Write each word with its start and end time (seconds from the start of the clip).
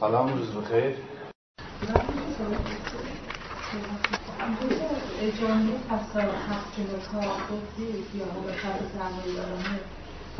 سلام 0.00 0.28
روز 0.38 0.48
بخیر. 0.50 0.94
یا 8.14 8.24
دارانه 9.36 9.80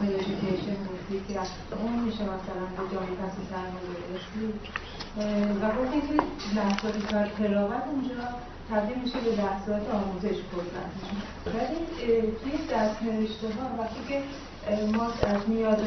ایژوکیشن 0.03 0.77
گفتید 0.91 1.27
که 1.29 1.41
میشه 2.05 2.23
مثلا 2.23 2.67
به 2.77 2.95
جامعه؟ 2.95 3.17
و 4.37 4.43
لحظات 6.57 7.13
کار 7.13 7.27
اونجا 7.93 8.29
تبدیل 8.71 8.99
میشه 9.05 9.21
به 9.21 9.31
لحظات 9.31 9.95
آموزش 9.95 10.39
کردن 10.51 10.91
ولی 11.47 11.79
توی 12.43 12.53
دست 12.73 13.03
نوشته 13.03 13.47
ها 13.47 13.83
وقتی 13.83 14.01
که 14.09 14.23
ما 14.97 15.05
از 15.05 15.49
میاد 15.49 15.81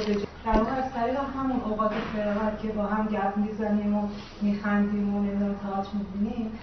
در 0.45 0.57
واقع 0.57 0.71
از 0.71 0.93
طریق 0.93 1.17
همون 1.37 1.61
اوقات 1.61 1.91
فراغت 1.91 2.61
که 2.61 2.67
با 2.67 2.83
هم 2.83 3.07
گپ 3.07 3.37
می‌زنیم 3.37 3.95
و 3.95 4.07
میخندیم 4.41 5.15
و 5.15 5.19
نمی‌دونم 5.19 5.55
تاعت 5.63 5.87
می‌بینیم. 5.93 6.59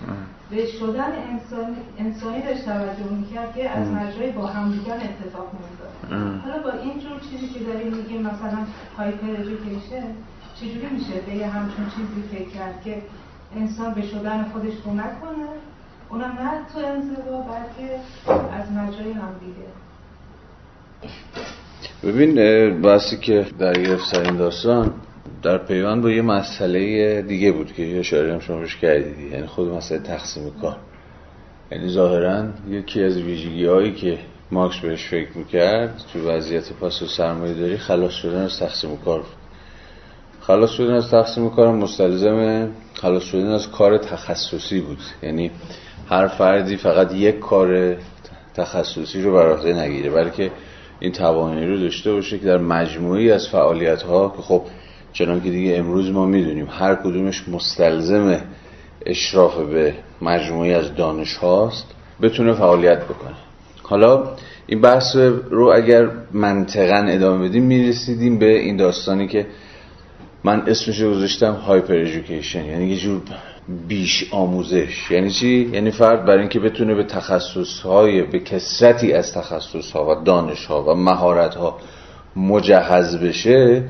به 0.50 0.66
شدن 0.66 1.12
انسانی, 1.30 1.76
انسانی 1.98 2.42
داشت 2.42 2.64
توجه 2.64 3.10
می‌کرد 3.10 3.54
که 3.54 3.70
از 3.70 3.88
مجرای 3.88 4.30
با 4.30 4.46
هم 4.46 4.72
دیگر 4.72 4.94
اتفاق 4.94 5.48
میفته 5.52 6.16
حالا 6.44 6.62
با 6.62 6.70
این 6.78 7.00
جور 7.00 7.20
چیزی 7.30 7.48
که 7.48 7.60
داریم 7.64 7.94
میگیم 7.94 8.22
مثلا 8.22 8.58
هایپر 8.98 9.26
ایژوکیشن 9.26 10.06
چجوری 10.54 10.86
میشه 10.86 11.20
به 11.26 11.34
یه 11.34 11.46
همچون 11.46 11.84
چیزی 11.96 12.22
فکر 12.30 12.48
کرد 12.48 12.82
که 12.82 13.02
انسان 13.56 13.94
به 13.94 14.02
شدن 14.02 14.44
خودش 14.52 14.72
کمک 14.84 15.20
کنه؟ 15.20 15.46
اونم 16.10 16.24
نه 16.24 16.50
تو 16.72 16.86
انزوا 16.86 17.40
بلکه 17.40 18.00
از 18.52 18.72
مجرای 18.72 19.12
هم 19.12 19.34
دیگه. 19.40 19.68
ببین 22.04 22.34
بحثی 22.80 23.16
که 23.16 23.46
در 23.58 23.96
سر 23.98 24.22
این 24.22 24.36
داستان 24.36 24.94
در 25.42 25.58
پیوند 25.58 26.02
با 26.02 26.10
یه 26.10 26.22
مسئله 26.22 27.22
دیگه 27.22 27.52
بود 27.52 27.72
که 27.72 27.82
یه 27.82 27.98
اشاره 27.98 28.32
هم 28.32 28.40
شما 28.40 28.60
روش 28.60 28.76
کردیدی. 28.76 29.30
یعنی 29.30 29.46
خود 29.46 29.68
مسئله 29.68 29.98
تقسیم 29.98 30.50
کار. 30.62 30.76
یعنی 31.72 31.88
ظاهرا 31.88 32.44
یکی 32.68 33.02
از 33.02 33.16
ویژگی 33.16 33.66
هایی 33.66 33.92
که 33.92 34.18
مارکس 34.50 34.78
بهش 34.78 35.08
فکر 35.08 35.38
می‌کرد 35.38 36.02
تو 36.12 36.30
وضعیت 36.30 36.72
پاس 36.72 37.02
و 37.02 37.06
سرمایه 37.06 37.54
داری 37.54 37.76
خلاص 37.76 38.12
شدن 38.12 38.42
از 38.44 38.58
تقسیم 38.58 38.96
کار 38.96 39.18
بود. 39.18 39.28
خلاص 40.40 40.70
شدن 40.70 40.94
از 40.94 41.10
تقسیم 41.10 41.50
کار 41.50 41.72
مستلزم 41.72 42.70
خلاص 42.94 43.22
شدن 43.22 43.50
از 43.50 43.70
کار 43.70 43.98
تخصصی 43.98 44.80
بود. 44.80 45.00
یعنی 45.22 45.50
هر 46.08 46.26
فردی 46.26 46.76
فقط 46.76 47.14
یک 47.14 47.38
کار 47.38 47.96
تخصصی 48.54 49.22
رو 49.22 49.32
بر 49.32 49.52
عهده 49.52 49.72
نگیره 49.72 50.10
بلکه 50.10 50.50
این 51.00 51.12
توانایی 51.12 51.66
رو 51.66 51.78
داشته 51.78 52.12
باشه 52.12 52.38
که 52.38 52.44
در 52.44 52.58
مجموعی 52.58 53.30
از 53.30 53.48
فعالیت 53.48 54.02
ها 54.02 54.34
که 54.36 54.42
خب 54.42 54.62
چنان 55.12 55.42
که 55.42 55.50
دیگه 55.50 55.76
امروز 55.76 56.10
ما 56.10 56.26
می‌دونیم 56.26 56.68
هر 56.70 56.94
کدومش 56.94 57.48
مستلزم 57.48 58.40
اشراف 59.06 59.58
به 59.58 59.94
مجموعی 60.22 60.72
از 60.72 60.94
دانش 60.94 61.36
هاست 61.36 61.86
بتونه 62.22 62.52
فعالیت 62.52 63.04
بکنه. 63.04 63.34
حالا 63.82 64.24
این 64.66 64.80
بحث 64.80 65.16
رو 65.50 65.72
اگر 65.74 66.08
منطقا 66.32 67.06
ادامه 67.08 67.48
بدیم 67.48 67.62
می‌رسیدیم 67.64 68.38
به 68.38 68.58
این 68.58 68.76
داستانی 68.76 69.28
که 69.28 69.46
من 70.44 70.62
اسمش 70.66 71.00
رو 71.00 71.10
گذاشتم 71.10 71.52
هایپر 71.52 71.94
ایژوکیشن 71.94 72.64
یعنی 72.64 72.88
یه 72.88 72.96
جور 72.96 73.20
بیش 73.88 74.28
آموزش. 74.30 75.10
یعنی 75.10 75.30
چی؟ 75.30 75.70
یعنی 75.72 75.90
فرد 75.90 76.24
برای 76.24 76.40
اینکه 76.40 76.60
بتونه 76.60 76.94
به 76.94 77.04
تخصص 77.04 77.80
های 77.80 78.22
به 78.22 78.38
کسرتی 78.38 79.12
از 79.12 79.32
تخصص 79.32 79.90
ها 79.92 80.10
و 80.10 80.24
دانش 80.24 80.66
ها 80.66 80.82
و 80.82 80.94
مهارت 80.94 81.54
ها 81.54 81.78
مجهز 82.36 83.16
بشه 83.16 83.84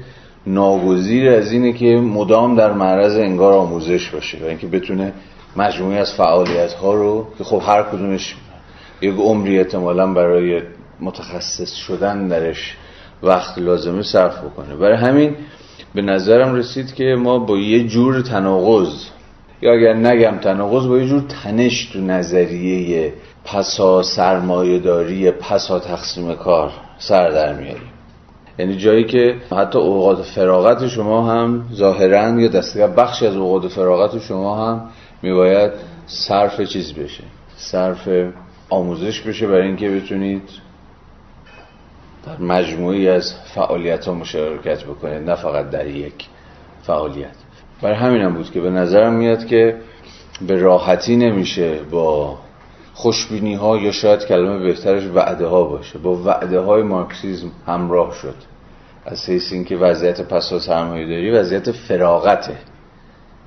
ناگزیر 0.47 1.31
از 1.31 1.53
اینه 1.53 1.73
که 1.73 1.87
مدام 1.87 2.57
در 2.57 2.73
معرض 2.73 3.17
انگار 3.17 3.53
آموزش 3.53 4.11
باشه 4.11 4.39
برای 4.39 4.51
اینکه 4.51 4.67
بتونه 4.67 5.13
مجموعی 5.57 5.99
از 5.99 6.15
فعالیت 6.15 6.73
ها 6.73 6.95
رو 6.95 7.27
که 7.39 7.45
خب 7.45 7.63
هر 7.67 7.83
کدومش 7.83 8.37
یک 9.01 9.15
عمری 9.15 9.59
احتمالا 9.59 10.15
برای 10.15 10.63
متخصص 11.01 11.75
شدن 11.75 12.29
درش 12.29 12.77
وقت 13.23 13.59
لازمه 13.59 14.03
صرف 14.03 14.39
بکنه. 14.39 14.77
برای 14.77 14.97
همین 14.97 15.37
به 15.95 16.03
نظرم 16.03 16.55
رسید 16.55 16.95
که 16.95 17.05
ما 17.19 17.39
با 17.39 17.59
یه 17.59 17.89
جور 17.89 18.23
تناقض 18.23 19.05
یا 19.63 19.73
اگر 19.73 19.95
نگم 19.95 20.39
تناقض 20.39 20.87
با 20.87 20.99
یه 20.99 21.07
جور 21.07 21.23
تنش 21.43 21.85
تو 21.85 22.01
نظریه 22.01 23.13
پسا 23.45 24.03
سرمایه 24.03 24.79
داری 24.79 25.31
پسا 25.31 25.79
تقسیم 25.79 26.35
کار 26.35 26.73
سر 26.99 27.31
در 27.31 27.53
میاریم. 27.55 27.91
یعنی 28.59 28.77
جایی 28.77 29.05
که 29.05 29.37
حتی 29.51 29.79
اوقات 29.79 30.23
فراغت 30.23 30.89
شما 30.89 31.31
هم 31.33 31.65
ظاهرا 31.75 32.41
یا 32.41 32.49
دستگاه 32.49 32.87
بخشی 32.87 33.27
از 33.27 33.37
اوقات 33.37 33.69
فراغت 33.69 34.19
شما 34.19 34.67
هم 34.67 34.91
میباید 35.23 35.73
صرف 36.07 36.61
چیز 36.61 36.93
بشه. 36.93 37.25
صرف 37.57 38.09
آموزش 38.71 39.21
بشه 39.21 39.47
برای 39.47 39.67
اینکه 39.67 39.91
بتونید 39.91 40.43
در 42.27 42.45
مجموعی 42.45 43.09
از 43.09 43.35
فعالیت 43.55 44.07
ها 44.07 44.15
مشارکت 44.15 44.85
بکنید. 44.85 45.31
نه 45.31 45.35
فقط 45.35 45.71
در 45.71 45.87
یک 45.87 46.27
فعالیت. 46.83 47.40
برای 47.83 47.97
همینم 47.97 48.35
بود 48.35 48.51
که 48.51 48.61
به 48.61 48.71
نظرم 48.71 49.13
میاد 49.13 49.47
که 49.47 49.77
به 50.47 50.57
راحتی 50.57 51.17
نمیشه 51.17 51.79
با 51.91 52.39
خوشبینی 52.95 53.55
ها 53.55 53.77
یا 53.77 53.93
شاید 53.93 54.27
کلمه 54.27 54.59
بهترش 54.59 55.05
وعده 55.15 55.47
ها 55.47 55.65
باشه. 55.65 55.99
با 55.99 56.17
وعده 56.17 56.61
های 56.61 56.83
مارکسیزم 56.83 57.51
همراه 57.67 58.15
شد. 58.15 58.35
از 59.07 59.29
حیث 59.29 59.53
اینکه 59.53 59.77
وضعیت 59.77 60.21
پس 60.21 60.53
سرمایه 60.55 61.07
داری 61.07 61.31
وضعیت 61.31 61.71
فراغته 61.71 62.57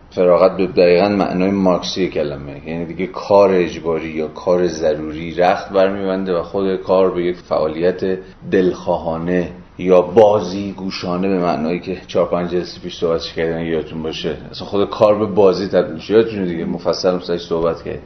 فراغت 0.09 0.57
به 0.57 0.67
دقیقا 0.67 1.09
معنای 1.09 1.51
مارکسی 1.51 2.09
کلمه. 2.09 2.61
یعنی 2.67 2.85
دیگه 2.85 3.07
کار 3.07 3.53
اجباری 3.53 4.09
یا 4.09 4.27
کار 4.27 4.67
ضروری 4.67 5.35
رخت 5.35 5.69
برمیبنده 5.69 6.39
و 6.39 6.43
خود 6.43 6.75
کار 6.75 7.11
به 7.11 7.23
یک 7.23 7.35
فعالیت 7.35 8.19
دلخواهانه 8.51 9.49
یا 9.77 10.01
بازی 10.01 10.71
گوشانه 10.71 11.27
به 11.27 11.39
معنایی 11.39 11.79
که 11.79 11.97
چهار 12.07 12.25
پنج 12.25 12.51
جلسه 12.51 12.81
پیش 12.81 12.97
صحبت 12.97 13.21
کردن 13.21 13.61
یادتون 13.61 14.03
باشه؟ 14.03 14.37
اصلا 14.51 14.67
خود 14.67 14.89
کار 14.89 15.19
به 15.19 15.25
بازی 15.25 15.67
تبدیل 15.67 15.93
میشه. 15.93 16.13
یادتون 16.13 16.45
دیگه 16.45 16.65
مفصل 16.65 17.19
سرش 17.19 17.41
صحبت 17.41 17.83
کرد. 17.83 17.99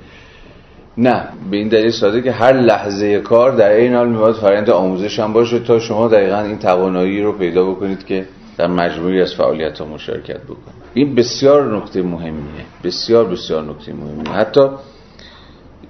نه 0.98 1.24
به 1.52 1.58
این 1.58 1.68
دلیل 1.68 1.92
ساده 1.92 2.22
که 2.22 2.32
هر 2.32 2.54
لحظه 2.54 3.20
کار 3.20 3.52
در 3.52 3.70
این 3.70 3.94
حال 3.94 4.10
میباید 4.10 4.36
فرآیند 4.36 4.70
آموزش 4.70 5.20
هم 5.20 5.34
باشه 5.34 5.60
تا 5.60 5.80
شما 5.80 6.08
دقیقا 6.08 6.40
این 6.40 6.60
توانایی 6.60 7.22
رو 7.22 7.32
پیدا 7.32 7.72
بکنید 7.72 8.06
که 8.06 8.26
در 8.58 8.68
مجموعی 8.68 9.22
از 9.22 9.36
فعالیت 9.36 9.80
ها 9.80 9.86
مشارکت 9.86 10.44
بکنید 10.44 10.78
این 10.94 11.16
بسیار 11.16 11.78
نکته 11.78 12.02
مهمیه. 12.02 12.66
بسیار 12.84 13.26
بسیار 13.26 13.64
نکته 13.64 13.94
مهمیه. 13.94 14.34
حتی 14.34 14.70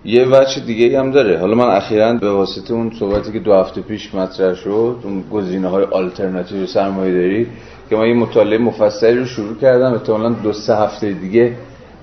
یه 0.07 0.25
وجه 0.25 0.59
دیگه 0.65 0.99
هم 0.99 1.11
داره. 1.11 1.37
حالا 1.39 1.55
من 1.55 1.65
اخیرا 1.65 2.13
به 2.13 2.31
واسطه 2.31 2.73
اون 2.73 2.91
صحبتی 2.99 3.31
که 3.31 3.39
دو 3.39 3.53
هفته 3.53 3.81
پیش 3.81 4.15
مطرح 4.15 4.53
شد 4.53 4.99
اون 5.03 5.23
گزینه 5.31 5.67
های 5.67 5.83
آلترناتیو 5.83 6.65
سرمایه 6.65 7.13
داری 7.13 7.47
که 7.89 7.95
من 7.95 8.07
یه 8.07 8.13
مطالعه 8.13 8.57
مفصلی 8.57 9.17
رو 9.17 9.25
شروع 9.25 9.57
کردم 9.57 9.93
احتمالاً 9.93 10.29
دو 10.29 10.53
سه 10.53 10.75
هفته 10.75 11.11
دیگه 11.11 11.53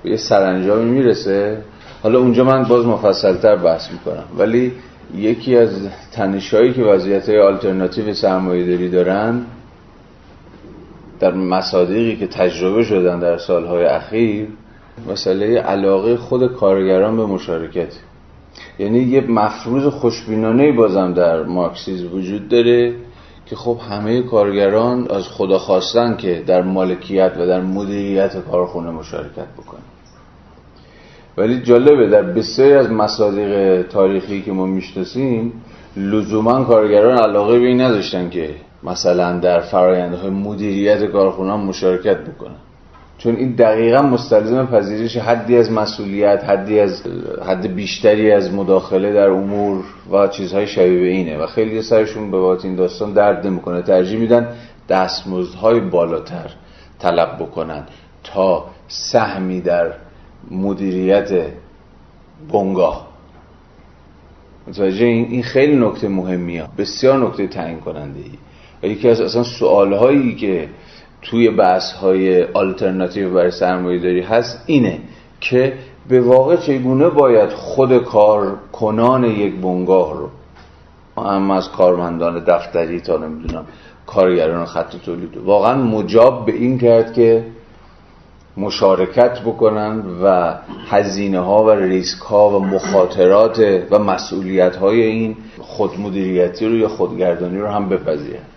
به 0.02 0.10
یه 0.10 0.16
سرانجامی 0.16 0.90
می‌رسه. 0.90 1.58
حالا 2.02 2.18
اونجا 2.18 2.44
من 2.44 2.62
باز 2.62 2.86
مفصلتر 2.86 3.56
بحث 3.56 3.92
می‌کنم. 3.92 4.24
ولی 4.38 4.72
یکی 5.16 5.56
از 5.56 5.70
تنشهایی 6.12 6.72
که 6.72 6.82
وضعیت 6.82 7.28
های 7.28 7.40
آلترناتیو 7.40 8.14
سرمایه 8.14 8.66
داری 8.66 8.90
دارن 8.90 9.42
در 11.20 11.34
مصادیقی 11.34 12.16
که 12.16 12.26
تجربه 12.26 12.84
شدن 12.84 13.18
در 13.18 13.38
سالهای 13.38 13.84
اخیر 13.84 14.48
مسئله 15.08 15.60
علاقه 15.60 16.16
خود 16.16 16.52
کارگران 16.52 17.16
به 17.16 17.26
مشارکت. 17.26 17.92
یعنی 18.78 18.98
یه 18.98 19.20
مفروض 19.20 19.86
خوشبینانه 19.86 20.72
بازم 20.72 21.14
در 21.14 21.42
مارکسیزم 21.42 22.14
وجود 22.14 22.48
داره 22.48 22.94
که 23.46 23.56
خب 23.56 23.78
همه 23.90 24.22
کارگران 24.22 25.10
از 25.10 25.28
خدا 25.28 25.58
خواستن 25.58 26.16
که 26.16 26.42
در 26.46 26.62
مالکیت 26.62 27.32
و 27.38 27.46
در 27.46 27.60
مدیریت 27.60 28.36
کارخونه 28.50 28.90
مشارکت 28.90 29.48
بکنن. 29.58 29.82
ولی 31.36 31.62
جالبه 31.62 32.08
در 32.08 32.22
بسیاری 32.22 32.72
از 32.72 32.90
مصادیق 32.90 33.82
تاریخی 33.82 34.42
که 34.42 34.52
ما 34.52 34.66
می‌شناسیم 34.66 35.52
لزوما 35.96 36.64
کارگران 36.64 37.18
علاقه 37.18 37.58
به 37.58 37.66
این 37.66 37.80
نداشتن 37.80 38.30
که 38.30 38.54
مثلا 38.82 39.38
در 39.38 39.60
فرایندهای 39.60 40.30
مدیریت 40.30 41.04
کارخونه 41.04 41.56
مشارکت 41.56 42.16
بکنن. 42.16 42.63
چون 43.18 43.36
این 43.36 43.54
دقیقا 43.54 44.02
مستلزم 44.02 44.66
پذیرش 44.66 45.16
حدی 45.16 45.56
از 45.56 45.72
مسئولیت 45.72 46.44
حدی 46.44 46.80
از 46.80 47.02
حد 47.46 47.74
بیشتری 47.74 48.32
از 48.32 48.54
مداخله 48.54 49.12
در 49.12 49.30
امور 49.30 49.84
و 50.10 50.28
چیزهای 50.28 50.66
شبیه 50.66 51.00
به 51.00 51.06
اینه 51.06 51.38
و 51.38 51.46
خیلی 51.46 51.82
سرشون 51.82 52.30
به 52.30 52.38
وقت 52.38 52.64
این 52.64 52.74
داستان 52.74 53.12
درد 53.12 53.46
نمی‌کنه. 53.46 53.82
ترجیح 53.82 54.18
میدن 54.18 54.48
دستمزدهای 54.88 55.80
بالاتر 55.80 56.50
طلب 56.98 57.38
بکنن 57.38 57.82
تا 58.24 58.64
سهمی 58.88 59.60
در 59.60 59.92
مدیریت 60.50 61.46
بنگاه. 62.52 63.08
متوجه 64.66 65.04
این 65.04 65.42
خیلی 65.42 65.76
نکته 65.76 66.08
مهمیه 66.08 66.64
بسیار 66.78 67.18
نکته 67.18 67.46
تعیین 67.46 67.80
کننده 67.80 68.20
ای 68.82 68.90
یکی 68.90 69.08
از 69.08 69.20
اصلا 69.20 69.42
سوال 69.42 69.92
هایی 69.92 70.34
که 70.34 70.68
توی 71.24 71.50
بحث 71.50 71.92
های 71.92 72.44
آلترناتیو 72.44 73.34
برای 73.34 73.50
سرمایه 73.50 73.98
داری 73.98 74.20
هست 74.20 74.62
اینه 74.66 74.98
که 75.40 75.72
به 76.08 76.20
واقع 76.20 76.56
چگونه 76.56 77.08
باید 77.08 77.50
خود 77.50 77.98
کار 77.98 78.56
کنان 78.72 79.24
یک 79.24 79.54
بنگاه 79.54 80.18
رو 80.18 80.28
هم 81.24 81.50
از 81.50 81.70
کارمندان 81.70 82.44
دفتری 82.44 83.00
تا 83.00 83.16
نمی‌دونم 83.16 83.64
کارگران 84.06 84.66
خط 84.66 84.96
تولید 84.96 85.36
واقعا 85.36 85.82
مجاب 85.82 86.46
به 86.46 86.52
این 86.52 86.78
کرد 86.78 87.12
که 87.12 87.44
مشارکت 88.56 89.40
بکنن 89.40 90.02
و 90.24 90.54
هزینه 90.88 91.40
ها 91.40 91.64
و 91.64 91.70
ریسک 91.70 92.18
ها 92.18 92.50
و 92.50 92.64
مخاطرات 92.64 93.82
و 93.90 93.98
مسئولیت 93.98 94.76
های 94.76 95.02
این 95.02 95.36
خودمدیریتی 95.60 96.66
رو 96.66 96.76
یا 96.76 96.88
خودگردانی 96.88 97.58
رو 97.58 97.66
هم 97.66 97.88
بپذیرن. 97.88 98.53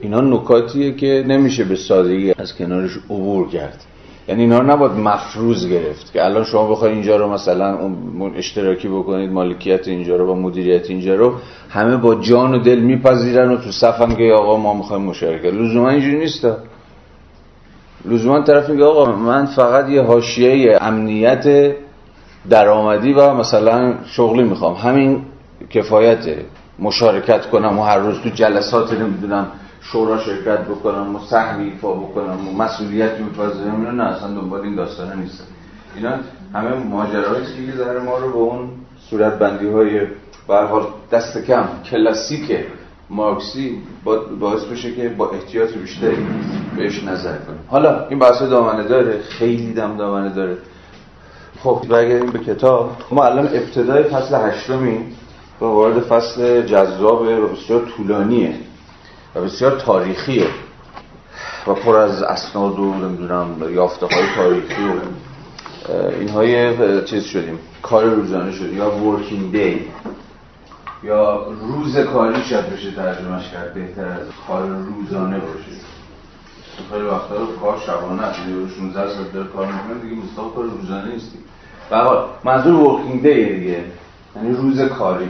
اینا 0.00 0.20
نکاتیه 0.20 0.94
که 0.94 1.24
نمیشه 1.26 1.64
به 1.64 1.76
سادگی 1.76 2.34
از 2.38 2.54
کنارش 2.54 2.96
عبور 3.10 3.48
کرد. 3.48 3.84
یعنی 4.28 4.42
اینا 4.42 4.58
رو 4.58 4.66
نباید 4.66 4.92
مفروض 4.92 5.66
گرفت 5.68 6.12
که 6.12 6.24
الان 6.24 6.44
شما 6.44 6.70
بخواید 6.70 6.94
اینجا 6.94 7.16
رو 7.16 7.32
مثلا 7.32 7.78
اشتراکی 8.36 8.88
بکنید 8.88 9.30
مالکیت 9.30 9.88
اینجا 9.88 10.16
رو 10.16 10.32
و 10.32 10.34
مدیریت 10.34 10.90
اینجا 10.90 11.14
رو 11.14 11.34
همه 11.70 11.96
با 11.96 12.14
جان 12.14 12.54
و 12.54 12.58
دل 12.58 12.78
میپذیرن 12.78 13.52
و 13.52 13.56
تو 13.56 13.70
صف 13.70 14.16
که 14.16 14.32
آقا 14.32 14.56
ما 14.56 14.74
می‌خوایم 14.74 15.02
مشارکت. 15.02 15.54
لزوما 15.54 15.90
اینجوری 15.90 16.18
نیست 16.18 16.46
لزوما 18.04 18.40
طرف 18.40 18.70
میگه 18.70 18.84
آقا 18.84 19.12
من 19.12 19.46
فقط 19.46 19.88
یه 19.88 20.02
حاشیه 20.02 20.78
امنیت 20.80 21.74
درآمدی 22.50 23.12
و 23.12 23.34
مثلا 23.34 23.94
شغلی 24.06 24.42
می‌خوام. 24.42 24.74
همین 24.74 25.22
کفایته 25.70 26.44
مشارکت 26.78 27.46
کنم 27.46 27.78
و 27.78 27.82
هر 27.82 27.98
روز 27.98 28.20
تو 28.20 28.28
جلسات 28.28 28.92
نمی‌دونم 28.92 29.46
شورا 29.80 30.18
شرکت 30.18 30.60
بکنم 30.60 31.16
و 31.16 31.18
سهمی 31.18 31.64
ایفا 31.64 31.92
بکنم 31.92 32.48
و 32.48 32.52
مسئولیتی 32.52 33.22
بپذیرم 33.22 33.76
اینا 33.76 33.90
نه 33.90 34.04
اصلا 34.04 34.34
دنبال 34.34 34.60
این 34.60 34.74
داستانه 34.74 35.14
نیستن 35.14 35.44
اینا 35.96 36.10
همه 36.54 36.74
ماجراهایی 36.74 37.44
که 37.44 37.76
ذره 37.76 38.00
ما 38.00 38.18
رو 38.18 38.32
به 38.32 38.38
اون 38.38 38.68
صورت 39.10 39.38
بندی 39.38 39.68
های 39.68 40.00
حال 40.48 40.86
دست 41.12 41.38
کم 41.38 41.64
کلاسیک 41.90 42.66
مارکسی 43.10 43.82
باعث 44.40 44.64
بشه 44.64 44.94
که 44.94 45.08
با 45.08 45.30
احتیاط 45.30 45.72
بیشتری 45.72 46.26
بهش 46.76 47.04
نظر 47.04 47.36
کنیم. 47.38 47.60
حالا 47.68 48.08
این 48.08 48.18
بحث 48.18 48.42
دامنه 48.42 48.88
داره 48.88 49.20
خیلی 49.20 49.72
دم 49.72 49.96
دامنه 49.96 50.34
داره. 50.34 50.56
خب 51.62 51.82
برگردیم 51.88 52.30
به 52.30 52.38
کتاب. 52.38 52.90
ما 53.10 53.24
الان 53.24 53.46
ابتدای 53.46 54.02
فصل 54.02 54.34
هشتمی 54.34 54.98
و 55.60 55.64
وارد 55.64 56.00
فصل 56.00 56.62
جذاب 56.62 57.22
و 57.22 57.46
بسیار 57.46 57.80
طولانیه. 57.96 58.54
و 59.34 59.40
بسیار 59.40 59.80
تاریخیه 59.80 60.46
و 61.66 61.74
پر 61.74 61.96
از 61.96 62.22
اسناد 62.22 62.78
و 62.78 62.94
نمی‌دونم 62.94 63.74
یافته 63.74 64.06
های 64.06 64.24
تاریخی 64.36 64.82
و 64.88 65.00
اینهای 66.20 67.04
چیز 67.04 67.24
شدیم. 67.24 67.58
کار 67.82 68.04
روزانه 68.04 68.52
شد 68.52 68.72
یا 68.72 68.90
ورکینگ 68.90 69.52
دی 69.52 69.88
یا 71.02 71.46
روز 71.60 71.98
کاری 71.98 72.44
شاید 72.44 72.70
بشه 72.70 72.90
ترجمهش 72.90 73.48
کرد. 73.52 73.74
بهتر 73.74 74.04
از 74.04 74.26
کار 74.46 74.68
روزانه 74.68 75.38
باشه. 75.38 75.80
خیلی 76.92 77.04
وقتا 77.04 77.46
کار 77.60 77.78
شبانه 77.86 78.22
است. 78.22 78.38
16 78.78 79.14
ساعت 79.14 79.32
داره 79.32 79.48
کار 79.48 79.66
می‌کنه 79.66 80.00
دیگه 80.02 80.22
مستقل 80.22 80.50
کار 80.54 80.64
روزانه 80.64 81.12
نیستی. 81.12 81.38
به 81.90 81.96
منظور 82.44 82.74
ورکینگ 82.74 83.22
دی 83.22 83.44
دیگه. 83.44 83.84
یعنی 84.36 84.56
روز 84.56 84.80
کاری. 84.80 85.28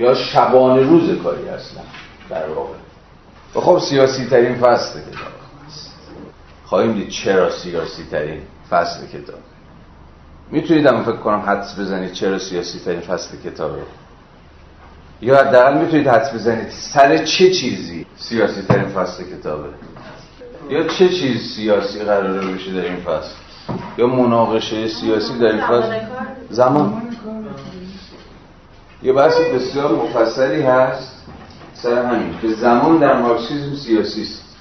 یا 0.00 0.14
شبانه 0.14 0.82
روز 0.82 1.22
کاری 1.22 1.48
اصلا 1.48 1.82
در 2.30 2.48
واقع. 2.48 2.74
و 3.54 3.60
خب 3.60 3.78
سیاسی 3.78 4.26
ترین 4.26 4.54
فصل 4.54 5.00
کتاب 5.00 5.34
خواهیم 6.64 6.92
دید 6.92 7.08
چرا 7.08 7.50
سیاسی 7.50 8.04
ترین 8.10 8.40
فصل 8.70 9.06
کتاب. 9.06 9.38
می‌تونید 10.50 10.86
هم 10.86 11.04
فکر 11.04 11.16
کنم 11.16 11.40
حدس 11.40 11.78
بزنید 11.78 12.12
چرا 12.12 12.38
سیاسی 12.38 12.78
ترین 12.78 13.00
فصل 13.00 13.36
کتابه 13.44 13.82
یا 15.20 15.36
حداقل 15.36 15.78
می‌تونید 15.78 16.08
حدس 16.08 16.34
بزنید 16.34 16.70
سر 16.70 17.24
چه 17.24 17.50
چیزی 17.50 18.06
سیاسی 18.16 18.62
ترین 18.62 18.88
فصل 18.88 19.24
کتابه. 19.24 19.68
یا 20.68 20.88
چه 20.88 21.08
چیز 21.08 21.54
سیاسی 21.54 21.98
قراره 21.98 22.46
بشه 22.46 22.72
در 22.72 22.84
این 22.84 22.96
فصل. 22.96 23.34
یا 23.98 24.06
مناقشه 24.06 24.88
سیاسی 24.88 25.38
در 25.38 25.46
این 25.46 25.66
فصل. 25.66 26.00
زمان 26.50 27.02
یه 29.02 29.12
بحث 29.12 29.40
بسیار 29.40 29.92
مفصلی 29.92 30.62
هست. 30.62 31.13
سر 31.84 32.04
همین 32.04 32.34
که 32.42 32.48
زمان 32.48 32.98
در 32.98 33.22
مارکسیزم 33.22 33.74
سیاسی 33.74 34.22
است. 34.22 34.56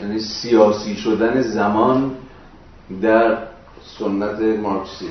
یعنی 0.00 0.18
سیاسی 0.18 0.96
شدن 0.96 1.42
زمان 1.42 2.10
در 3.02 3.38
سنت 3.98 4.40
مارکسی 4.40 5.08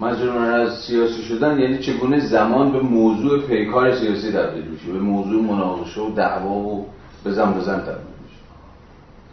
من 0.00 0.50
از 0.50 0.78
سیاسی 0.78 1.22
شدن 1.22 1.58
یعنی 1.58 1.78
چگونه 1.78 2.20
زمان 2.20 2.72
به 2.72 2.80
موضوع 2.80 3.40
پیکار 3.40 3.94
سیاسی 3.94 4.32
تبدیل 4.32 4.64
میشه 4.64 4.92
به 4.92 4.98
موضوع 4.98 5.42
مناقشه 5.42 6.00
و 6.00 6.14
دعوا 6.14 6.54
و 6.54 6.86
بزن 7.26 7.52
بزن 7.52 7.78
تبدیل 7.78 8.14
میشه. 8.24 8.40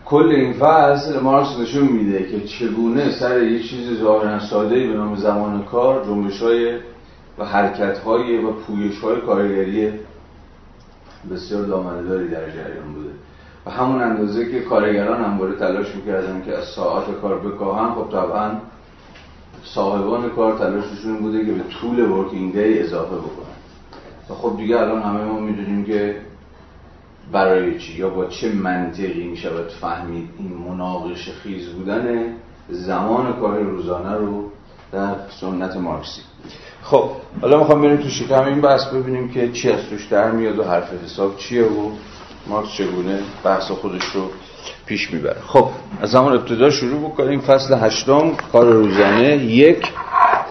کل 0.06 0.32
این 0.36 0.54
فصل 0.54 1.20
مارکس 1.20 1.60
نشون 1.60 1.88
میده 1.88 2.32
که 2.32 2.48
چگونه 2.48 3.12
سر 3.12 3.44
یه 3.44 3.64
چیز 3.64 4.00
ظاهرا 4.00 4.40
ساده 4.40 4.88
به 4.88 4.94
نام 4.94 5.16
زمان 5.16 5.64
کار 5.64 6.06
جنبش 6.06 6.42
های 6.42 6.80
و 7.42 7.46
حرکت 7.46 7.98
های 7.98 8.38
و 8.38 8.52
پویش 8.52 9.00
های 9.00 9.22
کارگری 9.22 9.92
بسیار 11.32 11.66
دامنداری 11.66 12.28
در 12.28 12.50
جریان 12.50 12.94
بوده. 12.94 13.10
و 13.66 13.72
همون 13.72 14.02
اندازه 14.02 14.52
که 14.52 14.60
کارگران 14.60 15.24
همواره 15.24 15.56
تلاش 15.56 15.96
می‌کردن 15.96 16.42
که 16.46 16.58
از 16.58 16.66
ساعت 16.66 17.22
کار 17.22 17.40
بکاهن 17.40 17.94
خب 17.96 18.12
طبعا 18.12 18.52
صاحبان 19.64 20.30
کار 20.30 20.58
تلاششون 20.58 21.18
بوده 21.18 21.46
که 21.46 21.52
به 21.52 21.64
طول 21.82 22.00
ورکینگ 22.00 22.54
دی 22.54 22.80
اضافه 22.80 23.16
بکنن. 23.16 23.56
و 24.30 24.34
خب 24.34 24.58
دیگه 24.58 24.80
الان 24.80 25.02
همه 25.02 25.24
ما 25.24 25.40
می‌دونیم 25.40 25.86
که 25.86 26.22
برای 27.32 27.80
چی 27.80 27.94
یا 27.94 28.10
با 28.10 28.26
چه 28.26 28.54
منطقی 28.54 29.24
می‌شود 29.24 29.70
فهمید 29.82 30.30
این 30.38 30.54
مناقش 30.54 31.30
خیز 31.30 31.70
بودن 31.70 32.34
زمان 32.70 33.34
کار 33.34 33.60
روزانه 33.60 34.14
رو 34.14 34.52
در 34.92 35.16
سنت 35.42 35.78
مارکسی 35.78 36.22
خب 36.84 37.10
حالا 37.42 37.60
می‌خوام 37.60 37.82
بریم 37.82 37.98
تو 37.98 38.10
شکم 38.10 38.44
این 38.44 38.62
بحث 38.62 38.86
ببینیم 38.86 39.30
که 39.30 39.52
چی 39.52 39.72
از 39.72 39.80
توش 39.90 40.06
در 40.06 40.32
میاد 40.32 40.60
و 40.60 40.64
حرف 40.64 41.04
حساب 41.06 41.38
چیه 41.38 41.64
و 41.64 41.92
مارکس 42.48 42.72
چگونه 42.72 43.20
بحث 43.44 43.72
خودش 43.72 44.04
رو 44.04 44.30
پیش 44.86 45.12
می‌بره. 45.14 45.42
خب 45.48 45.68
از 46.02 46.12
زمان 46.12 46.34
ابتدا 46.34 46.70
شروع 46.70 47.10
بکنیم. 47.10 47.40
فصل 47.40 47.78
هشتم 47.82 48.32
کار 48.52 48.66
روزانه. 48.66 49.38
یک 49.38 49.88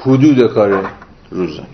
حدود 0.02 0.46
کار 0.46 0.90
روزانه. 1.30 1.68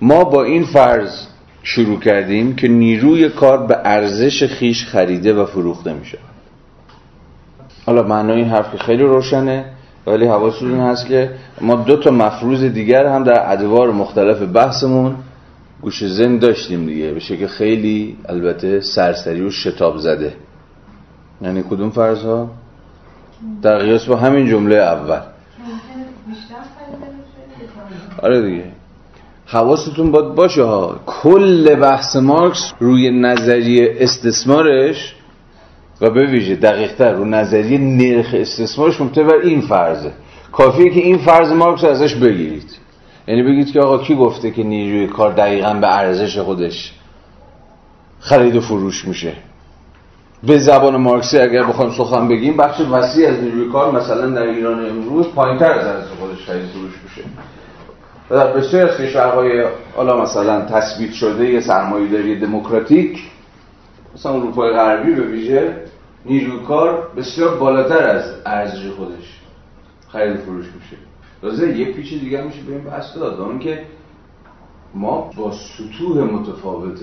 ما 0.00 0.24
با 0.24 0.44
این 0.44 0.64
فرض 0.64 1.26
شروع 1.62 2.00
کردیم 2.00 2.56
که 2.56 2.68
نیروی 2.68 3.28
کار 3.28 3.66
به 3.66 3.78
ارزش 3.84 4.44
خیش 4.44 4.86
خریده 4.86 5.34
و 5.34 5.46
فروخته 5.46 5.92
میشه 5.92 6.18
حالا 7.86 8.02
معنای 8.02 8.36
این 8.36 8.48
حرف 8.48 8.76
خیلی 8.76 9.02
روشنه. 9.02 9.64
ولی 10.08 10.26
حواستون 10.26 10.80
هست 10.80 11.06
که 11.06 11.30
ما 11.60 11.74
دو 11.74 11.96
تا 11.96 12.10
مفروض 12.10 12.64
دیگر 12.64 13.06
هم 13.06 13.24
در 13.24 13.52
ادوار 13.52 13.92
مختلف 13.92 14.42
بحثمون 14.42 15.14
گوش 15.82 16.04
زن 16.04 16.38
داشتیم 16.38 16.86
دیگه. 16.86 17.12
به 17.12 17.20
شکل 17.20 17.46
خیلی 17.46 18.16
البته 18.28 18.80
سرسری 18.80 19.40
و 19.40 19.50
شتاب 19.50 19.98
زده. 19.98 20.32
یعنی 21.42 21.62
کدوم 21.70 21.90
فرض 21.90 22.22
ها؟ 22.24 22.50
در 23.62 23.78
قیاس 23.78 24.04
با 24.04 24.16
همین 24.16 24.46
جمله 24.46 24.76
اول. 24.76 25.20
آره 28.22 28.42
دیگه. 28.42 28.64
حواستون 29.46 30.10
باید 30.12 30.34
باشه 30.34 30.62
ها. 30.62 31.00
کل 31.06 31.74
بحث 31.74 32.16
مارکس 32.16 32.72
روی 32.80 33.10
نظریه 33.10 33.96
استثمارش 34.00 35.14
و 36.00 36.10
به 36.10 36.26
ویژه 36.26 36.56
دقیقتر 36.56 37.12
رو 37.12 37.24
نظریه 37.24 37.78
نرخ 37.78 38.34
استثمارش 38.34 39.00
مبتنی 39.00 39.24
بر 39.24 39.36
این 39.42 39.60
فرضه. 39.60 40.12
کافیه 40.52 40.90
که 40.90 41.00
این 41.00 41.18
فرض 41.18 41.52
مارکس 41.52 41.84
ازش 41.84 42.14
بگیرید. 42.14 42.78
یعنی 43.28 43.42
بگید 43.42 43.72
که 43.72 43.80
آقا 43.80 43.98
کی 43.98 44.14
گفته 44.14 44.50
که 44.50 44.62
نیروی 44.62 45.06
کار 45.06 45.32
دقیقا 45.32 45.74
به 45.74 45.96
ارزش 45.96 46.38
خودش 46.38 46.92
خرید 48.20 48.56
و 48.56 48.60
فروش 48.60 49.04
میشه؟ 49.04 49.32
به 50.42 50.58
زبان 50.58 50.96
مارکسی 50.96 51.38
اگر 51.38 51.64
بخوایم 51.64 51.90
سخن 51.90 52.28
بگیم 52.28 52.56
بخش 52.56 52.80
وسیع 52.80 53.28
از 53.28 53.42
نیروی 53.42 53.72
کار 53.72 53.92
مثلا 53.92 54.30
در 54.30 54.42
ایران 54.42 54.86
امروز 54.86 55.26
پایینتر 55.26 55.70
از 55.72 55.86
ارزش 55.86 56.10
خودش 56.20 56.46
خرید 56.46 56.66
فروش 56.66 56.92
میشه. 57.04 57.28
و 58.30 58.34
در 58.34 58.52
بسیار 58.52 58.88
از 58.88 58.96
کشورهای 58.96 59.64
حالا 59.96 60.22
مثلا 60.22 60.60
تثبیت 60.60 61.12
شده 61.12 61.48
یه 61.50 61.60
سرمایه‌داری 61.60 62.40
دموکراتیک 62.40 63.18
مثلا 64.14 64.32
اروپای 64.32 64.70
غربی 64.70 65.14
به 65.14 65.22
ویژه 65.22 65.76
نیروی 66.26 66.64
کار 66.64 67.10
بسیار 67.16 67.56
بالاتر 67.56 68.02
از 68.02 68.24
ارزش 68.46 68.90
خودش 68.90 69.40
خرید 70.08 70.36
فروش 70.36 70.66
میشه. 70.66 70.96
لازم 71.42 71.76
یک 71.76 71.96
پیچ 71.96 72.20
دیگه 72.20 72.42
میشه 72.42 72.62
به 72.62 72.72
این 72.72 72.84
بحث 72.84 73.16
داد 73.16 73.40
اون 73.40 73.58
که 73.58 73.82
ما 74.94 75.30
با 75.36 75.52
سطوح 75.52 76.24
متفاوت 76.24 76.98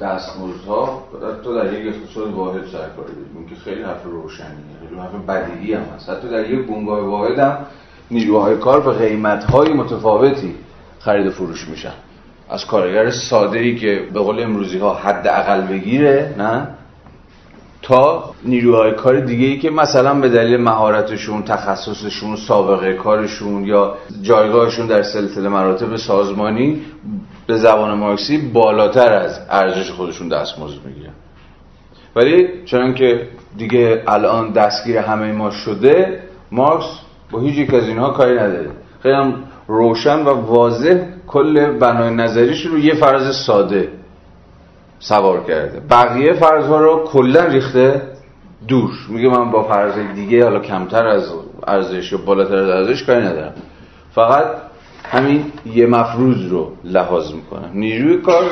دستمزدها 0.00 1.02
تو 1.44 1.54
در 1.54 1.72
یک 1.72 1.94
اقتصاد 1.94 2.32
واحد 2.32 2.66
سرکاری 2.66 3.12
داریم. 3.12 3.48
که 3.48 3.54
خیلی 3.54 3.82
حرف 3.82 4.04
روشنیه 4.04 4.48
خیلی 4.88 5.00
حرف 5.00 5.14
بدیهی 5.14 5.74
هم 5.74 5.82
هست. 5.82 6.10
حتی 6.10 6.28
در 6.28 6.50
یک 6.50 6.66
بنگاه 6.66 7.00
واحد 7.00 7.38
هم 7.38 7.56
نیروهای 8.10 8.56
کار 8.56 8.80
به 8.80 8.92
قیمتهای 8.92 9.72
متفاوتی 9.72 10.54
خرید 10.98 11.26
و 11.26 11.30
فروش 11.30 11.68
میشن. 11.68 11.92
از 12.50 12.66
کارگر 12.66 13.10
ساده 13.10 13.58
ای 13.58 13.76
که 13.76 14.08
به 14.14 14.20
قول 14.20 14.42
امروزی 14.42 14.78
ها 14.78 14.94
حد 14.94 15.28
اقل 15.28 15.60
بگیره 15.60 16.34
نه؟ 16.38 16.68
تا 17.82 18.34
نیروهای 18.44 18.92
کار 18.92 19.20
دیگه 19.20 19.46
ای 19.46 19.58
که 19.58 19.70
مثلا 19.70 20.14
به 20.14 20.28
دلیل 20.28 20.56
مهارتشون 20.60 21.42
تخصصشون 21.42 22.36
سابقه 22.36 22.92
کارشون 22.92 23.64
یا 23.64 23.94
جایگاهشون 24.22 24.86
در 24.86 25.02
سلسله 25.02 25.48
مراتب 25.48 25.96
سازمانی 25.96 26.82
به 27.46 27.58
زبان 27.58 27.98
مارکسی 27.98 28.38
بالاتر 28.38 29.12
از 29.12 29.40
ارزش 29.50 29.90
خودشون 29.90 30.28
دستمزد 30.28 30.86
می‌گیرن 30.86 31.12
ولی 32.16 32.48
چون 32.64 32.94
که 32.94 33.28
دیگه 33.56 34.02
الان 34.06 34.52
دستگیر 34.52 34.98
همه 34.98 35.32
ما 35.32 35.50
شده 35.50 36.22
مارکس 36.52 36.86
با 37.30 37.40
هیچ 37.40 37.58
یک 37.58 37.74
از 37.74 37.88
اینها 37.88 38.10
کاری 38.10 38.34
نداره. 38.34 38.70
خیلی 39.02 39.14
هم 39.14 39.34
روشن 39.68 40.18
و 40.18 40.28
واضح 40.28 41.00
کل 41.26 41.78
بنای 41.78 42.14
نظریش 42.14 42.66
رو 42.66 42.78
یه 42.78 42.94
فرض 42.94 43.36
ساده 43.36 43.88
سوار 44.98 45.44
کرده. 45.44 45.80
بقیه 45.80 46.32
فرضها 46.32 46.80
رو 46.80 47.04
کلا 47.04 47.44
ریخته 47.44 48.02
دور 48.68 48.90
میگه 49.08 49.28
من 49.28 49.50
با 49.50 49.62
فرض 49.62 50.14
دیگه 50.14 50.44
حالا 50.44 50.60
کمتر 50.60 51.06
از 51.06 51.32
ارزش 51.66 52.12
یا 52.12 52.18
بالاتر 52.18 52.56
از 52.56 52.68
ارزش 52.68 53.02
کاری 53.02 53.24
ندارم. 53.24 53.52
فقط 54.14 54.46
همین 55.04 55.44
یه 55.66 55.86
مفروض 55.86 56.48
رو 56.50 56.72
لحاظ 56.84 57.32
می‌کنم 57.32 57.70
نیروی 57.74 58.18
کار 58.18 58.44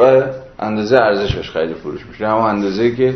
و 0.00 0.22
اندازه 0.58 0.96
ارزشش 0.96 1.50
خیلی 1.50 1.74
فروش 1.74 2.06
میشه. 2.06 2.28
همون 2.28 2.42
اندازه 2.42 2.96
که 2.96 3.14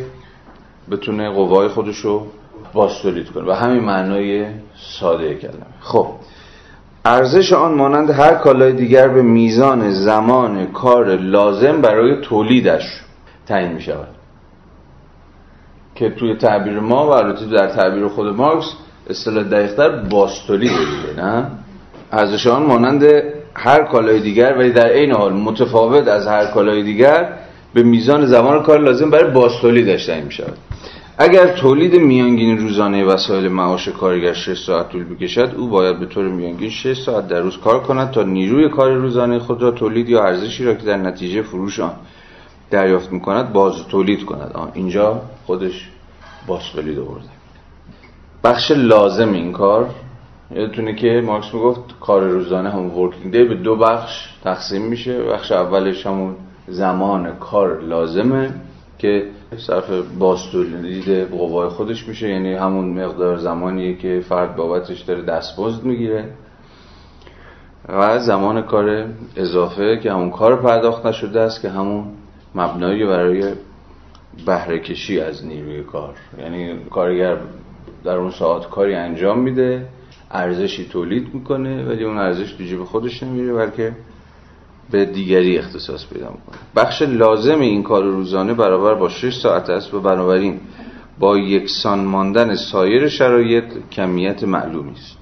بتونه 0.91 1.31
قوای 1.31 1.69
خودش 1.69 1.97
رو 1.97 2.27
باستولید 2.73 3.31
کنه. 3.31 3.49
و 3.49 3.53
همین 3.53 3.85
معنای 3.85 4.47
ساده 5.01 5.35
کلمه. 5.35 5.67
خب. 5.81 6.07
ارزش 7.09 7.53
آن 7.53 7.75
مانند 7.75 8.11
هر 8.11 8.35
کالای 8.35 8.73
دیگر 8.73 9.09
به 9.09 9.23
میزان 9.23 9.91
زمان 9.91 10.67
کار 10.67 11.17
لازم 11.17 11.81
برای 11.81 12.21
تولیدش 12.21 13.01
تعیین 13.47 13.73
می 13.73 13.81
شود. 13.81 14.09
که 15.95 16.11
توی 16.11 16.37
تعبیر 16.37 16.81
ما 16.81 17.07
و 17.07 17.11
البته 17.11 17.47
در 17.47 17.67
تعبیر 17.67 18.09
خود 18.09 18.37
مارکس 18.37 18.67
اصطلاح 19.11 19.45
دقیقتر 19.45 19.89
باستولید 19.89 20.71
نه؟ 21.17 21.47
ارزش 22.13 22.47
آن 22.47 22.63
مانند 22.63 23.05
هر 23.55 23.83
کالای 23.83 24.21
دیگر 24.21 24.55
ولی 24.59 24.73
در 24.73 24.89
عین 24.89 25.13
حال 25.13 25.33
متفاوت 25.33 26.09
از 26.09 26.27
هر 26.27 26.47
کالای 26.47 26.83
دیگر 26.83 27.33
به 27.75 27.83
میزان 27.83 28.27
زمان 28.27 28.63
کار 28.63 28.79
لازم 28.81 29.11
برای 29.11 29.31
باستولیدش 29.31 30.07
تعیین 30.07 30.25
می 30.25 30.33
شود. 30.33 30.57
اگر 31.21 31.47
تولید 31.47 31.97
میانگین 31.97 32.59
روزانه 32.59 33.05
وسایل 33.05 33.49
معاش 33.49 33.89
کارگر 33.89 34.33
6 34.33 34.59
ساعت 34.67 34.89
طول 34.89 35.05
بکشد 35.05 35.55
او 35.57 35.69
باید 35.69 35.99
به 36.01 36.07
طور 36.07 36.29
میانگین 36.29 36.71
6 36.71 37.03
ساعت 37.03 37.29
در 37.29 37.41
روز 37.41 37.57
کار 37.57 37.83
کند 37.83 38.11
تا 38.11 38.23
نیروی 38.23 38.69
کار 38.69 38.95
روزانه 38.95 39.39
خود 39.39 39.63
را 39.63 39.71
تولید 39.71 40.09
یا 40.09 40.25
ارزشی 40.25 40.65
را 40.65 40.75
که 40.75 40.87
در 40.87 40.97
نتیجه 40.97 41.43
فروش 41.43 41.81
آن 41.81 41.93
دریافت 42.71 43.13
می‌کند 43.13 43.53
باز 43.53 43.87
تولید 43.89 44.25
کند. 44.25 44.51
آن 44.55 44.71
اینجا 44.75 45.23
خودش 45.47 45.89
باز 46.47 46.63
تولید 46.75 46.99
آورده. 46.99 47.29
بخش 48.45 48.71
لازم 48.71 49.33
این 49.33 49.53
کار 49.53 49.91
یادتونه 50.51 50.95
که 50.95 51.23
مارکس 51.27 51.55
می‌گفت 51.55 51.81
کار 52.01 52.29
روزانه 52.29 52.71
هم 52.71 52.99
ورکینگ 52.99 53.33
دی 53.33 53.45
به 53.45 53.55
دو 53.55 53.77
بخش 53.77 54.29
تقسیم 54.45 54.83
میشه. 54.83 55.23
بخش 55.23 55.53
اولش 55.53 56.07
همون 56.07 56.35
زمان 56.69 57.37
کار 57.41 57.81
لازمه. 57.83 58.55
که 58.99 59.27
صرف 59.57 59.91
باستولید 60.19 61.31
قوای 61.31 61.69
خودش 61.69 62.09
میشه. 62.09 62.29
یعنی 62.29 62.55
همون 62.55 63.05
مقدار 63.05 63.37
زمانیه 63.37 63.97
که 63.97 64.21
فرد 64.29 64.57
بابتش 64.57 65.01
داره 65.01 65.23
دستمزد 65.23 65.85
می‌گیره. 65.85 66.25
و 67.89 68.19
زمان 68.19 68.63
کار 68.63 69.07
اضافه 69.37 69.97
که 69.97 70.13
همون 70.13 70.31
کار 70.31 70.63
پرداخت 70.63 71.07
نشده 71.07 71.41
است 71.41 71.63
که 71.63 71.69
همون 71.69 72.05
مبنایی 72.55 73.07
برای 73.07 73.53
بهره 74.47 74.79
کشی 74.79 75.21
از 75.21 75.47
نیروی 75.47 75.83
کار. 75.83 76.15
یعنی 76.39 76.75
کارگر 76.91 77.37
در 78.05 78.17
اون 78.17 78.31
ساعت 78.31 78.69
کاری 78.69 78.95
انجام 78.95 79.39
میده 79.39 79.87
ارزشی 80.31 80.89
تولید 80.89 81.35
می‌کنه 81.35 81.85
ولی 81.85 82.05
اون 82.05 82.19
ارزش 82.19 82.53
تو 82.53 82.65
جیب 82.65 82.85
خودش 82.85 83.23
نمیره 83.23 83.53
بلکه 83.53 83.93
به 84.91 85.05
دیگری 85.05 85.59
اختصاص 85.59 86.07
پیدا 86.07 86.27
می‌کنه. 86.27 86.59
بخش 86.77 87.03
لازم 87.03 87.61
این 87.61 87.83
کار 87.83 88.05
روزانه 88.05 88.55
برابر 88.55 88.95
با 88.95 89.09
6 89.09 89.35
ساعت 89.35 89.71
است 89.71 89.95
و 89.95 90.01
بنابراین 90.01 90.61
با 91.19 91.39
یکسان 91.39 92.05
ماندن 92.05 92.55
سایر 92.55 93.09
شرایط 93.09 93.65
کمیت 93.93 94.45
معلومی 94.45 94.93
است. 94.93 95.19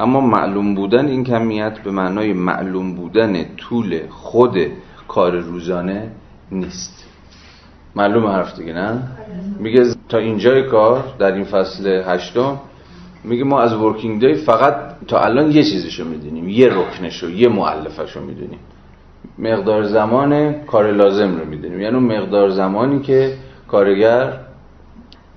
اما 0.00 0.20
معلوم 0.20 0.74
بودن 0.74 1.08
این 1.08 1.24
کمیت 1.24 1.78
به 1.78 1.90
معنای 1.90 2.32
معلوم 2.32 2.94
بودن 2.94 3.44
طول 3.56 4.00
خود 4.10 4.58
کار 5.08 5.36
روزانه 5.36 6.10
نیست. 6.52 7.04
معلوم 7.96 8.26
حرف 8.26 8.58
دیگه 8.58 8.72
نه؟ 8.72 9.02
میگه 9.58 9.84
تا 10.08 10.18
اینجای 10.18 10.62
کار 10.62 11.04
در 11.18 11.32
این 11.32 11.44
فصل 11.44 12.02
هشتم 12.06 12.60
میگه 13.24 13.44
ما 13.44 13.60
از 13.60 13.74
ورکینگ 13.74 14.20
دی 14.20 14.34
فقط 14.34 14.74
تا 15.08 15.20
الان 15.20 15.50
یه 15.50 15.62
چیزشو 15.62 16.04
می‌دونیم 16.04 16.48
یه 16.48 16.68
رکنشو 16.74 17.30
یه 17.30 17.48
معلفشو 17.48 18.20
می‌دونیم. 18.20 18.58
مقدار 19.38 19.82
زمان 19.82 20.52
کار 20.52 20.92
لازم 20.92 21.36
رو 21.38 21.44
می‌دونیم. 21.44 21.80
یعنی 21.80 21.94
اون 21.96 22.18
مقدار 22.18 22.48
زمانی 22.48 23.00
که 23.00 23.34
کارگر 23.68 24.32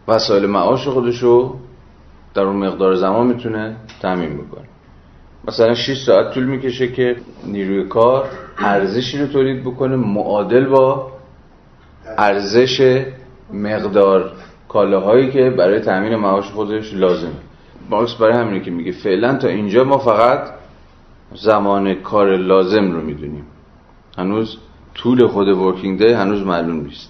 وسایل 0.08 0.46
معاش 0.46 0.88
خودش 0.88 1.20
رو 1.20 1.56
در 2.34 2.42
اون 2.42 2.56
مقدار 2.56 2.96
زمان 2.96 3.28
می‌تونه 3.28 3.76
تامین 4.02 4.30
می‌کنه 4.30 4.66
مثلا 5.48 5.74
6 5.74 6.04
ساعت 6.06 6.34
طول 6.34 6.44
می‌کشه 6.44 6.92
که 6.92 7.16
نیروی 7.46 7.84
کار 7.84 8.26
ارزشی 8.58 9.18
رو 9.18 9.28
تولید 9.28 9.64
بکنه 9.64 9.96
معادل 9.96 10.66
با 10.66 11.12
ارزش 12.18 13.06
مقدار 13.54 14.32
کالاهایی 14.70 15.32
که 15.32 15.50
برای 15.50 15.80
تامین 15.80 16.16
معاش 16.16 16.52
خودش 16.52 16.94
لازمه. 16.94 17.32
مارکس 17.90 18.14
برای 18.14 18.34
همینه 18.34 18.60
که 18.60 18.72
میگه 18.72 18.92
فعلا 18.92 19.38
تا 19.38 19.48
اینجا 19.48 19.84
ما 19.84 19.98
فقط 19.98 20.50
زمان 21.36 21.94
کار 21.94 22.36
لازم 22.36 22.92
رو 22.92 23.02
می‌دونیم. 23.02 23.46
هنوز 24.20 24.58
طول 24.96 25.28
خود 25.28 25.48
ورکینگ 25.48 26.00
دی 26.00 26.14
هنوز 26.14 26.42
معلوم 26.42 26.82
نیست. 26.82 27.10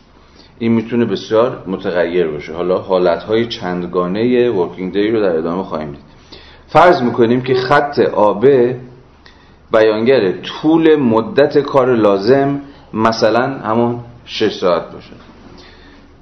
این 0.60 0.72
می‌تونه 0.72 1.06
بسیار 1.06 1.64
متغیر 1.68 2.28
باشه. 2.28 2.54
حالا 2.54 2.78
حالتهای 2.78 3.48
چندگانه 3.48 4.50
ورکینگ 4.50 4.94
دی 4.94 5.12
رو 5.12 5.22
در 5.22 5.38
ادامه 5.38 5.64
خواهیم 5.64 5.92
دید. 5.92 6.02
فرض 6.68 7.02
می‌کنیم 7.02 7.42
که 7.42 7.54
خط 7.54 8.00
آب 8.00 8.46
بیانگر 9.72 10.32
طول 10.32 10.96
مدت 10.96 11.58
کار 11.58 11.96
لازم 11.96 12.62
مثلا 12.94 13.60
همون 13.60 14.00
6 14.26 14.54
ساعت 14.54 14.92
باشه. 14.92 15.14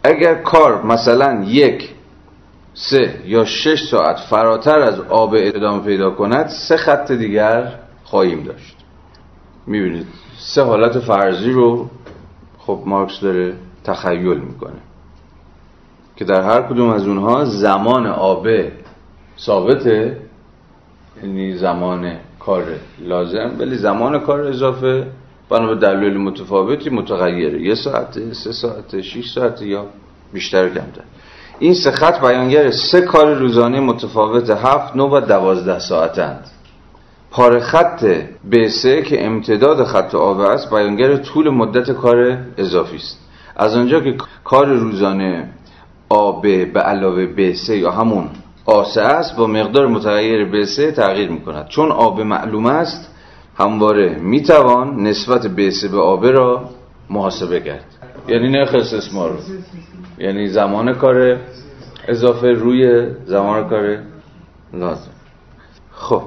اگر 0.03 0.35
کار 0.35 0.85
مثلا 0.85 1.43
یک 1.43 1.89
سه 2.73 3.21
یا 3.25 3.45
شش 3.45 3.83
ساعت 3.91 4.19
فراتر 4.19 4.79
از 4.79 4.99
آب 4.99 5.35
ادامه 5.37 5.83
پیدا 5.83 6.11
کند 6.11 6.47
سه 6.47 6.77
خط 6.77 7.11
دیگر 7.11 7.73
خواهیم 8.03 8.43
داشت. 8.43 8.75
می‌بینید؟ 9.67 10.07
سه 10.39 10.63
حالت 10.63 10.99
فرضی 10.99 11.51
رو 11.51 11.89
خب 12.59 12.79
مارکس 12.85 13.19
داره 13.21 13.53
تخیل 13.83 14.37
می‌کنه 14.37 14.79
که 16.15 16.25
در 16.25 16.41
هر 16.41 16.61
کدوم 16.61 16.89
از 16.89 17.07
اونها 17.07 17.45
زمان 17.45 18.07
آبه 18.07 18.71
ثابته 19.39 20.17
یعنی 21.23 21.57
زمان 21.57 22.13
کار 22.39 22.63
لازم 22.99 23.51
ولی 23.59 23.77
زمان 23.77 24.19
کار 24.19 24.41
اضافه 24.41 25.07
بنا 25.49 25.67
به 25.67 25.75
دلایل 25.75 26.17
متفاوتی 26.17 26.89
متغیره 26.89 27.61
یه 27.61 27.75
ساعته 27.75 28.33
سه 28.33 28.51
ساعته 28.51 29.01
شیش 29.01 29.31
ساعته 29.31 29.67
یا 29.67 29.85
بیشتر 30.33 30.69
کمتر. 30.69 31.01
این 31.59 31.73
سه 31.73 31.91
خط 31.91 32.21
بیانگر 32.21 32.71
سه 32.71 33.01
کار 33.01 33.33
روزانه 33.33 33.79
متفاوت 33.79 34.49
هفت 34.49 34.95
نو 34.95 35.09
و 35.09 35.21
دوازده 35.21 35.79
ساعتند. 35.79 36.47
پاره 37.31 37.59
خط 37.59 38.05
B3 38.51 38.83
که 38.83 39.25
امتداد 39.25 39.83
خط 39.83 40.15
آب 40.15 40.39
است 40.39 40.69
بیانگر 40.69 41.17
طول 41.17 41.49
مدت 41.49 41.91
کار 41.91 42.37
اضافی 42.57 42.95
است. 42.95 43.19
از 43.55 43.75
آنجا 43.75 43.99
که 43.99 44.15
کار 44.43 44.67
روزانه 44.67 45.49
آب 46.09 46.41
به 46.41 46.79
علاوه 46.79 47.27
B3 47.35 47.69
یا 47.69 47.91
همون 47.91 48.29
آسه 48.65 49.01
است 49.01 49.35
با 49.35 49.47
مقدار 49.47 49.87
متغیر 49.87 50.65
B3 50.65 50.95
تغییر 50.95 51.29
می 51.29 51.41
کند 51.41 51.67
چون 51.67 51.91
آب 51.91 52.21
معلوم 52.21 52.65
است 52.65 53.13
همواره 53.57 54.19
می 54.19 54.41
توان 54.43 55.03
نسبت 55.03 55.41
B3 55.41 55.85
به 55.85 55.99
آب 55.99 56.25
را 56.25 56.69
محاسبه 57.09 57.59
کرد. 57.59 57.85
یعنی 58.27 58.49
نرخ 58.49 58.75
استثمار. 58.75 59.37
یعنی 60.17 60.47
زمان 60.47 60.93
کار 60.93 61.37
اضافه 62.07 62.47
روی 62.47 63.07
زمان 63.25 63.69
کار 63.69 63.97
لازم. 64.73 65.11
خب 65.91 66.21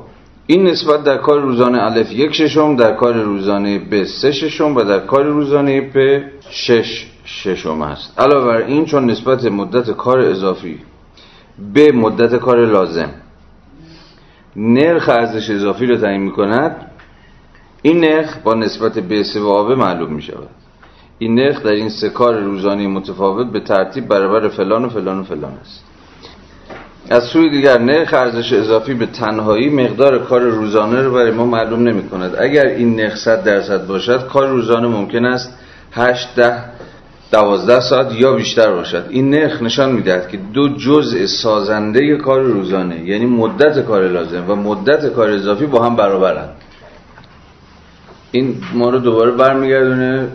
این 0.47 0.67
نسبت 0.67 1.05
در 1.05 1.17
کار 1.17 1.41
روزانه 1.41 1.83
الف 1.83 2.13
یک 2.13 2.33
ششم 2.33 2.77
در 2.77 2.95
کار 2.95 3.15
روزانه 3.15 3.79
ب 3.79 4.05
سه 4.05 4.33
ششم 4.33 4.77
و 4.77 4.83
در 4.83 4.99
کار 4.99 5.25
روزانه 5.25 5.81
پ 5.81 6.25
شش 6.51 7.07
ششم 7.25 7.83
است. 7.83 8.21
علاوه 8.21 8.47
بر 8.47 8.57
این 8.57 8.85
چون 8.85 9.11
نسبت 9.11 9.45
مدت 9.45 9.91
کار 9.91 10.21
اضافی 10.21 10.79
به 11.75 11.93
مدت 11.93 12.37
کار 12.37 12.67
لازم. 12.67 13.11
نرخ 14.57 15.09
ارزش 15.09 15.51
اضافی 15.51 15.87
رو 15.87 15.97
تعیین 15.97 16.23
می 16.23 16.31
کند 16.31 16.91
این 17.83 18.01
نرخ 18.01 18.37
با 18.45 18.55
نسبت 18.55 18.99
به 18.99 19.23
سه 19.23 19.41
و 19.41 19.47
آبه 19.47 19.75
معلوم 19.75 20.13
می 20.13 20.23
شود 20.23 20.49
این 21.19 21.35
نرخ 21.35 21.63
در 21.63 21.73
این 21.73 21.89
سه 21.89 22.09
کار 22.09 22.41
روزانه 22.41 22.87
متفاوت 22.87 23.47
به 23.47 23.61
ترتیب 23.61 24.09
برابر 24.09 24.49
فلان 24.49 24.85
و 24.85 24.89
فلان 24.89 25.21
و 25.21 25.23
فلان 25.23 25.53
است. 25.53 25.90
از 27.09 27.25
سوی 27.25 27.51
دیگر 27.51 27.79
نرخ 27.79 28.15
ارزش 28.15 28.53
اضافی 28.53 28.95
به 28.95 29.07
تنهایی 29.07 29.69
مقدار 29.69 30.19
کار 30.19 30.41
روزانه 30.41 31.03
رو 31.03 31.13
برای 31.13 31.31
ما 31.31 31.47
معلوم 31.47 31.89
نمی 31.89 32.09
کند 32.09 32.37
اگر 32.39 32.67
این 32.67 32.97
نرخ 32.97 33.17
100 33.17 33.45
درصد 33.45 33.87
باشد 33.87 34.27
کار 34.27 34.49
روزانه 34.49 34.89
ممکن 34.89 35.25
است 35.25 35.59
8 35.93 36.35
ده 36.35 36.65
12 37.33 37.81
ساعت 37.81 38.15
یا 38.15 38.33
بیشتر 38.33 38.73
باشد. 38.73 39.05
این 39.09 39.31
نرخ 39.31 39.63
نشان 39.63 39.93
می‌دهد 39.93 40.29
که 40.29 40.39
دو 40.55 40.69
جزء 40.69 41.27
سازنده 41.27 42.17
کار 42.17 42.41
روزانه 42.41 43.09
یعنی 43.09 43.27
مدت 43.27 43.85
کار 43.87 44.09
لازم 44.09 44.51
و 44.51 44.55
مدت 44.55 45.13
کار 45.13 45.31
اضافی 45.31 45.67
با 45.67 45.85
هم 45.85 45.97
برابرند. 45.97 46.51
این 48.33 48.57
ما 48.75 48.91
رو 48.91 48.99
دوباره 48.99 49.31
برمیگردونه. 49.31 50.29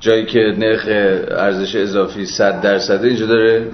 جایی 0.00 0.26
که 0.26 0.38
نرخ 0.58 0.84
ارزش 1.30 1.76
اضافی 1.76 2.26
100 2.26 2.60
درصده 2.60 3.08
اینجا 3.08 3.26
داره 3.26 3.66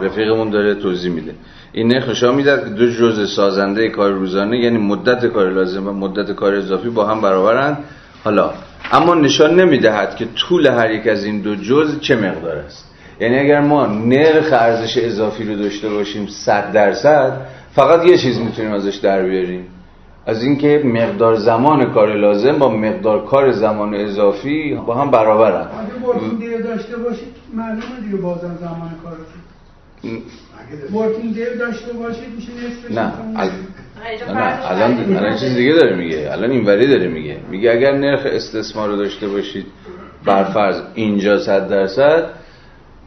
رفیقمون 0.00 0.50
داره 0.50 0.74
توضیح 0.74 1.12
میده. 1.12 1.34
این 1.74 1.88
نرخ 1.88 2.08
نشان 2.08 2.34
می‌دهد 2.34 2.64
که 2.64 2.70
دو 2.70 2.90
جزء 2.90 3.26
سازنده 3.26 3.88
کار 3.88 4.10
روزانه 4.10 4.58
یعنی 4.58 4.78
مدت 4.78 5.26
کار 5.26 5.50
لازم 5.50 5.88
و 5.88 5.92
مدت 5.92 6.32
کار 6.32 6.54
اضافی 6.54 6.88
با 6.88 7.06
هم 7.06 7.20
برابرند. 7.20 7.78
حالا 8.24 8.50
اما 8.92 9.14
نشان 9.14 9.60
نمی‌دهد 9.60 10.16
که 10.16 10.26
طول 10.36 10.66
هر 10.66 10.90
یک 10.90 11.06
از 11.06 11.24
این 11.24 11.40
دو 11.40 11.54
جزء 11.54 11.98
چه 11.98 12.16
مقدار 12.16 12.56
است. 12.56 12.90
یعنی 13.20 13.38
اگر 13.38 13.60
ما 13.60 13.86
نرخ 13.86 14.52
ارزش 14.52 14.98
اضافی 14.98 15.44
رو 15.44 15.56
داشته 15.56 15.88
باشیم 15.88 16.26
100 16.26 16.72
درصد 16.72 17.40
فقط 17.72 18.04
یه 18.06 18.18
چیز 18.18 18.38
می‌تونیم 18.38 18.72
ازش 18.72 18.96
در 18.96 19.22
بیاریم. 19.22 19.66
از 20.26 20.42
اینکه 20.42 20.82
مقدار 20.84 21.34
زمان 21.34 21.92
کار 21.92 22.16
لازم 22.16 22.58
با 22.58 22.68
مقدار 22.68 23.26
کار 23.26 23.52
زمان 23.52 23.94
اضافی 23.94 24.74
با 24.86 24.94
هم 24.94 25.10
برابرن 25.10 25.66
اگه 26.40 26.62
داشته 26.62 26.96
باشید 26.96 27.34
معلومه 27.54 27.82
دیگه 28.04 28.16
بازم 28.16 28.58
زمان 28.60 28.90
کارتون. 29.04 30.22
ورکینگ 30.92 31.34
دی 31.34 31.44
داشته 31.58 31.92
باشید 31.92 32.28
میشه 32.36 32.52
نصفش 32.52 32.90
نه 32.90 33.12
نه 34.34 34.70
الان 34.70 35.16
الان 35.16 35.36
چیز 35.36 35.54
دیگه 35.54 35.72
داره 35.72 35.96
میگه. 35.96 36.28
الان 36.32 36.50
اینوری 36.50 36.86
داره 36.86 37.08
میگه. 37.08 37.36
میگه 37.50 37.72
اگر 37.72 37.92
نرخ 37.92 38.20
استثمار 38.24 38.88
رو 38.88 38.96
داشته 38.96 39.28
باشید 39.28 39.66
بر 40.24 40.44
فرض 40.44 40.80
اینجا 40.94 41.38
100 41.38 41.68
درصد 41.68 42.24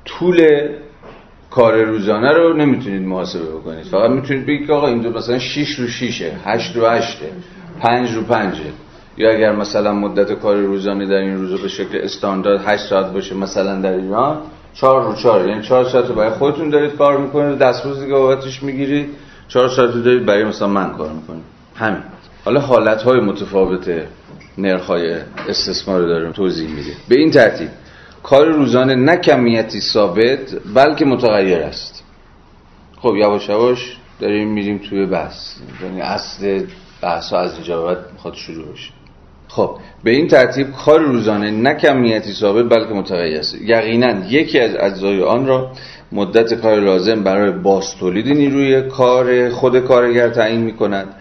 طول 0.05 0.69
کار 1.51 1.83
روزانه 1.83 2.31
رو 2.31 2.53
نمی‌تونید 2.53 3.01
محاسبه 3.01 3.45
بکنید. 3.45 3.85
فقط 3.85 4.09
می‌تونید 4.09 4.45
بگید 4.45 4.67
که 4.67 4.73
آقا 4.73 4.87
این 4.87 5.01
دو 5.01 5.09
مثلا 5.09 5.39
6 5.39 5.79
رو 5.79 5.87
6 5.87 6.31
8 6.45 6.75
رو 6.75 6.87
8 6.87 7.17
5 7.81 8.11
رو 8.11 8.23
5 8.23 8.61
یا 9.17 9.31
اگر 9.31 9.55
مثلا 9.55 9.93
مدت 9.93 10.33
کار 10.33 10.57
روزانه 10.57 11.05
در 11.05 11.15
این 11.15 11.37
روزا 11.37 11.57
به 11.63 11.67
شکل 11.67 11.97
استاندارد 11.97 12.61
8 12.65 12.85
ساعت 12.85 13.13
باشه 13.13 13.35
مثلا 13.35 13.81
در 13.81 13.93
ایران 13.93 14.37
4 14.81 15.03
رو 15.03 15.15
4 15.15 15.47
یعنی 15.47 15.61
4 15.61 15.85
ساعت 15.85 16.05
برای 16.05 16.29
خودتون 16.29 16.69
دارید 16.69 16.95
کار 16.95 17.17
می‌کنید 17.17 17.57
دستمزد 17.57 17.99
دیگه 17.99 18.13
بابتش 18.13 18.63
می‌گیرید 18.63 19.09
4 19.47 19.69
ساعت 19.69 20.03
دارید 20.03 20.25
برای 20.25 20.43
مثلا 20.43 20.67
من 20.67 20.97
کار 20.97 21.11
می‌کنید. 21.11 21.43
همین. 21.75 22.03
حالا 22.45 22.59
حالت 22.59 23.01
های 23.01 23.19
متفاوت 23.19 23.91
نرخ 24.57 24.89
استثمار 25.47 26.01
رو 26.01 26.07
دارم 26.07 26.31
توضیح 26.31 26.69
میده 26.69 26.91
به 27.07 27.19
این 27.19 27.31
ترتیب 27.31 27.69
کار 28.23 28.45
روزانه 28.47 28.95
نه 28.95 29.17
کمیتی 29.17 29.81
ثابت 29.81 30.55
بلکه 30.75 31.05
متغیر 31.05 31.59
است. 31.59 32.03
خب 33.01 33.15
یواش 33.15 33.49
یواش 33.49 33.97
داریم 34.19 34.53
میریم 34.53 34.77
توی 34.77 35.05
بحث. 35.05 35.53
یعنی 35.83 36.01
اصل 36.01 36.65
بحث 37.01 37.33
از 37.33 37.53
اینجا 37.53 37.83
بعد 37.83 37.97
می‌خواد 38.13 38.33
شروع 38.33 38.65
بشه. 38.73 38.91
خب 39.47 39.75
به 40.03 40.11
این 40.11 40.27
ترتیب 40.27 40.71
کار 40.71 40.99
روزانه 40.99 41.51
نه 41.51 41.73
کمیتی 41.73 42.33
ثابت 42.33 42.65
بلکه 42.69 42.93
متغیر 42.93 43.39
است. 43.39 43.55
یقینا 43.61 44.25
یکی 44.29 44.59
از 44.59 44.75
اجزای 44.75 45.23
آن 45.23 45.47
را 45.47 45.71
مدت 46.11 46.53
کار 46.53 46.79
لازم 46.79 47.23
برای 47.23 47.51
باز 47.51 47.95
تولید 47.95 48.27
نیروی 48.27 48.81
کار 48.81 49.49
خود 49.49 49.79
کارگر 49.79 50.29
تعیین 50.29 50.61
می 50.61 50.73
کند 50.73 51.15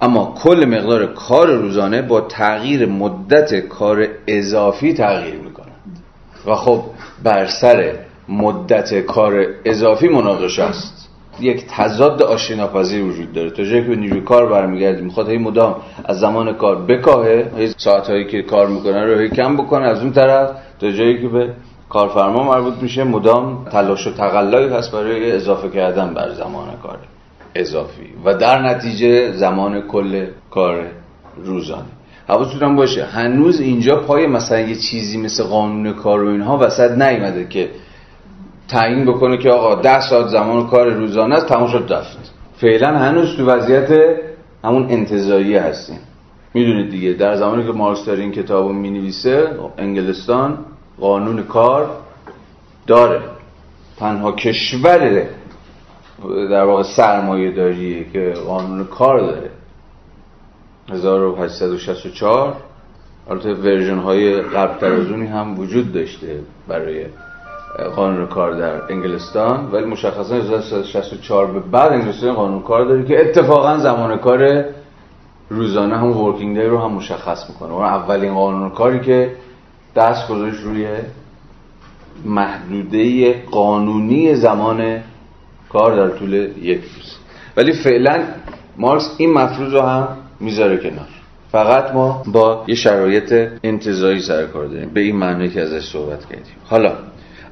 اما 0.00 0.34
کل 0.42 0.64
مقدار 0.64 1.06
کار 1.06 1.46
روزانه 1.46 2.02
با 2.02 2.20
تغییر 2.20 2.86
مدت 2.86 3.54
کار 3.54 4.08
اضافی 4.26 4.94
تغییر 4.94 5.34
می 5.34 5.52
کند 5.52 5.68
و 6.46 6.54
خب 6.54 6.82
بر 7.22 7.46
سر 7.46 7.98
مدت 8.28 9.00
کار 9.00 9.46
اضافی 9.64 10.08
مناقشه 10.08 10.62
است. 10.62 11.08
یک 11.40 11.64
تضاد 11.76 12.22
آشناپذیر 12.22 13.04
وجود 13.04 13.32
داره. 13.32 13.50
تا 13.50 13.64
جایی 13.64 13.84
که 13.84 13.96
نیروی 13.96 14.20
کار 14.20 14.46
برمیگردیم 14.46 15.04
می‌خواد 15.04 15.28
هی 15.28 15.38
مدام 15.38 15.76
از 16.04 16.20
زمان 16.20 16.52
کار 16.52 16.76
بکاهه 16.76 17.50
هی 17.56 17.74
ساعت 17.76 18.10
هایی 18.10 18.24
که 18.26 18.42
کار 18.42 18.66
می‌کنه 18.66 19.04
رو 19.04 19.18
هی 19.18 19.28
کم 19.28 19.56
بکنه 19.56 19.86
از 19.86 20.00
اون 20.00 20.12
طرف. 20.12 20.50
تا 20.80 20.90
جایی 20.90 21.22
که 21.22 21.28
به 21.28 21.48
کارفرما 21.88 22.42
مربوط 22.42 22.74
میشه 22.82 23.04
مدام 23.04 23.64
تلاش 23.72 24.06
و 24.06 24.10
تقلایی 24.10 24.68
هست 24.68 24.92
برای 24.92 25.32
اضافه 25.32 25.68
کردن 25.68 26.14
بر 26.14 26.30
زمان 26.30 26.68
کار. 26.82 26.98
اضافی. 27.54 28.06
و 28.24 28.34
در 28.34 28.62
نتیجه 28.62 29.32
زمان 29.32 29.80
کل 29.80 30.26
کار 30.50 30.86
روزانه. 31.36 31.82
حواستون 32.28 32.76
باشه 32.76 33.04
هنوز 33.04 33.60
اینجا 33.60 33.96
پای 33.96 34.26
مثلا 34.26 34.60
یه 34.60 34.74
چیزی 34.74 35.18
مثل 35.18 35.44
قانون 35.44 35.92
کار 35.92 36.24
و 36.24 36.28
اینها 36.28 36.58
وسط 36.58 36.90
نیومده 36.90 37.46
که 37.48 37.68
تعیین 38.72 39.06
بکنه 39.06 39.36
که 39.36 39.50
آقا 39.50 39.74
ده 39.74 40.00
ساعت 40.00 40.28
زمان 40.28 40.66
کار 40.66 40.90
روزانه 40.90 41.34
است 41.34 41.46
تمام 41.46 41.68
شد 41.68 42.02
فعلا 42.56 42.98
هنوز 42.98 43.36
تو 43.36 43.46
وضعیت 43.46 44.16
همون 44.64 44.86
انتظایی 44.90 45.56
هستیم. 45.56 45.98
می‌دونید 46.54 46.90
دیگه 46.90 47.12
در 47.12 47.36
زمانی 47.36 47.66
که 47.66 47.72
مارکس 47.72 48.04
داره 48.04 48.20
این 48.20 48.32
کتاب 48.32 48.66
رو 48.66 48.72
می‌نویسه 48.72 49.48
انگلستان 49.78 50.58
قانون 51.00 51.42
کار 51.42 51.90
داره. 52.86 53.20
تنها 53.96 54.32
کشور 54.32 55.26
در 56.50 56.64
واقع 56.64 56.82
سرمایه 56.82 57.50
داریه 57.50 58.04
که 58.12 58.34
قانون 58.46 58.84
کار 58.84 59.20
داره. 59.20 59.50
1864 60.90 62.56
البته 63.30 63.54
ورژن 63.54 63.98
های 63.98 64.42
قبل 64.42 64.86
هم 65.26 65.58
وجود 65.58 65.92
داشته 65.92 66.40
برای 66.68 67.06
قانون 67.96 68.26
کار 68.26 68.52
در 68.54 68.92
انگلستان 68.92 69.70
ولی 69.72 69.84
مشخصا 69.84 70.34
1964 70.34 71.46
به 71.46 71.60
بعد 71.60 71.92
انگلستان 71.92 72.32
قانون 72.32 72.62
کار 72.62 72.84
داره 72.84 73.04
که 73.04 73.20
اتفاقا 73.20 73.78
زمان 73.78 74.18
کار 74.18 74.64
روزانه 75.48 75.96
هم 75.96 76.16
ورکینگ 76.16 76.58
دی 76.58 76.66
رو 76.66 76.78
هم 76.78 76.92
مشخص 76.92 77.50
می‌کنه. 77.50 77.72
اون 77.72 77.84
اولین 77.84 78.34
قانون 78.34 78.70
کاری 78.70 79.00
که 79.00 79.32
دست 79.96 80.28
گذاشت 80.28 80.60
روی 80.62 80.86
محدوده 82.24 83.34
قانونی 83.50 84.34
زمان 84.34 85.00
کار 85.68 85.96
در 85.96 86.18
طول 86.18 86.32
یک 86.62 86.80
روز. 86.80 87.16
ولی 87.56 87.72
فعلا 87.72 88.22
مارکس 88.76 89.14
این 89.18 89.32
مفروض 89.32 89.72
رو 89.72 89.80
هم 89.80 90.08
می‌ذاره 90.40 90.76
کنار. 90.76 91.08
فقط 91.52 91.94
ما 91.94 92.22
با 92.26 92.64
یه 92.66 92.74
شرایط 92.74 93.48
انتظایی 93.64 94.20
سر 94.20 94.46
کار 94.46 94.66
داریم. 94.66 94.88
به 94.88 95.00
این 95.00 95.16
معنی 95.16 95.48
که 95.48 95.60
ازش 95.60 95.92
صحبت 95.92 96.24
کردیم. 96.24 96.54
حالا 96.64 96.92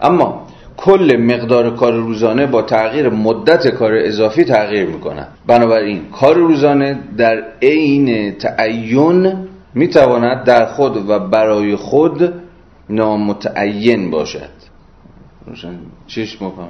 اما 0.03 0.47
کل 0.77 1.17
مقدار 1.17 1.77
کار 1.77 1.93
روزانه 1.93 2.47
با 2.47 2.63
تغییر 2.63 3.09
مدت 3.09 3.69
کار 3.69 3.93
اضافی 3.95 4.45
تغییر 4.45 4.87
می‌کنه. 4.87 5.27
بنابراین 5.47 6.11
کار 6.11 6.35
روزانه 6.35 6.99
در 7.17 7.45
عین 7.63 8.33
تعین 8.39 9.49
می‌تواند 9.75 10.45
در 10.45 10.67
خود 10.67 11.11
و 11.11 11.19
برای 11.19 11.77
خود 11.77 12.33
نامتعین 12.91 14.11
باشد. 14.11 14.51
روشن؟ 15.47 15.79
چیش 16.07 16.43
مفهم 16.43 16.69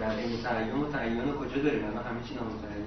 در 0.00 0.06
این 0.06 0.42
تعین 0.42 0.82
و 0.82 0.88
تعین 0.92 1.20
کجا 1.40 1.62
داریم؟ 1.62 1.84
الان 1.84 2.04
همه 2.04 2.20
چی 2.28 2.34
نامتعین 2.34 2.80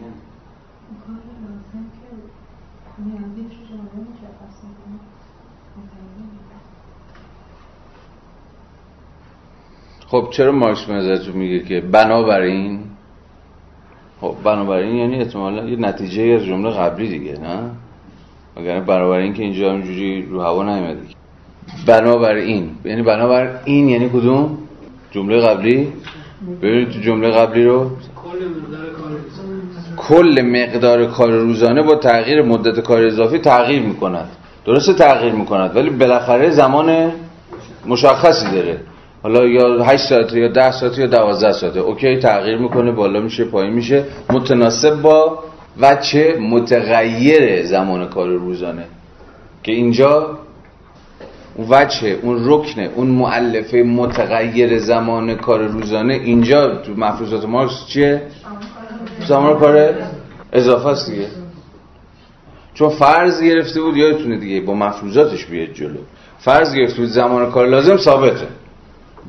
خب 10.07 10.27
چرا 10.31 10.51
مارکس 10.51 10.89
نظرتون 10.89 11.35
میگه 11.35 11.59
که 11.59 11.81
بنابراین؟ 11.81 12.79
خب 14.21 14.35
بنابراین 14.43 14.95
یعنی 14.95 15.15
احتمالا 15.15 15.69
یه 15.69 15.77
نتیجه 15.79 16.23
از 16.23 16.45
جمله 16.45 16.69
قبلی 16.69 17.07
دیگه 17.07 17.39
نه؟ 17.39 17.69
اگر 18.55 18.79
بنابراین 18.79 19.33
که 19.33 19.43
اینجا 19.43 19.73
همجوری 19.73 20.25
رو 20.25 20.41
هوا 20.41 20.63
نیومده. 20.63 20.99
بنابراین 21.87 22.69
یعنی 22.85 23.01
بنابراین 23.01 23.89
یعنی 23.89 24.09
کدوم؟ 24.09 24.57
جمله 25.11 25.41
قبلی؟ 25.41 25.93
ببینید 26.61 26.89
تو 26.89 26.99
جمله 26.99 27.31
قبلی 27.31 27.63
رو. 27.63 27.89
کل 29.97 30.41
مقدار 30.41 31.05
کار 31.05 31.31
روزانه 31.31 31.81
با 31.81 31.95
تغییر 31.95 32.41
مدت 32.41 32.79
کار 32.79 33.05
اضافی 33.05 33.37
تغییر 33.37 33.81
می‌کند. 33.81 34.29
درسته 34.65 34.93
تغییر 34.93 35.33
می‌کند 35.33 35.75
ولی 35.75 35.89
بالاخره 35.89 36.49
زمان 36.49 37.11
مشخصی 37.85 38.51
داره. 38.51 38.79
حالا 39.23 39.45
یا 39.45 39.83
8 39.83 40.09
ساعته 40.09 40.39
یا 40.39 40.47
10 40.47 40.71
ساعته 40.71 41.01
یا 41.01 41.07
12 41.07 41.51
ساعته. 41.51 41.79
اوکی 41.79 42.17
تغییر 42.17 42.57
می‌کنه 42.57 42.91
بالا 42.91 43.19
میشه 43.19 43.45
پایین 43.45 43.73
میشه. 43.73 44.05
متناسب 44.29 45.01
با 45.01 45.43
وچه 45.79 46.37
متغیر 46.39 47.65
زمان 47.65 48.09
کار 48.09 48.29
روزانه. 48.29 48.85
که 49.63 49.71
اینجا 49.71 50.37
وجه 51.69 52.07
اون 52.21 52.41
رکن 52.45 52.81
اون 52.81 53.07
معلفه 53.07 53.77
متغیر 53.83 54.79
زمان 54.79 55.35
کار 55.35 55.67
روزانه 55.67 56.13
اینجا 56.13 56.75
تو 56.75 56.91
مفروضات 56.97 57.45
مارکس 57.45 57.85
چیه؟ 57.87 58.21
زمان 59.27 59.59
کار 59.59 59.93
اضافه 60.53 60.87
است 60.87 61.09
دیگه. 61.09 61.27
چون 62.73 62.89
فرض 62.89 63.41
گرفته 63.41 63.81
بود 63.81 63.97
یادتونه 63.97 64.37
دیگه 64.37 64.61
با 64.61 64.73
مفروضاتش 64.73 65.45
بیاد 65.45 65.73
جلو. 65.73 65.99
فرض 66.39 66.75
گرفته 66.75 66.97
بود 66.97 67.09
زمان 67.09 67.51
کار 67.51 67.67
لازم 67.67 67.97
ثابته. 67.97 68.47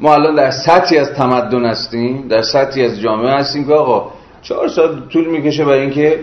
ما 0.01 0.15
الان 0.15 0.35
در 0.35 0.51
سطحی 0.51 0.99
از 0.99 1.13
تمدن 1.13 1.65
هستیم 1.65 2.29
در 2.29 2.43
سطحی 2.43 2.85
از 2.85 3.01
جامعه 3.01 3.33
هستیم 3.33 3.67
که 3.67 3.73
آقا 3.73 4.11
چهار 4.43 4.69
ساعت 4.69 5.09
طول 5.09 5.29
می‌کشه 5.29 5.65
برای 5.65 5.81
اینکه 5.81 6.21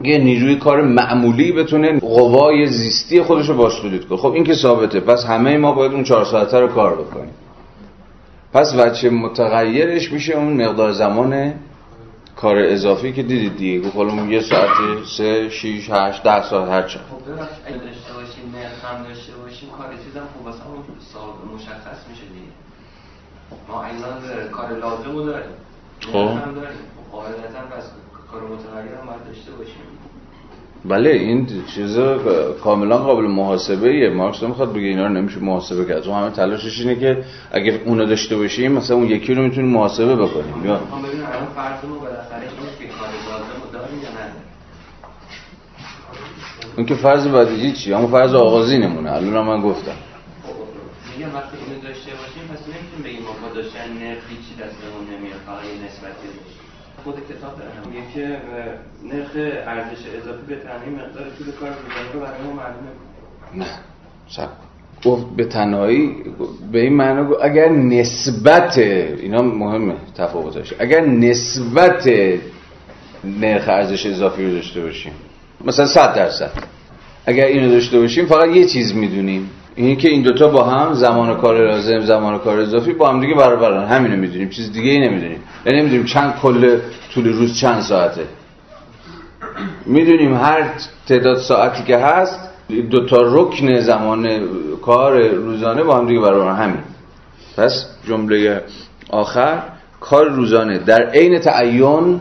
یه 0.00 0.18
نیروی 0.18 0.56
کار 0.56 0.82
معمولی 0.82 1.52
بتونه 1.52 2.00
قوای 2.00 2.66
زیستی 2.66 3.22
خودش 3.22 3.48
رو 3.48 3.56
باش 3.56 3.80
تولید 3.80 4.08
کنه. 4.08 4.18
خب 4.18 4.32
این 4.32 4.44
که 4.44 4.54
ثابته. 4.54 5.00
پس 5.00 5.24
همه 5.24 5.56
ما 5.56 5.72
باید 5.72 5.92
اون 5.92 6.04
چهار 6.04 6.24
ساعته 6.24 6.60
رو 6.60 6.68
کار 6.68 6.94
بکنیم. 6.94 7.34
پس 8.52 8.74
وچه 8.74 9.10
متغیرش 9.10 10.12
میشه 10.12 10.32
اون 10.32 10.66
مقدار 10.66 10.92
زمان 10.92 11.54
کار 12.36 12.56
اضافی 12.58 13.12
که 13.12 13.22
دیدید 13.22 13.56
دیگه. 13.56 13.88
گفت 13.88 14.30
یه 14.30 14.40
ساعت 14.40 14.70
سه 15.16 15.50
شیش 15.50 15.90
هشت 15.90 16.22
ده 16.22 16.42
ساعت 16.42 16.68
هر 16.68 16.82
چند 16.82 17.02
خب 17.10 17.26
داشته 17.26 18.12
باشیم 18.14 18.54
نرخ 18.54 18.84
هم 18.84 19.04
داشته 19.08 19.32
باشیم 19.42 19.68
کار 19.78 19.86
چیزم 20.04 20.26
خوب 20.36 20.46
واسه 20.46 20.58
مشخص 21.54 22.08
میشه 22.10 22.22
دیگه. 22.22 22.55
ما 23.68 23.82
الان 23.82 24.48
کار 24.52 24.78
لازم 24.78 25.12
رو 25.12 25.24
داریم. 25.24 25.50
خب. 26.00 26.16
هم 26.16 26.54
داریم. 26.54 26.78
خب 27.10 27.16
قاعدتا 27.16 27.76
پس 27.76 27.84
کار 28.32 28.42
متغیر 28.42 28.94
هم 29.00 29.06
باید 29.06 29.24
داشته 29.26 29.52
باشیم. 29.52 29.82
بله 30.84 31.10
این 31.10 31.46
چیزا 31.74 32.18
کاملا 32.64 32.98
قابل 32.98 33.24
محاسبه 33.24 33.88
ایه 33.88 34.10
مارکس 34.10 34.42
می‌خواد 34.42 34.72
بگه 34.72 34.86
اینا 34.86 35.06
رو 35.06 35.12
نمیشه 35.12 35.38
محاسبه 35.38 35.84
کرد. 35.84 36.08
اون 36.08 36.18
همه 36.18 36.30
تلاشش 36.30 36.80
اینه 36.80 36.96
که 37.00 37.24
اگه 37.52 37.80
اونو 37.84 38.06
داشته 38.06 38.36
باشیم 38.36 38.72
مثلا 38.72 38.96
اون 38.96 39.06
یکی 39.06 39.34
رو 39.34 39.42
می‌تونیم 39.42 39.70
محاسبه 39.70 40.16
بکنیم. 40.16 40.66
یا 40.66 40.80
می‌خوام 40.80 41.02
ببینم 41.02 41.26
الان 41.26 41.46
فرض 41.56 41.84
ما 41.90 41.98
بالاخره 41.98 42.40
اینه 42.40 42.72
که 42.78 42.98
کار 42.98 43.08
لازم 43.08 43.72
داریم 43.72 44.02
یا 44.02 44.10
نداریم؟ 44.10 44.42
اون 46.76 46.86
که 46.86 46.94
فرض 46.94 47.26
بعدی 47.26 47.72
چی؟ 47.72 47.92
همون 47.92 48.10
فرض 48.10 48.34
آغازینمونه. 48.34 49.12
الان 49.12 49.46
من 49.46 49.62
گفتم. 49.62 49.92
میگم 51.16 51.34
وقتی 51.34 51.56
اینو 51.56 51.80
داشته 51.82 52.10
باشیم 52.20 52.44
پس 52.52 52.62
نمی‌تونیم 52.72 53.02
بگیم 53.04 53.22
ما 53.22 53.32
با 53.42 53.54
داشتن 53.54 53.88
نرخ 54.00 54.24
هیچی 54.32 54.52
دستمون 54.62 55.04
نمیاد 55.12 55.40
فقط 55.46 55.64
یه 55.64 55.76
نسبتی 55.86 56.28
خود 57.04 57.14
کتاب 57.30 57.58
داره 57.58 57.72
میگه 57.86 58.02
که 58.14 58.24
نرخ 59.10 59.30
ارزش 59.66 60.02
اضافی 60.18 60.46
به 60.48 60.56
تنهایی 60.56 60.90
مقدار 60.90 61.26
طول 61.38 61.46
کار 61.60 61.68
روزانه 61.68 62.12
رو 62.12 62.20
برای 62.20 62.42
ما 62.46 62.52
معلومه. 62.52 62.90
نه. 63.54 63.66
سب 64.28 64.48
گفت 65.04 65.26
به 65.36 65.44
تنهایی 65.44 66.16
به 66.72 66.80
این 66.80 66.92
معنا 66.92 67.24
گفت 67.24 67.44
اگر 67.44 67.68
نسبت 67.68 68.78
اینا 68.78 69.42
مهمه 69.42 69.94
تفاوتش 70.16 70.72
اگر 70.78 71.00
نسبت 71.00 72.10
نرخ 73.24 73.68
ارزش 73.68 74.06
اضافی 74.06 74.44
رو 74.44 74.50
داشته 74.52 74.80
باشیم 74.80 75.12
مثلا 75.64 75.86
100 75.86 76.14
درصد. 76.14 76.50
اگر 77.26 77.44
اینو 77.44 77.70
داشته 77.70 78.00
باشیم 78.00 78.26
فقط 78.26 78.48
یه 78.48 78.64
چیز 78.64 78.94
می‌دونیم. 78.94 79.50
اینی 79.76 79.96
که 79.96 80.08
این 80.08 80.22
دوتا 80.22 80.48
با 80.48 80.64
هم 80.64 80.94
زمان 80.94 81.36
کار 81.36 81.66
لازم 81.66 82.00
زمان 82.00 82.38
کار 82.38 82.60
اضافی 82.60 82.92
با 82.92 83.08
هم 83.08 83.20
دیگه 83.20 83.34
برابرن. 83.34 83.84
همینو 83.84 84.16
می‌دونیم. 84.16 84.48
چیز 84.48 84.72
دیگه 84.72 84.90
ای 84.90 84.98
نمی‌دونیم. 84.98 85.42
یعنی 85.66 85.78
نمی‌دونیم 85.78 86.04
چند 86.04 86.34
کل 86.34 86.78
طول 87.14 87.32
روز 87.32 87.58
چند 87.60 87.80
ساعته. 87.80 88.24
می‌دونیم 89.86 90.34
هر 90.34 90.70
تعداد 91.08 91.36
ساعتی 91.36 91.82
که 91.82 91.96
هست 91.98 92.40
دو 92.90 93.06
تا 93.06 93.16
رکن 93.22 93.80
زمان 93.80 94.48
کار 94.82 95.28
روزانه 95.28 95.82
با 95.82 95.98
هم 95.98 96.06
دیگه 96.06 96.20
برابر 96.20 96.52
همین. 96.52 96.82
پس 97.56 97.86
جمله 98.08 98.62
آخر 99.10 99.62
کار 100.00 100.28
روزانه. 100.28 100.78
در 100.78 101.10
عین 101.10 101.38
تعین 101.38 102.20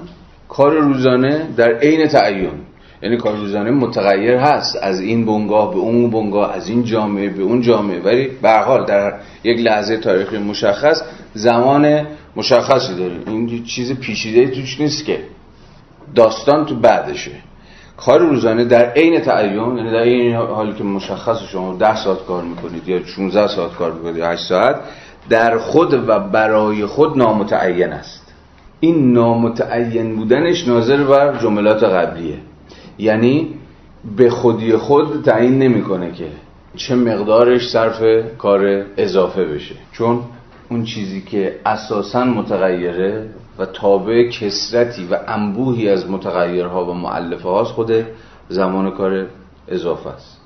کار 0.49 0.73
روزانه 0.73 1.47
در 1.57 1.73
عین 1.73 2.07
تعین. 2.07 2.64
یعنی 3.03 3.17
روزانه 3.17 3.71
متغیر 3.71 4.35
هست. 4.35 4.75
از 4.81 4.99
این 4.99 5.25
بنگاه 5.25 5.73
به 5.73 5.79
اون 5.79 6.09
بنگاه 6.09 6.53
از 6.53 6.69
این 6.69 6.83
جامعه 6.83 7.29
به 7.29 7.43
اون 7.43 7.61
جامعه. 7.61 7.99
ولی 7.99 8.27
به 8.41 8.51
حال 8.51 8.85
در 8.85 9.13
یک 9.43 9.59
لحظه 9.59 9.97
تاریخی 9.97 10.37
مشخص 10.37 11.01
زمان 11.33 12.01
مشخصی 12.35 12.95
داره 12.95 13.15
این 13.27 13.63
چیز 13.63 13.99
پیچیده 13.99 14.47
توش 14.47 14.81
نیست 14.81 15.05
که. 15.05 15.19
داستان 16.15 16.65
تو 16.65 16.75
بعدشه. 16.75 17.31
کار 17.97 18.19
روزانه 18.19 18.65
در 18.65 18.89
عین 18.89 19.19
تعین 19.19 19.77
یعنی 19.77 19.91
در 19.91 19.97
این 19.97 20.35
حالی 20.35 20.73
که 20.73 20.83
مشخص 20.83 21.43
شما 21.51 21.73
10 21.73 21.95
ساعت 21.95 22.25
کار 22.25 22.43
می‌کنید 22.43 22.87
یا 22.87 23.05
16 23.05 23.47
ساعت 23.47 23.73
کار 23.73 23.91
می‌کنید 23.91 24.17
یا 24.17 24.29
8 24.29 24.43
ساعت 24.43 24.75
در 25.29 25.57
خود 25.57 25.93
و 25.93 26.19
برای 26.19 26.85
خود 26.85 27.17
نامتعین 27.17 27.93
است. 27.93 28.33
این 28.79 29.13
نامتعین 29.13 30.15
بودنش 30.15 30.67
ناظر 30.67 31.03
بر 31.03 31.37
جملات 31.37 31.83
قبلیه. 31.83 32.37
یعنی 32.97 33.55
به 34.17 34.29
خودی 34.29 34.77
خود 34.77 35.23
تعیین 35.25 35.59
نمی‌کنه 35.59 36.11
که 36.11 36.27
چه 36.75 36.95
مقدارش 36.95 37.69
صرف 37.69 38.01
کار 38.37 38.85
اضافه 38.97 39.45
بشه. 39.45 39.75
چون 39.91 40.21
اون 40.69 40.83
چیزی 40.83 41.21
که 41.21 41.59
اساسا 41.65 42.23
متغیره 42.23 43.29
و 43.59 43.65
تابع 43.65 44.29
کسرتی 44.29 45.07
و 45.11 45.19
انبوهی 45.27 45.89
از 45.89 46.09
متغیرها 46.09 46.85
و 46.85 46.93
معلفه 46.93 47.49
هاست 47.49 47.71
خود 47.71 47.91
زمان 48.49 48.91
کار 48.91 49.25
اضافه 49.67 50.09
است. 50.09 50.41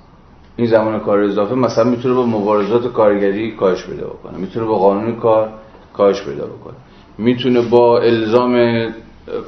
این 0.56 0.68
زمان 0.68 1.00
کار 1.00 1.20
اضافه 1.20 1.56
مثلا 1.56 1.84
می‌تونه 1.84 2.14
با 2.14 2.26
مبارزات 2.26 2.94
کارگری 2.94 3.52
کاهش 3.52 3.86
پیدا 3.86 4.08
بکنه 4.08 4.38
می‌تونه 4.38 4.66
با 4.66 4.78
قانون 4.78 5.16
کار 5.16 5.50
کاهش 5.94 6.22
پیدا 6.24 6.46
بکنه. 6.46 6.76
می‌تونه 7.18 7.62
با 7.62 8.00
الزام 8.00 8.56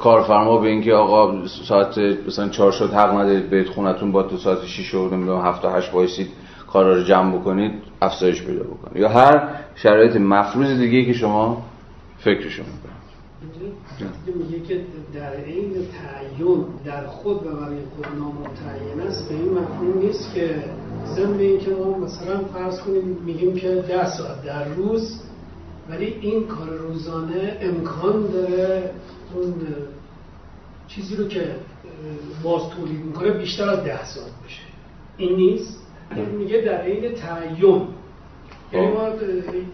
کارفرما 0.00 0.58
به 0.58 0.68
اینکه 0.68 0.92
آقا 0.92 1.46
ساعت 1.46 1.98
مثلا 1.98 2.48
4 2.48 2.72
شد 2.72 2.92
حق 2.92 3.14
ندارید 3.14 3.50
برید 3.50 3.68
خونتون 3.68 4.12
با 4.12 4.22
تو 4.22 4.36
ساعت 4.36 4.64
6 4.66 4.94
و 4.94 5.08
نمی‌دونم 5.08 5.40
7 5.40 5.62
تا 5.62 5.72
8 5.72 5.94
وایسید 5.94 6.28
کارا 6.72 6.94
رو 6.94 7.02
جمع 7.02 7.38
بکنید 7.38 7.72
افزایش 8.02 8.42
پیدا 8.42 8.62
بکنه 8.62 9.00
یا 9.00 9.08
هر 9.08 9.48
شرایط 9.74 10.16
مفروض 10.16 10.78
دیگه 10.78 11.04
که 11.04 11.12
شما 11.12 11.62
فکرشو 12.18 12.62
می‌کنید. 12.62 12.92
میگه 14.26 14.66
که 14.66 14.80
در 15.14 15.32
عین 15.32 15.72
تعین 15.72 16.64
در 16.84 17.06
خود 17.06 17.36
و 17.46 17.50
برای 17.50 17.78
خود 17.96 18.06
نامتعین 18.18 19.00
است 19.08 19.28
به 19.28 19.34
این 19.34 19.52
مفهوم 19.52 19.98
نیست 19.98 20.34
که 20.34 20.64
ضمن 21.06 21.38
اینکه 21.38 21.70
ما 21.70 21.98
مثلا 21.98 22.40
فرض 22.54 22.80
کنیم 22.80 23.18
میگیم 23.24 23.54
که 23.54 23.68
ده 23.68 24.10
ساعت 24.10 24.44
در 24.44 24.64
روز 24.64 25.22
ولی 25.90 26.06
این 26.20 26.46
کار 26.46 26.68
روزانه 26.68 27.58
امکان 27.60 28.26
داره 28.26 28.90
اون 29.34 29.54
چیزی 30.88 31.16
رو 31.16 31.28
که 31.28 31.54
باز 32.42 32.62
تولید 32.70 33.04
می‌کنه 33.04 33.30
بیشتر 33.30 33.68
از 33.68 33.84
ده 33.84 34.04
ساعت 34.04 34.32
بشه. 34.46 34.62
این 35.16 35.36
نیست؟ 35.36 35.78
میگه 36.38 36.60
در 36.60 36.80
عین 36.80 37.14
تعین. 37.14 37.88
یعنی 38.72 38.86
ما 38.86 39.08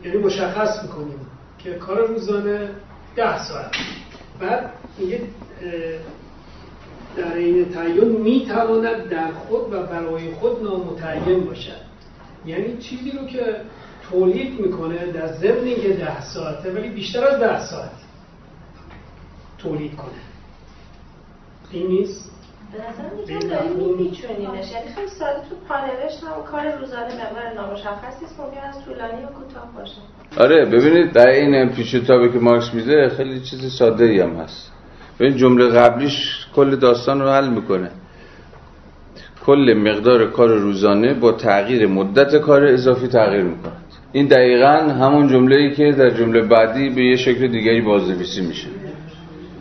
یعنی 0.04 0.18
مشخص 0.18 0.82
می‌کنیم 0.82 1.20
که 1.58 1.74
کار 1.74 2.06
روزانه 2.06 2.70
ده 3.16 3.44
ساعت 3.44 3.74
بعد 4.40 4.70
میگه 4.98 5.20
در 7.16 7.34
این 7.34 7.64
تعین 7.64 8.08
می‌تواند 8.08 9.08
در 9.08 9.32
خود 9.32 9.72
و 9.72 9.82
برای 9.82 10.34
خود 10.34 10.62
نامتعین 10.62 11.44
باشد. 11.44 11.88
یعنی 12.46 12.76
چیزی 12.76 13.10
رو 13.10 13.26
که 13.26 13.56
تولید 14.10 14.60
می‌کنه 14.60 15.12
در 15.12 15.26
ضمن 15.26 15.64
اینکه 15.64 15.88
ده 15.88 16.20
ساعته 16.20 16.72
ولی 16.72 16.88
بیشتر 16.88 17.24
از 17.24 17.40
ده 17.40 17.66
ساعت 17.66 17.90
تولید 19.58 19.96
کنه. 19.96 20.08
این 21.70 21.86
نیست؟ 21.86 22.30
به 22.72 22.78
نظر 22.78 23.14
میگم 23.14 23.48
داریم 23.48 23.72
میپیچونیمش 23.72 24.72
یعنی 24.72 24.88
خیلی 24.94 25.08
ساده 25.08 25.40
تو 25.48 25.56
پانلش 25.68 26.14
هم 26.22 26.42
کار 26.50 26.78
روزانه 26.80 27.14
مقدار 27.14 27.52
نامشخصی 27.56 28.24
است 28.24 28.40
ممکن 28.40 28.60
است 28.60 28.84
طولانی 28.84 29.24
و 29.24 29.26
کوتاه 29.26 29.72
باشه. 29.76 30.00
آره 30.38 30.64
ببینید 30.64 31.12
در 31.12 31.28
این 31.28 31.72
تابی 32.06 32.28
که 32.32 32.38
مارکس 32.38 32.74
میده 32.74 33.08
خیلی 33.08 33.40
چیز 33.40 33.72
ساده 33.78 34.04
ای 34.04 34.20
هم 34.20 34.36
هست. 34.36 34.72
ببین 35.20 35.36
جمله 35.36 35.68
قبلیش 35.68 36.46
کل 36.56 36.76
داستان 36.76 37.20
رو 37.20 37.28
حل 37.28 37.48
می‌کنه. 37.48 37.90
کل 39.46 39.74
مقدار 39.86 40.30
کار 40.30 40.48
روزانه 40.48 41.14
با 41.14 41.32
تغییر 41.32 41.86
مدت 41.86 42.36
کار 42.36 42.64
اضافی 42.64 43.08
تغییر 43.08 43.42
می‌کنه 43.42 43.72
این 44.12 44.26
دقیقا 44.26 44.76
همون 45.00 45.28
جمله 45.28 45.56
ای 45.56 45.74
که 45.74 45.92
در 45.92 46.10
جمله 46.10 46.42
بعدی 46.42 46.90
به 46.90 47.04
یه 47.04 47.16
شکل 47.16 47.48
دیگری 47.48 47.80
بازنویسی 47.80 48.40
میشه. 48.40 48.66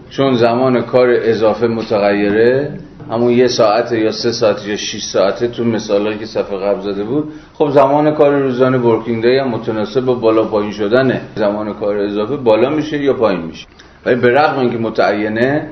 چون 0.09 0.35
زمان 0.35 0.81
کار 0.81 1.09
اضافه 1.21 1.67
متغیره 1.67 2.79
همون 3.11 3.31
یه 3.31 3.47
ساعت 3.47 3.91
یا 3.91 4.11
سه 4.11 4.31
ساعت 4.31 4.67
یا 4.67 4.75
6 4.75 5.03
ساعته 5.03 5.47
تو 5.47 5.63
مثالایی 5.63 6.17
که 6.17 6.25
صفحه 6.25 6.57
قبل 6.57 6.81
زده 6.81 7.03
بود 7.03 7.33
خب 7.53 7.69
زمان 7.69 8.11
کار 8.11 8.39
روزانه 8.39 8.77
ورکینگ 8.77 9.23
دی 9.23 9.37
هم 9.37 9.47
متناسب 9.47 10.01
با 10.01 10.13
بالا 10.13 10.43
پایین 10.43 10.71
شدنه. 10.71 11.21
زمان 11.35 11.73
کار 11.73 11.97
اضافه 11.97 12.37
بالا 12.37 12.69
میشه 12.69 13.03
یا 13.03 13.13
پایین 13.13 13.41
میشه. 13.41 13.67
ولی 14.05 14.15
به 14.15 14.29
رغم 14.31 14.59
اینکه 14.59 14.77
متعینه 14.77 15.69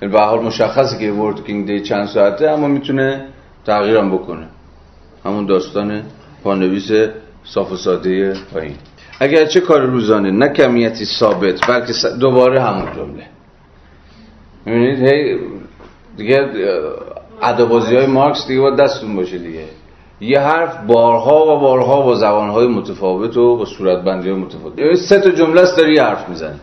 به 0.00 0.20
حال 0.20 0.42
مشخصه 0.42 0.98
که 0.98 1.12
ورکینگ 1.12 1.66
دی 1.66 1.80
چند 1.80 2.06
ساعته 2.06 2.50
اما 2.50 2.68
می‌تونه 2.68 3.24
تغییرم 3.66 4.10
بکنه. 4.10 4.46
همون 5.24 5.46
داستان 5.46 6.02
پانویس 6.44 6.90
صاف 7.44 7.72
و 7.72 7.76
ساده 7.76 8.34
پایین. 8.52 8.74
اگر 9.20 9.44
چه 9.44 9.60
کار 9.60 9.80
روزانه 9.80 10.30
نه 10.30 10.48
کمیتی 10.48 11.04
ثابت 11.04 11.66
بلکه 11.68 11.92
دوباره 12.20 12.62
همون 12.62 12.86
جمله. 12.96 13.39
می‌بینید؟ 14.66 15.08
هی 15.08 15.38
دیگه 16.16 16.48
ادبازی 17.42 17.96
های 17.96 18.06
مارکس 18.06 18.46
دیگه 18.46 18.60
باید 18.60 18.76
دستون 18.76 19.16
باشه 19.16 19.38
دیگه. 19.38 19.64
یه 20.20 20.40
حرف 20.40 20.76
بارها 20.86 21.56
و 21.56 21.60
بارها 21.60 22.02
با 22.02 22.14
زبانهای 22.14 22.66
متفاوت 22.66 23.36
و 23.36 23.56
با 23.56 23.64
صورتبندی 23.64 24.28
های 24.28 24.38
متفاوت 24.38 24.94
سه 24.94 25.20
تا 25.20 25.30
جمله 25.30 25.60
است 25.60 25.76
داری 25.76 25.98
حرف 25.98 26.28
می‌زنی. 26.28 26.58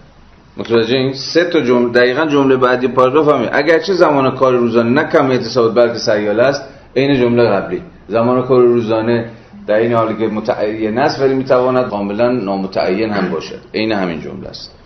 متوجه 0.58 0.96
این؟ 0.96 1.14
سه 1.14 1.46
تا 1.46 1.62
جمله 1.62 1.92
دقیقا 1.92 2.26
جمله 2.26 2.56
بعدی 2.56 2.88
پاراگراف 2.88 3.30
همین 3.30 3.50
اگرچه 3.52 3.94
زمان 3.94 4.36
کار 4.36 4.54
روزانه 4.54 4.90
نه 4.90 5.10
کمیت 5.12 5.42
ثابت 5.42 5.74
بلکه 5.76 6.00
سیاله 6.00 6.44
است. 6.44 6.64
عین 6.96 7.22
جمله 7.22 7.44
قبلی. 7.50 7.82
زمان 8.08 8.42
کار 8.42 8.62
روزانه 8.62 9.30
در 9.68 9.76
این 9.76 9.94
حالی 9.94 10.16
که 10.16 10.28
متعین 10.28 10.98
است 10.98 11.22
ولی 11.22 11.34
می‌تواند 11.34 11.90
کاملا 11.90 12.32
نامتعین 12.32 13.10
هم 13.10 13.30
باشد. 13.30 13.60
عین 13.74 13.92
همین 13.92 14.22
جمله 14.22 14.48
است. 14.50 14.77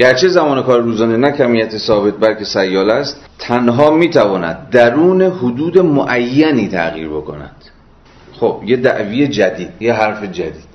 گرچه 0.00 0.28
زمان 0.28 0.62
کار 0.62 0.80
روزانه 0.80 1.16
نه 1.16 1.30
کمیت 1.30 1.76
ثابت 1.76 2.14
بلکه 2.14 2.44
سیال 2.44 2.90
است 2.90 3.26
تنها 3.38 3.90
می‌تواند 3.90 4.68
درون 4.70 5.22
حدود 5.22 5.78
معینی 5.78 6.68
تغییر 6.68 7.08
بکند. 7.08 7.56
خب 8.32 8.62
یه 8.66 8.76
دعوی 8.76 9.28
جدید 9.28 9.68
یه 9.80 9.92
حرف 9.92 10.24
جدید. 10.24 10.70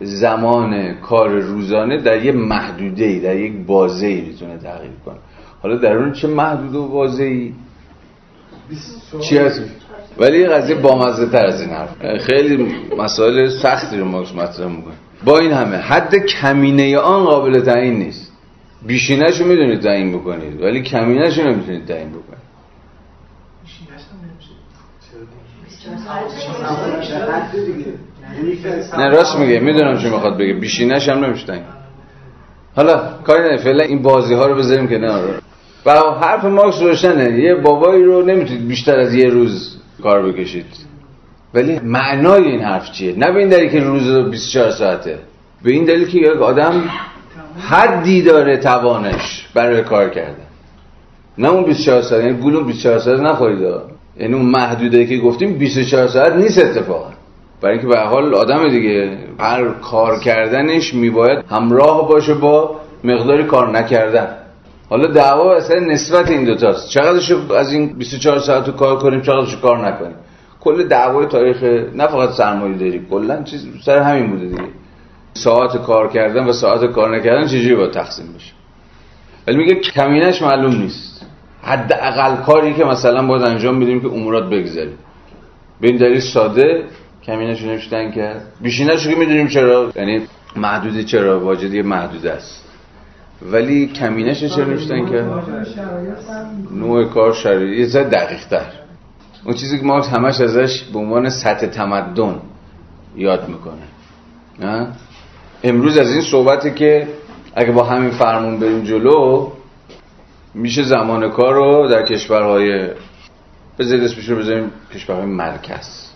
زمان 0.00 0.94
کار 0.94 1.28
روزانه 1.28 2.02
در 2.02 2.24
یه 2.24 2.32
محدوده 2.32 3.04
ای 3.04 3.20
در 3.20 3.36
یک 3.36 3.52
بازه 3.66 4.06
ای 4.06 4.20
می‌تونه 4.20 4.56
تغییر 4.56 4.92
کنه. 5.04 5.16
حالا 5.62 5.76
درون 5.76 6.12
چه 6.12 6.28
محدود 6.28 6.74
و 6.74 6.88
بازه 6.88 7.24
ای 7.24 7.52
چی 9.20 9.38
هست؟ 9.38 9.62
ولی 10.18 10.46
قضیه 10.46 10.76
بامزه 10.76 11.26
تر 11.26 11.46
از 11.46 11.60
این 11.60 11.70
حرف. 11.70 12.18
خیلی 12.18 12.74
مسائل 12.98 13.48
سختی 13.48 13.98
رو 13.98 14.04
ماکس 14.04 14.34
مطرح 14.34 14.66
می‌کنه 14.66 14.94
با 15.24 15.38
این 15.38 15.52
همه 15.52 15.76
حد 15.76 16.14
کمینه 16.26 16.98
آن 16.98 17.24
قابل 17.24 17.60
تعیین 17.60 17.98
نیست. 17.98 18.29
بیشینش 18.86 19.40
رو 19.40 19.46
می‌دونید 19.46 19.80
تعیین 19.80 20.18
بکنید 20.18 20.62
ولی 20.62 20.82
کمینش 20.82 21.38
رو 21.38 21.50
نمی‌تونید 21.50 21.86
تعیین 21.86 22.10
بکنید. 22.10 22.50
نه 28.98 29.08
راست 29.08 29.36
میگه 29.36 29.60
می‌دونم 29.60 29.98
چی 29.98 30.10
می‌خواد 30.10 30.38
بگه. 30.38 30.52
بیشینش 30.52 31.08
هم 31.08 31.24
نمیشه 31.24 31.64
حالا 32.76 32.98
کاری 33.26 33.50
نه 33.50 33.56
فعلا 33.56 33.84
این 33.84 34.02
بازی 34.02 34.34
ها 34.34 34.46
رو 34.46 34.54
بذاریم 34.54 34.88
که 34.88 34.98
نه 34.98 35.22
و 35.86 35.90
حرف 36.20 36.44
ماکس 36.44 36.82
روشنه. 36.82 37.38
یه 37.38 37.54
بابایی 37.54 38.04
رو 38.04 38.22
نمی‌تونید 38.22 38.68
بیشتر 38.68 38.98
از 38.98 39.14
یه 39.14 39.28
روز 39.28 39.76
کار 40.02 40.32
بکشید. 40.32 40.66
ولی 41.54 41.78
معنای 41.78 42.44
این 42.44 42.60
حرف 42.60 42.92
چیه؟ 42.92 43.18
نه 43.18 43.32
به 43.32 43.38
این 43.38 43.48
دلیل 43.48 43.70
که 43.70 43.80
روز 43.80 44.30
24 44.30 44.70
ساعته. 44.70 45.18
به 45.62 45.72
این 45.72 45.84
دلیل 45.84 46.08
که 46.08 46.18
یک 46.18 46.42
آدم 46.42 46.90
حدی 47.58 48.22
داره 48.22 48.56
توانش 48.56 49.48
برای 49.54 49.82
کار 49.82 50.08
کردن. 50.08 50.46
نه 51.38 51.48
اون 51.48 51.64
24 51.64 52.02
ساعت 52.02 52.24
یعنی 52.24 52.36
گولون 52.36 52.66
24 52.66 52.98
ساعت 52.98 53.20
نخورید. 53.20 53.68
یعنی 54.16 54.34
اون 54.34 54.46
محدوده 54.46 55.06
که 55.06 55.18
گفتیم 55.18 55.58
24 55.58 56.06
ساعت 56.06 56.32
نیست 56.32 56.58
اتفاقا. 56.58 57.10
برای 57.60 57.78
اینکه 57.78 57.94
به 57.94 58.00
حال 58.00 58.34
آدم 58.34 58.68
دیگه 58.68 59.18
هر 59.38 59.68
کار 59.68 60.18
کردنش 60.18 60.94
میباید 60.94 61.44
همراه 61.50 62.08
باشه 62.08 62.34
با 62.34 62.76
مقداری 63.04 63.44
کار 63.44 63.70
نکردن. 63.70 64.36
حالا 64.90 65.12
دعوا 65.12 65.54
اصلا 65.54 65.78
نسبت 65.80 66.30
این 66.30 66.44
دوتاست 66.44 66.88
چقدرش 66.88 67.32
از 67.56 67.72
این 67.72 67.86
24 67.98 68.38
ساعت 68.38 68.66
رو 68.66 68.72
کار 68.72 68.98
کنیم 68.98 69.20
چقدرش 69.20 69.56
کار 69.56 69.88
نکنیم. 69.88 70.16
کل 70.60 70.88
دعوای 70.88 71.26
تاریخ 71.26 71.62
نه 71.94 72.06
فقط 72.06 72.30
سرمایه 72.30 72.78
داری 72.78 73.06
کلا 73.10 73.42
چیز 73.42 73.66
سر 73.84 73.98
همین 73.98 74.30
بوده 74.30 74.46
دیگه. 74.46 74.79
ساعت 75.34 75.76
کار 75.76 76.08
کردن 76.08 76.44
و 76.44 76.52
ساعت 76.52 76.92
کار 76.92 77.16
نکردن 77.16 77.46
چجوری 77.46 77.74
با 77.74 77.86
تقسیم 77.86 78.26
بشه؟ 78.32 78.52
ولی 79.46 79.56
میگه 79.56 79.74
کمینش 79.74 80.42
معلوم 80.42 80.74
نیست. 80.74 81.26
حد 81.62 81.92
اقل 81.92 82.36
کاری 82.36 82.74
که 82.74 82.84
مثلا 82.84 83.26
باید 83.26 83.42
انجام 83.42 83.80
بدیم 83.80 84.00
که 84.00 84.06
امورات 84.06 84.50
بگذاریم. 84.50 84.98
به 85.80 85.88
این 85.88 85.96
دلیل 85.96 86.20
ساده 86.20 86.84
کمینش 87.26 87.62
رو 87.62 87.68
نمیشتن 87.68 88.10
کرد 88.10 88.42
بیشینش 88.60 89.06
رو 89.06 89.18
می‌دونیم 89.18 89.48
چرا. 89.48 89.92
یعنی 89.96 90.26
محدودی 90.56 91.04
چرا؟ 91.04 91.40
واجدی 91.40 91.82
محدود 91.82 92.26
است. 92.26 92.64
ولی 93.42 93.86
کمینش 93.86 94.44
چرا 94.44 94.64
نمیشتن 94.64 95.06
کرد 95.06 95.44
نوع 96.74 97.04
کار 97.04 97.32
شرایط 97.32 97.78
یه 97.78 97.86
ذره 97.86 98.04
دقیق 98.04 98.46
تر 98.46 98.66
اون 99.44 99.54
چیزی 99.54 99.78
که 99.78 99.84
ما 99.84 100.00
همش 100.00 100.40
ازش 100.40 100.82
به 100.82 100.98
عنوان 100.98 101.30
سطح 101.30 101.66
تمدن 101.66 102.40
یاد 103.16 103.48
می‌کنه. 103.48 103.82
نه 104.60 104.86
امروز 105.62 105.98
از 105.98 106.10
این 106.10 106.22
صحبتی 106.22 106.70
که 106.70 107.08
اگه 107.54 107.72
با 107.72 107.84
همین 107.84 108.10
فرمون 108.10 108.58
بریم 108.58 108.84
جلو 108.84 109.50
میشه 110.54 110.82
زمان 110.82 111.30
کار 111.30 111.54
رو 111.54 111.88
در 111.88 112.06
کشورهای 112.06 112.88
بذارید 113.78 114.04
اسمش 114.04 114.28
رو 114.28 114.36
بذاریم 114.36 114.70
کشورهای 114.94 115.26
مرکز. 115.26 116.06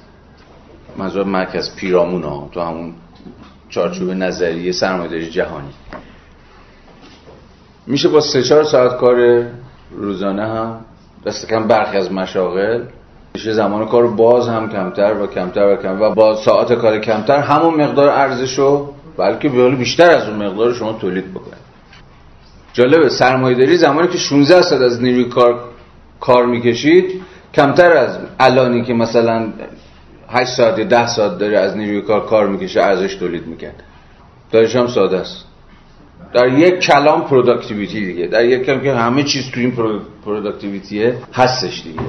منظور 0.97 1.25
مرکز 1.25 1.77
پیرامون 1.77 2.23
ها 2.23 2.49
تو 2.53 2.61
همون 2.61 2.95
چارچوب 3.69 4.11
نظریه 4.11 4.73
سرمایه‌داری 4.73 5.31
جهانی. 5.31 5.73
میشه 7.87 8.09
با 8.09 8.21
سه 8.21 8.43
چهار 8.43 8.65
ساعت 8.65 8.97
کار 8.97 9.47
روزانه 9.97 10.47
هم 10.47 10.85
دست 11.27 11.49
کم 11.49 11.69
برخی 11.69 11.97
از 11.97 12.13
مشاغل. 12.13 12.83
میشه 13.35 13.53
زمان 13.53 13.87
کار 13.87 14.07
باز 14.07 14.49
هم 14.49 14.69
کمتر 14.69 15.15
و 15.15 15.27
کمتر 15.27 15.67
و 15.67 15.77
کمتر 15.77 16.03
و 16.03 16.15
با 16.15 16.37
ساعت 16.37 16.73
کار 16.73 16.99
کمتر 16.99 17.39
همون 17.39 17.75
مقدار 17.75 18.09
ارزش 18.09 18.59
رو 18.59 18.95
بلکه 19.17 19.49
بیشتر 19.49 20.11
از 20.11 20.29
اون 20.29 20.47
مقدار 20.47 20.75
شما 20.75 20.93
تولید 20.93 21.31
بکنید. 21.31 21.65
جالبه 22.73 23.09
سرمایه 23.09 23.57
داری 23.57 23.77
زمانی 23.77 24.09
که 24.09 24.19
16 24.19 24.63
ساعت 24.63 24.83
از 24.83 25.03
نیروی 25.03 25.25
کار 25.25 25.61
کار 26.21 26.47
می‌کشید 26.47 27.23
کمتر 27.55 27.93
از 27.97 28.19
الانی 28.41 28.83
که 28.83 28.95
مثلا 28.95 29.49
8 30.29 30.51
ساعت 30.51 30.79
یا 30.79 30.85
10 30.85 31.07
ساعت 31.07 31.39
داره 31.39 31.59
از 31.59 31.77
نیروی 31.77 32.01
کار 32.03 32.27
کار 32.27 32.49
می‌کشه 32.49 32.83
ارزش 32.83 33.15
تولید 33.15 33.47
می‌کرد. 33.47 33.83
رازش 34.53 34.77
هم 34.77 34.87
ساده 34.87 35.17
است. 35.17 35.45
در 36.35 36.59
یک 36.59 36.79
کلام 36.79 37.25
productivity 37.25 38.07
دیگه. 38.07 38.27
در 38.27 38.45
یک 38.45 38.63
کلام 38.63 38.81
که 38.81 38.95
همه 38.95 39.23
چیز 39.23 39.51
تو 39.51 39.61
این 39.61 39.73
هستش 41.33 41.83
دیگه. 41.83 42.01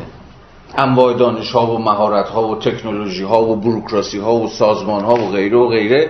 انواع 0.77 1.13
دانش 1.13 1.51
ها 1.51 1.75
و 1.75 1.77
مهارت 1.77 2.29
ها 2.29 2.47
و 2.47 2.59
تکنولوژی 2.59 3.23
ها 3.23 3.43
و 3.43 3.55
بروکراسی 3.55 4.19
ها 4.19 4.35
و 4.35 4.49
سازمان 4.49 5.03
ها 5.03 5.13
و 5.13 5.31
غیره 5.31 5.57
و 5.57 5.67
غیره 5.67 6.09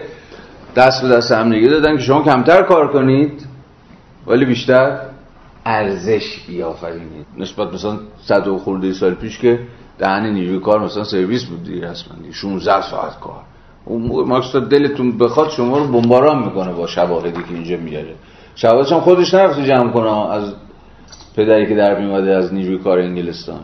دست 0.76 1.02
به 1.02 1.08
دست 1.08 1.32
هم 1.32 1.48
نگه 1.48 1.68
دادن 1.68 1.98
که 1.98 2.04
شما 2.04 2.24
کمتر 2.24 2.64
کار 2.64 2.94
کنید. 2.94 3.46
ولی 4.28 4.46
بیشتر. 4.46 5.00
ارزش 5.66 6.40
بیافرینید. 6.48 7.26
نسبت 7.38 7.74
مثلا 7.74 7.98
صد 8.26 8.48
و 8.48 8.58
خورده 8.58 8.94
سال 8.94 9.14
پیش 9.14 9.40
که 9.40 9.60
دهن 9.98 10.26
نیروی 10.26 10.60
کار 10.60 10.80
مثلا 10.80 11.04
سرویس 11.04 11.44
بود 11.44 11.64
دیگه 11.64 11.92
رسما 11.92 12.16
16 12.32 12.82
ساعت 12.82 13.20
کار. 13.20 13.42
اون 13.86 14.28
ماکس 14.28 14.56
دلتون 14.56 15.18
بخواد 15.18 15.50
شما 15.50 15.78
رو 15.78 15.88
بمباران 15.88 16.44
می‌کنه 16.46 16.74
با 16.74 16.88
شواهدی 16.88 17.44
که 17.44 17.54
اینجا 17.54 17.78
میاره. 17.78 18.16
شواهدش 18.56 18.92
هم 18.92 19.00
خودش 19.00 19.34
نرفته 19.34 19.64
جمع 19.64 19.92
کنه 19.92 20.32
از 20.32 20.54
پدری 21.36 21.68
که 21.68 21.76
در 21.76 22.00
میومده 22.00 22.36
از 22.36 22.54
نیروی 22.54 22.78
کار 22.78 23.00
انگلستان. 23.00 23.60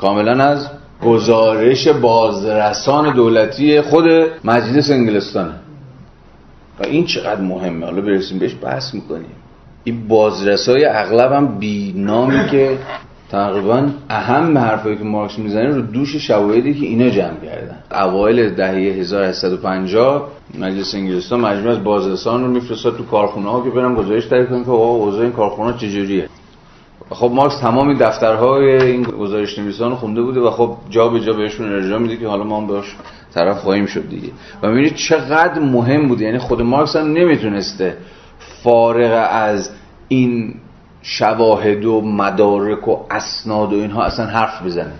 کاملا 0.00 0.44
از 0.44 0.68
گزارش 1.04 1.88
بازرسان 1.88 3.14
دولتی 3.14 3.80
خود 3.80 4.04
مجلس 4.44 4.90
انگلستانه. 4.90 5.54
و 6.80 6.82
این 6.84 7.04
چقدر 7.04 7.40
مهمه. 7.40 7.86
حالا 7.86 8.00
برسیم 8.00 8.38
بهش 8.38 8.56
بحث 8.62 8.94
می‌کنیم. 8.94 9.34
این 9.84 10.08
بازرسای 10.08 10.84
اغلب 10.84 11.32
هم 11.32 11.58
بی 11.58 11.92
نامی 11.96 12.48
که 12.50 12.78
تقریبا 13.30 13.88
اهم 14.10 14.58
حرفایی 14.58 14.96
که 14.96 15.04
مارکس 15.04 15.38
می‌زنه 15.38 15.66
رو 15.66 15.82
دوش 15.82 16.16
شواهدی 16.16 16.74
که 16.74 16.86
اینا 16.86 17.08
جمع 17.08 17.40
کردن. 17.44 17.78
اوایل 17.90 18.54
دهه 18.54 18.74
1850 18.74 20.28
مجلس 20.58 20.94
انگلستان 20.94 21.40
مجموعه 21.40 21.72
از 21.72 21.84
بازرسان 21.84 22.44
رو 22.44 22.50
میفرستاد 22.50 22.96
تو 22.96 23.04
کارخونه 23.04 23.50
ها 23.50 23.64
که 23.64 23.70
برن 23.70 23.94
گزارش 23.94 24.26
تهیه 24.26 24.44
کنن 24.44 24.64
که 24.64 24.70
آقا 24.70 24.88
اوضاع 24.88 25.22
این 25.22 25.32
کارخونه 25.32 25.78
چجوریه؟ 25.78 26.28
خب 27.14 27.30
مارکس 27.34 27.60
تمام 27.60 27.94
دفترهای 27.94 28.82
این 28.82 29.02
گزارش 29.02 29.58
نویسان 29.58 29.94
خونده 29.94 30.22
بوده 30.22 30.40
و 30.40 30.50
خب 30.50 30.76
جا 30.90 31.08
به 31.08 31.20
جا 31.20 31.32
بهشون 31.32 31.72
ارجاع 31.72 31.98
میده 31.98 32.16
که 32.16 32.28
حالا 32.28 32.44
ما 32.44 32.60
هم 32.60 32.66
باش 32.66 32.96
طرف 33.34 33.58
خواهیم 33.58 33.86
شد 33.86 34.08
دیگه. 34.08 34.28
و 34.62 34.68
می‌بینید 34.68 34.94
چقدر 34.94 35.58
مهم 35.60 36.08
بوده 36.08 36.24
یعنی 36.24 36.38
خود 36.38 36.62
مارکس 36.62 36.96
هم 36.96 37.12
نمی‌تونسته 37.12 37.96
فارغ 38.62 39.28
از 39.30 39.70
این 40.08 40.54
شواهد 41.02 41.84
و 41.84 42.00
مدارک 42.00 42.88
و 42.88 42.96
اسناد 43.10 43.72
و 43.72 43.76
اینها 43.76 44.02
اصلا 44.02 44.26
حرف 44.26 44.62
بزنه. 44.62 44.92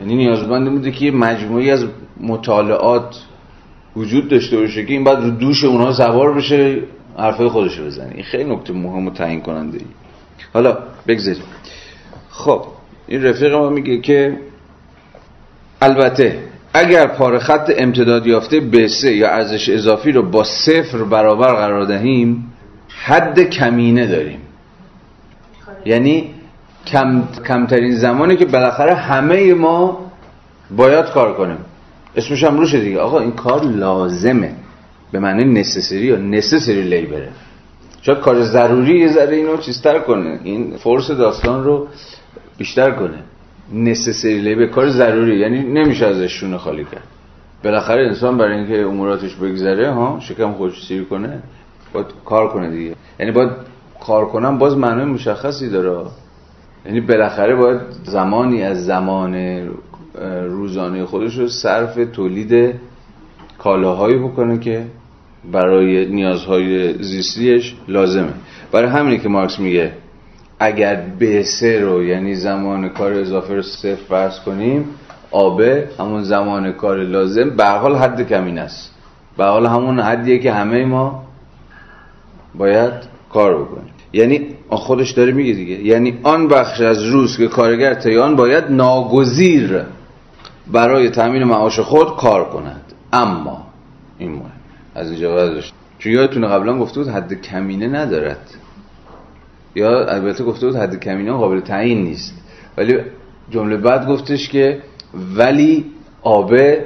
یعنی 0.00 0.16
نیازمند 0.16 0.70
بوده 0.70 0.90
که 0.90 1.10
مجموعی 1.10 1.70
از 1.70 1.84
مطالعات 2.20 3.24
وجود 3.96 4.28
داشته 4.28 4.56
باشه 4.56 4.84
که 4.84 4.92
این 4.92 5.04
بعد 5.04 5.18
رو 5.18 5.30
دوش 5.30 5.64
اونها 5.64 5.92
سوار 5.92 6.34
بشه 6.34 6.82
حرفای 7.18 7.48
خودش 7.48 7.80
بزنه. 7.80 8.12
این 8.14 8.22
خیلی 8.24 8.44
نکته 8.44 8.72
مهم 8.72 9.06
و 9.06 9.10
تعیین 9.10 9.40
کننده 9.40 9.78
ای 9.78 9.84
حالا 10.54 10.78
بگذاریم. 11.08 11.42
خب 12.30 12.64
این 13.06 13.24
رفیق 13.24 13.52
ما 13.54 13.68
میگه 13.68 14.00
که 14.00 14.38
البته 15.82 16.38
اگر 16.74 17.06
پاره 17.06 17.38
خط 17.38 17.72
امتداد 17.76 18.26
یافته 18.26 18.60
به 18.60 18.88
سه 18.88 19.12
یا 19.12 19.30
ارزش 19.30 19.68
اضافی 19.68 20.12
رو 20.12 20.22
با 20.22 20.44
صفر 20.44 20.98
برابر 20.98 21.54
قرار 21.54 21.84
دهیم 21.84 22.52
حد 22.88 23.40
کمینه 23.40 24.06
داریم. 24.06 24.40
یعنی 25.84 26.34
کم، 26.86 27.22
کمترین 27.48 27.96
زمانی 27.96 28.36
که 28.36 28.44
بالاخره 28.44 28.94
همه 28.94 29.54
ما 29.54 30.10
باید 30.76 31.04
کار 31.04 31.34
کنیم. 31.34 31.58
اسمش 32.16 32.44
هم 32.44 32.58
روشه 32.58 32.80
دیگه. 32.80 32.98
آقا 32.98 33.20
این 33.20 33.32
کار 33.32 33.64
لازمه. 33.64 34.52
به 35.12 35.18
معنی 35.18 35.60
نسسری 35.60 36.06
یا 36.06 36.16
نسسری 36.16 36.82
لیبره 36.82 37.28
شاید 38.06 38.18
کار 38.18 38.42
ضروری 38.42 38.98
یه 38.98 39.12
ذره 39.12 39.36
اینو 39.36 39.56
چیزتر 39.56 39.98
کنه. 39.98 40.40
این 40.44 40.76
فورس 40.76 41.10
داستان 41.10 41.64
رو 41.64 41.88
بیشتر 42.58 42.90
کنه. 42.90 43.18
نسسری 43.72 44.38
لیبر 44.38 44.66
کار 44.66 44.88
ضروری. 44.90 45.38
یعنی 45.38 45.62
نمیشه 45.62 46.06
ازش 46.06 46.32
شونه 46.32 46.58
خالی 46.58 46.84
کرد. 46.84 47.06
بالاخره 47.64 48.06
انسان 48.06 48.38
برای 48.38 48.58
اینکه 48.58 48.82
اموراتش 48.82 49.34
بگذره 49.34 49.92
ها 49.92 50.18
شکم 50.20 50.52
خودش 50.52 50.86
سیر 50.86 51.04
کنه 51.04 51.42
باید 51.92 52.06
کار 52.24 52.48
کنه 52.48 52.70
دیگه. 52.70 52.94
یعنی 53.20 53.32
باید 53.32 53.50
کار 54.06 54.26
کنم 54.26 54.58
باز 54.58 54.76
معنی 54.76 55.04
مشخصی 55.04 55.70
داره. 55.70 56.06
یعنی 56.86 57.00
بالاخره 57.00 57.56
باید 57.56 57.80
زمانی 58.04 58.62
از 58.62 58.84
زمان 58.86 59.34
روزانه 60.46 61.04
خودش 61.04 61.38
رو 61.38 61.48
صرف 61.48 61.94
تولید 62.12 62.74
کالاهایی 63.58 64.18
بکنه 64.18 64.58
که 64.58 64.86
برای 65.52 66.06
نیازهای 66.06 67.02
زیستیش 67.02 67.74
لازمه. 67.88 68.32
برای 68.72 68.88
همینی 68.88 69.18
که 69.18 69.28
مارکس 69.28 69.58
میگه 69.58 69.92
اگر 70.58 71.02
به 71.18 71.42
سه 71.42 71.80
رو 71.80 72.04
یعنی 72.04 72.34
زمان 72.34 72.88
کار 72.88 73.12
اضافه 73.12 73.54
رو 73.54 73.62
صفر 73.62 73.94
فرض 74.08 74.40
کنیم 74.40 74.84
آبه 75.30 75.88
همون 75.98 76.22
زمان 76.22 76.72
کار 76.72 77.02
لازم 77.02 77.50
به 77.50 77.66
حال 77.66 77.96
حد 77.96 78.28
کمین 78.28 78.58
است. 78.58 78.94
به 79.36 79.44
حال 79.44 79.66
همون 79.66 80.00
حدیه 80.00 80.38
که 80.38 80.52
همه 80.52 80.84
ما 80.84 81.24
باید 82.54 82.92
کار 83.32 83.62
بکنیم. 83.62 83.90
یعنی 84.12 84.46
خودش 84.70 85.10
داره 85.10 85.32
میگه 85.32 85.52
دیگه. 85.52 85.86
یعنی 85.86 86.18
آن 86.22 86.48
بخش 86.48 86.80
از 86.80 87.02
روز 87.02 87.36
که 87.36 87.48
کارگر 87.48 87.94
تیان 87.94 88.36
باید 88.36 88.64
ناگزیر 88.70 89.80
برای 90.72 91.10
تامین 91.10 91.44
معاش 91.44 91.80
خود 91.80 92.16
کار 92.16 92.44
کند. 92.44 92.82
اما 93.12 93.66
این 94.18 94.32
مهم. 94.32 94.53
از 94.94 95.10
اینجا 95.10 95.34
برداشت 95.34 95.74
چون 95.98 96.12
یادتونه 96.12 96.46
قبلا 96.46 96.78
گفته 96.78 97.00
بود 97.00 97.08
حد 97.08 97.42
کمینه 97.42 97.88
ندارد. 97.88 98.54
یا 99.74 100.04
البته 100.06 100.44
گفته 100.44 100.66
بود 100.66 100.76
حد 100.76 101.00
کمینه 101.00 101.32
قابل 101.32 101.60
تعیین 101.60 102.02
نیست. 102.02 102.34
ولی 102.76 102.98
جمله 103.50 103.76
بعد 103.76 104.08
گفتش 104.08 104.48
که 104.48 104.82
ولی 105.36 105.84
آبه 106.22 106.84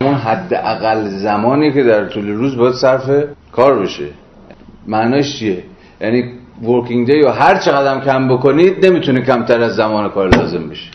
اون 0.00 0.14
حد 0.14 0.54
اقل 0.54 1.08
زمانی 1.08 1.72
که 1.72 1.82
در 1.82 2.08
طول 2.08 2.28
روز 2.28 2.56
باید 2.56 2.74
صرف 2.74 3.24
کار 3.52 3.78
بشه. 3.78 4.06
معناش 4.86 5.38
چیه؟ 5.38 5.64
یعنی 6.00 6.32
ورکینگ 6.62 7.06
دی 7.06 7.22
و 7.22 7.28
هر 7.28 7.58
چقدر 7.58 8.00
کم 8.04 8.28
بکنید 8.28 8.86
نمی‌تونه 8.86 9.20
کمتر 9.20 9.60
از 9.60 9.74
زمان 9.74 10.08
کار 10.08 10.28
لازم 10.28 10.68
بشه. 10.68 10.90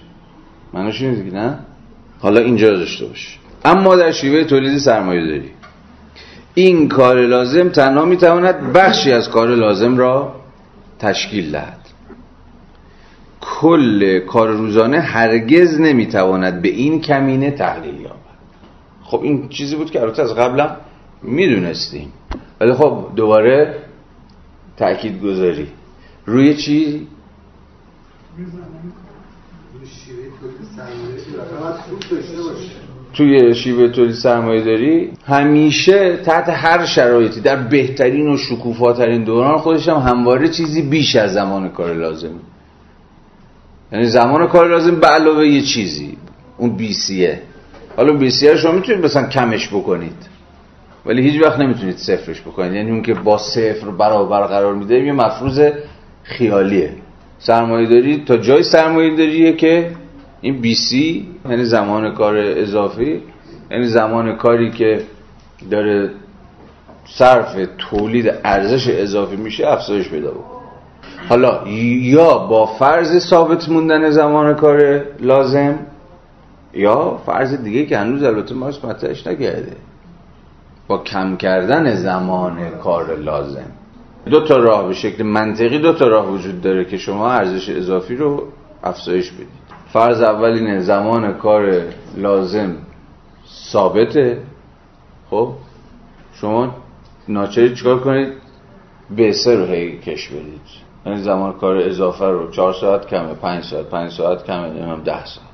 معناش 0.73 1.01
اینه 1.01 1.15
دیگه 1.15 1.35
نه؟ 1.37 1.59
حالا 2.19 2.39
اینجا 2.39 2.77
داشته 2.77 3.05
باشه 3.05 3.39
اما 3.65 3.95
در 3.95 4.11
شیوه 4.11 4.43
تولید 4.43 4.77
سرمایه 4.77 5.27
داری. 5.27 5.51
این 6.57 6.87
کار 6.87 7.25
لازم 7.25 7.69
تنها 7.69 8.05
می‌تواند 8.05 8.73
بخشی 8.73 9.11
از 9.11 9.29
کار 9.29 9.55
لازم 9.55 9.97
را 9.97 10.35
تشکیل 10.99 11.51
دهد. 11.51 11.79
کل 13.41 14.19
کار 14.19 14.49
روزانه 14.49 14.99
هرگز 14.99 15.79
نمی‌تواند 15.79 16.61
به 16.61 16.69
این 16.69 17.01
کمینه 17.01 17.51
تحلیل 17.51 18.01
یابد. 18.01 18.37
خب 19.03 19.21
این 19.23 19.49
چیزی 19.49 19.75
بود 19.75 19.91
که 19.91 20.01
البته 20.01 20.21
از 20.21 20.35
قبلا 20.35 20.75
می‌دونستیم. 21.23 22.13
ولی 22.59 22.73
خب 22.73 23.05
دوباره 23.15 23.83
تأکید 24.77 25.21
گذاری. 25.21 25.67
روی 26.25 26.55
چی؟ 26.55 27.07
توی 33.17 33.55
شیوه 33.55 33.87
تولید 33.87 34.15
سرمایه 34.15 34.61
داری 34.61 35.11
همیشه 35.25 36.17
تحت 36.17 36.49
هر 36.49 36.85
شرایطی 36.85 37.41
در 37.41 37.55
بهترین 37.55 38.33
و 38.33 38.37
شکوفاترین 38.37 39.23
دوران 39.23 39.57
خودش 39.57 39.89
هم 39.89 39.97
همواره 39.97 40.49
چیزی 40.49 40.81
بیش 40.81 41.15
از 41.15 41.33
زمان 41.33 41.69
کار 41.69 41.93
لازم 41.93 42.39
یعنی 43.91 44.05
زمان 44.05 44.47
کار 44.47 44.69
لازم 44.69 44.95
به 44.95 45.07
علاوه 45.07 45.47
یه 45.47 45.61
چیزی 45.61 46.17
اون 46.57 46.69
بیسیه. 46.69 47.39
حالا 47.97 48.13
بیسیه 48.13 48.51
رو 48.51 48.57
شما 48.57 48.71
می‌تونید 48.71 49.05
مثلا 49.05 49.27
کمش 49.27 49.67
بکنید. 49.67 50.27
ولی 51.05 51.21
هیچ 51.21 51.41
وقت 51.41 51.59
نمی‌تونید 51.59 51.97
صفرش 51.97 52.41
بکنید. 52.41 52.73
یعنی 52.73 52.91
اون 52.91 53.01
که 53.01 53.13
با 53.13 53.37
صفر 53.37 53.87
برابر 53.99 54.41
قرار 54.41 54.75
میده 54.75 54.95
یه 54.95 55.11
مفروض 55.11 55.61
خیالیه. 56.23 56.89
سرمایه 57.39 57.87
داری 57.89 58.23
تا 58.25 58.37
جای 58.37 58.63
سرمایه 58.63 59.15
داریه 59.15 59.53
که 59.53 59.91
این 60.41 60.61
بی 60.61 60.75
سی 60.75 61.27
یعنی 61.49 61.63
زمان 61.63 62.13
کار 62.13 62.37
اضافی 62.37 63.21
یعنی 63.71 63.87
زمان 63.87 64.35
کاری 64.35 64.71
که 64.71 65.01
داره 65.71 66.11
صرف 67.05 67.67
تولید 67.77 68.33
ارزش 68.43 68.87
اضافی 68.89 69.35
میشه 69.35 69.67
افزایش 69.67 70.09
پیدا 70.09 70.31
بود 70.31 70.45
حالا 71.29 71.67
یا 72.01 72.37
با 72.37 72.65
فرض 72.65 73.19
ثابت 73.19 73.69
موندن 73.69 74.09
زمان 74.09 74.55
کار 74.55 75.05
لازم 75.19 75.79
یا 76.73 77.19
فرض 77.25 77.53
دیگه 77.63 77.85
که 77.85 77.97
هنوز 77.97 78.23
البته 78.23 78.55
ما 78.55 78.67
مطرحش 78.67 79.27
نکرده. 79.27 79.75
با 80.87 80.97
کم 80.97 81.37
کردن 81.37 81.95
زمان 81.95 82.69
کار 82.83 83.15
لازم. 83.15 83.71
دو 84.29 84.41
تا 84.41 84.57
راه 84.57 84.87
به 84.87 84.93
شکل 84.93 85.23
منطقی 85.23 85.79
دو 85.79 85.93
تا 85.93 86.07
راه 86.07 86.31
وجود 86.31 86.61
داره 86.61 86.85
که 86.85 86.97
شما 86.97 87.31
ارزش 87.31 87.69
اضافی 87.69 88.15
رو 88.15 88.47
افزایش 88.83 89.31
بدید. 89.31 89.56
فرض 89.93 90.21
اول 90.21 90.51
اینه 90.51 90.79
زمان 90.79 91.33
کار 91.33 91.81
لازم 92.17 92.75
ثابته؟ 93.71 94.41
خب 95.29 95.49
شما 96.33 96.75
ناچاری 97.27 97.75
چیکار 97.75 97.99
کنید؟ 97.99 98.33
به 99.15 99.31
سه 99.31 99.55
رو 99.55 99.65
هی 99.65 99.97
کش 99.97 100.27
بدید. 100.27 100.61
یعنی 101.05 101.21
زمان 101.21 101.53
کار 101.53 101.77
اضافه 101.77 102.25
رو 102.25 102.51
چهار 102.51 102.73
ساعت 102.73 103.07
کمه 103.07 103.33
پنج 103.33 103.63
ساعت 103.63 103.85
پنج 103.85 104.11
ساعت 104.11 104.43
کمه 104.43 104.85
هم 104.85 105.03
ده 105.03 105.25
ساعت. 105.25 105.47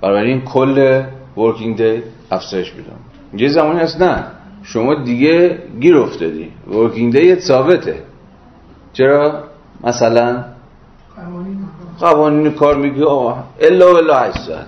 بنابراین 0.00 0.40
کل 0.40 1.02
ورکینگ 1.36 1.76
دی 1.76 2.02
افزایش 2.30 2.70
بدم 2.70 2.98
یه 3.40 3.48
زمانی 3.48 3.80
هست 3.80 4.02
نه 4.02 4.24
شما 4.62 4.94
دیگه 4.94 5.62
گیر 5.80 5.96
افتادی. 5.96 6.52
ورکینگ 6.68 7.12
دی 7.16 7.40
ثابته. 7.40 8.02
چرا؟ 8.92 9.44
مثلا 9.84 10.44
قوانین 12.00 12.52
کار 12.52 12.76
میگه 12.76 13.04
آقا. 13.04 13.44
الا 13.60 13.94
و 13.94 13.96
الا 13.96 14.18
8 14.18 14.38
ساعت 14.38 14.66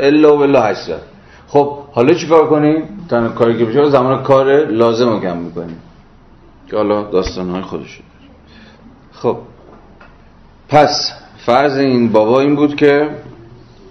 الا 0.00 0.36
و 0.36 0.42
الا 0.42 0.62
8 0.62 0.80
ساعت 0.80 1.00
خب 1.48 1.78
حالا 1.92 2.14
چیکار 2.14 2.48
کنیم؟ 2.48 2.82
تنها 3.10 3.28
کاری 3.28 3.58
که 3.58 3.64
بشه 3.64 3.90
زمان 3.90 4.22
کار 4.22 4.66
لازم 4.66 5.08
رو 5.08 5.20
کم 5.20 5.36
می‌کنیم. 5.36 5.76
که 6.70 6.76
حالا 6.76 7.02
داستان 7.02 7.50
های 7.50 7.62
خودش 7.62 8.00
خب. 9.12 9.36
پس 10.68 11.12
فرض 11.46 11.78
این 11.78 12.12
بابا 12.12 12.40
این 12.40 12.56
بود 12.56 12.76
که 12.76 13.08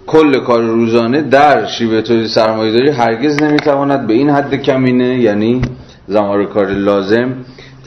کل 0.06 0.40
کار 0.40 0.62
روزانه 0.62 1.22
در 1.22 1.66
شیوه 1.66 2.02
تولید 2.02 2.26
سرمایه 2.26 2.72
داری 2.72 2.90
هرگز 2.90 3.42
نمی‌تواند 3.42 4.06
به 4.06 4.14
این 4.14 4.30
حد 4.30 4.54
کمینه 4.54 5.18
یعنی 5.18 5.62
زمان 6.08 6.46
کار 6.46 6.66
لازم 6.66 7.34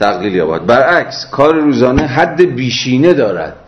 تقلیل 0.00 0.34
یابد. 0.34 0.66
برعکس 0.66 1.30
کار 1.30 1.54
روزانه 1.54 2.02
حد 2.02 2.42
بیشینه 2.42 3.12
دارد. 3.12 3.61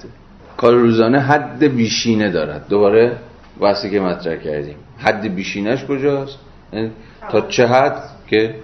کار 0.57 0.75
روزانه 0.75 1.21
حد 1.21 1.65
بیشینه 1.65 2.31
دارد. 2.31 2.69
دوباره 2.69 3.17
بحثی 3.61 3.91
که 3.91 4.01
مطرح 4.01 4.37
کردیم. 4.37 4.77
حد 4.99 5.35
بیشینش 5.35 5.85
کجاست؟ 5.85 6.39
یعنی 6.73 6.91
تا 7.31 7.41
چه 7.41 7.67
حد 7.67 7.97
که 8.27 8.55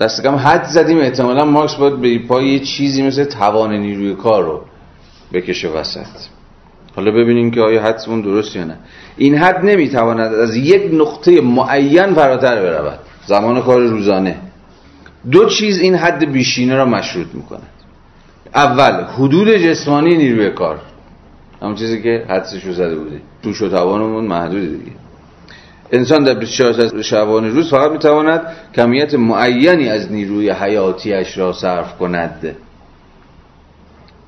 دست 0.00 0.22
کم 0.22 0.34
حد 0.34 0.64
زدیم. 0.64 0.98
احتمالا 0.98 1.44
مارکس 1.44 1.74
باید 1.74 2.00
به 2.00 2.18
پای 2.18 2.48
یه 2.48 2.58
چیزی 2.58 3.02
مثل 3.02 3.24
توان 3.24 3.72
نیروی 3.72 4.14
کار 4.14 4.44
رو 4.44 4.60
بکشه 5.32 5.68
وسط. 5.68 6.06
حالا 6.96 7.10
ببینیم 7.10 7.50
که 7.50 7.60
آیا 7.60 7.82
حدسمون 7.82 8.20
درست 8.20 8.56
یا 8.56 8.64
نه. 8.64 8.76
این 9.16 9.34
حد 9.34 9.64
نمی‌تواند 9.64 10.34
از 10.34 10.56
یک 10.56 10.82
نقطه 10.92 11.40
معین 11.40 12.14
فراتر 12.14 12.62
برود. 12.62 12.98
زمان 13.26 13.62
کار 13.62 13.80
روزانه. 13.80 14.36
دو 15.30 15.48
چیز 15.48 15.78
این 15.78 15.94
حد 15.94 16.32
بیشینه 16.32 16.76
را 16.76 16.84
مشروط 16.84 17.26
می‌کند. 17.34 17.68
اول 18.54 19.04
حدود 19.04 19.48
جسمانی 19.48 20.16
نیروی 20.16 20.50
کار. 20.50 20.78
همون 21.62 21.74
چیزی 21.74 22.02
که 22.02 22.24
حدسش 22.28 22.64
رو 22.64 22.72
زده 22.72 22.94
بوده 22.94 23.20
توش 23.42 23.62
و 23.62 23.68
توانمون 23.68 24.24
محدوده 24.24 24.66
دیگه. 24.66 24.92
انسان 25.92 26.24
در 26.24 26.34
24 26.34 27.02
شبانه 27.02 27.48
روز 27.48 27.70
فقط 27.70 27.90
می‌تواند 27.90 28.42
کمیت 28.74 29.14
معینی 29.14 29.88
از 29.88 30.12
نیروی 30.12 30.50
حیاتیش 30.50 31.38
را 31.38 31.52
صرف 31.52 31.98
کند. 31.98 32.56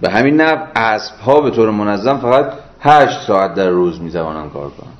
به 0.01 0.11
همین 0.11 0.41
نحو 0.41 0.59
اسب 0.77 1.21
ها 1.21 1.41
به 1.41 1.51
طور 1.51 1.71
منظم 1.71 2.19
فقط 2.19 2.53
8 2.81 3.27
ساعت 3.27 3.55
در 3.55 3.69
روز 3.69 4.01
می‌توانند 4.01 4.53
کار 4.53 4.71
کنند. 4.71 4.99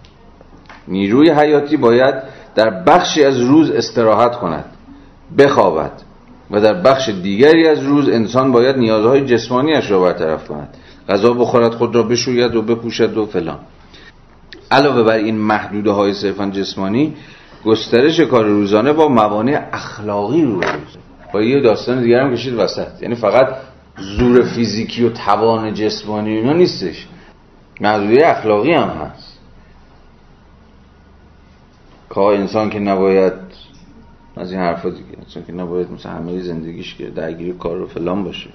نیروی 0.89 1.31
حیاتی 1.31 1.77
باید 1.77 2.15
در 2.55 2.71
بخشی 2.71 3.25
از 3.25 3.41
روز 3.41 3.71
استراحت 3.71 4.37
کند 4.37 4.65
بخوابد 5.39 5.93
و 6.51 6.61
در 6.61 6.75
بخش 6.75 7.09
دیگری 7.09 7.69
از 7.69 7.83
روز 7.83 8.09
انسان 8.09 8.53
باید 8.53 8.77
نیازهای 8.77 9.27
جسمانیش 9.27 9.91
را 9.91 10.01
برطرف 10.01 10.49
کند. 10.49 10.77
غذا 11.09 11.33
بخورد 11.33 11.75
خود 11.75 11.95
را 11.95 12.03
بشوید 12.03 12.55
و 12.57 12.63
بپوشد 12.63 13.17
و 13.17 13.27
فلان. 13.27 13.59
علاوه 14.71 15.03
بر 15.03 15.17
این 15.17 15.37
محدوده 15.37 15.91
های 15.91 16.15
صرفا 16.15 16.51
جسمانی 16.51 17.15
گسترش 17.65 18.21
کار 18.21 18.45
روزانه 18.45 18.93
با 18.93 19.09
موانع 19.09 19.69
اخلاقی 19.73 20.43
رو 20.43 20.61
با 21.33 21.43
یه 21.43 21.61
داستان 21.61 22.03
دیگر 22.03 22.21
هم 22.21 22.35
کشید 22.35 22.55
وسط. 22.55 23.03
یعنی 23.03 23.15
فقط 23.15 23.49
زور 23.99 24.43
فیزیکی 24.43 25.05
و 25.05 25.11
توان 25.11 25.75
جسمانی 25.75 26.31
اینا 26.31 26.53
نیستش. 26.53 27.07
محدوده 27.81 28.29
اخلاقی 28.29 28.73
هم 28.73 28.89
هست. 28.89 29.39
که 32.15 32.21
انسان 32.21 32.71
که 32.71 32.79
نباید 32.79 33.33
از 34.37 34.53
این 34.53 34.61
حرفا 34.61 34.91
دیگه 34.91 35.19
انسان 35.19 35.45
که 35.47 35.53
نباید 35.53 35.91
مثل 35.91 36.09
همه 36.09 36.41
زندگیش 36.41 36.95
که 36.95 37.11
درگیری 37.11 37.53
کار 37.53 37.81
و 37.81 37.87
فلان 37.87 38.25
باشه. 38.25 38.51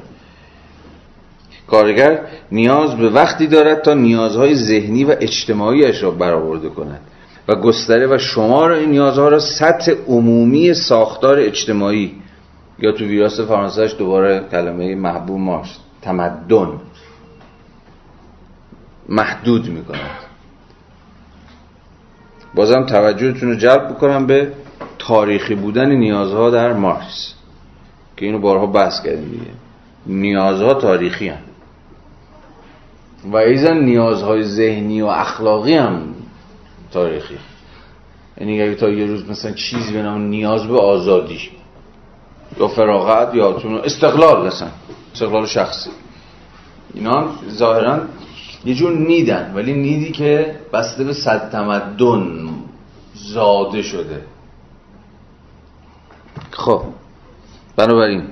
کارگر 1.71 2.19
نیاز 2.51 2.95
به 2.95 3.09
وقتی 3.09 3.47
دارد 3.47 3.81
تا 3.81 3.93
نیازهای 3.93 4.55
ذهنی 4.55 5.03
و 5.03 5.15
اجتماعیش 5.19 6.03
را 6.03 6.11
برآورده 6.11 6.69
کند 6.69 7.01
و 7.47 7.55
گستره 7.55 8.07
و 8.07 8.17
شمار 8.17 8.71
این 8.71 8.89
نیازها 8.89 9.27
را 9.27 9.39
سطح 9.39 9.91
عمومی 10.07 10.73
ساختار 10.73 11.39
اجتماعی 11.39 12.15
یا 12.79 12.91
تو 12.91 13.05
ویراس 13.05 13.39
فرانسهش 13.39 13.95
دوباره 13.97 14.43
کلمه 14.51 14.95
محبوب 14.95 15.39
ماست 15.39 15.79
تمدن 16.01 16.69
محدود 19.09 19.69
می 19.69 19.85
کند 19.85 20.29
بازم 22.55 22.85
توجهتون 22.85 23.49
رو 23.49 23.55
جلب 23.55 23.89
بکنم 23.89 24.27
به 24.27 24.51
تاریخی 24.99 25.55
بودن 25.55 25.91
نیازها 25.91 26.49
در 26.49 26.73
مارکس 26.73 27.33
که 28.17 28.25
اینو 28.25 28.39
بارها 28.39 28.65
بحث 28.65 29.03
کردیم 29.03 29.29
دیگه. 29.29 29.51
نیازها 30.05 30.73
تاریخی 30.73 31.27
هم 31.27 31.48
و 33.25 33.37
ایزن 33.37 33.77
نیازهای 33.77 34.43
ذهنی 34.43 35.01
و 35.01 35.05
اخلاقی 35.05 35.75
هم 35.75 36.15
تاریخی. 36.91 37.37
یعنی 38.37 38.61
اگه 38.61 38.75
تا 38.75 38.89
یه 38.89 39.05
روز 39.05 39.29
مثلا 39.29 39.51
چیزی 39.51 39.93
به 39.93 40.01
نام 40.01 40.21
نیاز 40.21 40.67
به 40.67 40.79
آزادی 40.79 41.39
یا 42.59 42.67
فراغت 42.67 43.35
یا 43.35 43.57
استقلال 43.83 44.47
مثلا 44.47 44.69
استقلال 45.13 45.45
شخصی. 45.45 45.89
اینا 46.93 47.29
ظاهرا 47.49 47.99
یه 48.65 48.75
جور 48.75 48.91
نیدن 48.91 49.51
ولی 49.55 49.73
نیدی 49.73 50.11
که 50.11 50.55
بسته 50.73 51.03
به 51.03 51.13
صد 51.13 51.51
تمدن 51.51 52.49
زاده 53.13 53.81
شده. 53.81 54.23
خب. 56.51 56.81
بنابراین 57.75 58.23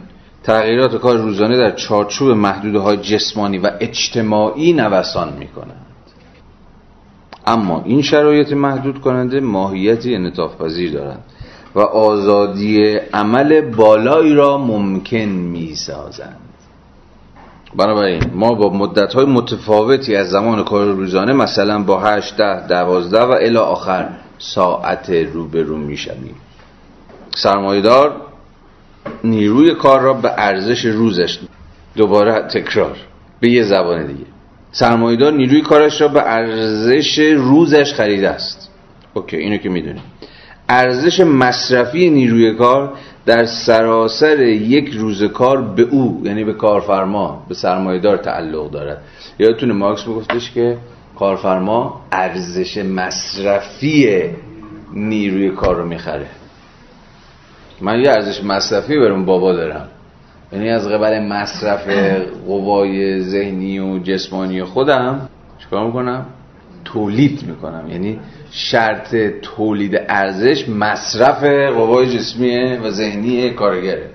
تغییرات 0.47 0.95
کار 0.95 1.17
روزانه 1.17 1.57
در 1.57 1.71
چارچوب 1.71 2.29
محدوده 2.29 2.79
های 2.79 2.97
جسمانی 2.97 3.57
و 3.57 3.71
اجتماعی 3.79 4.73
نوسان 4.73 5.33
می 5.33 5.47
کنند 5.47 5.85
اما 7.47 7.83
این 7.85 8.01
شرایط 8.01 8.53
محدود 8.53 9.01
کننده 9.01 9.39
ماهیتی 9.39 10.15
انطاف 10.15 10.61
پذیر 10.61 10.91
دارند 10.91 11.23
و 11.75 11.79
آزادی 11.79 12.95
عمل 13.13 13.61
بالایی 13.61 14.33
را 14.33 14.57
ممکن 14.57 15.17
می 15.25 15.75
سازند 15.75 16.39
بنابراین 17.75 18.23
ما 18.33 18.53
با 18.53 18.69
مدت 18.69 19.13
های 19.13 19.25
متفاوتی 19.25 20.15
از 20.15 20.29
زمان 20.29 20.63
کار 20.63 20.85
روزانه 20.85 21.33
مثلا 21.33 21.83
با 21.83 21.99
8 21.99 22.37
ده 22.37 22.67
12 22.67 23.23
و 23.23 23.31
الی 23.31 23.57
آخر 23.57 24.09
ساعت 24.39 25.09
روبرو 25.09 25.77
می 25.77 25.97
شویم 25.97 26.35
سرمایدار 27.35 28.27
نیروی 29.23 29.75
کار 29.75 30.01
را 30.01 30.13
به 30.13 30.31
ارزش 30.37 30.85
روزش 30.85 31.39
دوباره 31.95 32.41
تکرار. 32.41 32.97
به 33.39 33.49
یه 33.49 33.63
زبان 33.63 34.07
دیگه. 34.07 34.25
سرمایدار 34.71 35.33
نیروی 35.33 35.61
کارش 35.61 36.01
را 36.01 36.07
به 36.07 36.21
ارزش 36.25 37.19
روزش 37.19 37.93
خریده 37.93 38.29
است. 38.29 38.69
اوکی 39.13 39.37
اینو 39.37 39.57
که 39.57 39.69
می‌دونیم. 39.69 40.03
ارزش 40.69 41.19
مصرفی 41.19 42.09
نیروی 42.09 42.53
کار 42.53 42.93
در 43.25 43.45
سراسر 43.45 44.39
یک 44.39 44.89
روز 44.93 45.23
کار 45.23 45.61
به 45.61 45.81
او 45.81 46.21
یعنی 46.23 46.43
به 46.43 46.53
کارفرما 46.53 47.45
به 47.49 47.55
سرمایدار 47.55 48.17
تعلق 48.17 48.71
دارد. 48.71 49.01
یادتونه 49.39 49.73
مارکس 49.73 50.03
بگفتش 50.03 50.51
که 50.51 50.77
کارفرما 51.19 52.01
ارزش 52.11 52.77
مصرفی 52.77 54.23
نیروی 54.93 55.49
کار 55.49 55.75
رو 55.75 55.85
می‌خره. 55.85 56.25
من 57.81 57.99
یه 57.99 58.09
ارزش 58.09 58.43
مصرفی 58.43 58.99
برم 58.99 59.25
بابا 59.25 59.53
دارم. 59.53 59.87
یعنی 60.51 60.69
از 60.69 60.87
قبل 60.87 61.19
مصرف 61.19 61.87
قوای 62.47 63.21
ذهنی 63.21 63.79
و 63.79 63.99
جسمانی 63.99 64.63
خودم 64.63 65.29
چیکار 65.59 65.85
می‌کنم؟ 65.85 66.25
تولید 66.85 67.43
می‌کنم. 67.47 67.89
یعنی 67.89 68.19
شرط 68.51 69.15
تولید 69.41 70.01
ارزش 70.09 70.69
مصرف 70.69 71.43
قوای 71.73 72.17
جسمی 72.17 72.57
و 72.57 72.91
ذهنی 72.91 73.49
کارگره. 73.49 74.09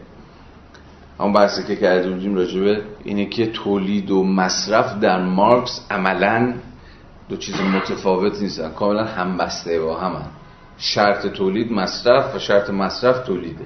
اما 1.20 1.32
بحثی 1.32 1.62
که 1.62 1.76
کرده 1.76 2.10
بودیم 2.10 2.34
راجبه 2.34 2.80
اینه 3.04 3.24
که 3.24 3.46
تولید 3.46 4.10
و 4.10 4.24
مصرف 4.24 5.00
در 5.00 5.22
مارکس 5.22 5.86
عملا 5.90 6.52
دو 7.28 7.36
چیز 7.36 7.54
متفاوت 7.60 8.42
نیستن. 8.42 8.70
کاملا 8.70 9.04
همبسته 9.04 9.80
با 9.80 9.98
همن. 9.98 10.26
شرط 10.82 11.26
تولید 11.26 11.72
مصرف 11.72 12.34
و 12.34 12.38
شرط 12.38 12.70
مصرف 12.70 13.26
تولیده. 13.26 13.64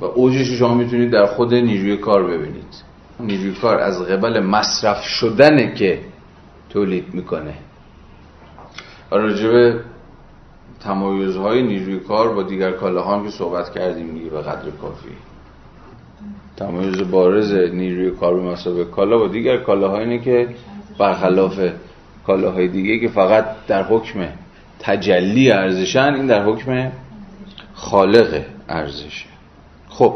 و 0.00 0.04
اوجش 0.04 0.50
شما 0.50 0.74
می‌تونید 0.74 1.10
در 1.10 1.26
خود 1.26 1.54
نیروی 1.54 1.96
کار 1.96 2.24
ببینید. 2.24 2.82
نیروی 3.20 3.54
کار 3.54 3.78
از 3.78 4.02
قبل 4.02 4.40
مصرف 4.40 5.02
شدنه 5.04 5.74
که 5.74 6.00
تولید 6.70 7.14
می‌کنه. 7.14 7.54
و 9.10 9.16
راجب 9.16 9.80
تمایزهای 10.80 11.62
نیروی 11.62 12.00
کار 12.00 12.34
با 12.34 12.42
دیگر 12.42 12.72
کالاها 12.72 13.16
هم 13.16 13.24
که 13.24 13.30
صحبت 13.30 13.74
کردیم 13.74 14.14
دیگه 14.14 14.30
به 14.30 14.40
قدر 14.40 14.70
کافی. 14.70 15.08
تمایز 16.56 17.10
بارز 17.10 17.52
نیروی 17.52 18.10
کار 18.10 18.34
به 18.34 18.42
مسابقه 18.42 18.84
کالا 18.84 19.18
با 19.18 19.28
دیگر 19.28 19.56
کالاها 19.56 19.98
اینه 19.98 20.18
که 20.18 20.48
برخلاف 20.98 21.60
کالاهای 22.26 22.68
دیگه 22.68 22.98
که 22.98 23.08
فقط 23.08 23.44
در 23.66 23.82
حکم 23.82 24.28
تجلی 24.80 25.50
ارزشن 25.50 26.14
این 26.14 26.26
در 26.26 26.44
حکم 26.44 26.90
خالق 27.74 28.40
ارزشه. 28.68 29.26
خب 29.88 30.14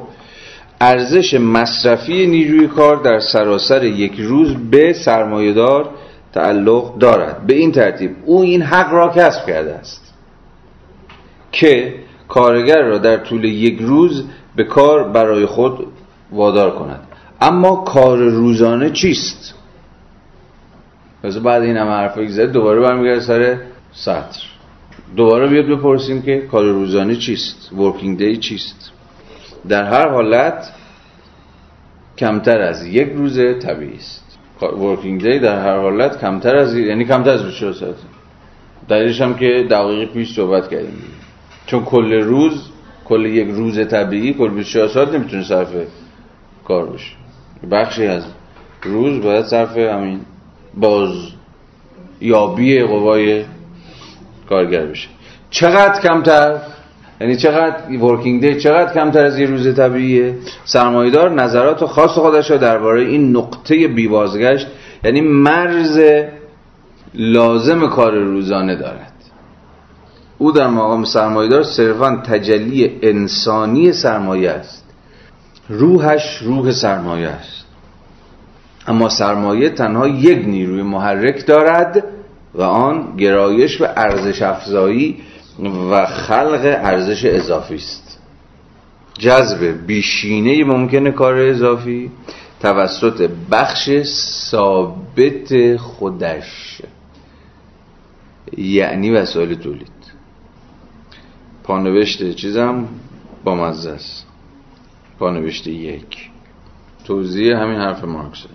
ارزش 0.80 1.34
مصرفی 1.34 2.26
نیروی 2.26 2.66
کار 2.66 2.96
در 2.96 3.20
سراسر 3.20 3.84
یک 3.84 4.14
روز 4.18 4.56
به 4.70 4.92
سرمایهدار 4.92 5.90
تعلق 6.32 6.98
دارد. 6.98 7.46
به 7.46 7.54
این 7.54 7.72
ترتیب 7.72 8.16
او 8.24 8.42
این 8.42 8.62
حق 8.62 8.92
را 8.92 9.08
کسب 9.08 9.46
کرده 9.46 9.74
است 9.74 10.14
که 11.52 11.94
کارگر 12.28 12.82
را 12.82 12.98
در 12.98 13.16
طول 13.16 13.44
یک 13.44 13.78
روز 13.80 14.24
به 14.56 14.64
کار 14.64 15.08
برای 15.08 15.46
خود 15.46 15.86
وادار 16.32 16.70
کند. 16.70 17.00
اما 17.40 17.76
کار 17.76 18.18
روزانه 18.18 18.90
چیست؟ 18.90 19.54
پس 21.22 21.36
بعد 21.36 21.62
این 21.62 21.76
همه 21.76 21.90
حرفایی 21.90 22.28
زد 22.28 22.52
دوباره 22.52 22.80
برمیگرده 22.80 23.20
سر 23.20 23.56
سطر. 23.92 24.51
دوباره 25.16 25.48
بیاد 25.48 25.66
بپرسیم 25.66 26.22
که 26.22 26.38
کار 26.38 26.64
روزانه 26.64 27.16
چیست؟ 27.16 27.72
ورکینگ 27.72 28.18
دی 28.18 28.36
چیست؟ 28.36 28.92
در 29.68 29.84
هر 29.84 30.08
حالت 30.08 30.72
کمتر 32.18 32.60
از 32.60 32.86
یک 32.86 33.08
روز 33.08 33.38
طبیعی 33.38 33.96
است. 33.96 34.38
ورکینگ 34.62 35.22
دی 35.22 35.38
در 35.38 35.62
هر 35.62 35.76
حالت 35.76 36.20
کمتر 36.20 36.56
از 36.56 36.76
یعنی 36.76 37.04
کمتر 37.04 37.30
از 37.30 37.44
24 37.44 37.72
ساعت. 37.72 37.94
دلیلش 38.88 39.20
هم 39.20 39.34
که 39.34 39.66
دقیقی 39.70 40.06
پیش 40.06 40.34
صحبت 40.36 40.70
کردیم. 40.70 41.04
چون 41.66 41.84
کل 41.84 42.12
روز 42.12 42.68
کل 43.04 43.26
یک 43.26 43.48
روز 43.48 43.88
طبیعی 43.88 44.34
کل 44.34 44.48
24 44.48 44.88
ساعت 44.88 45.08
نمی‌تونه 45.08 45.44
صرف 45.44 45.68
کار 46.64 46.86
باشه. 46.86 47.12
بخشی 47.70 48.06
از 48.06 48.24
روز 48.82 49.22
باید 49.22 49.44
صرف 49.44 49.76
همین 49.76 50.20
باز 50.74 51.14
یابی 52.20 52.82
قوای 52.82 53.44
کارگر 54.49 54.86
بشه 54.86 55.09
چقدر 55.51 56.01
کمتر؟ 56.01 56.57
یعنی 57.20 57.36
چقدر 57.36 57.99
ورکینگ 58.05 58.40
دی 58.40 58.61
چقدر 58.61 58.95
کمتر 58.95 59.24
از 59.24 59.38
یه 59.38 59.47
روز 59.47 59.76
طبیعیه؟ 59.76 60.34
سرمایدار 60.64 61.30
نظرات 61.30 61.84
خاص 61.84 62.11
خودش 62.11 62.51
رو 62.51 62.59
درباره 62.59 63.03
این 63.03 63.36
نقطه 63.36 63.88
بیبازگشت 63.88 64.66
یعنی 65.05 65.20
مرز 65.20 66.01
لازم 67.14 67.88
کار 67.88 68.18
روزانه 68.18 68.76
دارد. 68.76 69.12
او 70.38 70.53
در 70.53 70.66
مقام 70.66 71.05
سرمایدار 71.05 71.62
صرفا 71.62 72.22
تجلی 72.26 72.99
انسانی 73.03 73.93
سرمایه 73.93 74.51
است. 74.51 74.84
روحش 75.68 76.38
روح 76.43 76.72
سرمایه 76.72 77.28
است. 77.28 77.66
اما 78.86 79.09
سرمایه 79.09 79.70
تنها 79.70 80.09
یک 80.09 80.38
نیروی 80.47 80.82
محرک 80.82 81.47
دارد. 81.47 82.05
و 82.55 82.62
آن 82.62 83.16
گرایش 83.16 83.80
و 83.80 83.84
ارزش 83.96 84.42
افزایی 84.42 85.20
و 85.90 86.07
خلق 86.07 86.61
ارزش 86.64 87.24
اضافی 87.24 87.74
است. 87.74 88.18
جذب 89.18 89.86
بیشینه 89.86 90.64
ممکن 90.64 91.11
کار 91.11 91.38
اضافی 91.38 92.11
توسط 92.61 93.30
بخش 93.50 94.03
ثابت 94.50 95.76
خودش. 95.76 96.82
یعنی 98.57 99.11
وسایل 99.11 99.55
تولید. 99.55 99.88
پانوشت 101.64 102.34
چیزم 102.34 102.88
با 103.44 103.55
مزه 103.55 103.90
است. 103.90 104.26
پانوشت 105.18 105.66
یک. 105.66 106.30
توضیح 107.05 107.57
همین 107.57 107.78
حرف 107.78 108.05
مارکسه. 108.05 108.48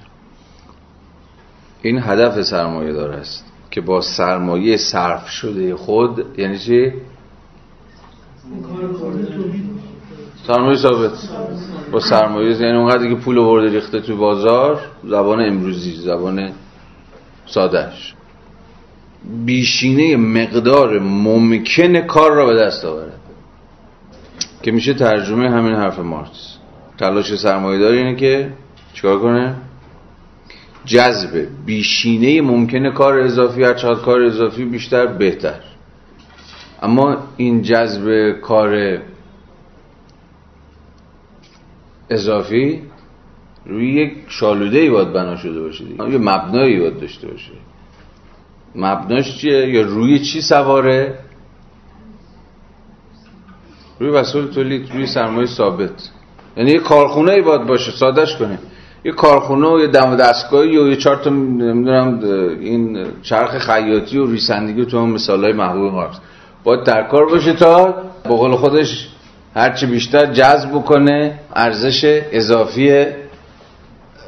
این 1.82 2.00
هدف 2.04 2.42
سرمایه 2.42 2.94
دار 2.94 3.12
است. 3.12 3.47
که 3.78 3.82
با 3.82 4.02
سرمایه 4.02 4.78
صرف 4.78 5.30
شده 5.30 5.76
خود 5.76 6.26
یعنی 6.38 6.60
چی؟ 6.60 6.92
سرمایه 10.48 10.78
ثابت. 10.78 11.12
با 11.92 12.00
سرمایه 12.00 12.62
یعنی 12.62 12.78
اونقدر 12.78 13.10
که 13.10 13.16
پول 13.16 13.38
ورده 13.38 13.70
ریخته 13.72 14.02
تو 14.02 14.18
بازار 14.18 14.82
زبان 15.04 15.42
امروزی 15.42 15.92
زبان 15.96 16.52
سادش 17.46 18.14
بیشینه 19.46 20.18
مقدار 20.18 21.00
ممکن 21.00 22.02
کار 22.02 22.32
را 22.32 22.46
به 22.46 22.56
دست 22.56 22.86
آورد 22.86 23.20
که 24.62 24.72
میشه 24.72 24.94
ترجمه 24.94 25.50
همین 25.50 25.76
حرف 25.76 26.00
مارکس. 26.00 26.58
تلاش 26.98 27.36
سرمایه 27.36 27.80
دار 27.80 27.92
اینه 27.92 28.16
که 28.16 28.52
چیکار 28.94 29.20
کنه؟ 29.20 29.56
جذب 30.88 31.48
بیشینه 31.66 32.42
ممکنه 32.42 32.92
کار 32.92 33.20
اضافی 33.20 33.64
هر 33.64 33.74
چقدر 33.74 34.02
کار 34.02 34.22
اضافی 34.22 34.66
بیشتر 34.66 35.06
بهتر. 35.06 35.60
اما 36.82 37.18
این 37.38 37.62
جذب 37.62 38.32
کار 38.42 39.02
اضافی 42.10 42.82
روی 43.66 43.94
یک 43.94 44.14
شالوده 44.28 44.80
ای 44.80 44.90
باید 44.90 45.14
بنا 45.14 45.36
شده 45.36 45.62
باشه 45.62 45.84
یه 45.84 46.18
مبنایی 46.18 46.80
باید 46.80 47.00
داشته 47.00 47.28
باشه. 47.28 47.52
مبناش 48.76 49.38
چیه؟ 49.38 49.70
یا 49.70 49.82
روی 49.82 50.20
چی 50.20 50.42
سواره؟ 50.42 51.20
روی 54.00 54.10
وسایل 54.10 54.48
تولید 54.48 54.92
روی 54.94 55.08
سرمایه 55.08 55.48
ثابت. 55.48 56.10
یعنی 56.58 56.72
یه 56.72 56.80
کارخونه 56.80 57.32
ای 57.32 57.42
باید 57.42 57.62
باشه 57.62 57.92
سادش 57.92 58.36
کنیم. 58.36 58.60
یه 59.04 59.12
کارخونه 59.12 59.68
و 59.68 59.80
یه 59.80 59.88
دم 59.88 60.16
دستگاهی 60.16 60.78
و 60.78 60.88
یه 60.88 60.96
چهار 60.96 61.16
تا 61.16 61.30
نمی‌دونم 61.30 62.20
این 62.60 63.08
چرخ 63.22 63.58
خیاطی 63.58 64.18
و 64.18 64.32
ریسندگی 64.32 64.86
تو 64.86 65.00
هم 65.00 65.10
مثالای 65.10 65.54
محبوب 65.54 65.94
مارکس 65.94 66.18
باید 66.64 66.84
در 66.84 67.04
کار 67.04 67.26
باشه 67.26 67.54
تا 67.54 67.96
به 68.24 68.30
قول 68.30 68.56
خودش 68.56 69.08
هرچی 69.56 69.86
بیشتر 69.86 70.26
جذب 70.26 70.72
بکنه 70.72 71.40
ارزش 71.56 72.22
اضافی 72.32 73.06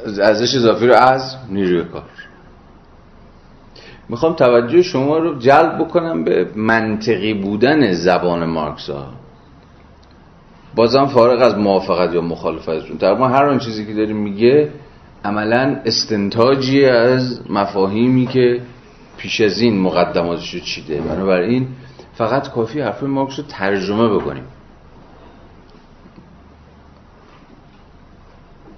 ارزش 0.06 0.54
اضافی 0.54 0.86
رو 0.86 0.94
از 0.94 1.36
نیروی 1.50 1.84
کار. 1.84 2.02
می‌خوام 4.08 4.32
توجه 4.32 4.82
شما 4.82 5.18
رو 5.18 5.38
جلب 5.38 5.78
بکنم 5.78 6.24
به 6.24 6.46
منطقی 6.56 7.34
بودن 7.34 7.92
زبان 7.92 8.44
مارکس 8.44 8.90
ها 8.90 9.06
بازم 10.74 11.06
فارغ 11.06 11.42
از 11.42 11.54
موافقت 11.58 12.14
یا 12.14 12.20
مخالفتتون 12.20 12.98
تقریبا 12.98 13.28
هر 13.28 13.44
آن 13.44 13.58
چیزی 13.58 13.86
که 13.86 13.94
داریم 13.94 14.16
میگه 14.16 14.72
عملا 15.24 15.80
استنتاجی 15.84 16.84
از 16.84 17.50
مفاهیمی 17.50 18.26
که 18.26 18.62
پیش 19.16 19.40
از 19.40 19.60
این 19.60 19.80
مقدماتش 19.80 20.54
رو 20.54 20.60
چیده. 20.60 21.00
بنابراین 21.00 21.68
فقط 22.14 22.50
کافی 22.50 22.80
حرف 22.80 23.02
مارکس 23.02 23.38
رو 23.38 23.44
ترجمه 23.48 24.08
بکنیم. 24.08 24.44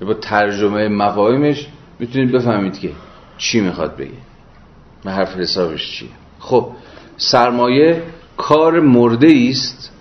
با 0.01 0.15
ترجمه 0.15 0.89
مفاهیمش 0.89 1.69
می‌تونید 1.99 2.33
بفهمید 2.33 2.79
که 2.79 2.91
چی 3.39 3.61
می‌خواد 3.61 3.97
بگه 3.97 4.11
و 5.05 5.11
حرف 5.11 5.37
حسابش 5.37 5.93
چیه. 5.93 6.09
خب 6.39 6.69
سرمایه 7.17 8.03
کار 8.37 8.81
مرده 8.81 9.47
است. 9.51 9.92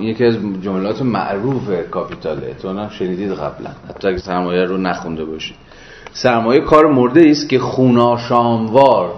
یکی 0.00 0.24
از 0.24 0.36
جملات 0.62 1.02
معروف 1.02 1.90
کاپیتاله. 1.90 2.54
تو 2.62 2.68
هم 2.68 2.88
شنیدید 2.88 3.32
قبلا. 3.32 3.70
حتی 3.88 4.08
اگه 4.08 4.18
سرمایه 4.18 4.64
رو 4.64 4.76
نخونده 4.76 5.24
باشید. 5.24 5.56
سرمایه 6.12 6.60
کار 6.60 6.86
مرده 6.86 7.30
است 7.30 7.48
که 7.48 7.58
خوناشاموار 7.58 9.14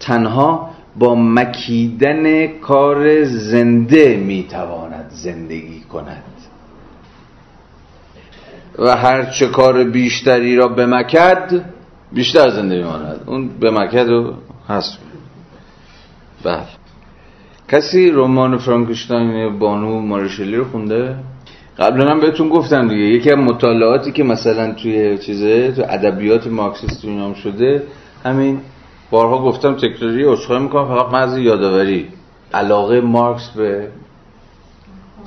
تنها 0.00 0.70
با 0.96 1.14
مکیدن 1.14 2.46
کار 2.46 3.24
زنده 3.24 4.16
می‌تواند 4.16 5.10
زندگی 5.10 5.80
کند. 5.80 6.22
و 8.78 8.96
هر 8.96 9.24
چه 9.24 9.46
کار 9.46 9.84
بیشتری 9.84 10.56
را 10.56 10.68
بمکد 10.68 11.64
بیشتر 12.12 12.50
زنده 12.50 12.76
میماند. 12.76 13.20
اون 13.26 13.48
بمکد 13.48 14.08
رو 14.08 14.34
هست 14.68 14.98
بله. 16.44 16.85
کسی 17.68 18.10
رمان 18.10 18.58
فرانکشتاین 18.58 19.58
بانو 19.58 20.00
مارشلی 20.00 20.56
رو 20.56 20.64
خونده؟ 20.64 21.16
قبلا 21.78 22.10
هم 22.10 22.20
بهتون 22.20 22.48
گفتم 22.48 22.88
دیگه 22.88 23.02
یکی 23.02 23.30
از 23.30 23.38
مطالعاتی 23.38 24.12
که 24.12 24.24
مثلا 24.24 24.72
توی 24.72 25.18
چیزه 25.18 25.72
تو 25.72 25.82
ادبیات 25.88 26.46
مارکسیستی 26.46 27.08
اینام 27.08 27.34
شده 27.34 27.82
همین 28.24 28.60
بارها 29.10 29.42
گفتم 29.42 29.74
تکراری 29.74 30.24
عذرخواهی 30.24 30.62
می‌کنم 30.62 30.88
فقط 30.88 31.12
محض 31.12 31.38
یادآوری. 31.38 32.08
علاقه 32.54 33.00
مارکس 33.00 33.48
به 33.48 33.88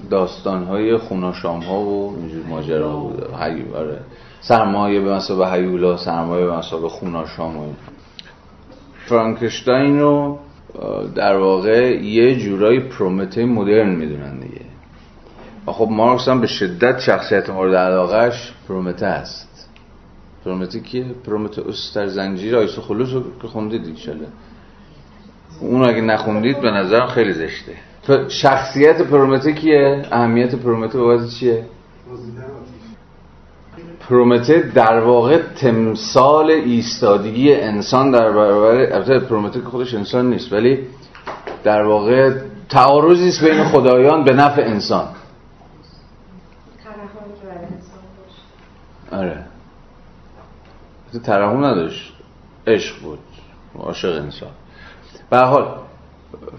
داستانهای 0.09 0.97
خوناشام 0.97 1.59
ها 1.59 1.79
و 1.79 2.15
اینجور 2.17 2.45
ماجرا 2.45 2.95
بوده 2.95 3.25
آره. 3.75 3.99
سرمایه 4.41 4.99
به 4.99 5.15
مسابه 5.15 5.51
هیولا 5.51 5.97
سرمایه 5.97 6.45
به 6.45 6.57
مسابه 6.57 6.89
خوناشام 6.89 7.57
و 7.57 7.73
فرانکشتاین 9.05 9.99
رو 9.99 10.39
در 11.15 11.38
واقع 11.38 12.03
یه 12.03 12.36
جورایی 12.36 12.80
پرومته 12.80 13.45
مدرن 13.45 13.95
می‌دونن 13.95 14.39
دیگه 14.39 14.61
و 15.67 15.72
خب 15.72 15.88
مارکس 15.91 16.28
هم 16.28 16.41
به 16.41 16.47
شدت 16.47 16.99
شخصیت 16.99 17.49
مورد 17.49 17.76
علاقهش 17.76 18.53
پرومته 18.67 19.05
است 19.05 19.70
پرومته 20.45 20.80
کیه؟ 20.80 21.05
پرومته 21.26 21.63
در 21.95 22.07
زنجیر 22.07 22.57
آیسو 22.57 22.82
خلوص 22.82 23.13
رو 23.13 23.24
که 23.41 23.47
خوندید 23.47 23.86
ایشاله 23.86 24.28
اون 25.61 25.89
اگه 25.89 26.01
نخوندید 26.01 26.61
به 26.61 26.72
نظرم 26.72 27.07
خیلی 27.07 27.34
زشته 27.34 27.74
شخصیت 28.28 29.01
پرومته 29.01 29.53
کیه؟ 29.53 30.05
اهمیت 30.11 30.55
پرومته 30.55 30.99
باید 30.99 31.28
چیه؟ 31.28 31.65
پرومته 34.10 34.62
در 34.62 34.99
واقع 34.99 35.38
تمثال 35.38 36.51
ایستادگی 36.51 37.53
انسان 37.53 38.12
در 38.12 38.32
برابر 38.32 38.93
البته 38.93 39.20
پرومته 39.20 39.60
که 39.60 39.66
خودش 39.66 39.93
انسان 39.93 40.30
نیست 40.30 40.53
ولی 40.53 40.88
در 41.64 41.84
واقع 41.84 42.34
تعارضی 42.70 43.30
است 43.30 43.43
بین 43.43 43.64
خدایان 43.64 44.24
به 44.24 44.34
نفع 44.34 44.62
انسان. 44.62 45.07
آره. 49.12 49.45
ترحم 51.24 51.66
نداشت. 51.66 52.14
عشق 52.68 53.01
بود. 53.01 53.20
عاشق 53.80 54.22
انسان. 54.24 54.51
به 55.30 55.38
حال 55.38 55.88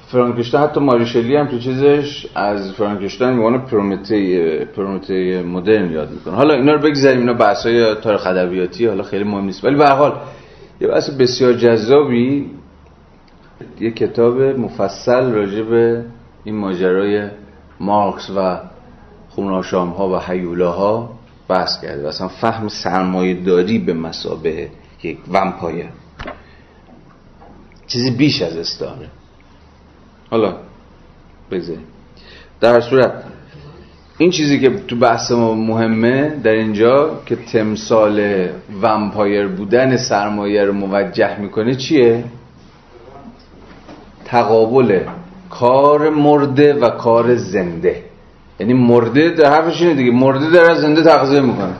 فرانکشتاین 0.09 0.65
حتی 0.65 0.81
ماریشلی 0.81 1.37
هم 1.37 1.47
تو 1.47 1.59
چیزش 1.59 2.27
از 2.35 2.73
فرانکشتاین 2.73 3.37
میگونه 3.37 3.59
پرومته 3.59 4.65
پرومته 4.65 5.43
مدرن 5.43 5.93
یاد 5.93 6.11
می‌کنه. 6.11 6.35
حالا 6.35 6.55
اینا 6.55 6.73
رو 6.73 6.79
بگذاریم 6.79 7.21
اینا 7.21 7.33
بحثای 7.33 7.95
تاریخ 7.95 8.27
ادبیاتی 8.27 8.87
حالا 8.87 9.03
خیلی 9.03 9.25
مهم 9.25 9.45
نیست. 9.45 9.65
ولی 9.65 9.77
به 9.77 9.89
حال 9.89 10.21
یه 10.81 10.89
بحث 10.89 11.11
بسیار 11.11 11.53
جذابی 11.53 12.51
یه 13.81 13.91
کتاب 13.91 14.43
مفصل 14.43 15.33
راجع 15.33 15.63
به 15.63 16.05
این 16.45 16.57
ماجرای 16.57 17.29
مارکس 17.81 18.31
و 18.37 18.59
خوناشام 19.29 19.89
ها 19.89 20.09
و 20.09 20.19
حیولاها 20.19 21.11
بحث 21.49 21.81
کرده 21.83 22.05
و 22.05 22.07
اصلا 22.07 22.29
فهم 22.29 22.69
سرمایه 22.69 23.35
داری 23.35 23.79
به 23.79 23.95
مسابه 23.95 24.69
یک 25.03 25.19
ومپایر. 25.33 25.87
چیزی 27.87 28.11
بیش 28.11 28.43
از 28.43 28.57
استعاره 28.57 29.09
حالا 30.31 30.55
بگذاریم. 31.51 31.85
در 32.61 32.81
صورت 32.81 33.13
این 34.19 34.31
چیزی 34.31 34.61
که 34.61 34.71
تو 34.71 34.97
بحث 34.97 35.31
ما 35.31 35.55
مهمه 35.55 36.29
در 36.43 36.51
اینجا 36.51 37.21
که 37.27 37.37
تمثال 37.37 38.47
ومپایر 38.83 39.47
بودن 39.47 39.97
سرمایه 39.97 40.65
رو 40.65 40.73
موجه 40.73 41.41
می‌کنه 41.41 41.75
چیه؟ 41.75 42.25
تقابل 44.25 45.01
کار 45.51 46.11
مرده 46.11 46.75
و 46.75 46.89
کار 46.89 47.37
زنده. 47.37 48.05
یعنی 48.61 48.75
مرده 48.75 49.31
در 49.31 49.53
حرفش 49.53 49.83
اینه 49.83 49.95
دیگه. 49.95 50.11
مرده 50.11 50.51
در 50.51 50.71
از 50.71 50.81
زنده 50.81 51.03
تغذیه 51.03 51.41
می‌کنه. 51.41 51.75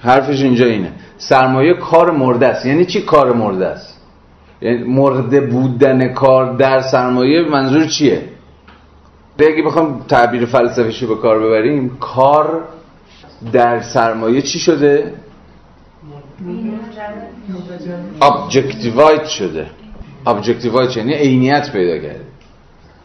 حرفش 0.00 0.42
اینجا 0.42 0.66
اینه. 0.66 0.92
سرمایه 1.18 1.74
کار 1.74 2.10
مرده 2.10 2.46
است. 2.46 2.66
یعنی 2.66 2.84
چی 2.84 3.02
کار 3.02 3.32
مرده 3.32 3.66
است؟ 3.66 3.99
مرده 4.86 5.40
بودن 5.40 6.12
کار 6.12 6.56
در 6.56 6.80
سرمایه 6.80 7.48
منظور 7.48 7.86
چیه؟ 7.86 8.22
اگه 9.38 9.62
بخوام 9.62 10.04
تعبیر 10.08 10.46
فلسفیشو 10.46 11.14
به 11.14 11.22
کار 11.22 11.38
ببریم 11.38 11.96
کار 12.00 12.64
در 13.52 13.80
سرمایه 13.80 14.42
چی 14.42 14.58
شده؟ 14.58 15.14
objectivate 18.22 19.24
شده. 19.24 19.66
objectivate 20.26 20.96
یعنی 20.96 21.14
عینیت 21.14 21.72
پیدا 21.72 21.98
کرده. 21.98 22.24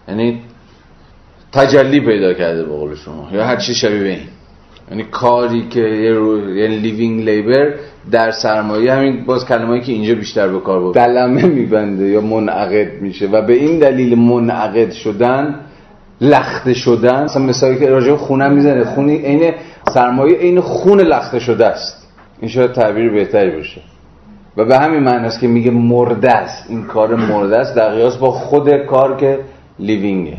یعنی 0.07 0.41
تجلی 1.51 1.99
پیدا 1.99 2.33
کرده 2.33 2.63
به 2.63 2.75
قول 2.75 2.95
شما. 2.95 3.29
یا 3.31 3.45
هر 3.45 3.55
چی 3.55 3.75
شبیه 3.75 4.09
این. 4.09 4.27
یعنی 4.91 5.03
کاری 5.03 5.67
که. 5.69 5.79
یعنی 5.79 6.77
living 6.77 7.23
labor 7.23 7.73
در 8.11 8.31
سرمایه 8.31 8.93
همین 8.93 9.25
باز 9.25 9.45
کلمه‌ای 9.45 9.81
که 9.81 9.91
اینجا 9.91 10.15
بیشتر 10.15 10.47
به 10.47 10.59
کار 10.59 10.79
برده 10.79 10.99
دلمه 10.99 11.45
میبنده 11.45 12.05
یا 12.07 12.21
منعقد 12.21 13.01
میشه 13.01 13.27
و 13.27 13.41
به 13.41 13.53
این 13.53 13.79
دلیل 13.79 14.17
منعقد 14.17 14.91
شدن 14.91 15.59
لخته 16.21 16.73
شدن 16.73 17.23
مثلا 17.23 17.43
مثالی 17.43 17.79
که 17.79 17.89
راجع 17.89 18.15
خونه 18.15 18.49
می‌زنه 18.49 18.83
خونی 18.83 19.17
عین 19.17 19.53
سرمایه 19.93 20.37
عین 20.37 20.61
خون 20.61 21.01
لخته 21.01 21.39
شده 21.39 21.65
است. 21.65 22.07
این 22.41 22.49
شاید 22.49 22.71
تعبیر 22.71 23.09
بهتری 23.09 23.51
باشه. 23.51 23.81
و 24.57 24.65
به 24.65 24.77
همین 24.77 24.99
معنی 24.99 25.27
است 25.27 25.39
که 25.39 25.47
میگه 25.47 25.71
مرده 25.71 26.31
است. 26.31 26.69
این 26.69 26.83
کار 26.83 27.15
مرده 27.15 27.57
است. 27.57 27.75
در 27.75 27.89
قیاس 27.89 28.17
با 28.17 28.31
خود 28.31 28.77
کار 28.77 29.17
که 29.17 29.39
لیوینگه 29.79 30.35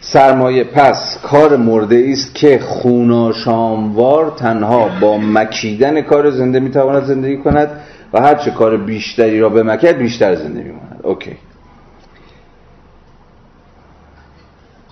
سرمایه 0.00 0.64
پس 0.64 1.18
کار 1.22 1.56
مرده 1.56 2.08
است 2.12 2.34
که 2.34 2.58
خوناشاموار 2.58 4.30
تنها 4.36 4.90
با 5.00 5.18
مکیدن 5.18 6.00
کار 6.00 6.30
زنده 6.30 6.60
می‌تواند 6.60 7.04
زندگی 7.04 7.36
کند 7.36 7.70
و 8.12 8.20
هر 8.20 8.34
چه 8.34 8.50
کار 8.50 8.76
بیشتری 8.76 9.40
را 9.40 9.48
به 9.48 9.62
مکد 9.62 9.98
بیشتر 9.98 10.34
زنده 10.34 10.62
میماند. 10.62 11.00
اوکی 11.02 11.36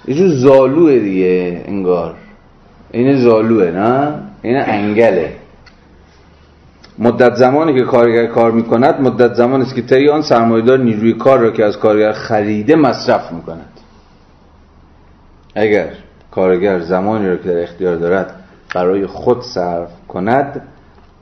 یه 0.08 0.14
جور 0.14 0.28
زالوه 0.28 0.98
دیگه 0.98 1.62
انگار. 1.66 2.14
این 2.90 3.16
زالوه 3.16 3.70
نه؟ 3.70 4.14
این 4.42 4.56
انگله. 4.56 5.32
مدت 6.98 7.34
زمانی 7.34 7.74
که 7.74 7.82
کارگر 7.82 8.26
کار 8.26 8.50
می‌کند 8.50 9.00
مدت 9.00 9.34
زمانی 9.34 9.62
است 9.62 9.74
که 9.74 9.82
طی 9.82 10.08
آن 10.08 10.22
سرمایه‌دار 10.22 10.78
نیروی 10.78 11.12
کار 11.12 11.38
را 11.38 11.50
که 11.50 11.64
از 11.64 11.78
کارگر 11.78 12.12
خریده 12.12 12.76
مصرف 12.76 13.32
می‌کند. 13.32 13.75
اگر 15.56 15.88
کارگر 16.30 16.80
زمانی 16.80 17.28
را 17.28 17.36
که 17.36 17.48
در 17.48 17.62
اختیار 17.62 17.96
دارد 17.96 18.44
برای 18.74 19.06
خود 19.06 19.42
صرف 19.42 19.88
کند 20.08 20.68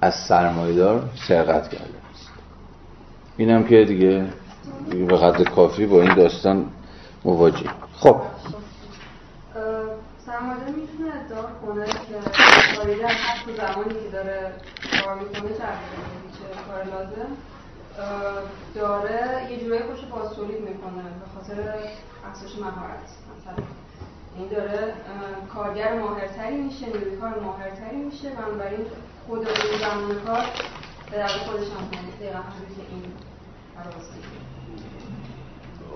از 0.01 0.14
سرمایه‌دار 0.14 1.11
سرقت 1.28 1.68
کرده 1.68 1.99
است. 2.11 2.30
اینم 3.37 3.64
که 3.64 3.85
دیگه, 3.85 4.24
به 5.09 5.16
قدر 5.16 5.51
کافی 5.51 5.87
با 5.87 6.03
این 6.03 6.14
داستان 6.14 6.66
مواجه. 7.24 7.70
خب. 7.93 8.20
سرمایه 10.26 10.61
می‌تونه 10.66 11.12
ادعا 11.24 11.43
کنه 11.43 11.87
که 11.87 12.30
کارگر 12.76 13.07
حتی 13.07 13.53
زمانی 13.57 13.95
که 13.95 14.11
داره 14.12 14.53
کار 15.05 15.14
می‌کنه 15.14 15.49
چه 15.49 16.45
کار 16.68 16.85
لازم؟ 16.85 17.30
داره 18.74 19.53
یه 19.53 19.61
جورایی 19.61 19.82
خوش 19.82 20.01
باز 20.12 20.37
تولید 20.37 20.61
می‌کنه 20.61 21.03
به 21.03 21.26
خاطر 21.35 21.55
افزایش 22.30 22.59
مهارت. 22.59 23.09
مثلا 23.39 23.64
این 24.39 24.49
داره 24.49 24.95
کارگر 25.55 25.99
ماهرتری 25.99 26.57
میشه 26.57 26.87
نیروی 26.87 27.16
کار 27.16 27.41
ماهرتری 27.41 27.97
میشه 27.97 28.28
بنابراین 28.30 28.87
خود 29.26 29.39
اون 29.39 29.78
زمان 29.80 30.24
کار 30.26 30.45
به 31.11 31.16
در 31.16 31.26
خودش 31.26 31.66
هم 31.66 31.89
دقیقا 32.20 32.39
این 32.91 33.03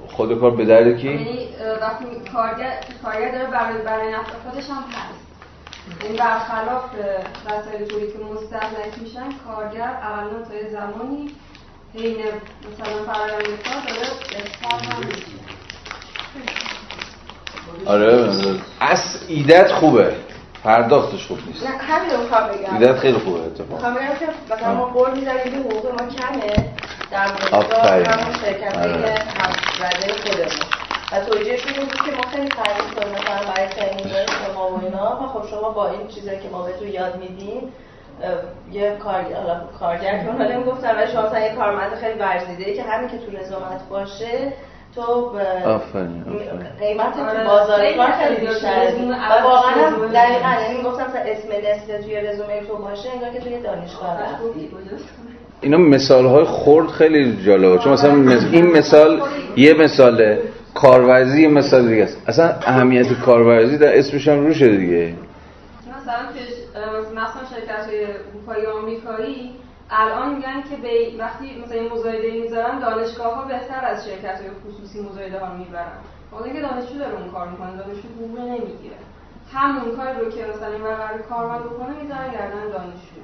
خود 0.09 0.41
کار 0.41 0.51
به 0.51 0.65
درد 0.65 0.99
کی؟ 0.99 1.09
یعنی 1.09 1.49
وقتی 1.81 2.05
کارگر 2.33 2.81
کارگر 3.03 3.33
داره 3.33 3.51
برای 3.51 3.83
برای 3.83 4.13
نفع 4.13 4.33
خودش 4.33 4.71
هم 4.71 4.85
هست. 4.93 5.29
این 6.03 6.17
برخلاف 6.17 6.85
وسایل 7.47 7.85
تولی 7.85 8.13
که 8.13 8.19
مستهلک 8.19 8.99
میشن 9.03 9.33
کارگر 9.47 10.01
اقلا 10.03 10.43
تا 10.43 10.71
زمانی 10.71 11.31
حین 11.95 12.17
مثلا 12.19 13.13
فرایند 13.13 13.63
کار 13.63 13.83
داره 13.89 14.07
استفاده 14.37 14.85
هم 14.85 15.07
میشه 15.07 15.39
آره 17.87 18.31
از 18.81 19.25
ایدت 19.29 19.73
خوبه. 19.73 20.13
پرداختش 20.65 21.27
خوب 21.27 21.39
نیست. 21.47 21.67
نه 21.67 21.69
همین 21.69 22.11
رو 22.11 22.23
می‌خوام 22.23 22.49
بگم. 22.49 22.75
ایدت 22.75 22.99
خیلی 22.99 23.19
خوبه 23.19 23.41
اتفاقا. 23.41 23.75
می‌خوام 23.75 23.95
بگم 23.95 24.17
که 24.19 24.55
مثلا 24.55 24.75
ما 24.75 24.85
قول 24.85 25.11
می‌زنیم 25.11 25.39
که 25.45 25.51
حقوق 25.51 25.87
ما 25.87 26.09
کمه. 26.09 26.75
در 27.11 27.27
مقدار 27.27 28.03
همون 28.03 28.35
شرکت 28.45 28.77
های 28.77 28.93
رده 28.93 30.13
خودمون. 30.25 30.49
و 31.13 31.21
توجیه 31.21 31.57
شده 31.57 31.81
بود 31.81 31.95
که 31.95 32.13
ما 32.17 32.23
خیلی 32.33 32.49
تعریف 32.49 32.95
کنیم 32.95 33.15
مثلا 33.15 33.53
برای 33.55 33.69
ترینینگ 33.69 34.27
شما 34.47 34.71
و 34.71 34.85
اینا. 34.85 35.21
و 35.23 35.27
خب 35.27 35.51
شما 35.51 35.71
با 35.71 35.91
این 35.91 36.09
چیزایی 36.09 36.39
که 36.39 36.49
ما 36.49 36.63
بهتون 36.63 36.89
یاد 36.89 37.17
میدیم 37.17 37.73
یه 38.73 38.97
کار 38.97 39.25
کارگر 39.81 40.19
که 40.19 40.29
اونها 40.29 40.73
گفتن 40.73 41.03
و 41.03 41.07
شما 41.07 41.23
مثلا 41.27 41.41
یه 41.41 41.55
کارمند 41.55 41.95
خیلی 41.95 42.19
ورزیده 42.19 42.65
ای 42.65 42.77
که 42.77 42.83
همین 42.83 43.09
که 43.09 43.19
تو 43.19 43.37
رزومت 43.37 43.89
باشه 43.91 44.53
تو 44.95 45.03
آفرین 45.65 46.25
قیمت 46.81 47.13
تو 47.15 47.49
بازار 47.49 47.93
کار 47.97 48.11
خیلی 48.11 48.47
بیشتره. 48.47 48.95
و 49.31 49.43
واقعا 49.45 49.71
هم 49.71 50.07
دقیقا 50.07 50.63
یعنی 50.63 50.83
گفتم 50.83 51.05
مثلا 51.09 51.21
اسم 51.21 51.49
نسل 51.49 52.03
توی 52.03 52.21
رزومه 52.21 52.63
تو 52.69 52.77
باشه 52.77 53.09
انگار 53.15 53.31
که 53.31 53.41
توی 53.41 53.63
دانشگاه 53.63 54.23
رفتی. 54.23 54.71
اینا 55.61 55.79
مثال 55.79 56.27
های 56.27 56.45
خورد 56.45 56.89
خیلی 56.89 57.45
جالبه. 57.47 57.79
چون 57.79 57.93
مثلا 57.93 58.15
این 58.53 58.67
مثال 58.67 59.23
یه 59.57 59.75
مثال 59.75 60.39
کارورزی 60.75 61.43
یه 61.43 61.49
مثال 61.49 61.89
دیگه 61.89 62.03
است. 62.03 62.23
اصلا 62.27 62.55
اهمیت 62.63 63.13
کارورزی 63.13 63.79
در 63.79 63.99
اسمش 63.99 64.29
هم 64.29 64.47
روشه 64.47 64.69
دیگه. 64.69 65.15
مثلا 66.03 66.15
مثلا 67.13 67.43
شرکت 67.51 67.87
های 67.87 68.05
اروپایی 68.05 68.67
آمریکایی. 68.67 69.51
الان 69.91 70.35
میگن 70.35 70.63
که 70.71 70.77
به 70.83 71.23
وقتی 71.25 71.63
مثلا 71.65 71.81
این 71.81 71.93
مزایده 71.93 72.41
می‌ذارن 72.41 72.79
دانشگاه 72.79 73.35
ها 73.35 73.45
بهتر 73.45 73.85
از 73.85 74.05
شرکت 74.05 74.41
های 74.41 74.51
خصوصی 74.65 75.01
مزایده 75.01 75.39
ها 75.41 75.55
می‌برن. 75.55 75.99
خب 76.31 76.43
اینکه 76.43 76.61
دانشجو 76.61 76.99
داره 76.99 77.15
اون 77.21 77.31
کار 77.31 77.49
می‌کنه 77.49 77.77
دانشجو 77.77 78.09
حقوق 78.19 78.39
نمی‌گیره. 78.39 78.97
همون 79.53 79.97
کاری 79.97 80.19
رو 80.19 80.31
که 80.31 80.47
مثلا 80.55 80.69
این 80.69 80.85
قرار 80.85 81.23
کارمند 81.29 81.61
بکنه 81.61 82.03
می‌ذارن 82.03 82.33
گردن 82.33 82.71
دانشجو. 82.73 83.21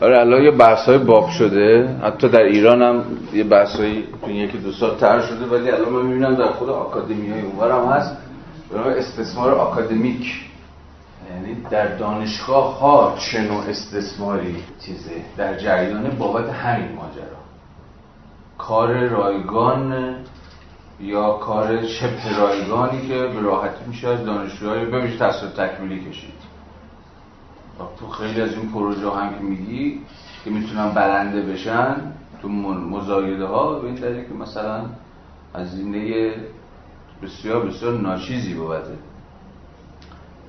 آره 0.00 0.18
الان 0.18 0.42
یه 0.42 0.50
بحث 0.50 0.84
های 0.88 0.98
باب 0.98 1.30
شده. 1.30 1.96
حتی 2.02 2.28
در 2.28 2.42
ایران 2.42 2.82
هم 2.82 3.04
یه 3.32 3.44
بحث 3.44 3.76
های 3.76 4.04
تو 4.24 4.30
یکی 4.30 4.58
دو 4.58 4.72
سال 4.72 4.96
تر 4.96 5.20
شده 5.20 5.46
ولی 5.46 5.70
الان 5.70 5.88
من 5.88 6.02
می‌بینم 6.02 6.34
در 6.34 6.48
خود 6.48 6.70
آکادمی 6.70 7.30
های 7.30 7.40
اونور 7.40 7.70
هم 7.70 7.84
هست. 7.84 8.16
استثمار 8.96 9.54
آکادمیک. 9.54 10.49
یعنی 11.30 11.62
در 11.70 11.96
دانشگاه 11.96 12.78
ها 12.78 13.16
چه 13.18 13.40
نوع 13.40 13.64
استثماری 13.64 14.56
چیزه؟ 14.80 15.24
در 15.36 15.58
جریان 15.58 16.10
بابت 16.10 16.50
همین 16.50 16.92
ماجرا. 16.92 17.40
کار 18.58 19.06
رایگان 19.06 20.16
یا 21.00 21.32
کار 21.32 21.86
شبه 21.86 22.36
رایگانی 22.38 23.08
که 23.08 23.14
به 23.14 23.40
راحتی 23.40 23.84
میشه 23.86 24.08
از 24.08 24.24
دانشجوهای 24.24 24.84
بمیشه 24.84 25.18
تصویر 25.18 25.52
تکمیلی 25.52 26.10
کشید. 26.10 26.50
تو 27.98 28.08
خیلی 28.08 28.40
از 28.40 28.52
این 28.52 28.72
پروژه 28.72 29.10
هم 29.10 29.34
که 29.34 29.40
میگی 29.40 30.00
که 30.44 30.50
می‌تونن 30.50 30.90
برنده 30.90 31.42
بشن 31.42 31.96
تو 32.42 32.48
مزایده 32.48 33.46
ها 33.46 33.78
به 33.78 33.86
این 33.86 33.96
که 33.96 34.34
مثلا 34.40 34.86
هزینه 35.54 36.32
بسیار 37.22 37.66
بسیار 37.66 38.00
ناچیزی 38.00 38.54
بوده 38.54 38.98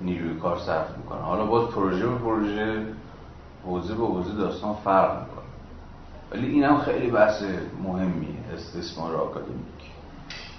نیروی 0.02 0.40
کار 0.40 0.60
صرف 0.60 0.98
می‌کنه. 0.98 1.20
حالا 1.22 1.46
باز 1.46 1.70
پروژه 1.70 2.08
به 2.08 2.16
پروژه 2.16 2.86
حوزه 3.66 3.96
به 3.96 4.06
حوزه 4.06 4.34
داستان 4.34 4.76
فرق 4.84 5.20
می‌کنه. 5.20 5.46
ولی 6.32 6.48
این 6.48 6.64
هم 6.64 6.80
خیلی 6.80 7.12
بحث 7.12 7.44
مهمیه 7.84 8.36
استثمار 8.54 9.16
آکادمیک. 9.16 9.82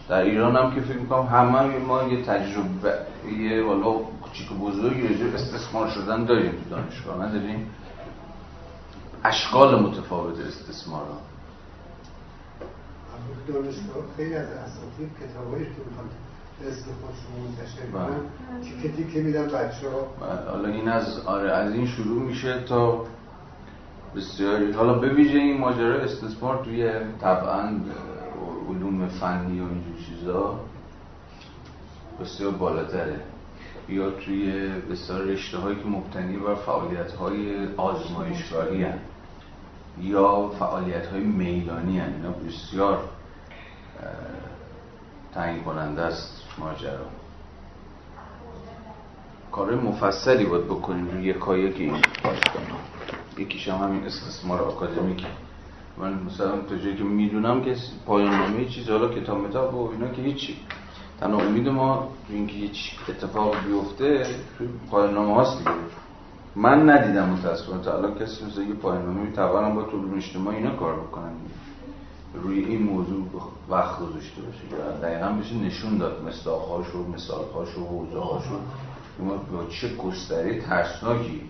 در 0.09 0.21
ایران 0.21 0.57
هم 0.57 0.75
که 0.75 0.81
فکر 0.81 0.99
می‌کنم 0.99 1.27
همه 1.27 1.79
ما 1.79 2.03
یه 2.03 2.23
تجربه 2.23 2.99
یه 3.39 3.65
والا 3.65 3.93
کوچیک 3.93 4.53
و 4.53 4.55
بزرگی 4.55 5.09
رجوع 5.09 5.35
استثمار 5.35 5.89
شدن 5.89 6.25
داریم 6.25 6.53
تو 6.53 6.71
دانشگاه. 6.71 7.27
نداریم؟ 7.27 7.71
اشکال 9.25 9.83
متفاوت 9.83 10.41
استثمار 10.41 11.03
ها. 11.03 11.19
دانشگاه 13.49 14.05
خیلی 14.17 14.35
از 14.35 14.47
اساتید 14.47 15.11
کتابایی 15.21 15.65
که 15.65 15.71
می‌خوان 15.89 16.07
اسم 16.69 16.91
خودشون 17.01 17.33
منتشر 17.47 17.87
کنن 17.93 18.21
تیکه 18.63 18.97
تیکه 18.97 19.21
میدن 19.21 19.47
بچه 19.47 19.89
ها 19.89 20.27
حالا 20.51 20.69
این 20.69 20.89
از 20.89 21.27
آره 21.27 21.53
از 21.53 21.73
این 21.73 21.87
شروع 21.87 22.23
میشه 22.23 22.63
تا 22.63 23.05
بسیاری 24.17 24.73
حالا 24.73 24.95
به 24.95 25.15
ویژه 25.15 25.39
این 25.39 25.61
ماجرا 25.61 26.01
استثمار 26.01 26.65
توی 26.65 26.93
طبعا 27.21 27.81
علوم 28.69 29.09
فنی 29.09 29.61
و 29.61 29.65
اینجور 29.65 29.97
چیزا 30.07 30.61
بسیار 32.21 32.53
بالاتره. 32.53 33.21
یا 33.89 34.11
توی 34.11 34.69
بسیار 34.91 35.21
رشته 35.21 35.59
هایی 35.59 35.77
که 35.77 35.89
مبتنی 35.89 36.37
بر 36.37 36.55
فعالیت 36.55 37.13
های 37.13 37.69
آزمایشگاهی. 37.77 38.87
یا 40.01 40.49
فعالیت 40.59 41.07
های 41.07 41.21
میدانی 41.21 41.99
هن. 41.99 42.13
اینا 42.13 42.31
بسیار 42.31 43.05
تعیین 45.35 45.65
کننده 45.65 46.03
است. 46.03 46.42
ماجرا. 46.59 47.07
کار 49.53 49.75
مفصلی 49.75 50.45
باید 50.45 50.65
بکنیم 50.65 51.11
روی 51.11 51.25
یکایی 51.25 51.73
که 51.73 51.85
این 51.85 51.93
باشگاه 52.25 52.63
یکیش 53.39 53.69
هم 53.69 53.89
همین 53.89 54.05
استثمار 54.05 54.61
آکادمیک. 54.63 55.27
من 55.97 56.13
مثلا 56.13 56.61
تا 56.61 56.77
جایی 56.77 56.97
که 56.97 57.05
می‌دونم 57.05 57.65
که 57.65 57.77
پایان 58.07 58.35
نامه 58.35 58.65
چیز 58.65 58.91
حالا 58.91 59.09
کتاب 59.09 59.39
متاب 59.39 59.75
و 59.75 59.91
اینا 59.91 60.09
که 60.09 60.23
هیچی. 60.23 60.57
تنها 61.21 61.41
امید 61.41 61.69
ما 61.69 62.09
اینکه 62.29 62.53
هیچ 62.53 62.93
اتفاق 63.09 63.57
بیفته 63.67 64.27
توی 64.59 64.69
پایان 64.91 65.15
نامه 65.15 65.35
هاست 65.35 65.59
دیگه. 65.59 65.71
من 66.57 66.91
ندیدم 66.91 67.29
متاسفانه 67.29 67.83
تا 67.83 67.97
الان 67.97 68.15
کسی 68.15 68.45
مثل 68.45 68.63
یه 68.63 68.75
پایان 68.75 69.07
نامه 69.07 69.21
می‌توانم 69.21 69.75
با 69.75 69.83
طول 69.83 70.17
اجتماعی 70.17 70.57
اینا 70.57 70.77
کار 70.77 71.01
بکنن. 71.01 71.33
روی 72.35 72.65
این 72.65 72.83
موضوع 72.83 73.27
وقت 73.71 73.99
گذاشته 73.99 74.43
باشه. 74.43 74.99
دقیقا 75.03 75.29
بشه 75.29 75.55
نشون 75.55 75.99
داد 75.99 76.23
مصداقهاش 76.25 76.95
و 76.95 77.13
مثالهاش 77.15 77.79
و 77.79 77.87
حوزهاش 77.87 78.43
ما 79.19 79.35
با 79.35 79.65
چه 79.71 79.97
گستره 79.97 80.61
ترسناکی 80.61 81.41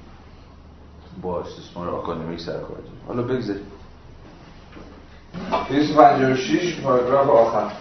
با 1.23 1.41
استثمار 1.41 1.89
آکادمیک 1.89 2.41
سر 2.41 2.53
کار 2.53 2.77
حالا 3.09 3.23
بگذاریم. 3.23 3.63
256 5.69 6.81
پاراگراف 6.81 7.29
آخر. 7.29 7.73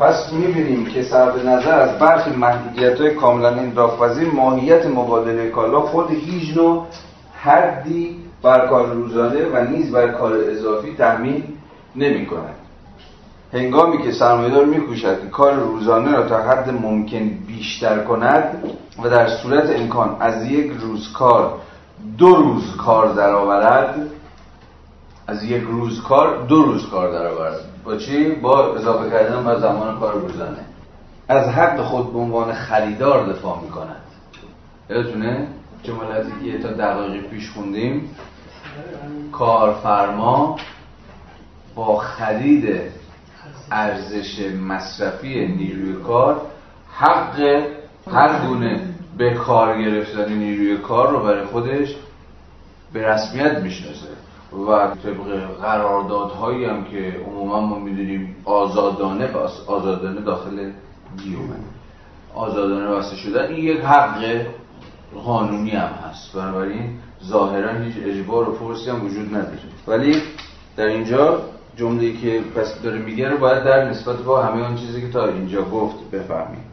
پس 0.00 0.32
می‌بینیم 0.32 0.86
که 0.86 1.02
صرف 1.02 1.44
نظر 1.44 1.80
از 1.80 1.98
برخی 1.98 2.30
محدودیت 2.30 3.00
های 3.00 3.14
کاملا 3.14 3.48
انراقپذیر 3.48 4.28
ماهیت 4.28 4.86
مبادله 4.86 5.50
کالا 5.50 5.80
خود 5.80 6.10
هیچ 6.10 6.56
نوع 6.56 6.86
حدی 7.42 8.16
بر 8.42 8.66
کار 8.66 8.92
روزانه 8.92 9.44
و 9.44 9.64
نیز 9.70 9.92
بر 9.92 10.08
کار 10.08 10.32
اضافی 10.50 10.94
تحمیل 10.94 11.55
نمی 11.96 12.26
کند 12.26 12.54
هنگامی 13.52 14.02
که 14.02 14.12
سرمایه‌دار 14.12 14.64
میکوشد 14.64 15.20
که 15.20 15.28
کار 15.28 15.54
روزانه 15.54 16.12
را 16.12 16.28
تا 16.28 16.42
حد 16.42 16.70
ممکن 16.70 17.28
بیشتر 17.28 17.98
کند 18.04 18.62
و 19.02 19.08
در 19.08 19.28
صورت 19.28 19.80
امکان 19.80 20.16
از 20.20 20.46
یک 20.46 20.72
روز 20.80 21.12
کار 21.12 21.58
دو 22.18 22.34
روز 22.34 22.76
کار 22.76 23.14
درآورد 23.14 24.10
از 25.26 25.44
یک 25.44 25.62
روز 25.62 26.02
کار 26.02 26.46
دو 26.46 26.62
روز 26.62 26.88
کار 26.90 27.12
درآورد. 27.12 27.60
با 27.84 27.96
چی؟ 27.96 28.28
با 28.28 28.74
اضافه 28.74 29.10
کردن 29.10 29.44
به 29.44 29.60
زمان 29.60 29.98
کار 29.98 30.14
روزانه. 30.14 30.58
از 31.28 31.48
حق 31.48 31.80
خود 31.80 32.12
به 32.12 32.18
عنوان 32.18 32.52
خریدار 32.52 33.32
دفاع 33.32 33.60
می‌کند. 33.62 34.02
یادتونه؟ 34.90 35.48
جملاتی 35.82 36.30
که 36.44 36.58
تا 36.58 36.68
دقایق 36.72 37.22
پیش 37.22 37.50
خوندیم. 37.50 38.10
کارفرما 39.32 40.56
خرید 42.18 42.80
ارزش 43.70 44.40
مصرفی 44.68 45.46
نیروی 45.46 46.02
کار 46.02 46.40
حق 46.92 47.62
هر 48.12 48.46
گونه 48.46 48.80
به 49.18 49.34
کار 49.34 49.82
گرفتن 49.82 50.32
نیروی 50.32 50.78
کار 50.78 51.10
رو 51.10 51.20
برای 51.20 51.44
خودش 51.44 51.94
به 52.92 53.08
رسمیت 53.08 53.58
می‌شناسه. 53.58 54.08
و 54.52 54.88
طبق 55.02 55.56
قراردادهایی 55.60 56.64
هم 56.64 56.84
که 56.84 57.16
عموما 57.26 57.60
ما 57.60 57.78
می‌دونیم 57.78 58.36
آزادانه 58.44 59.28
آزادانه 59.66 60.20
داخل 60.20 60.70
دیومن 61.16 61.64
آزادانه 62.34 62.88
واسه 62.88 63.16
شدن 63.16 63.46
این 63.46 63.64
یک 63.64 63.80
حق 63.80 64.40
قانونی 65.24 65.70
هم 65.70 65.90
هست. 66.08 66.32
بنابراین 66.32 66.98
ظاهرا 67.24 67.72
هیچ 67.72 67.94
اجبار 68.04 68.48
و 68.48 68.52
فرسی 68.52 68.90
هم 68.90 69.04
وجود 69.04 69.34
نداره. 69.34 69.58
ولی 69.86 70.22
در 70.76 70.86
اینجا 70.86 71.40
جمله 71.76 72.12
که 72.12 72.40
پس 72.56 72.82
داره 72.82 72.98
میگه 72.98 73.28
رو 73.28 73.38
باید 73.38 73.64
در 73.64 73.90
نسبت 73.90 74.16
با 74.16 74.42
همه 74.42 74.62
آن 74.62 74.76
چیزی 74.76 75.00
که 75.00 75.08
تا 75.08 75.28
اینجا 75.28 75.62
گفت 75.62 76.10
بفهمیم. 76.10 76.64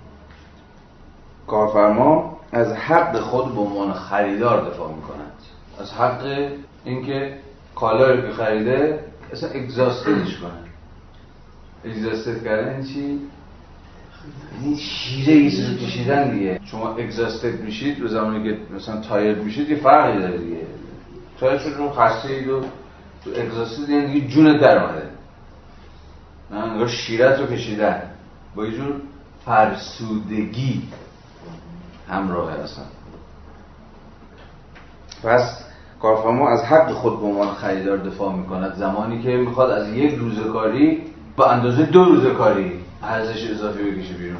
کارفرما 1.47 2.39
از 2.51 2.73
حق 2.73 3.19
خود 3.19 3.53
به 3.55 3.61
عنوان 3.61 3.93
خریدار 3.93 4.69
دفاع 4.69 4.95
می‌کند. 4.95 5.31
از 5.79 5.91
حق 5.93 6.51
اینکه 6.85 7.37
کالایی 7.75 8.21
که 8.21 8.31
خریده 8.31 8.99
اصلا 9.33 9.49
اگزاستدش 9.49 10.37
کنه. 10.37 10.63
exhausted 11.85 12.43
کردن 12.43 12.73
این 12.73 12.83
چی؟ 12.83 13.19
این 14.61 14.77
شیره 14.77 15.33
ازش 15.33 15.85
کشیدن 15.85 16.31
دیگه. 16.31 16.59
شما 16.65 16.95
exhausted 16.95 17.61
میشید 17.61 18.01
رو 18.01 18.07
زمانی 18.07 18.43
که 18.43 18.57
مثلا 18.75 19.01
tired 19.01 19.35
میشید 19.35 19.69
یه 19.69 19.75
فرقی 19.75 20.19
داره 20.19 20.37
دیگه. 20.37 20.61
tired 21.39 21.57
شد 21.57 21.73
رو 21.77 21.89
خسته 21.89 22.29
اید 22.29 22.47
و 22.47 22.61
exhausted 23.25 23.89
یعنی 23.89 24.13
دیگه 24.13 24.27
جون 24.27 24.57
در 24.57 24.83
اومده. 24.83 25.09
انگار 26.51 26.87
شیرت 26.87 27.39
رو 27.39 27.47
کشیدن 27.47 28.01
با 28.55 28.65
یه 28.65 28.71
جور 28.71 28.95
فرسودگی 29.45 30.81
همراه 32.09 32.51
اصلا 32.51 32.83
پس 35.23 35.63
کارفرما 36.01 36.49
از 36.49 36.63
حق 36.63 36.91
خود 36.91 37.19
به 37.19 37.25
عنوان 37.25 37.53
خریدار 37.53 37.97
دفاع 37.97 38.35
می‌کند. 38.35 38.75
زمانی 38.75 39.21
که 39.21 39.29
می‌خواد 39.29 39.71
از 39.71 39.87
یک 39.87 40.15
روز 40.15 40.39
کاری 40.39 41.01
با 41.35 41.45
اندازه 41.45 41.85
دو 41.85 42.05
روز 42.05 42.33
کاری 42.33 42.79
ارزش 43.03 43.49
اضافی 43.49 43.91
بکشه 43.91 44.13
بیرون. 44.13 44.37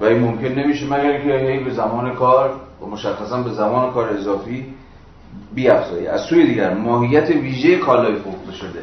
و 0.00 0.04
این 0.04 0.18
ممکن 0.18 0.48
نمیشه 0.48 0.86
مگر 0.86 1.22
که 1.22 1.38
هی 1.38 1.64
به 1.64 1.70
زمان 1.70 2.14
کار 2.14 2.60
و 2.82 2.86
مشخصا 2.86 3.42
به 3.42 3.50
زمان 3.50 3.92
کار 3.92 4.08
اضافی 4.08 4.74
بیافزایی 5.54 6.06
از 6.06 6.20
سوی 6.20 6.46
دیگر 6.46 6.74
ماهیت 6.74 7.30
ویژه 7.30 7.78
کالای 7.78 8.16
فروخته 8.16 8.52
شده. 8.52 8.80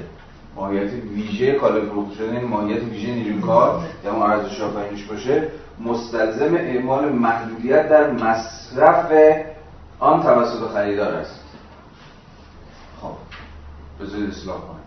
ماهیت 0.56 0.92
ویژه 1.16 1.52
کالای 1.52 1.86
فروخته 1.86 2.16
شده 2.16 2.26
این 2.26 2.34
یعنی 2.36 2.48
ماهیت 2.48 2.84
ویژه 2.84 3.14
نیروی 3.14 3.42
کار 3.42 3.82
یا 4.06 4.16
ما 4.16 4.28
ارزش 4.28 4.62
آفرینش 4.62 5.04
باشه 5.04 5.48
مستلزم 5.80 6.56
اعمال 6.56 7.12
محدودیت 7.12 7.90
در 7.90 8.12
مصرف 8.12 9.12
آن 10.00 10.24
توسط 10.24 10.72
خریدار 10.74 11.14
است. 11.14 11.44
خب 13.02 13.14
بذارید 14.02 14.30
اصلاح 14.30 14.58
کنیم 14.58 14.82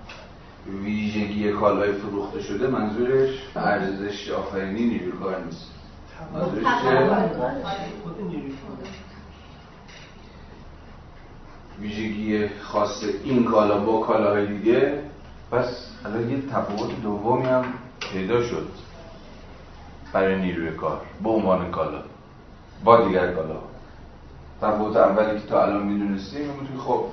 ویژگی 0.85 1.53
کالای 1.53 1.93
فروخته 1.93 2.43
شده 2.43 2.67
منظورش 2.67 3.31
ارزش 3.57 4.31
آفرینی 4.31 4.85
نیروی 4.85 5.13
کار 5.13 5.45
نیست. 5.45 5.71
منظورش 6.35 6.65
ویژگی 11.81 12.49
خاص 12.49 13.05
این 13.25 13.45
کالا 13.45 13.79
با 13.79 14.01
کالاهای 14.01 14.47
دیگه. 14.47 14.99
پس 15.51 15.87
الان 16.05 16.31
یه 16.31 16.43
تفاوت 16.53 17.03
دومی 17.03 17.47
هم 17.47 17.65
پیدا 18.13 18.43
شد 18.43 18.69
برای 20.13 20.41
نیروی 20.41 20.71
کار 20.71 21.01
به 21.23 21.29
عنوان 21.29 21.71
کالا 21.71 22.03
با 22.85 23.07
دیگر 23.07 23.33
کالا 23.33 23.57
تفاوت 24.63 24.97
اولی 24.97 25.41
که 25.41 25.47
تا 25.47 25.63
الان 25.63 25.83
می‌دونستیم 25.83 26.41
این 26.41 26.69
که 26.73 26.79
خب 26.79 27.05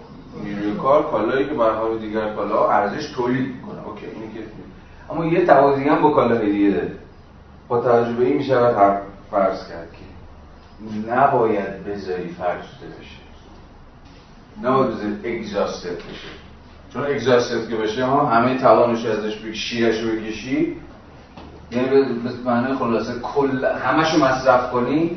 نیروی 0.43 0.78
کار 0.78 1.12
کالایی 1.12 1.45
که 1.45 1.53
برای 1.53 1.99
دیگر 1.99 2.34
کالا 2.34 2.70
ارزش 2.70 3.12
تولید 3.12 3.55
می‌کنه. 3.55 3.88
اوکی 3.88 4.05
اینی 4.05 4.34
که 4.34 4.39
اما 5.09 5.26
یه 5.26 5.45
تفاوت 5.45 5.78
هم 5.78 6.01
با 6.01 6.09
کالاهای 6.09 6.51
دیگه 6.51 6.70
داره 6.70 6.91
با 7.68 7.82
توجه 7.82 8.14
به 8.14 8.26
این 8.26 8.41
فرض 9.32 9.68
کرد 9.70 9.88
که 9.91 11.12
نباید 11.12 11.84
بذاری 11.84 12.30
فرسوده 12.30 12.88
بشه. 12.99 13.21
نباید 14.64 14.93
اگزاستد 15.24 15.95
بشه. 15.95 16.28
چون 16.93 17.06
اگزاستد 17.06 17.70
که 17.70 17.76
بشه 17.76 18.06
ها 18.06 18.26
همه 18.26 18.58
توانش 18.58 19.06
ازش 19.06 19.36
بگی 19.36 19.56
شیرش 19.56 20.02
رو 20.02 20.12
بکشی 20.12 20.76
یعنی 21.72 21.89
به 21.89 22.06
معنی 22.45 22.76
خلاصه 22.76 23.14
کل 23.20 23.66
همشو 23.66 24.18
مصرف 24.18 24.72
کنی 24.72 25.12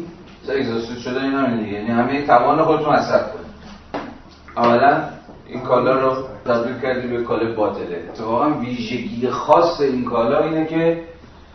اگزاستد 0.49 0.99
شده 0.99 1.23
این 1.23 1.33
همین 1.33 1.65
دیگه 1.65 1.73
یعنی 1.73 1.91
همه 1.91 2.27
توان 2.27 2.63
خودتون 2.63 2.95
مصرف 2.95 3.33
کنید 3.33 3.45
اولا 4.57 5.03
این 5.47 5.61
کالا 5.61 6.01
رو 6.01 6.17
تبدیل 6.47 6.79
کردی 6.83 7.09
به 7.09 7.23
کالا 7.23 7.55
باطله. 7.55 8.05
اتفاقا 8.09 8.51
ویژگی 8.51 9.31
خاص 9.31 9.81
این 9.81 10.05
کالا 10.05 10.45
اینه 10.45 10.67
که 10.67 11.03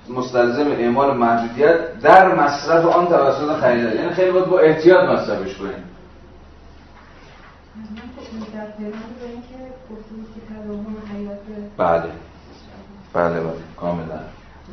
مستلزم 0.10 0.72
اعمال 0.72 1.18
محدودیت 1.18 2.00
در 2.00 2.36
مصرف 2.36 2.86
آن 2.86 3.08
توسط 3.08 3.60
خریدار 3.60 3.96
یعنی 3.96 4.10
خیلی 4.10 4.32
باید 4.32 4.46
با 4.46 4.60
احتیاط 4.60 5.10
مصرفش 5.10 5.56
کنیم. 5.56 5.84
بله. 11.78 12.12
بله 13.14 13.40
بله. 13.40 13.54
کاملا. 13.78 14.20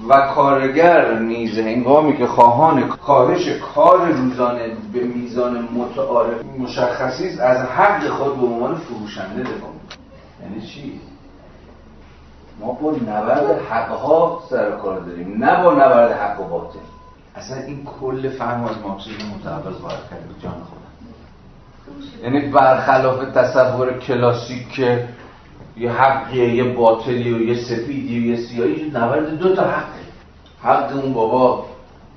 و 0.08 0.34
کارگر 0.34 1.18
نیز 1.18 1.58
هنگامی 1.58 2.16
که 2.16 2.26
خواهان 2.26 2.88
کارش 2.88 3.48
کار 3.48 4.08
روزانه 4.12 4.76
به 4.92 5.00
میزان 5.00 5.68
متعارف 5.74 6.44
مشخصی 6.58 7.28
است 7.28 7.40
از 7.40 7.58
حق 7.58 8.08
خود 8.08 8.40
به 8.40 8.46
عنوان 8.46 8.74
فروشنده 8.74 9.42
دفاع 9.42 9.70
یعنی 10.42 10.66
چی؟ 10.66 11.00
ما 12.60 12.72
با 12.72 12.90
نبرد 12.90 13.60
حقها 13.70 14.42
سر 14.50 14.70
کار 14.70 15.00
داریم 15.00 15.44
نه 15.44 15.62
با 15.62 15.72
نبرد 15.72 16.12
حق 16.12 16.40
و 16.40 16.44
باطل. 16.44 16.78
اصلا 17.36 17.56
این 17.56 17.88
کل 18.00 18.28
فهم 18.28 18.64
از 18.64 18.78
مارکسیسم 18.78 19.28
متعوض 19.40 19.80
باید 19.80 20.00
کرد 20.10 20.40
جان 20.42 20.52
خودم 20.52 20.85
یعنی 22.22 22.40
برخلاف 22.40 23.24
تصور 23.34 23.98
کلاسیک 23.98 24.68
که 24.68 25.08
یه 25.76 25.92
حقیه 25.92 26.54
یه 26.54 26.64
باطلی 26.64 27.32
و 27.32 27.42
یه 27.42 27.54
سفیدی 27.54 28.18
و 28.20 28.26
یه 28.26 28.36
سیاهی 28.36 28.90
نبرد 28.94 29.38
دو 29.38 29.54
تا 29.54 29.62
حقه 29.62 30.06
حق 30.62 30.96
اون 30.96 31.12
بابا 31.12 31.66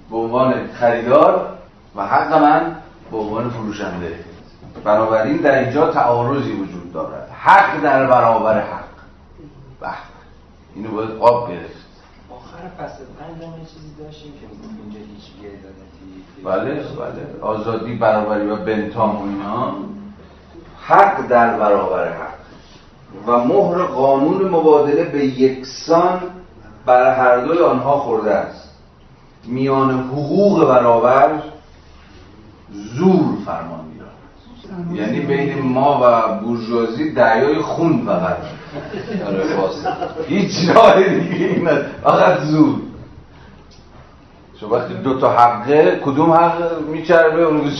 به 0.09 0.17
عنوان 0.17 0.67
خریدار 0.67 1.57
و 1.95 2.07
حق 2.07 2.33
من 2.33 2.75
به 3.11 3.17
عنوان 3.17 3.49
فروشنده. 3.49 4.19
بنابراین 4.83 5.37
در 5.37 5.59
اینجا 5.59 5.91
تعارضی 5.91 6.51
وجود 6.51 6.93
دارد. 6.93 7.29
حق 7.31 7.81
در 7.81 8.07
برابر 8.07 8.61
حق. 8.61 8.83
به. 9.81 9.87
اینو 10.75 10.91
باید 10.91 11.11
آب 11.19 11.49
گرفت. 11.49 11.85
آخر 12.29 12.67
فصل 12.77 13.03
پنج 13.19 13.67
چیزی 13.73 14.03
داشتیم 14.03 14.31
که 14.31 14.47
اینجا 14.83 14.99
هیچ 14.99 15.31
بله 16.45 16.73
بله. 16.73 17.41
آزادی 17.41 17.95
برابری 17.95 18.47
و 18.47 18.55
بنتام 18.55 19.15
و 19.15 19.23
اینا 19.23 19.73
حق 20.81 21.27
در 21.27 21.59
برابر 21.59 22.07
حق. 22.07 22.39
و 23.27 23.45
مهر 23.45 23.83
قانون 23.83 24.49
مبادله 24.49 25.03
به 25.03 25.25
یکسان 25.25 26.19
بر 26.85 27.15
هر 27.15 27.45
دوی 27.45 27.57
آنها 27.57 27.99
خورده 27.99 28.31
است. 28.31 28.69
میان 29.47 29.99
حقوق 29.99 30.67
برابر 30.67 31.29
زور 32.73 33.35
فرمان 33.45 33.85
میراد 33.93 34.09
یعنی 34.93 35.19
بین 35.19 35.61
ما 35.61 35.99
و 36.03 36.39
بورژوازی 36.39 37.11
دریای 37.13 37.61
خون 37.61 38.05
فقط. 38.05 38.37
هیچ 40.27 40.69
راه 40.75 41.03
دیگه 41.03 41.45
این 41.45 41.69
فقط 42.03 42.39
زور. 42.39 42.75
چون 44.59 44.69
وقتی 44.69 44.93
دو 44.93 45.19
تا 45.19 45.37
حقه 45.37 46.01
کدوم 46.05 46.31
حق 46.31 46.81
میچربه 46.87 47.43
اون 47.43 47.71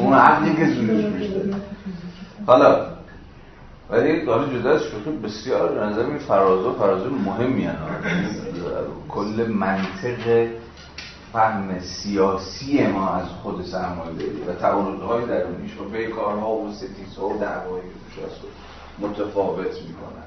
اون 0.00 0.14
حقی 0.14 0.56
که 0.56 0.66
زورش 0.66 1.04
بیشتره 1.04 1.54
حالا 2.46 2.86
ولی 3.90 4.26
حالا 4.26 4.46
جدا 4.46 4.70
از 4.70 4.82
شوخی 4.82 5.10
بسیار 5.10 5.72
به 5.72 5.80
نظر 5.80 6.06
این 6.06 6.18
فرازو 6.18 6.72
فرازو 6.72 7.10
مهمی 7.10 7.68
کل 9.08 9.46
منطق 9.48 10.48
فهم 11.32 11.78
سیاسی 11.80 12.86
ما 12.86 13.10
از 13.10 13.28
خود 13.42 13.64
سرمایه 13.64 14.28
و 14.48 14.52
تعارضهای 14.52 15.26
درونیش 15.26 15.80
و 15.80 15.84
بیکارها 15.84 16.52
و 16.52 16.72
ستیزها 16.72 17.28
و 17.28 17.38
دعوایی 17.38 17.82
توش 18.14 18.24
متفاوت 18.98 19.66
می‌کنن. 19.66 20.26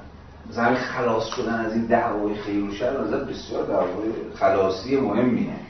مثلا 0.50 0.74
خلاص 0.74 1.26
شدن 1.26 1.54
از 1.54 1.72
این 1.72 1.84
دعوای 1.84 2.34
خیر 2.34 2.64
و 2.64 2.72
شر 2.72 2.96
بسیار 2.96 3.66
دعوای 3.66 4.08
خلاصی 4.34 4.96
مهمیه. 4.96 5.69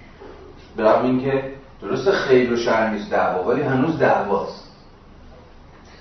برای 0.82 1.06
اینکه 1.06 1.44
درست 1.82 2.10
خیر 2.10 2.52
و 2.52 2.56
شر 2.56 2.90
نیست 2.90 3.10
دعوا 3.10 3.48
ولی 3.48 3.62
هنوز 3.62 3.98
دعواست. 3.98 4.64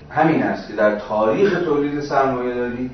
همین 0.10 0.44
است 0.44 0.68
که 0.68 0.74
در 0.74 1.00
تاریخ 1.00 1.64
تولید 1.66 2.02
سرمایه 2.02 2.56
داری 2.56 2.90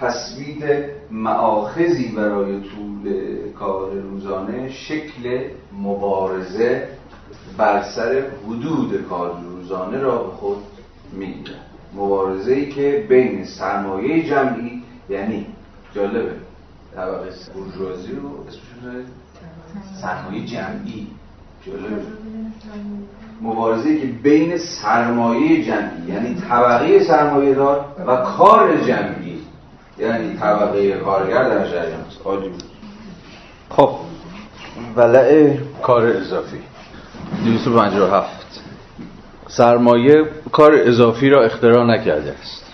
تثبیت 0.00 0.84
معاخذی 1.10 2.08
برای 2.08 2.60
طول 2.60 3.12
کار 3.58 3.90
روزانه 3.92 4.70
شکل 4.70 5.48
مبارزه 5.82 6.88
بر 7.56 7.82
سر 7.82 8.24
حدود 8.46 9.06
کار 9.08 9.40
روزانه 9.40 9.98
را 9.98 10.18
به 10.18 10.30
خود 10.30 10.58
می‌گیرد 11.12 11.60
مبارزه 11.94 12.52
ای 12.52 12.68
که 12.68 13.06
بین 13.08 13.44
سرمایه 13.44 14.28
جمعی 14.28 14.82
یعنی 15.08 15.46
جالبه 15.94 16.32
طبقه 16.94 17.30
بورژوازی 17.54 18.12
رو 18.12 18.46
اسمش 18.48 19.04
سرمایه 20.02 20.46
جمعی. 20.46 21.06
جالبه. 21.66 22.02
مبارزه 23.42 24.00
که 24.00 24.06
بین 24.06 24.58
سرمایه 24.58 25.64
جمعی 25.64 26.08
یعنی 26.08 26.34
طبقه 26.34 27.04
سرمایه 27.04 27.54
دار 27.54 27.84
و 28.06 28.16
کار 28.16 28.76
جمعی. 28.76 29.38
یعنی 29.98 30.36
طبقه 30.36 30.92
کارگر 30.92 31.48
در 31.48 31.68
جریان. 31.70 32.00
است 32.00 32.20
خب. 33.70 33.90
ولع 34.96 35.56
کار 35.82 36.06
اضافی. 36.06 36.58
257 37.44 38.60
سرمایه 39.48 40.24
کار 40.52 40.74
اضافی 40.74 41.30
را 41.30 41.42
اختراع 41.42 41.86
نکرده 41.86 42.34
است. 42.42 42.64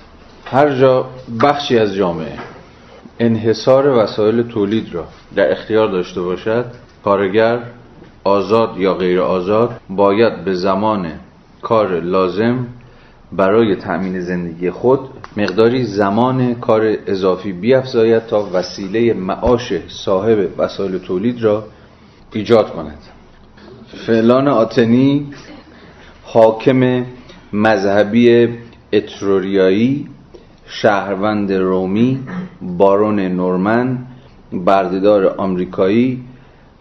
هر 0.45 0.71
جا 0.71 1.07
بخشی 1.43 1.79
از 1.79 1.95
جامعه 1.95 2.39
انحصار 3.19 3.89
وسایل 3.89 4.43
تولید 4.43 4.95
را 4.95 5.05
در 5.37 5.53
اختیار 5.53 5.89
داشته 5.89 6.21
باشد 6.21 6.65
کارگر 7.05 7.59
آزاد 8.25 8.79
یا 8.79 8.95
غیر 8.95 9.21
آزاد 9.21 9.81
باید 9.91 10.45
به 10.45 10.55
زمان 10.55 11.13
کار 11.63 12.01
لازم 12.01 12.67
برای 13.33 13.77
تأمین 13.77 14.21
زندگی 14.21 14.71
خود 14.71 15.01
مقداری 15.37 15.85
زمان 15.85 16.55
کار 16.55 16.97
اضافی 17.07 17.53
بیافزاید 17.53 18.27
تا 18.27 18.49
وسیله 18.53 19.15
معاش 19.15 19.73
صاحب 19.89 20.39
وسایل 20.59 20.99
تولید 20.99 21.43
را 21.43 21.65
ایجاد 22.33 22.71
کند. 22.71 22.99
فعلان 24.07 24.49
آتنی 24.49 25.27
حاکم 26.25 27.05
مذهبی 27.53 28.49
اتروریایی 28.93 30.09
شهروند 30.67 31.53
رومی 31.53 32.21
بارون 32.63 33.21
نورمن 33.21 33.99
بردهدار 34.53 35.27
آمریکایی 35.27 36.23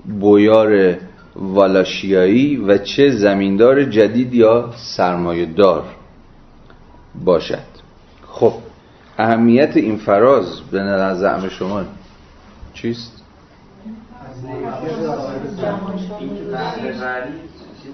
بویار 0.07 0.97
والاشیایی 1.35 2.57
و 2.57 2.77
چه 2.77 3.09
زمیندار 3.09 3.83
جدید 3.83 4.33
یا 4.33 4.73
سرمایه 4.75 5.45
دار 5.45 5.83
باشد. 7.25 7.75
خب 8.27 8.53
اهمیت 9.17 9.77
این 9.77 9.97
فراز 9.97 10.61
به 10.61 10.79
نظر 10.79 11.49
شما 11.49 11.83
چیست؟ 12.73 13.23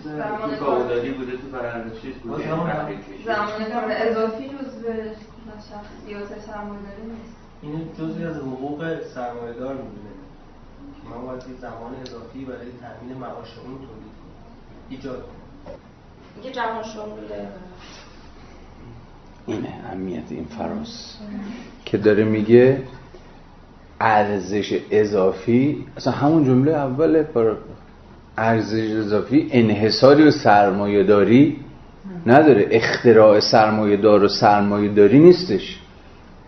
زمان 0.04 0.32
کار 3.70 3.92
اضافی 3.92 4.44
جز 4.44 4.84
به 4.84 4.94
سرمایه 6.48 6.80
نیست. 7.06 7.36
این 7.62 7.90
جزی 8.00 8.24
از 8.24 8.36
حقوق 8.36 8.80
سرمایه 9.16 9.54
دار 9.54 9.74
می‌دونه. 9.74 10.12
که 10.16 10.21
ما 11.12 11.26
باید 11.28 11.42
زمان 11.62 11.96
اضافی 12.02 12.46
برای 12.46 12.60
تامین 12.60 13.18
معاش 13.18 13.48
اون 13.66 13.78
تولید 13.78 14.12
ایجاد 14.90 15.24
کنیم. 15.24 16.54
جهان 16.54 16.84
شموله 16.84 17.48
اینه 19.46 19.74
اهمیت 19.86 20.24
این 20.30 20.46
فراز. 20.46 21.18
که 21.86 21.98
داره 21.98 22.24
میگه 22.24 22.84
ارزش 24.00 24.80
اضافی 24.92 25.86
اصلا 25.98 26.14
همون 26.14 26.46
جمله 26.46 26.72
اول 26.72 27.26
ارزش 28.38 28.92
اضافی 28.92 29.50
انحصاری 29.52 30.24
و 30.24 30.32
سرمایه 30.32 31.04
داری 31.04 31.60
نداره. 32.26 32.68
اختراع 32.72 33.40
سرمایه 33.40 33.98
دار 33.98 34.24
و 34.24 34.28
سرمایه 34.28 34.94
داری 34.94 35.20
نیستش. 35.20 35.80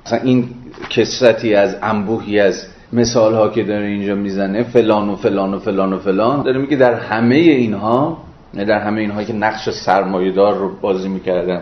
اصلا 0.05 0.19
این 0.19 0.49
کسرتی 0.89 1.55
از 1.55 1.75
انبوهی 1.81 2.39
از 2.39 2.65
مثال 2.93 3.33
ها 3.33 3.49
که 3.49 3.63
داره 3.63 3.85
اینجا 3.85 4.15
می‌زنه 4.15 4.63
فلان 4.63 5.09
و 5.09 5.15
فلان 5.15 5.53
و 5.53 5.59
فلان 5.59 5.93
و 5.93 5.99
فلان. 5.99 6.43
داره 6.43 6.57
میگه 6.57 6.77
در 6.77 6.93
همه 6.93 7.35
اینها 7.35 8.17
در 8.53 8.79
همه 8.79 9.01
اینها 9.01 9.23
که 9.23 9.33
نقش 9.33 9.69
سرمایه 9.69 10.31
دار 10.31 10.57
رو 10.57 10.71
بازی 10.81 11.09
می‌کردن 11.09 11.61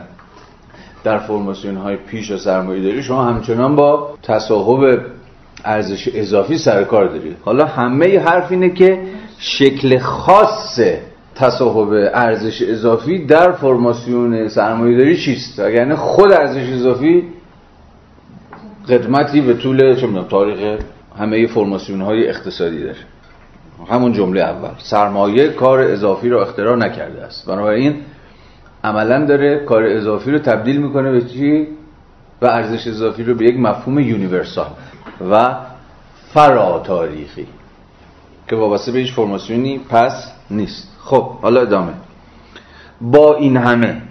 در 1.04 1.18
فرماسیون 1.18 1.78
های 1.78 1.96
پیش 1.96 2.32
و 2.32 2.38
سرمایه 2.38 2.84
داری 2.84 3.04
شما 3.04 3.24
همچنان 3.24 3.76
با 3.76 4.10
تصاحب 4.24 5.02
ارزش 5.66 6.10
اضافی 6.14 6.58
سر 6.58 6.84
کار 6.84 7.08
دارید 7.08 7.38
حالا 7.46 7.66
همه 7.66 8.20
حرف 8.20 8.52
اینه 8.52 8.70
که 8.70 9.00
شکل 9.38 10.00
خاص 10.00 10.80
تصاحب 11.36 11.90
ارزش 12.14 12.62
اضافی 12.62 13.26
در 13.26 13.52
فرماسیون 13.52 14.48
سرمایه 14.48 14.98
داری 14.98 15.18
چیست؟ 15.18 15.60
اگر 15.60 15.96
خود 15.96 16.32
ارزش 16.32 16.70
اضافی 16.70 17.24
قدمتی 18.90 19.42
به 19.42 19.54
طول 19.54 19.96
چه 19.96 20.08
تاریخ 20.30 20.80
همه 21.20 21.48
فرماسیون 21.48 22.02
های 22.02 22.30
اقتصادی 22.30 22.84
داره 22.84 22.98
همون 23.90 24.14
جمله 24.14 24.42
اول. 24.42 24.70
سرمایه 24.78 25.50
کار 25.50 25.80
اضافی 25.80 26.30
رو 26.30 26.38
اختراع 26.40 26.76
نکرده 26.76 27.24
است. 27.24 27.48
بنابراین 27.48 27.96
عملا 28.84 29.26
داره 29.26 29.66
کار 29.66 29.84
اضافی 29.84 30.32
رو 30.32 30.40
تبدیل 30.40 30.82
می‌کنه 30.82 31.12
به 31.12 31.22
چی؟ 31.22 31.68
و 32.42 32.46
ارزش 32.46 32.88
اضافی 32.88 33.24
رو 33.24 33.36
به 33.36 33.46
یک 33.46 33.60
مفهوم 33.60 34.00
یونیورسال 34.00 34.68
و 35.32 35.56
فرا 36.34 36.80
تاریخی 36.86 37.48
که 38.48 38.56
وابسته 38.56 38.92
به 38.92 39.00
هیچ 39.00 39.14
فرماسیونی 39.14 39.82
پس 39.90 40.32
نیست. 40.52 40.88
خب 41.00 41.24
حالا 41.24 41.62
ادامه. 41.62 41.94
با 43.02 43.36
این 43.36 43.58
همه 43.58 44.02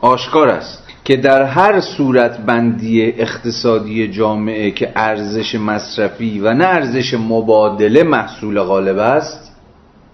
آشکار 0.00 0.48
است. 0.48 0.81
که 1.04 1.16
در 1.16 1.42
هر 1.42 1.80
صورت 1.80 2.38
بندی 2.38 3.02
اقتصادی 3.02 4.08
جامعه 4.08 4.70
که 4.70 4.92
ارزش 4.96 5.54
مصرفی 5.54 6.40
و 6.40 6.52
نه 6.52 6.64
ارزش 6.64 7.14
مبادله 7.14 8.02
محصول 8.02 8.60
غالب 8.60 8.98
است 8.98 9.52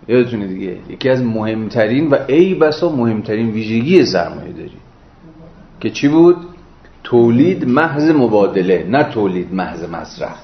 یادتونه 0.09 0.47
دیگه 0.47 0.77
یکی 0.89 1.09
از 1.09 1.23
مهمترین 1.23 2.11
و 2.11 2.17
ای 2.29 2.55
بسا 2.55 2.89
مهمترین 2.89 3.51
ویژگی 3.51 4.05
سرمایه 4.05 4.53
داری. 4.53 4.73
که 5.81 5.91
چی 5.91 6.09
بود؟ 6.09 6.37
تولید 7.05 7.69
محض 7.69 8.11
مبادله 8.11 8.87
نه 8.89 9.05
تولید 9.05 9.55
محض 9.55 9.85
مصرف. 9.85 10.37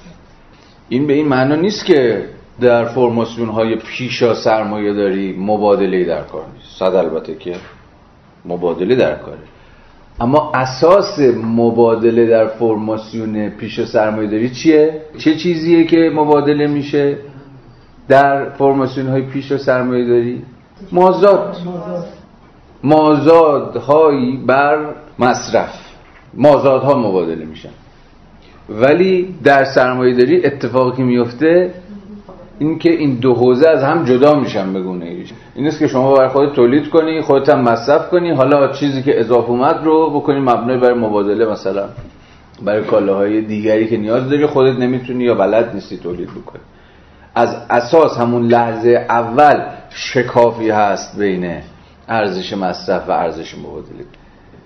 این 0.89 1.07
به 1.07 1.13
این 1.13 1.27
معنا 1.27 1.55
نیست 1.55 1.85
که 1.85 2.29
در 2.61 2.85
فرماسیون 2.85 3.49
های 3.49 3.75
پیشا 3.75 4.33
سرمایه 4.33 4.93
داری 4.93 5.35
مبادله 5.39 6.05
در 6.05 6.21
کار 6.21 6.45
نیست. 6.57 6.79
صد 6.79 6.95
البته 6.95 7.35
که 7.35 7.55
مبادله 8.45 8.95
در 8.95 9.15
کاره. 9.15 9.37
اما 10.19 10.51
اساس 10.53 11.19
مبادله 11.43 12.25
در 12.25 12.47
فرماسیون 12.47 13.49
پیش 13.49 13.83
سرمایه 13.85 14.29
داری 14.29 14.49
چیه؟ 14.49 15.01
چه 15.17 15.35
چیزیه 15.35 15.83
که 15.83 16.11
مبادله 16.15 16.67
میشه 16.67 17.17
در 18.07 18.49
فرماسیون 18.49 19.07
های 19.07 19.21
پیش 19.21 19.53
سرمایه 19.53 20.07
داری؟ 20.07 20.43
مازاد 20.91 21.57
مازادهایی 22.83 24.37
بر 24.37 24.85
مصرف 25.19 25.85
مازادها 26.33 26.97
مبادله 26.97 27.45
میشن 27.45 27.69
ولی 28.69 29.35
در 29.43 29.63
سرمایه 29.63 30.13
داری 30.13 30.45
اتفاقی 30.45 31.03
میفته 31.03 31.73
این 32.59 32.79
که 32.79 32.91
این 32.91 33.15
دو 33.15 33.33
حوزه 33.33 33.69
از 33.69 33.83
هم 33.83 34.05
جدا 34.05 34.39
میشن 34.39 34.73
بگونه 34.73 35.05
ایش. 35.05 35.33
این 35.55 35.67
است 35.67 35.79
که 35.79 35.87
شما 35.87 36.13
برای 36.13 36.29
خود 36.29 36.53
تولید 36.53 36.89
کنی 36.89 37.21
خودت 37.21 37.49
هم 37.49 37.61
مصرف 37.61 38.09
کنی. 38.09 38.31
حالا 38.31 38.71
چیزی 38.71 39.03
که 39.03 39.19
اضافه 39.19 39.49
اومد 39.49 39.81
رو 39.83 40.09
بکنی 40.09 40.39
مبنای 40.39 40.77
برای 40.77 40.99
مبادله 40.99 41.45
مثلا. 41.45 41.89
برای 42.63 42.83
کالاهای 42.83 43.41
دیگری 43.41 43.87
که 43.87 43.97
نیاز 43.97 44.29
داری 44.29 44.45
خودت 44.45 44.79
نمی‌تونی 44.79 45.23
یا 45.23 45.35
بلد 45.35 45.73
نیستی 45.73 45.97
تولید 45.97 46.29
بکنی. 46.29 46.61
از 47.35 47.57
اساس 47.69 48.17
همون 48.17 48.47
لحظه 48.47 49.05
اول 49.09 49.63
شکافی 49.89 50.69
هست 50.69 51.19
بین 51.19 51.55
ارزش 52.07 52.53
مصرف 52.53 53.09
و 53.09 53.11
ارزش 53.11 53.57
مبادله. 53.57 54.05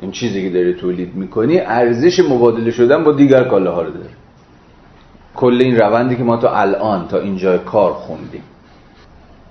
این 0.01 0.11
چیزی 0.11 0.41
که 0.43 0.49
داری 0.49 0.73
تولید 0.73 1.15
می‌کنی 1.15 1.59
ارزش 1.59 2.19
مبادله 2.19 2.71
شدن 2.71 3.03
با 3.03 3.11
دیگر 3.11 3.43
کالاها 3.43 3.81
رو 3.81 3.91
داره. 3.91 4.09
کل 5.39 5.61
این 5.61 5.77
روندی 5.77 6.15
که 6.15 6.23
ما 6.23 6.37
تا 6.37 6.55
الان 6.55 7.07
تا 7.07 7.19
اینجا 7.19 7.57
کار 7.57 7.93
خوندیم. 7.93 8.43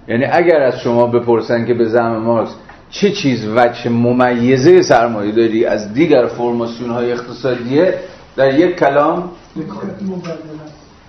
یعنی 0.09 0.24
اگر 0.24 0.61
از 0.61 0.80
شما 0.80 1.07
بپرسن 1.07 1.66
که 1.66 1.74
به 1.74 1.84
زعم 1.84 2.16
مارکس 2.16 2.55
چه 2.91 3.11
چیز 3.11 3.49
وجه 3.57 3.91
ممیزه 3.91 4.82
سرمایه 4.82 5.32
داری 5.32 5.64
از 5.64 5.95
دیگر 5.95 6.26
فرماسیون 6.26 6.91
های 6.91 7.12
اقتصادیه؟ 7.12 7.95
در 8.36 8.59
یک 8.59 8.76
کلام 8.76 9.30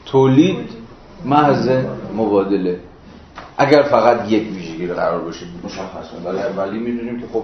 تولید 0.06 0.58
محض 1.26 1.70
مبادله. 2.18 2.80
اگر 3.58 3.82
فقط 3.84 4.32
یک 4.32 4.44
ویژگی 4.54 4.88
قرار 4.88 5.22
باشه 5.22 5.46
مشخصه 5.64 6.18
ولی 6.26 6.40
اولی 6.40 6.80
می‌دونیم 6.80 7.20
که 7.20 7.26
خب 7.34 7.44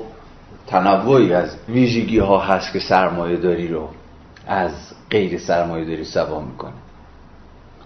تنوعی 0.67 1.33
از 1.33 1.55
ویژگی 1.69 2.19
ها 2.19 2.39
هست 2.39 2.73
که 2.73 2.79
سرمایه 2.79 3.37
داری 3.37 3.67
رو 3.67 3.89
از 4.47 4.71
غیر 5.11 5.39
سرمایه 5.39 5.85
داری 5.85 6.03
سوا 6.03 6.39
می‌کنه. 6.39 6.84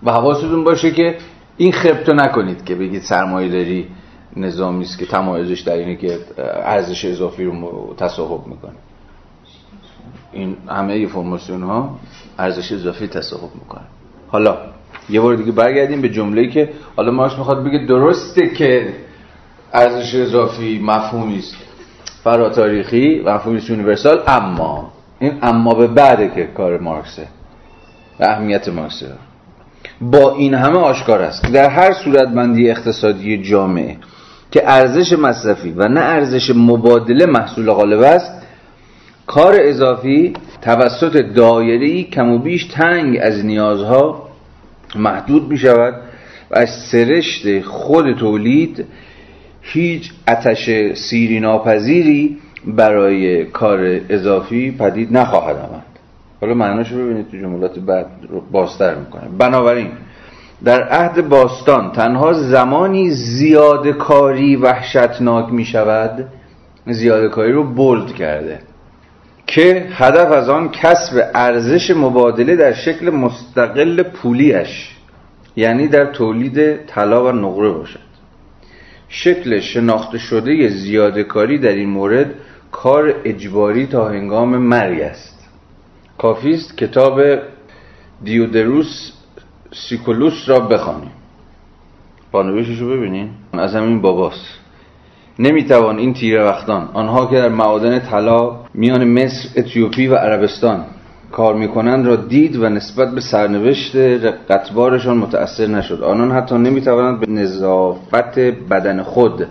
و 0.03 0.11
حواستون 0.11 0.63
باشه 0.63 0.91
که 0.91 1.17
این 1.57 1.71
خبتو 1.71 2.13
نکنید 2.13 2.65
که 2.65 2.75
بگید 2.75 3.01
سرمایه 3.01 3.49
داری 3.49 3.87
نظامی 4.35 4.83
است 4.83 4.99
که 4.99 5.05
تمایزش 5.05 5.59
در 5.59 5.73
اینه 5.73 5.95
که 5.95 6.19
ارزش 6.63 7.05
اضافی 7.05 7.43
رو 7.43 7.95
تصاحب 7.97 8.47
می‌کنه. 8.47 8.75
این 10.33 10.57
همه 10.67 11.07
فرماسیون 11.07 11.63
ها 11.63 11.99
ارزش 12.39 12.71
اضافی 12.71 13.07
تصاحب 13.07 13.55
می‌کنه 13.55 13.83
حالا 14.27 14.57
یه 15.09 15.21
بار 15.21 15.35
دیگه 15.35 15.51
برگردیم 15.51 16.01
به 16.01 16.09
جمله‌ای 16.09 16.49
که 16.49 16.69
حالا 16.95 17.11
ماش 17.11 17.37
می‌خواد 17.37 17.63
بگه 17.63 17.85
درسته 17.85 18.49
که 18.49 18.93
ارزش 19.73 20.15
اضافی 20.15 20.79
مفهومی 20.79 21.37
است. 21.37 21.55
فرا 22.23 22.49
تاریخی 22.49 23.23
مفهومی 23.25 23.57
است 23.57 23.69
یونیورسال 23.69 24.23
اما 24.27 24.91
این 25.19 25.39
اما 25.41 25.73
به 25.73 25.87
بعده 25.87 26.31
که 26.35 26.43
کار 26.57 26.79
مارکسه 26.79 27.27
و 28.19 28.23
اهمیت 28.23 28.69
مارکسه. 28.69 29.07
با 30.01 30.35
این 30.35 30.53
همه 30.53 30.77
آشکار 30.77 31.21
است. 31.21 31.43
که 31.45 31.51
در 31.51 31.69
هر 31.69 31.93
صورت 31.93 32.27
بندی 32.27 32.69
اقتصادی 32.69 33.37
جامعه 33.37 33.97
که 34.51 34.69
ارزش 34.69 35.13
مصرفی 35.13 35.71
و 35.71 35.87
نه 35.87 35.99
ارزش 35.99 36.51
مبادله 36.55 37.25
محصول 37.25 37.71
غالب 37.71 38.01
است 38.01 38.31
کار 39.27 39.55
اضافی 39.59 40.33
توسط 40.61 41.17
دایره 41.35 42.03
کم 42.03 42.29
و 42.29 42.37
بیش 42.37 42.65
تنگ 42.65 43.17
از 43.21 43.45
نیازها 43.45 44.29
محدود 44.95 45.49
می 45.49 45.57
شود 45.57 45.93
و 46.51 46.59
از 46.59 46.69
سرشت 46.91 47.61
خود 47.61 48.13
تولید 48.15 48.85
هیچ 49.61 50.11
اتش 50.27 50.69
سیری 50.93 51.39
ناپذیری 51.39 52.37
برای 52.67 53.45
کار 53.45 53.99
اضافی 54.09 54.71
پدید 54.71 55.17
نخواهد 55.17 55.57
آمد. 55.57 55.88
حالا 56.41 56.53
معناش 56.53 56.91
رو 56.91 57.05
ببینید 57.05 57.31
تو 57.31 57.37
جملات 57.37 57.79
بعد 57.79 58.05
رو 58.29 58.41
بازتر 58.51 58.95
می‌کنه 58.95 59.29
بنابراین 59.37 59.91
در 60.63 60.83
عهد 60.83 61.29
باستان 61.29 61.91
تنها 61.91 62.33
زمانی 62.33 63.09
زیاد 63.09 63.87
کاری 63.87 64.55
وحشتناک 64.55 65.53
می 65.53 65.65
شود 65.65 66.27
کاری 67.31 67.51
رو 67.51 67.63
بولد 67.63 68.13
کرده 68.13 68.59
که 69.47 69.87
هدف 69.91 70.31
از 70.31 70.49
آن 70.49 70.69
کسب 70.69 71.29
ارزش 71.33 71.91
مبادله 71.91 72.55
در 72.55 72.73
شکل 72.73 73.09
مستقل 73.09 74.03
پولیش 74.03 74.95
یعنی 75.55 75.87
در 75.87 76.05
تولید 76.05 76.85
طلا 76.85 77.25
و 77.25 77.31
نقره 77.31 77.69
باشد. 77.69 77.99
شکل 79.07 79.59
شناخته 79.59 80.17
شده 80.17 80.67
زیادکاری 80.67 81.57
در 81.57 81.69
این 81.69 81.89
مورد 81.89 82.33
کار 82.71 83.15
اجباری 83.25 83.87
تا 83.87 84.09
هنگام 84.09 84.57
مرگ 84.57 85.01
است. 85.01 85.38
کافی 86.19 86.53
است 86.53 86.77
کتاب 86.77 87.21
دیودروس 88.23 89.11
سیکولوس 89.71 90.49
را 90.49 90.59
بخوانیم. 90.59 91.11
پانوشش 92.31 92.79
رو 92.79 92.89
ببینیم 92.89 93.29
از 93.53 93.75
همین 93.75 94.01
باباست. 94.01 94.45
نمی‌توان 95.39 95.97
این 95.97 96.13
تیره 96.13 96.43
وقتان 96.43 96.89
آنها 96.93 97.25
که 97.25 97.35
در 97.35 97.49
معادن 97.49 97.99
طلا 97.99 98.55
میان 98.73 99.03
مصر 99.03 99.49
اتیوپی 99.55 100.07
و 100.07 100.15
عربستان 100.15 100.85
کار 101.31 101.55
می‌کنند 101.55 102.07
را 102.07 102.15
دید 102.15 102.55
و 102.55 102.69
نسبت 102.69 103.11
به 103.11 103.21
سرنوشت 103.21 103.95
قطبارشان 104.49 105.17
متأثر 105.17 105.67
نشد. 105.67 106.03
آنان 106.03 106.31
حتی 106.31 106.55
نمی‌توانند 106.55 107.19
به 107.19 107.27
نظافت 107.31 108.39
بدن 108.69 109.03
خود 109.03 109.47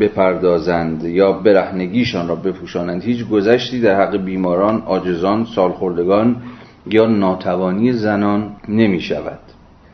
بپردازند 0.00 1.04
یا 1.04 1.32
برهنگیشان 1.32 2.28
را 2.28 2.34
بپوشانند. 2.34 3.02
هیچ 3.02 3.28
گذشتی 3.28 3.80
در 3.80 4.00
حق 4.00 4.16
بیماران 4.16 4.82
آجزان 4.86 5.46
سالخوردگان 5.54 6.36
یا 6.86 7.06
ناتوانی 7.06 7.92
زنان 7.92 8.50
نمی 8.68 9.00
شود 9.00 9.38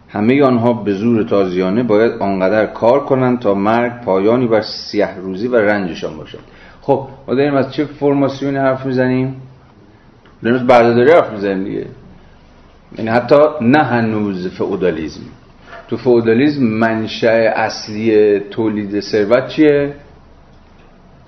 همه 0.08 0.42
آنها 0.42 0.72
به 0.72 0.92
زور 0.92 1.22
تازیانه 1.22 1.82
باید 1.82 2.12
آنقدر 2.12 2.66
کار 2.66 3.00
کنند 3.04 3.38
تا 3.38 3.54
مرگ 3.54 3.92
پایانی 4.04 4.46
بر 4.46 4.60
سیه 4.60 5.16
روزی 5.16 5.48
و 5.48 5.56
رنجشان 5.56 6.16
باشد. 6.16 6.38
خب 6.80 7.08
ما 7.28 7.34
داریم 7.34 7.54
از 7.54 7.72
چه 7.72 7.84
فرماسیونی 7.84 8.56
حرف 8.56 8.86
می‌زنیم؟ 8.86 9.36
داریم 10.42 10.60
از 10.60 10.66
بردهداری 10.66 11.10
حرف 11.10 11.32
می‌زنیم 11.32 11.64
دیگه. 11.64 11.86
یعنی 12.98 13.10
حتی 13.10 13.36
نه 13.60 13.82
هنوز 13.82 14.48
فئودالیزم 14.48 15.20
تو 15.88 15.96
فئودالیسم 15.96 16.62
منشأ 16.62 17.52
اصلی 17.54 18.38
تولید 18.40 19.00
ثروت 19.00 19.48
چیه؟ 19.48 19.94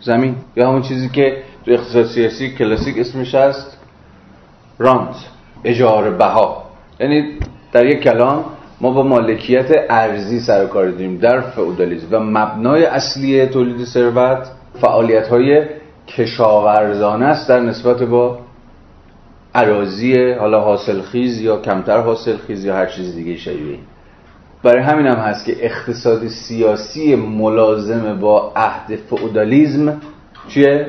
زمین. 0.00 0.34
یا 0.56 0.68
همون 0.68 0.82
چیزی 0.82 1.08
که 1.08 1.36
تو 1.64 1.70
اقتصاد 1.70 2.06
سیاسی 2.06 2.50
کلاسیک 2.50 2.98
اسمش 2.98 3.34
هست 3.34 3.78
رانت 4.78 5.16
اجاره 5.64 6.10
بها. 6.10 6.64
یعنی 7.00 7.38
در 7.72 7.86
یک 7.86 8.00
کلام 8.00 8.44
ما 8.80 8.90
با 8.90 9.02
مالکیت 9.02 9.70
ارزی 9.90 10.40
سر 10.40 10.66
کار 10.66 10.90
داریم 10.90 11.16
در 11.16 11.40
فئودالیسم 11.40 12.06
و 12.10 12.18
مبنای 12.18 12.84
اصلی 12.84 13.46
تولید 13.46 13.84
ثروت 13.84 14.48
فعالیت 14.80 15.28
های 15.28 15.62
کشاورزانه 16.08 17.26
است 17.26 17.48
در 17.48 17.60
نسبت 17.60 18.02
با 18.02 18.38
عراضی 19.54 20.32
حالا 20.32 20.60
حاصل 20.60 21.00
خیز 21.00 21.40
یا 21.40 21.56
کمتر 21.56 22.00
حاصل 22.00 22.36
خیز 22.36 22.64
یا 22.64 22.74
هر 22.74 22.86
چیز 22.86 23.14
دیگه 23.14 23.36
شبیه. 23.36 23.78
برای 24.64 24.82
همین 24.82 25.06
هم 25.06 25.18
هست 25.18 25.44
که 25.46 25.56
اقتصاد 25.60 26.28
سیاسی 26.28 27.14
ملازم 27.14 28.18
با 28.20 28.52
عهد 28.56 28.96
فئودالیسم 28.96 30.00
چیه؟ 30.48 30.86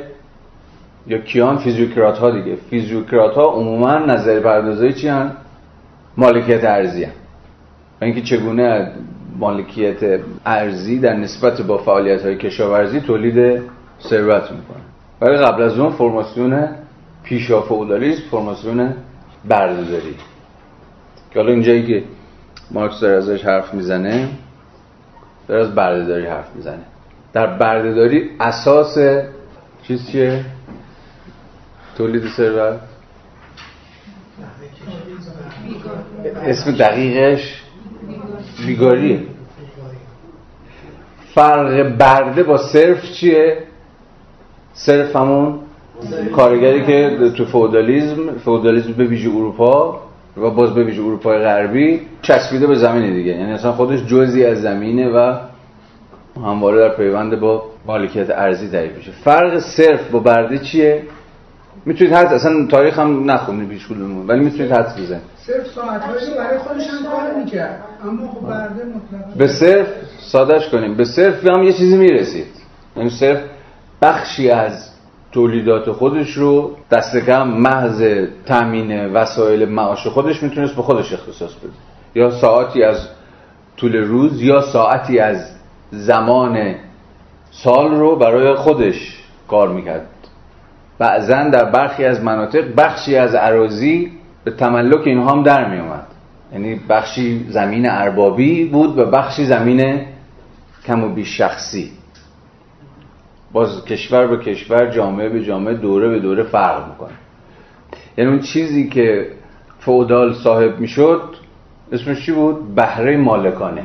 یا 1.08 1.18
کیان 1.18 1.58
فیزیوکرات 1.58 2.18
ها 2.18 2.32
دیگه 2.32 2.56
فیزیوکرات 2.70 3.36
ها 3.36 3.46
عموما 3.46 4.00
نظر 4.00 4.40
پردازهای 4.40 4.94
چی 4.94 5.08
هن؟ 5.08 5.32
مالکیت 6.18 6.64
ارزی 6.64 7.04
هن. 7.04 7.12
اینکه 8.02 8.22
چگونه 8.22 8.92
مالکیت 9.40 10.20
ارزی 10.46 11.00
در 11.00 11.14
نسبت 11.14 11.62
با 11.62 11.78
فعالیت 11.78 12.22
های 12.22 12.38
کشاورزی 12.38 13.00
تولید 13.00 13.62
ثروت 14.02 14.52
می‌کنه 14.52 14.84
ولی 15.22 15.38
قبل 15.38 15.64
از 15.64 15.80
اون 15.80 15.92
فرماسیون 15.92 16.70
پیشا 17.24 17.62
فئودالیسم 17.62 18.22
فرماسیون 18.32 18.94
بردهداری 19.48 20.16
که 21.32 21.40
حالا 21.40 21.52
اینجایی 21.52 21.84
که 21.84 22.04
مارکس 22.72 23.00
داره 23.00 23.18
ازش 23.18 23.46
حرف 23.46 23.74
می‌زنه 23.74 24.30
داره 25.48 25.62
از 25.62 25.76
بردهداری 25.76 26.26
حرف 26.26 26.56
می‌زنه 26.56 26.84
در 27.34 27.48
بردهداری 27.48 28.30
اساس 28.40 28.98
چیز 29.84 30.08
چیه؟ 30.08 30.46
تولید 31.98 32.28
ثروت 32.28 32.80
اسم 36.46 36.72
دقیقش 36.72 37.64
بیگاریه 38.68 39.20
فرق 41.34 41.98
برده 41.98 42.44
با 42.44 42.58
صرف 42.58 43.12
چیه؟ 43.12 43.58
صرف 44.74 45.16
همون 45.16 45.60
کارگری 46.36 46.86
که 46.86 47.30
تو 47.38 47.46
فودالیزم 47.46 48.38
فودالیزم 48.38 48.92
به 48.94 49.04
ویژه 49.06 49.30
اروپا 49.30 50.02
و 50.38 50.50
باز 50.50 50.74
به 50.74 50.84
ویژه 50.84 51.02
اروپای 51.02 51.40
غربی 51.40 52.02
چسبیده 52.22 52.68
به 52.68 52.76
زمین 52.76 53.14
دیگه. 53.14 53.32
یعنی 53.32 53.52
اصلا 53.52 53.72
خودش 53.72 54.06
جزی 54.06 54.46
از 54.46 54.62
زمینه 54.62 55.10
و 55.10 55.34
همواره 56.36 56.78
در 56.78 56.96
پیوند 56.96 57.40
با 57.40 57.64
مالکیت 57.86 58.30
ارزی 58.30 58.70
تعریف 58.70 58.98
میشه. 58.98 59.12
فرق 59.12 59.60
صرف 59.60 60.12
با 60.12 60.20
برده 60.20 60.58
چیه؟ 60.58 61.04
می‌تونید 61.86 62.14
حد 62.14 62.34
اصلا 62.34 62.68
تاریخ 62.68 63.00
هم 63.00 63.32
نخونید 63.32 63.70
پیش 63.70 63.88
کدومون 63.88 64.28
ولی 64.28 64.40
می‌تونید 64.40 64.72
حد 64.72 64.96
بزنید. 65.02 65.22
صرف 65.38 65.68
ساعت 65.68 66.02
برای 66.38 66.58
خودش 66.58 66.88
هم 66.88 67.06
کار 67.12 67.44
می‌کرد. 67.44 67.84
اما 68.04 68.28
خب 68.28 68.48
برده 68.48 68.84
مطلقا 68.84 69.38
به 69.38 69.48
صرف 69.48 69.88
سادش 70.20 70.70
کنیم. 70.70 70.96
به 70.96 71.06
صرف 71.06 71.48
هم 71.48 71.64
یه 71.64 71.74
چیزی 71.74 71.98
می‌رسید. 71.98 72.48
یعنی 72.98 73.10
صرف 73.10 73.40
بخشی 74.02 74.50
از 74.50 74.90
تولیدات 75.36 75.92
خودش 75.92 76.34
رو 76.34 76.72
دست 76.92 77.18
کم 77.18 77.48
محض 77.48 78.04
تامین 78.46 79.06
وسایل 79.14 79.70
معاش 79.70 80.08
خودش 80.08 80.44
می‌تونست 80.44 80.76
به 80.76 80.82
خودش 80.82 81.14
اختصاص 81.14 81.54
بده. 81.54 81.74
یا 82.16 82.32
ساعتی 82.32 82.84
از 82.84 83.08
طول 83.78 83.96
روز 83.96 84.42
یا 84.42 84.62
ساعتی 84.62 85.20
از 85.20 85.52
زمان 85.92 86.76
سال 87.52 87.96
رو 87.96 88.16
برای 88.16 88.56
خودش 88.56 89.24
کار 89.48 89.70
می‌کرد. 89.70 90.08
بعضا 91.00 91.44
در 91.44 91.66
برخی 91.66 92.06
از 92.06 92.24
مناطق 92.24 92.76
بخشی 92.78 93.16
از 93.16 93.36
عراضی 93.36 94.12
به 94.44 94.52
تملک 94.52 95.08
اینها 95.08 95.32
هم 95.32 95.44
در 95.44 95.70
می 95.70 95.80
اومد 95.80 96.08
یعنی 96.54 96.82
بخشی 96.90 97.46
زمین 97.50 97.90
اربابی 97.90 98.66
بود 98.66 99.00
و 99.00 99.06
بخشی 99.06 99.46
زمین 99.46 100.02
کم 100.86 101.04
و 101.04 101.10
بیش 101.10 101.38
شخصی. 101.38 101.92
باز 103.56 103.86
کشور 103.86 104.28
به 104.28 104.38
کشور 104.38 104.92
جامعه 104.92 105.30
به 105.30 105.44
جامعه 105.44 105.74
دوره 105.74 106.10
به 106.10 106.20
دوره 106.20 106.44
فرق 106.44 106.90
می‌کنه. 106.90 107.14
یعنی 108.18 108.32
اون 108.32 108.40
چیزی 108.40 108.90
که 108.90 109.28
فودال 109.80 110.34
صاحب 110.34 110.80
می‌شد 110.80 111.22
اسمش 111.92 112.26
چی 112.26 112.32
بود؟ 112.32 112.76
بهره 112.76 113.18
مالکانه. 113.18 113.84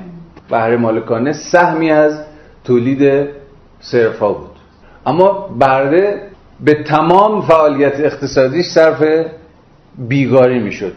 بهره 0.51 0.77
مالکانه 0.77 1.33
سهمی 1.33 1.91
از 1.91 2.25
تولید 2.65 3.29
صرفا 3.81 4.33
بود. 4.33 4.51
اما 5.07 5.49
برده 5.59 6.23
به 6.61 6.75
تمام 6.75 7.43
فعالیت 7.43 8.01
اقتصادیش 8.01 8.67
صرف 8.67 9.27
بیگاری 9.99 10.59
می‌شد. 10.59 10.97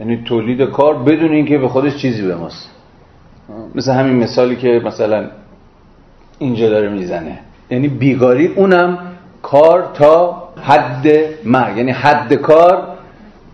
یعنی 0.00 0.24
تولید 0.24 0.62
کار 0.62 0.94
بدون 0.94 1.32
اینکه 1.32 1.58
به 1.58 1.68
خودش 1.68 1.96
چیزی 1.96 2.28
بماست. 2.28 2.70
مثل 3.74 3.92
همین 3.92 4.16
مثالی 4.16 4.56
که 4.56 4.82
مثلا 4.84 5.30
اینجا 6.38 6.68
داره 6.68 6.88
می‌زنه. 6.88 7.38
یعنی 7.70 7.88
بیگاری 7.88 8.46
اونم 8.46 8.98
کار 9.42 9.90
تا 9.94 10.42
حد 10.62 11.06
مرگ. 11.44 11.76
یعنی 11.76 11.90
حد 11.90 12.34
کار 12.34 12.88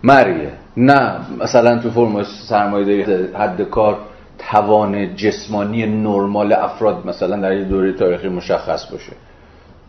مرگه 0.03 0.51
نه 0.77 1.15
مثلا 1.39 1.79
تو 1.79 1.89
فرم 1.89 2.23
سرمایه 2.23 2.85
داری 2.85 3.27
حد 3.33 3.61
کار 3.61 3.97
توان 4.37 5.15
جسمانی 5.15 5.85
نرمال 5.85 6.53
افراد 6.53 7.07
مثلا 7.07 7.35
در 7.37 7.57
یه 7.57 7.63
دوره 7.63 7.93
تاریخی 7.93 8.29
مشخص 8.29 8.91
باشه. 8.91 9.13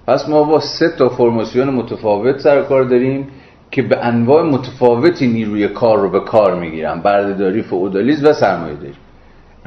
پس 0.07 0.29
ما 0.29 0.43
با 0.43 0.61
سه 0.61 0.89
تا 0.99 1.09
فرماسیون 1.09 1.71
متفاوت 1.71 2.39
سر 2.39 2.63
کار 2.63 2.85
داریم 2.85 3.29
که 3.71 3.83
به 3.83 4.05
انواع 4.05 4.43
متفاوتی 4.43 5.27
نیروی 5.27 5.69
کار 5.69 5.99
رو 5.99 6.09
به 6.11 6.21
کار 6.21 6.55
می‌گیرن. 6.55 7.01
بردهداری 7.01 7.63
فئودالیسم 7.63 8.27
و 8.27 8.33
سرمایه 8.33 8.75
داری 8.75 8.95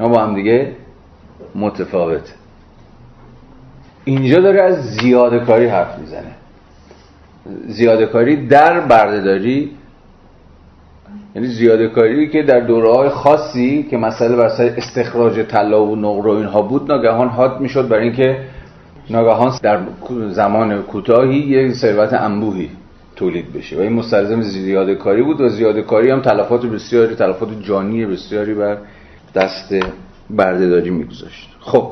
ما 0.00 0.08
با 0.08 0.22
هم 0.22 0.34
دیگه 0.34 0.72
متفاوت. 1.54 2.34
اینجا 4.04 4.40
داره 4.40 4.62
از 4.62 4.84
زیاده 4.84 5.38
کاری 5.38 5.66
حرف 5.66 5.98
می‌زنه. 5.98 6.34
زیاده 7.66 8.06
کاری 8.06 8.46
در 8.46 8.80
بردهداری 8.80 9.70
یعنی 11.34 11.48
زیاده 11.48 11.88
کاری 11.88 12.28
که 12.28 12.42
در 12.42 12.60
دوره 12.60 12.92
های 12.92 13.08
خاصی 13.08 13.86
که 13.90 13.96
مسئله 13.96 14.36
بر 14.36 14.46
استخراج 14.76 15.40
طلا 15.40 15.86
و 15.86 15.96
نقره 15.96 16.32
و 16.32 16.36
اینها 16.36 16.62
بود 16.62 16.92
ناگهان 16.92 17.28
حاد 17.28 17.60
می‌شد 17.60 17.88
برای 17.88 18.04
اینکه 18.04 18.38
ناگهان 19.10 19.58
در 19.62 19.78
زمان 20.28 20.82
کوتاهی 20.82 21.38
یک 21.38 21.72
ثروت 21.72 22.12
انبوهی 22.12 22.70
تولید 23.16 23.52
بشه. 23.52 23.76
و 23.76 23.80
این 23.80 23.92
مستلزم 23.92 24.40
زیاده 24.40 24.94
کاری 24.94 25.22
بود 25.22 25.40
و 25.40 25.48
زیاده 25.48 25.82
کاری 25.82 26.10
هم 26.10 26.20
تلفات 26.20 26.66
بسیاری 26.66 27.14
تلفات 27.14 27.48
جانی 27.62 28.06
بسیاری 28.06 28.54
بر 28.54 28.76
دست 29.34 29.74
بردهداری 30.30 30.90
میگذاشت. 30.90 31.48
خب 31.60 31.90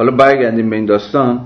حالا 0.00 0.12
برگردیم 0.12 0.70
به 0.70 0.76
این 0.76 0.86
داستان. 0.86 1.40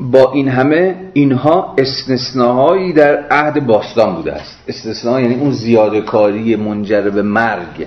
با 0.00 0.32
این 0.32 0.48
همه 0.48 0.96
اینها 1.12 1.74
استثناهایی 1.78 2.92
در 2.92 3.24
عهد 3.30 3.66
باستان 3.66 4.14
بوده 4.14 4.32
است. 4.32 4.64
استثناء 4.68 5.20
یعنی 5.20 5.34
اون 5.34 5.50
زیاده 5.50 6.00
کاری 6.00 6.56
منجر 6.56 7.10
به 7.10 7.22
مرگ. 7.22 7.86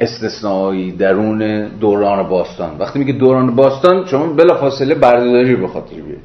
استثنایی 0.00 0.92
درون 0.92 1.68
دوران 1.68 2.28
باستان. 2.28 2.78
وقتی 2.78 2.98
میگه 2.98 3.12
دوران 3.12 3.54
باستان 3.54 4.06
شما 4.06 4.26
بلا 4.26 4.54
فاصله 4.54 4.94
بردهداری 4.94 5.56
به 5.56 5.68
خاطر 5.68 5.94
بیارید 5.94 6.24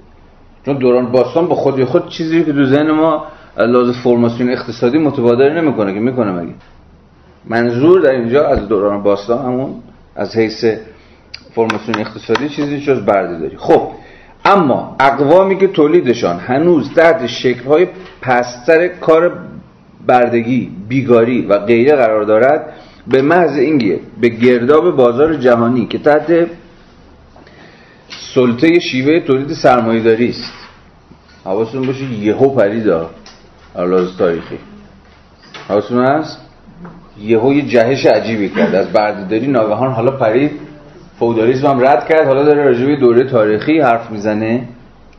چون 0.65 0.77
دوران 0.77 1.11
باستان 1.11 1.47
با 1.47 1.55
خودی 1.55 1.85
خود 1.85 2.09
چیزی 2.09 2.43
که 2.43 2.53
تو 2.53 2.65
ذهن 2.65 2.91
ما 2.91 3.25
لازم 3.57 3.91
فرماسیون 4.03 4.49
اقتصادی 4.49 4.97
متبادر 4.97 5.61
نمی‌کنه 5.61 5.93
که 5.93 5.99
می‌کنه 5.99 6.31
مگه. 6.31 6.53
منظور 7.45 8.01
در 8.01 8.11
اینجا 8.11 8.47
از 8.47 8.67
دوران 8.67 9.03
باستان 9.03 9.45
همون 9.45 9.75
از 10.15 10.37
حیث 10.37 10.65
فرماسیون 11.67 11.99
اقتصادی 11.99 12.49
چیزی 12.49 12.79
جز 12.79 13.05
بردهداری 13.05 13.57
خب 13.57 13.91
اما 14.45 14.95
اقوامی 14.99 15.57
که 15.57 15.67
تولیدشان 15.67 16.39
هنوز 16.39 16.93
تحت 16.93 17.27
شکلهای 17.27 17.87
پستر 18.21 18.87
کار 18.87 19.37
بردگی 20.07 20.71
بیگاری 20.87 21.41
و 21.41 21.59
غیره 21.59 21.95
قرار 21.95 22.23
دارد 22.23 22.73
به 23.07 23.21
محض 23.21 23.57
اینکه 23.57 23.99
به 24.21 24.29
گرداب 24.29 24.95
بازار 24.95 25.35
جهانی 25.35 25.85
که 25.85 25.97
تحت 25.97 26.47
سلطه 28.33 28.79
شیوه 28.79 29.19
تولید 29.19 29.53
سرمایه‌داری 29.53 30.29
است. 30.29 30.53
حواستون 31.45 31.87
باشه 31.87 32.03
یهو 32.03 32.49
پریدا 32.49 33.09
لحاظ 33.75 34.17
تاریخی. 34.17 34.57
حواستون 35.67 36.05
هست؟ 36.05 36.37
یهو 37.21 37.53
یه 37.53 37.61
جهش 37.61 38.05
عجیبی 38.05 38.49
کرد. 38.49 38.75
از 38.75 38.93
بردهداری 38.93 39.47
ناگهان 39.47 39.91
حالا 39.91 40.11
پرید. 40.11 40.51
فودالیسم 41.19 41.67
هم 41.67 41.79
رد 41.79 42.07
کرد. 42.07 42.27
حالا 42.27 42.43
داره 42.43 42.63
راجع 42.63 42.95
دوره 42.95 43.23
تاریخی 43.23 43.79
حرف 43.79 44.11
می‌زنه. 44.11 44.67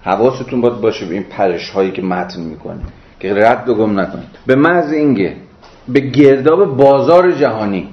حواستون 0.03 0.61
باید 0.61 0.81
باشه 0.81 1.07
به 1.07 1.15
این 1.15 1.23
پرش 1.23 1.71
هایی 1.71 1.91
که 1.91 2.03
متن 2.03 2.41
می‌کنه 2.41 2.81
که 3.21 3.35
رد 3.35 3.69
و 3.69 3.75
گم 3.75 4.01
نکنید. 4.01 4.29
به 4.47 4.55
محض 4.55 4.93
اینکه 4.93 5.37
به 5.89 6.01
گرداب 6.01 6.77
بازار 6.77 7.33
جهانی 7.33 7.89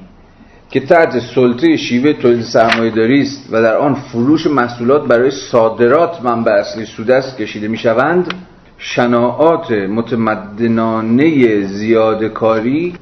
که 0.70 0.80
تحت 0.80 1.20
سلطه 1.20 1.78
شیوه 1.78 2.14
تولید 2.14 2.42
سرمایه‌داری 2.42 3.22
است 3.22 3.50
و 3.52 3.62
در 3.62 3.76
آن 3.76 3.94
فروش 3.94 4.48
محصولات 4.48 5.08
برای 5.08 5.32
صادرات 5.32 6.22
منبع 6.24 6.52
اصلی 6.52 6.86
سودست 6.86 7.38
کشیده 7.38 7.68
می‌شوند 7.68 8.34
شناعات 8.78 9.72
متمدنانه 9.72 11.62
زیادکاری 11.62 12.94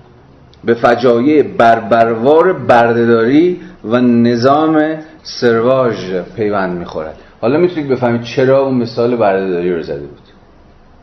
به 0.66 0.74
فجایع 0.74 1.44
بربروار 1.44 2.54
بردهداری 2.54 3.62
و 3.86 4.02
نظام 4.02 4.96
سرواژ 5.24 6.14
پیوند 6.36 6.78
می‌خورد. 6.80 7.16
حالا 7.42 7.58
می‌تونید 7.58 7.90
بفهمید 7.90 8.24
چرا 8.24 8.60
اون 8.60 8.78
مثال 8.78 9.16
بردهداری 9.16 9.76
رو 9.76 9.84
زده 9.84 10.00
بود. 10.00 10.20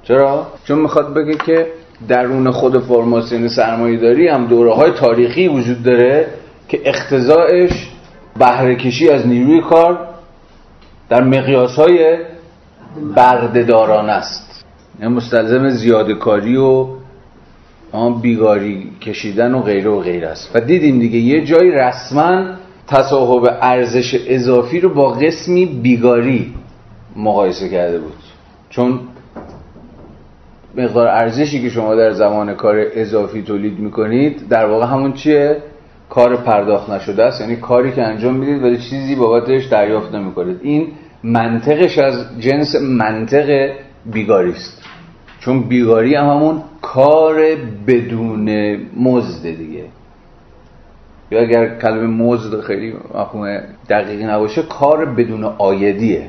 چرا؟ 0.02 0.46
چون 0.64 0.78
می‌خواد 0.78 1.14
بگه 1.14 1.34
که 1.34 1.66
درون 2.08 2.50
خود 2.50 2.78
فرماسیون 2.78 3.48
سرمایه 3.48 4.00
داری 4.00 4.28
هم 4.28 4.46
دوره 4.46 4.74
های 4.74 4.90
تاریخی 4.90 5.48
وجود 5.48 5.82
داره 5.82 6.26
که 6.68 6.80
اختزایش 6.84 7.72
بهرهکشی 8.38 9.10
از 9.10 9.26
نیروی 9.26 9.60
کار 9.60 9.98
در 11.08 11.22
مقیاس 11.24 11.76
های 11.76 12.16
بردهداران 13.16 14.10
است. 14.10 14.64
یعنی 15.00 15.14
مستلزم 15.14 15.68
زیاده 15.68 16.14
کاری 16.14 16.56
و 16.56 16.86
بیگاری 18.22 18.90
کشیدن 19.00 19.54
و 19.54 19.62
غیره 19.62 19.90
و 19.90 20.00
غیره 20.00 20.28
است. 20.28 20.50
و 20.54 20.60
دیدیم 20.60 20.98
دیگه 20.98 21.18
یه 21.18 21.44
جایی 21.44 21.70
رسما 21.70 22.44
تصاحب 22.86 23.58
ارزش 23.62 24.20
اضافی 24.26 24.80
رو 24.80 24.94
با 24.94 25.08
قسمی 25.08 25.66
بیگاری 25.66 26.54
مقایسه 27.16 27.68
کرده 27.68 27.98
بود. 27.98 28.16
چون 28.70 29.00
مقدار 30.76 31.08
ارزشی 31.08 31.62
که 31.62 31.68
شما 31.68 31.94
در 31.94 32.12
زمان 32.12 32.54
کار 32.54 32.86
اضافی 32.94 33.42
تولید 33.42 33.78
می‌کنید 33.78 34.48
در 34.48 34.66
واقع 34.66 34.86
همون 34.86 35.12
چیه؟ 35.12 35.56
کار 36.08 36.36
پرداخت 36.36 36.90
نشده 36.90 37.24
است. 37.24 37.40
یعنی 37.40 37.56
کاری 37.56 37.92
که 37.92 38.02
انجام 38.02 38.34
می‌دید 38.34 38.62
ولی 38.62 38.78
چیزی 38.78 39.14
بابتش 39.14 39.64
دریافت 39.66 40.14
نمی‌کنید. 40.14 40.60
این 40.62 40.88
منطقش 41.22 41.98
از 41.98 42.40
جنس 42.40 42.74
منطق 42.74 43.72
بیگاری 44.12 44.50
است. 44.50 44.82
چون 45.44 45.62
بیگاری 45.62 46.14
هم 46.14 46.24
همون 46.24 46.62
کار 46.82 47.42
بدون 47.86 48.76
مزد 48.96 49.56
دیگه. 49.56 49.84
یا 51.30 51.40
اگر 51.40 51.78
کلمه 51.78 52.06
مزد 52.06 52.60
خیلی 52.60 52.94
مفهوم 53.14 53.60
دقیقی 53.88 54.24
نباشه 54.24 54.62
کار 54.62 55.04
بدون 55.04 55.44
آیدیه. 55.44 56.28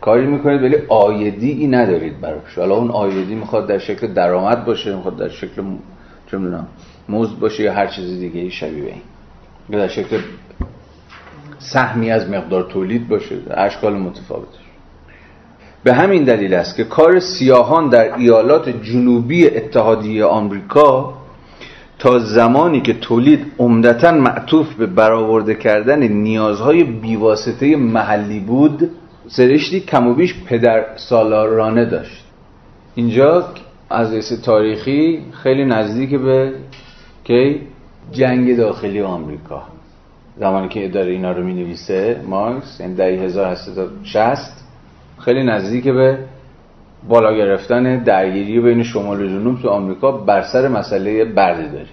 کاری 0.00 0.26
می‌کنید 0.26 0.62
ولی 0.62 0.76
آیدی 0.88 1.50
ای 1.50 1.66
ندارید 1.66 2.20
براش. 2.20 2.58
حالا 2.58 2.74
اون 2.74 2.90
آیدی 2.90 3.34
می‌خواد 3.34 3.66
در 3.66 3.78
شکل 3.78 4.06
درآمد 4.06 4.64
باشه 4.64 4.96
می‌خواد 4.96 5.16
در 5.16 5.28
شکل 5.28 5.62
چه 6.30 6.38
می‌دونم 6.38 6.66
مزد 7.08 7.38
باشه 7.38 7.62
یا 7.62 7.72
هر 7.72 7.86
چیز 7.86 8.20
دیگه 8.20 8.50
شبیه 8.50 8.84
این. 8.84 9.02
یا 9.68 9.78
در 9.78 9.88
شکل 9.88 10.18
سهمی 11.58 12.10
از 12.10 12.30
مقدار 12.30 12.62
تولید 12.62 13.08
باشه. 13.08 13.36
اشکال 13.50 13.96
متفاوتش. 13.96 14.69
به 15.84 15.94
همین 15.94 16.24
دلیل 16.24 16.54
است 16.54 16.76
که 16.76 16.84
کار 16.84 17.20
سیاهان 17.20 17.88
در 17.88 18.16
ایالات 18.16 18.68
جنوبی 18.68 19.46
اتحادیه 19.46 20.24
آمریکا 20.24 21.14
تا 21.98 22.18
زمانی 22.18 22.80
که 22.80 22.94
تولید 22.94 23.52
عمدتا 23.58 24.12
معطوف 24.12 24.74
به 24.74 24.86
برآورده 24.86 25.54
کردن 25.54 26.02
نیازهای 26.02 26.84
بیواسطه 26.84 27.76
محلی 27.76 28.40
بود 28.40 28.90
سرشتی 29.28 29.80
کم 29.80 30.06
و 30.06 30.14
بیش 30.14 30.34
پدر 30.44 30.86
سالارانه 30.96 31.84
داشت. 31.84 32.24
اینجا 32.94 33.48
از 33.90 34.12
حیث 34.12 34.32
تاریخی 34.32 35.22
خیلی 35.42 35.64
نزدیک 35.64 36.14
به 36.14 36.52
کی؟ 37.24 37.60
جنگ 38.12 38.56
داخلی 38.56 39.02
آمریکا. 39.02 39.62
زمانی 40.38 40.68
که 40.68 40.88
داره 40.88 41.12
اینا 41.12 41.32
رو 41.32 41.44
می 41.44 41.54
نویسه 41.54 42.20
مارکس 42.26 42.80
یعنی 42.80 42.94
دهی 42.94 43.16
1860 43.16 44.59
خیلی 45.24 45.42
نزدیک 45.42 45.88
به 45.88 46.18
بالا 47.08 47.34
گرفتن 47.34 48.02
درگیری 48.02 48.60
بین 48.60 48.82
شمال 48.82 49.22
و 49.22 49.26
جنوب 49.26 49.62
تو 49.62 49.68
آمریکا 49.68 50.12
بر 50.12 50.42
سر 50.42 50.68
مسئله 50.68 51.24
بردهداری. 51.24 51.88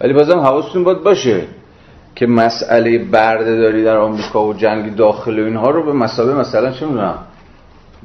ولی 0.00 0.12
بازم 0.12 0.38
حواستون 0.38 0.84
باید 0.84 1.02
باشه 1.02 1.42
که 2.14 2.26
مسئله 2.26 2.98
بردهداری 2.98 3.84
در 3.84 3.96
آمریکا 3.96 4.46
و 4.46 4.54
جنگ 4.54 4.96
داخل 4.96 5.40
و 5.40 5.44
اینها 5.44 5.70
رو 5.70 5.82
به 5.82 5.92
مسابقه 5.92 6.40
مثلا 6.40 6.72
چه 6.72 6.86
می‌دونم 6.86 7.18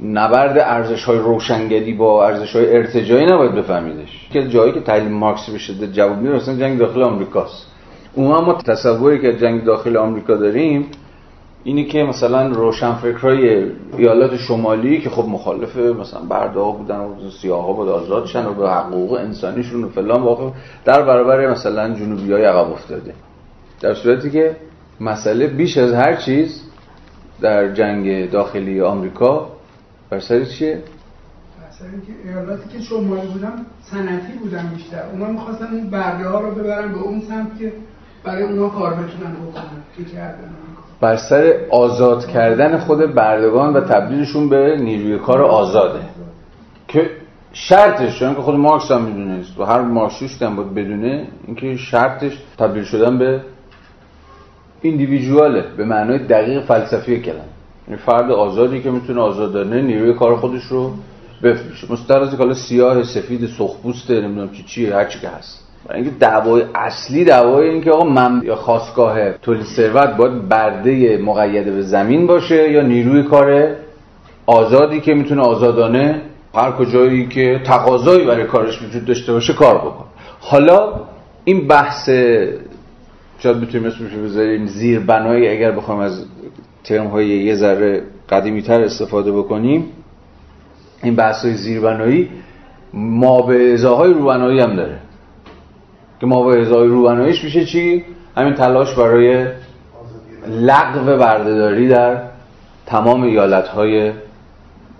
نبرد 0.02 0.58
ارزش 0.58 1.04
های 1.04 1.18
روشنگری 1.18 1.92
با 1.92 2.26
ارزش 2.26 2.56
های 2.56 2.76
ارتجایی 2.76 3.26
نباید 3.26 3.54
بفهمیدش. 3.54 4.28
که 4.32 4.48
جایی 4.48 4.72
که 4.72 4.80
تحلیل 4.80 5.12
مارکس 5.12 5.70
به 5.80 5.88
جواب 5.88 6.18
میده 6.18 6.56
جنگ 6.56 6.78
داخل 6.78 7.02
آمریکاست. 7.02 7.66
اون 8.14 8.44
ما 8.44 8.54
تصوری 8.54 9.20
که 9.20 9.36
جنگ 9.36 9.64
داخل 9.64 9.96
آمریکا 9.96 10.36
داریم 10.36 10.86
اینی 11.64 11.84
که 11.84 12.02
مثلا 12.02 12.46
روشنفکرای 12.46 13.70
ایالات 13.96 14.36
شمالی 14.36 15.00
که 15.00 15.10
خب 15.10 15.28
مخالف 15.28 15.76
مثلا 15.76 16.20
برده 16.20 16.60
ها 16.60 16.70
بودن 16.70 16.96
و 16.96 17.30
سیاه 17.40 17.64
ها 17.66 17.72
بود 17.72 17.88
آزاد 17.88 18.26
شن 18.26 18.46
و 18.46 18.54
به 18.54 18.70
حقوق 18.70 19.12
انسانیشون 19.12 19.84
و 19.84 19.88
فلان 19.88 20.22
واقع 20.22 20.50
در 20.84 21.02
برابر 21.02 21.50
مثلا 21.50 21.94
جنوبی 21.94 22.32
های 22.32 22.44
عقب 22.44 22.72
افتاده. 22.72 23.14
در 23.80 23.94
صورتی 23.94 24.30
که 24.30 24.56
مسئله 25.00 25.46
بیش 25.46 25.78
از 25.78 25.92
هر 25.92 26.16
چیز 26.16 26.62
در 27.40 27.72
جنگ 27.74 28.30
داخلی 28.30 28.80
آمریکا 28.80 29.48
بر 30.10 30.20
سر 30.20 30.44
چیه؟ 30.44 30.82
که 32.06 32.30
ایالاتی 32.30 32.68
که 32.68 32.84
شمالی 32.84 33.26
بودن 33.26 33.66
سنتی 33.82 34.38
بودن 34.42 34.72
بیشتر. 34.74 35.02
اونا 35.12 35.26
می‌خواستن 35.26 35.66
اون 35.72 35.90
برده 35.90 36.28
رو 36.28 36.50
ببرن 36.54 36.92
به 36.92 36.98
اون 36.98 37.20
سمت 37.20 37.58
که 37.58 37.72
برای 38.24 38.42
اونا 38.42 38.68
کار 38.68 38.90
بتونن 38.90 39.32
بکنن 39.32 39.82
که 39.96 40.04
کردن. 40.04 40.63
بر 41.00 41.16
سر 41.16 41.54
آزاد 41.70 42.26
کردن 42.26 42.78
خود 42.78 43.14
بردگان 43.14 43.72
و 43.74 43.80
تبدیلشون 43.80 44.48
به 44.48 44.76
نیروی 44.80 45.18
کار 45.18 45.42
آزاده. 45.42 46.00
که 46.88 47.10
شرطش 47.52 48.18
چون 48.18 48.34
که 48.34 48.40
خود 48.40 48.54
مارکس 48.54 48.90
هم 48.90 49.02
می‌دونه 49.02 49.44
و 49.58 49.64
هر 49.64 49.80
مارکسیست 49.80 50.42
هم 50.42 50.56
باید 50.56 50.74
بدونه 50.74 51.28
اینکه 51.46 51.76
شرطش 51.76 52.38
تبدیل 52.58 52.84
شدن 52.84 53.18
به 53.18 53.40
ایندیویژواله 54.82 55.64
به 55.76 55.84
معنای 55.84 56.18
دقیق 56.18 56.62
فلسفی 56.62 57.20
کلمه. 57.20 57.40
این 57.88 57.96
فرد 57.96 58.30
آزادی 58.30 58.82
که 58.82 58.90
می‌تونه 58.90 59.20
آزادانه 59.20 59.82
نیروی 59.82 60.14
کار 60.14 60.36
خودش 60.36 60.62
رو 60.62 60.92
بفروشه. 61.42 61.92
مستر 61.92 62.20
از 62.22 62.34
حالا 62.34 62.54
سیاه 62.54 63.02
سفید 63.02 63.46
سرخپوست 63.46 64.10
نمی‌دونم 64.10 64.50
چی 64.50 64.62
چیه 64.62 64.94
هر 64.94 65.04
چی 65.04 65.20
که 65.20 65.28
هست. 65.28 65.63
اینکه 65.90 66.10
دعوای 66.10 66.64
اصلی 66.74 67.24
دعوای 67.24 67.68
این 67.68 67.80
که 67.80 67.90
آقا 67.90 68.04
من 68.04 68.42
یا 68.44 68.56
خواستگاه 68.56 69.32
تولید 69.32 69.64
ثروت 69.64 70.16
باید 70.16 70.48
برده 70.48 71.18
مقید 71.18 71.64
به 71.64 71.82
زمین 71.82 72.26
باشه 72.26 72.70
یا 72.70 72.82
نیروی 72.82 73.22
کار 73.22 73.76
آزادی 74.46 75.00
که 75.00 75.14
می‌تونه 75.14 75.42
آزادانه 75.42 76.20
هر 76.54 76.70
کجایی 76.70 77.26
که 77.26 77.60
تقاضایی 77.64 78.26
برای 78.26 78.44
کارش 78.44 78.82
وجود 78.82 79.04
داشته 79.04 79.32
باشه 79.32 79.52
کار 79.52 79.78
بکن 79.78 80.04
حالا 80.40 80.92
این 81.44 81.68
بحث 81.68 82.08
شاید 83.38 83.60
بتونیم 83.60 83.86
اسمش 83.86 84.12
بذاریم 84.12 84.66
زیر 84.66 85.00
بنایی 85.00 85.48
اگر 85.48 85.72
بخوام 85.72 85.98
از 85.98 86.24
ترم 86.84 87.06
های 87.06 87.28
یه 87.28 87.54
ذره 87.54 88.02
قدیمی 88.28 88.62
تر 88.62 88.80
استفاده 88.82 89.32
بکنیم 89.32 89.84
این 91.02 91.14
بحث 91.14 91.44
های 91.44 91.54
زیربنایی 91.54 92.28
ما 92.94 93.42
به 93.42 93.72
ازاهای 93.72 94.12
روبنایی 94.12 94.60
هم 94.60 94.76
داره. 94.76 94.98
که 96.20 96.26
ما 96.26 96.42
به 96.42 96.60
ازای 96.60 96.88
روبناییش 96.88 97.44
میشه 97.44 97.64
چی؟ 97.64 98.04
همین 98.36 98.54
تلاش 98.54 98.94
برای 98.94 99.46
لغو 100.48 101.04
بردهداری 101.04 101.88
در 101.88 102.22
تمام 102.86 103.22
ایالت 103.22 103.68
های 103.68 104.12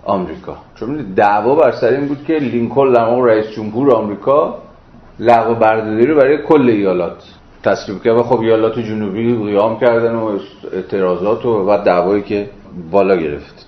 آمریکا. 0.05 0.57
چون 0.79 0.95
دعوا 1.15 1.55
بر 1.55 1.71
سر 1.71 1.87
این 1.87 2.07
بود 2.07 2.23
که 2.27 2.33
لینکلن 2.33 2.93
در 2.93 3.09
موقع 3.09 3.27
رئیس 3.27 3.45
جمهور 3.55 3.91
آمریکا 3.91 4.57
لغو 5.19 5.55
بردهداری 5.55 6.13
برای 6.13 6.37
کل 6.37 6.69
ایالات 6.69 7.23
تصویب 7.63 8.03
کرد. 8.03 8.17
و 8.17 8.23
خب 8.23 8.39
ایالات 8.39 8.79
جنوبی 8.79 9.35
قیام 9.35 9.79
کردن 9.79 10.15
و 10.15 10.39
اعتراضات 10.73 11.45
و 11.45 11.65
بعد 11.65 11.83
دعوایی 11.83 12.23
که 12.23 12.49
بالا 12.91 13.15
گرفت. 13.15 13.67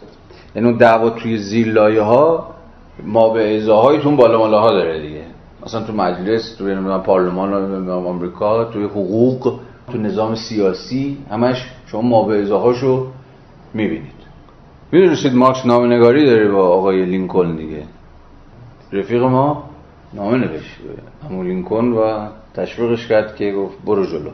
یعنی 0.55 0.67
اون 0.67 0.77
دعوا 0.77 1.09
توی 1.09 1.37
زیر 1.37 1.67
لایه 1.67 2.01
ها 2.01 2.47
ما 3.03 3.29
به 3.29 3.57
ازاهایتون 3.57 4.15
بالا 4.15 4.37
مالا 4.37 4.59
ها 4.59 4.71
داره 4.71 5.01
دیگه. 5.01 5.21
مثلا 5.67 5.83
تو 5.83 5.93
مجلس 5.93 6.55
توی 6.55 6.75
پارلمان 7.05 7.89
آمریکا 7.89 8.65
توی 8.65 8.83
حقوق 8.83 9.59
تو 9.91 9.97
نظام 9.97 10.35
سیاسی 10.35 11.17
همش 11.31 11.71
شما 11.87 12.01
ما 12.01 12.23
به 12.23 12.41
ازاهاشو 12.41 13.07
می‌بینید. 13.73 14.17
می‌دونستید 14.91 15.35
مارکس 15.35 15.65
نامه 15.65 15.95
نگاری 15.95 16.25
داره 16.25 16.51
با 16.51 16.67
آقای 16.67 17.05
لینکلن 17.05 17.55
دیگه؟ 17.55 17.83
رفیق 18.93 19.23
ما 19.23 19.69
نامه 20.13 20.37
نوشت 20.37 20.75
همون 21.29 21.47
لینکلن 21.47 21.91
و 21.91 22.27
تشویقش 22.53 23.07
کرد 23.07 23.35
که 23.35 23.51
گفت 23.51 23.77
برو 23.85 24.05
جلو. 24.05 24.29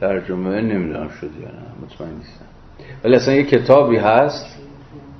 ترجمه 0.00 0.60
نمی‌دونم 0.60 1.08
شد 1.08 1.30
یا 1.40 1.48
نه 1.48 1.86
مطمئن 1.86 2.18
نیستم. 2.18 2.44
ولی 3.04 3.14
اصلا 3.16 3.34
یه 3.34 3.44
کتابی 3.44 3.96
هست 3.96 4.46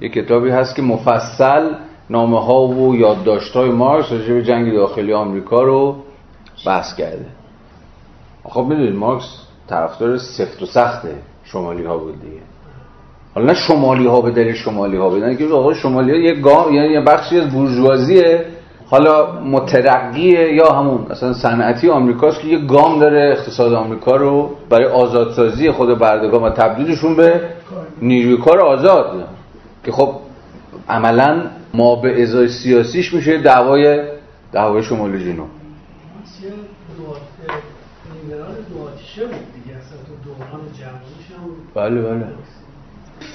یه 0.01 0.09
کتابی 0.09 0.51
هست 0.51 0.77
که 0.77 0.82
مفصل 0.82 1.74
نامه 2.11 2.45
ها 2.45 2.67
و 2.67 2.97
یادداشت 2.97 3.53
های 3.57 3.71
مارکس 3.71 4.13
راجع 4.13 4.35
به 4.35 4.43
جنگ 4.43 4.75
داخلی 4.75 5.13
آمریکا 5.13 5.63
رو 5.63 5.97
بحث 6.67 6.95
کرده. 6.95 7.27
خب 8.45 8.61
می‌دونید 8.61 8.95
مارکس 8.95 9.27
طرفدار 9.69 10.19
سفت 10.19 10.63
و 10.63 10.67
سخت 10.67 11.07
شمالی 11.45 11.85
ها 11.85 11.99
بود 11.99 12.21
دیگه. 12.21 12.43
حالا 13.35 13.47
نه 13.47 13.55
شمالی 13.55 14.07
ها 14.07 14.21
به 14.21 14.31
دلیل 14.31 14.55
شمالی 14.55 14.97
ها 14.97 15.11
بدن 15.11 15.37
که 15.37 15.47
آقا 15.47 15.75
شمالی 15.75 16.11
ها 16.11 16.17
یه 16.17 16.35
گام 16.35 16.75
یعنی 16.75 16.89
یه 16.89 17.01
بخشی 17.01 17.39
از 17.39 17.53
بورژوازیه 17.53 18.45
حالا 18.91 19.41
مترقیه 19.41 20.55
یا 20.55 20.73
همون 20.73 21.07
مثلا 21.11 21.33
صنعتی 21.33 21.91
آمریکاست 21.91 22.41
که 22.41 22.49
یه 22.49 22.59
گام 22.59 22.99
داره 22.99 23.37
اقتصاد 23.39 23.73
آمریکا 23.73 24.17
رو 24.17 24.51
برای 24.71 24.87
آزادسازی 24.87 25.71
خود 25.71 25.99
بردگان 25.99 26.43
و 26.43 26.51
تبدیلشون 26.51 27.17
به 27.17 27.41
نیروی 28.03 28.37
کار 28.37 28.61
آزاد. 28.61 29.29
که 29.85 29.93
خب 29.93 30.15
عملا 30.89 31.41
ما 31.74 31.97
به 31.97 32.23
ازای 32.23 32.49
سیاسیش 32.49 33.15
میشه 33.15 33.39
دعوای 33.39 34.09
دعوای 34.53 34.82
شمال 34.82 35.19
جنوب 35.19 35.49
بله 41.74 42.03
بله. 42.03 42.27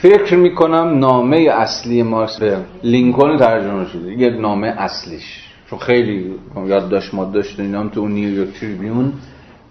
فکر 0.01 0.35
می‌کنم 0.35 0.99
نامه 0.99 1.37
اصلی 1.37 2.03
مارکس 2.03 2.39
به 2.39 2.57
لینکلن 2.83 3.37
ترجمه 3.37 3.85
شده. 3.85 4.13
یه 4.13 4.29
نامه 4.29 4.67
اصلیش. 4.67 5.49
چون 5.69 5.79
خیلی 5.79 6.35
یاد 6.67 6.89
داشت 6.89 7.13
ما 7.13 7.25
هم 7.59 7.89
تو 7.89 7.99
اون 7.99 8.11
نیویورک 8.11 8.59
تریبیون 8.59 9.13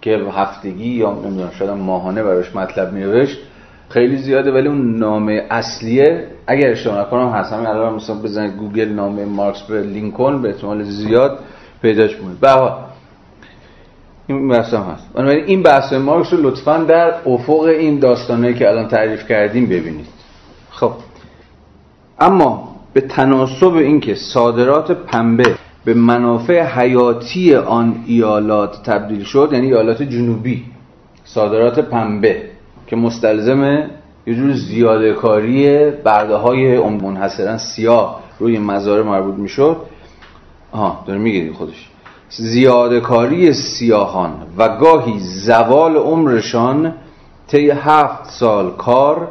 که 0.01 0.17
هفتگی 0.17 0.89
یا 0.89 1.11
نمی‌دونم 1.11 1.51
شاید 1.59 1.71
ماهانه 1.71 2.23
براش 2.23 2.55
مطلب 2.55 2.93
نوشت 2.93 3.39
خیلی 3.93 4.17
زیاده 4.17 4.51
ولی 4.51 4.67
اون 4.67 4.97
نامه 4.97 5.45
اصلیه 5.49 6.27
اگر 6.47 6.71
اشتباه 6.71 6.99
نکنم 6.99 7.29
هست 7.29 7.53
همین 7.53 7.67
الان 7.67 7.93
مثلا 7.93 8.15
بزنید 8.15 8.57
گوگل 8.57 8.89
نامه 8.89 9.25
مارکس 9.25 9.61
به 9.61 9.81
لینکلن 9.81 10.41
به 10.41 10.49
احتمال 10.49 10.83
زیاد 10.83 11.39
پیداش 11.81 12.15
بود 12.15 12.39
به 12.39 12.71
این 14.27 14.47
بحث 14.47 14.73
هم 14.73 14.81
هست. 14.81 15.13
بنابراین 15.13 15.45
این 15.45 15.63
بحث 15.63 15.93
مارکس 15.93 16.33
رو 16.33 16.41
لطفا 16.41 16.77
در 16.77 17.13
افق 17.25 17.61
این 17.61 17.99
داستانه 17.99 18.53
که 18.53 18.69
الان 18.69 18.87
تعریف 18.87 19.27
کردیم 19.27 19.65
ببینید. 19.65 20.07
خب. 20.69 20.91
اما 22.19 22.75
به 22.93 23.01
تناسب 23.01 23.73
اینکه 23.73 24.15
صادرات 24.15 24.91
پنبه 24.91 25.55
به 25.85 25.93
منافع 25.93 26.63
حیاتی 26.63 27.55
آن 27.55 28.03
ایالات 28.05 28.83
تبدیل 28.83 29.23
شد 29.23 29.49
یعنی 29.51 29.65
ایالات 29.65 30.03
جنوبی 30.03 30.65
صادرات 31.23 31.79
پنبه 31.79 32.52
که 32.93 32.99
مستلزم 32.99 33.63
یه 34.27 34.35
جور 34.35 34.53
زیاده 34.53 35.13
کاری 35.13 35.91
برده 35.91 36.35
های 36.35 36.79
منحصرا 36.79 37.57
سیاه 37.57 38.19
روی 38.39 38.59
مزاره 38.59 39.03
مربوط 39.03 39.35
می‌شد. 39.35 39.77
آها 40.71 41.03
داره 41.07 41.19
میگه 41.19 41.53
خودش. 41.53 41.89
زیاده 42.29 42.99
کاری 42.99 43.53
سیاهان 43.53 44.31
و 44.57 44.77
گاهی 44.77 45.19
زوال 45.19 45.95
عمرشان 45.95 46.93
طی 47.47 47.69
هفت 47.69 48.29
سال 48.29 48.71
کار 48.71 49.27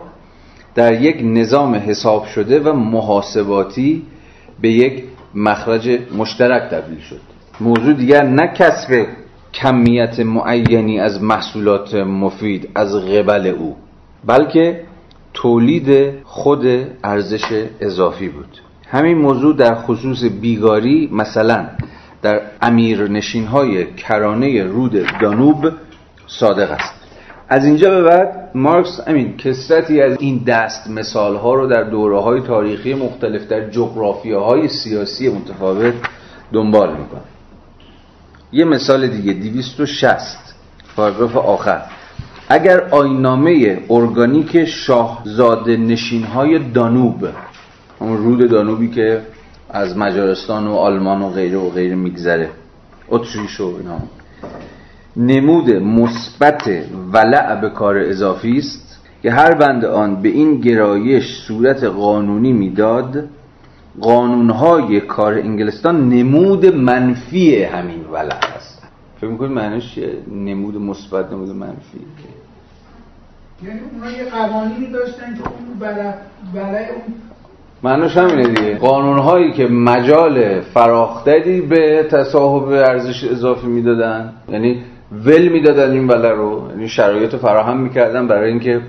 در 0.75 1.03
یک 1.03 1.21
نظام 1.23 1.75
حساب 1.75 2.27
شده 2.27 2.61
و 2.61 2.73
محاسباتی 2.73 4.03
به 4.61 4.69
یک 4.71 5.05
مخرج 5.35 5.99
مشترک 6.19 6.63
تبدیل 6.71 7.01
شد. 7.01 7.21
موضوع 7.61 7.93
دیگر 7.93 8.23
نه 8.23 8.47
کسب 8.47 9.07
کمیت 9.55 10.21
معینی 10.21 11.01
از 11.01 11.23
محصولات 11.23 11.95
مفید 11.95 12.69
از 12.75 12.95
قبل 12.95 13.47
او. 13.47 13.77
بلکه 14.27 14.81
تولید 15.35 16.13
خود 16.25 16.67
ارزش 17.05 17.67
اضافی 17.81 18.29
بود. 18.29 18.59
همین 18.89 19.19
موضوع 19.19 19.57
در 19.57 19.75
خصوص 19.75 20.25
بیگاری 20.25 21.09
مثلا 21.13 21.67
در 22.23 22.41
امیرنشین 22.63 23.47
های 23.47 23.95
کرانه 23.95 24.63
رود 24.63 25.07
دانوب 25.21 25.71
صادق 26.27 26.71
است. 26.71 26.95
از 27.49 27.65
اینجا 27.65 27.91
به 27.91 28.03
بعد 28.03 28.51
مارکس 28.55 29.01
امین 29.07 29.37
کسرتی 29.37 30.03
از 30.03 30.17
این 30.21 30.43
دست 30.47 30.91
مثال 30.91 31.37
ها 31.37 31.55
رو 31.55 31.67
در 31.67 31.83
دوره 31.83 32.21
های 32.21 32.41
تاریخی 32.41 32.95
مختلف 32.95 33.49
در 33.49 33.71
جغرافیه 33.71 34.37
های 34.37 34.69
سیاسی 34.69 35.29
متفاوت 35.29 35.95
دنبال 36.53 36.91
می‌کنه. 36.91 37.32
یه 38.53 38.65
مثال 38.65 39.07
دیگه 39.07 39.33
260 39.33 40.55
پاراگراف 40.97 41.37
آخر. 41.37 41.83
اگر 42.49 42.81
آینامه 42.91 43.81
ارگانیک 43.91 44.65
شاهزاده 44.65 45.77
نشین 45.77 46.25
های 46.25 46.59
دانوب 46.59 47.29
اون 47.99 48.17
رود 48.17 48.51
دانوبی 48.51 48.91
که 48.91 49.21
از 49.71 49.97
مجارستان 49.97 50.67
و 50.67 50.75
آلمان 50.75 51.23
و 51.23 51.29
غیره 51.29 51.59
و 51.59 51.71
غیره 51.71 51.95
میگذره 51.95 52.51
اتریش 53.09 53.61
و 53.61 53.65
اینا 53.65 53.99
نمود 55.17 55.71
مثبت 55.71 56.71
ولع 57.13 57.61
به 57.61 57.71
کار 57.71 57.99
اضافی 57.99 58.59
است 58.59 58.99
که 59.23 59.31
هر 59.31 59.55
بند 59.55 59.85
آن 59.85 60.23
به 60.23 60.29
این 60.29 60.61
گرایش 60.61 61.25
صورت 61.47 61.85
قانونی 61.85 62.53
می‌داد 62.53 63.29
قانونهای 64.01 65.01
کار 65.01 65.35
انگلستان 65.35 66.09
نمود 66.09 66.67
منفی 66.67 67.63
همین 67.63 68.05
ولع 68.13 68.39
است. 68.57 68.83
فکر 69.21 69.31
می‌کنید 69.31 69.51
معنیش 69.51 69.99
نمود 70.33 70.77
مثبت 70.77 71.33
نمود 71.33 71.49
منفی. 71.49 71.99
یعنی 73.63 73.81
اونا 73.93 74.11
یه 74.11 74.25
قوانینی 74.31 74.87
داشتن 74.93 75.35
که 75.35 75.41
اون 75.41 75.91
ولع 76.55 76.79
اون 76.79 77.15
معنیش 77.83 78.17
همینه 78.17 78.49
دیگه. 78.49 78.79
قانون 78.79 79.19
هایی 79.19 79.53
که 79.53 79.67
مجال 79.67 80.61
فراختری 80.61 81.61
به 81.61 82.07
تصاحب 82.11 82.69
ارزش 82.69 83.25
اضافی 83.25 83.67
می‌دادن. 83.67 84.33
یعنی 84.49 84.83
ول 85.13 85.49
می‌دادن 85.49 85.91
این 85.91 86.09
وله 86.09 86.31
رو. 86.31 86.69
یعنی 86.71 86.89
شرایط 86.89 87.37
فراهم 87.37 87.77
می‌کردن 87.77 88.29
برای 88.29 88.51
اینکه 88.51 88.81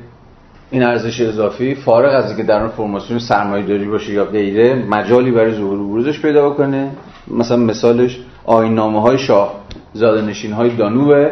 این 0.73 0.83
ارزش 0.83 1.21
اضافی 1.21 1.75
فارغ 1.75 2.13
از 2.13 2.27
اینکه 2.27 2.43
در 2.43 2.59
اون 2.59 2.69
فرماسیون 2.69 3.19
سرمایه 3.19 3.65
داری 3.65 3.85
باشه 3.85 4.13
یا 4.13 4.25
غیره 4.25 4.75
مجالی 4.75 5.31
برای 5.31 5.53
ظهور 5.53 5.79
و 5.79 5.87
بروزش 5.87 6.21
پیدا 6.21 6.49
بکنه. 6.49 6.91
مثلا 7.27 7.57
مثالش 7.57 8.19
آینامه 8.45 9.01
های 9.01 9.17
شاه 9.17 9.55
زاده 9.93 10.21
نشین 10.21 10.51
های 10.51 10.69
دانوبه 10.75 11.31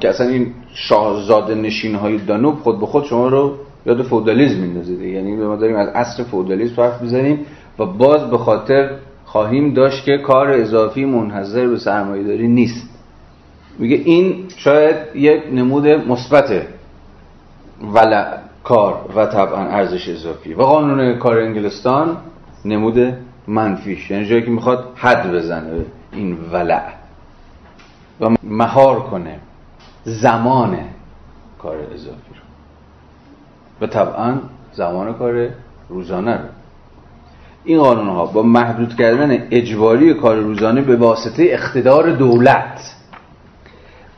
که 0.00 0.08
اصلا 0.08 0.28
این 0.28 0.52
شاهزاده 0.74 1.54
نشین 1.54 1.94
های 1.94 2.18
دانوب 2.18 2.54
خود 2.54 2.80
به 2.80 2.86
خود 2.86 3.04
شما 3.04 3.28
رو 3.28 3.54
یاد 3.86 4.02
فودالیزم 4.02 4.60
میندازه 4.60 4.92
یعنی 4.92 5.36
ما 5.36 5.56
داریم 5.56 5.76
از 5.76 5.88
اصل 5.88 6.24
فودالیسم 6.24 6.82
حرف 6.82 7.02
می‌زنیم 7.02 7.38
و 7.78 7.86
باز 7.86 8.30
به 8.30 8.38
خاطر 8.38 8.90
خواهیم 9.24 9.74
داشت 9.74 10.04
که 10.04 10.18
کار 10.18 10.50
اضافی 10.50 11.04
منحصر 11.04 11.66
به 11.68 11.78
سرمایه 11.78 12.22
داری 12.22 12.48
نیست. 12.48 12.88
میگه 13.78 13.96
این 13.96 14.44
شاید 14.56 14.96
یک 15.14 15.42
نمود 15.52 15.86
مثبت 15.86 16.73
ولع 17.82 18.38
کار 18.64 19.10
و 19.16 19.26
طبعا 19.26 19.68
ارزش 19.68 20.08
اضافی. 20.08 20.54
و 20.54 20.62
قانون 20.62 21.18
کار 21.18 21.38
انگلستان 21.38 22.16
نمود 22.64 23.14
منفیش. 23.46 24.10
یعنی 24.10 24.26
جایی 24.26 24.42
که 24.42 24.50
می‌خواد 24.50 24.92
حد 24.96 25.32
بزنه 25.32 25.84
این 26.12 26.38
ولع 26.52 26.82
و 28.20 28.30
مهار 28.42 29.00
کنه 29.00 29.38
زمان 30.04 30.78
کار 31.58 31.76
اضافی 31.94 32.34
رو. 32.34 32.42
و 33.80 33.86
طبعا 33.86 34.38
زمان 34.72 35.14
کار 35.14 35.48
روزانه 35.88 36.32
رو. 36.32 36.48
این 37.64 37.82
قانون 37.82 38.08
ها 38.08 38.26
با 38.26 38.42
محدود 38.42 38.96
کردن 38.96 39.48
اجباری 39.50 40.14
کار 40.14 40.36
روزانه 40.36 40.80
به 40.80 40.96
واسطه 40.96 41.42
اقتدار 41.42 42.10
دولت 42.10 42.94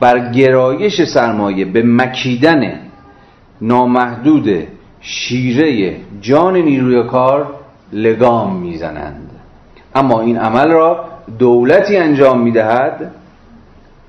بر 0.00 0.32
گرایش 0.32 1.02
سرمایه 1.02 1.64
به 1.64 1.82
مکیدن 1.82 2.85
نامحدود 3.60 4.66
شیره 5.00 5.96
جان 6.20 6.56
نیروی 6.56 7.08
کار 7.08 7.54
لگام 7.92 8.56
می‌زنند. 8.56 9.30
اما 9.94 10.20
این 10.20 10.38
عمل 10.38 10.70
را 10.70 11.04
دولتی 11.38 11.96
انجام 11.96 12.40
می‌دهد 12.40 13.12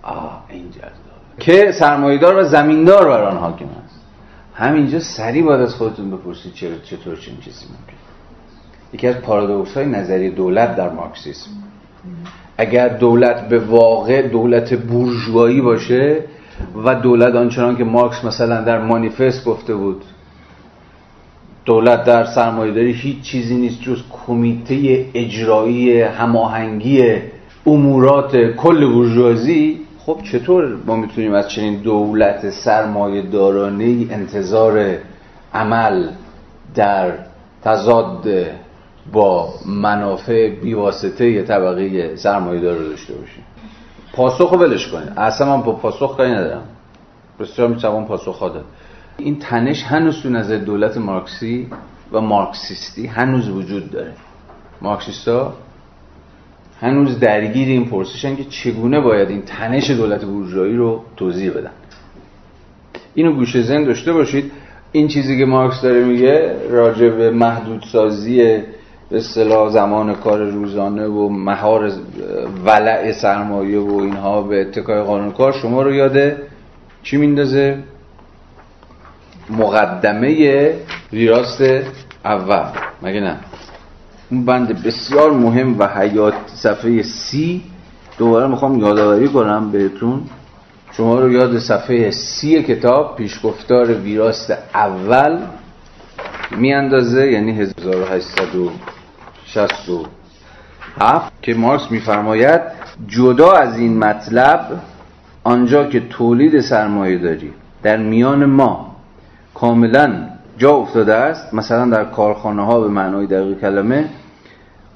آه 0.04 0.44
اینجا 0.50 0.82
که 1.40 1.72
سرمایهدار 1.80 2.38
و 2.38 2.44
زمیندار 2.44 3.08
بر 3.08 3.24
آن 3.24 3.38
حاکم 3.38 3.66
است. 3.86 4.02
همینجا 4.54 5.00
سریع 5.00 5.46
باید 5.46 5.62
از 5.62 5.76
خودتون 5.76 6.12
بپرسید 6.12 6.54
چرا 6.54 6.78
چطور 6.84 7.16
چنین 7.16 7.38
چیزی 7.38 7.66
ممکن 7.66 7.98
یکی 8.94 9.08
از 9.08 9.16
پارادوکس 9.16 9.74
های 9.74 9.86
نظری 9.86 10.30
دولت 10.30 10.76
در 10.76 10.90
مارکسیسم. 10.90 11.50
اگر 12.58 12.88
دولت 12.88 13.50
به 13.50 13.60
واقع 13.60 14.22
دولت 14.22 14.74
بورژوایی 14.74 15.62
باشه 15.62 16.24
و 16.84 16.96
دولت 16.96 17.36
آنچنان 17.36 17.76
که 17.76 17.84
مارکس 17.84 18.26
مثلا 18.26 18.62
در 18.62 18.82
مانیفست 18.82 19.46
گفته 19.46 19.76
بود 19.76 20.04
دولت 21.66 22.04
در 22.04 22.26
سرمایه‌داری 22.26 22.92
هیچ 22.92 23.22
چیزی 23.22 23.58
نیست 23.58 23.82
جز 23.82 24.04
کمیته 24.12 25.06
اجرایی 25.14 26.02
هماهنگی 26.02 27.16
امورات 27.66 28.38
کل 28.38 28.94
بورژوازی. 28.94 29.80
خب 30.00 30.20
چطور 30.32 30.78
ما 30.86 30.96
می‌تونیم 30.96 31.34
از 31.34 31.50
چنین 31.50 31.76
دولت 31.76 32.50
سرمایه 32.50 33.22
دارانه 33.22 34.06
انتظار 34.12 34.98
عمل 35.54 36.10
در 36.76 37.12
تضاد 37.64 38.28
با 39.14 39.50
منافع 39.66 40.50
بیواسطه 40.50 41.44
طبقه 41.44 42.16
سرمایه 42.16 42.62
دار 42.62 42.78
رو 42.78 42.90
داشته 42.90 43.14
باشیم؟ 43.14 43.44
پاسخ 44.18 44.50
رو 44.50 44.60
ولش 44.60 44.88
کنید. 44.88 45.10
اصلا 45.18 45.58
من 45.58 45.64
با 45.64 45.72
پاسخ 45.72 46.18
کاری 46.18 46.32
ندارم. 46.32 46.64
بسیار 47.40 47.68
می‌توان 47.68 48.06
پاسخ 48.06 48.40
داد. 48.40 48.66
این 49.18 49.40
تنش 49.40 49.84
هنوز 49.84 50.22
تو 50.22 50.30
نظر 50.30 50.58
دولت 50.58 50.98
مارکسی 50.98 51.68
و 52.12 52.22
مارکسیستی 52.22 53.08
هنوز 53.08 53.50
وجود 53.50 53.92
داره. 53.92 54.14
مارکسیستا 54.82 55.54
هنوز 56.82 57.20
درگیر 57.20 57.68
این 57.68 57.86
پرسشن 57.86 58.36
که 58.36 58.44
چگونه 58.44 59.02
باید 59.02 59.30
این 59.30 59.42
تنش 59.42 59.90
دولت 59.90 60.26
بورژوایی 60.26 60.76
رو 60.76 61.04
توضیح 61.16 61.52
بدن. 61.52 61.72
اینو 63.16 63.34
گوشه 63.34 63.62
زن 63.62 63.84
داشته 63.84 64.14
باشید. 64.14 64.52
این 64.92 65.08
چیزی 65.08 65.38
که 65.38 65.46
مارکس 65.46 65.82
داره 65.82 66.04
میگه 66.04 66.56
راجع 66.70 67.10
به 67.10 67.32
محدودسازی 67.32 68.62
به 69.10 69.18
اصطلاح 69.18 69.70
زمان 69.70 70.16
کار 70.16 70.44
روزانه 70.44 71.06
و 71.06 71.30
مهار 71.30 71.92
ولع 72.66 73.12
سرمایه 73.12 73.80
و 73.80 73.96
اینها 73.96 74.42
به 74.42 74.62
اتکای 74.62 75.02
قانون 75.02 75.32
کار 75.32 75.52
شما 75.52 75.82
رو 75.82 75.94
یاده 75.94 76.38
چی 77.04 77.18
میندازه؟ 77.18 77.84
مقدمه 79.50 80.74
ریاست 81.12 81.62
اول. 82.26 82.66
مگه 83.02 83.20
نه؟ 83.20 83.38
اون 84.32 84.46
بند 84.46 84.84
بسیار 84.84 85.32
مهم 85.32 85.80
و 85.80 85.88
حیات 85.88 86.34
صفحه 86.48 87.04
سی. 87.04 87.62
دوباره 88.18 88.48
می‌خوام 88.48 88.80
یادآوری 88.80 89.28
کنم 89.28 89.72
بهتون. 89.72 90.22
شما 90.92 91.20
رو 91.20 91.32
یاد 91.32 91.60
صفحه 91.60 92.12
سی 92.12 92.64
کتاب 92.64 93.16
پیشگفتار 93.16 93.94
ویراست 93.94 94.52
اول 94.74 95.40
میاندازه 96.58 97.32
یعنی 97.32 97.68
1867 99.56 101.34
که 101.42 101.54
مارکس 101.54 101.92
میفرماید 101.92 102.62
جدا 103.08 103.52
از 103.52 103.78
این 103.78 103.98
مطلب 103.98 104.82
آنجا 105.44 105.84
که 105.84 106.00
تولید 106.00 106.62
سرمایه 106.62 107.18
داری 107.18 107.54
در 107.84 107.98
میان 107.98 108.46
ما 108.46 108.96
کاملا 109.54 110.28
جا 110.58 110.72
افتاده 110.72 111.16
است 111.16 111.54
مثلا 111.54 111.86
در 111.86 112.06
کارخانه 112.06 112.66
ها 112.66 112.80
به 112.80 112.88
معنای 112.88 113.28
دقیق 113.28 113.60
کلمه 113.60 114.10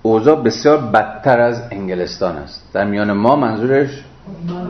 اوضاع 0.02 0.44
بسیار 0.44 0.78
بدتر 0.78 1.40
از 1.40 1.62
انگلستان 1.72 2.36
است. 2.36 2.70
در 2.74 2.86
میان 2.86 3.12
ما 3.12 3.36
منظورش 3.36 4.04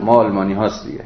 ما 0.04 0.14
آلمانی 0.14 0.52
هاست 0.52 0.86
دیگه. 0.86 1.04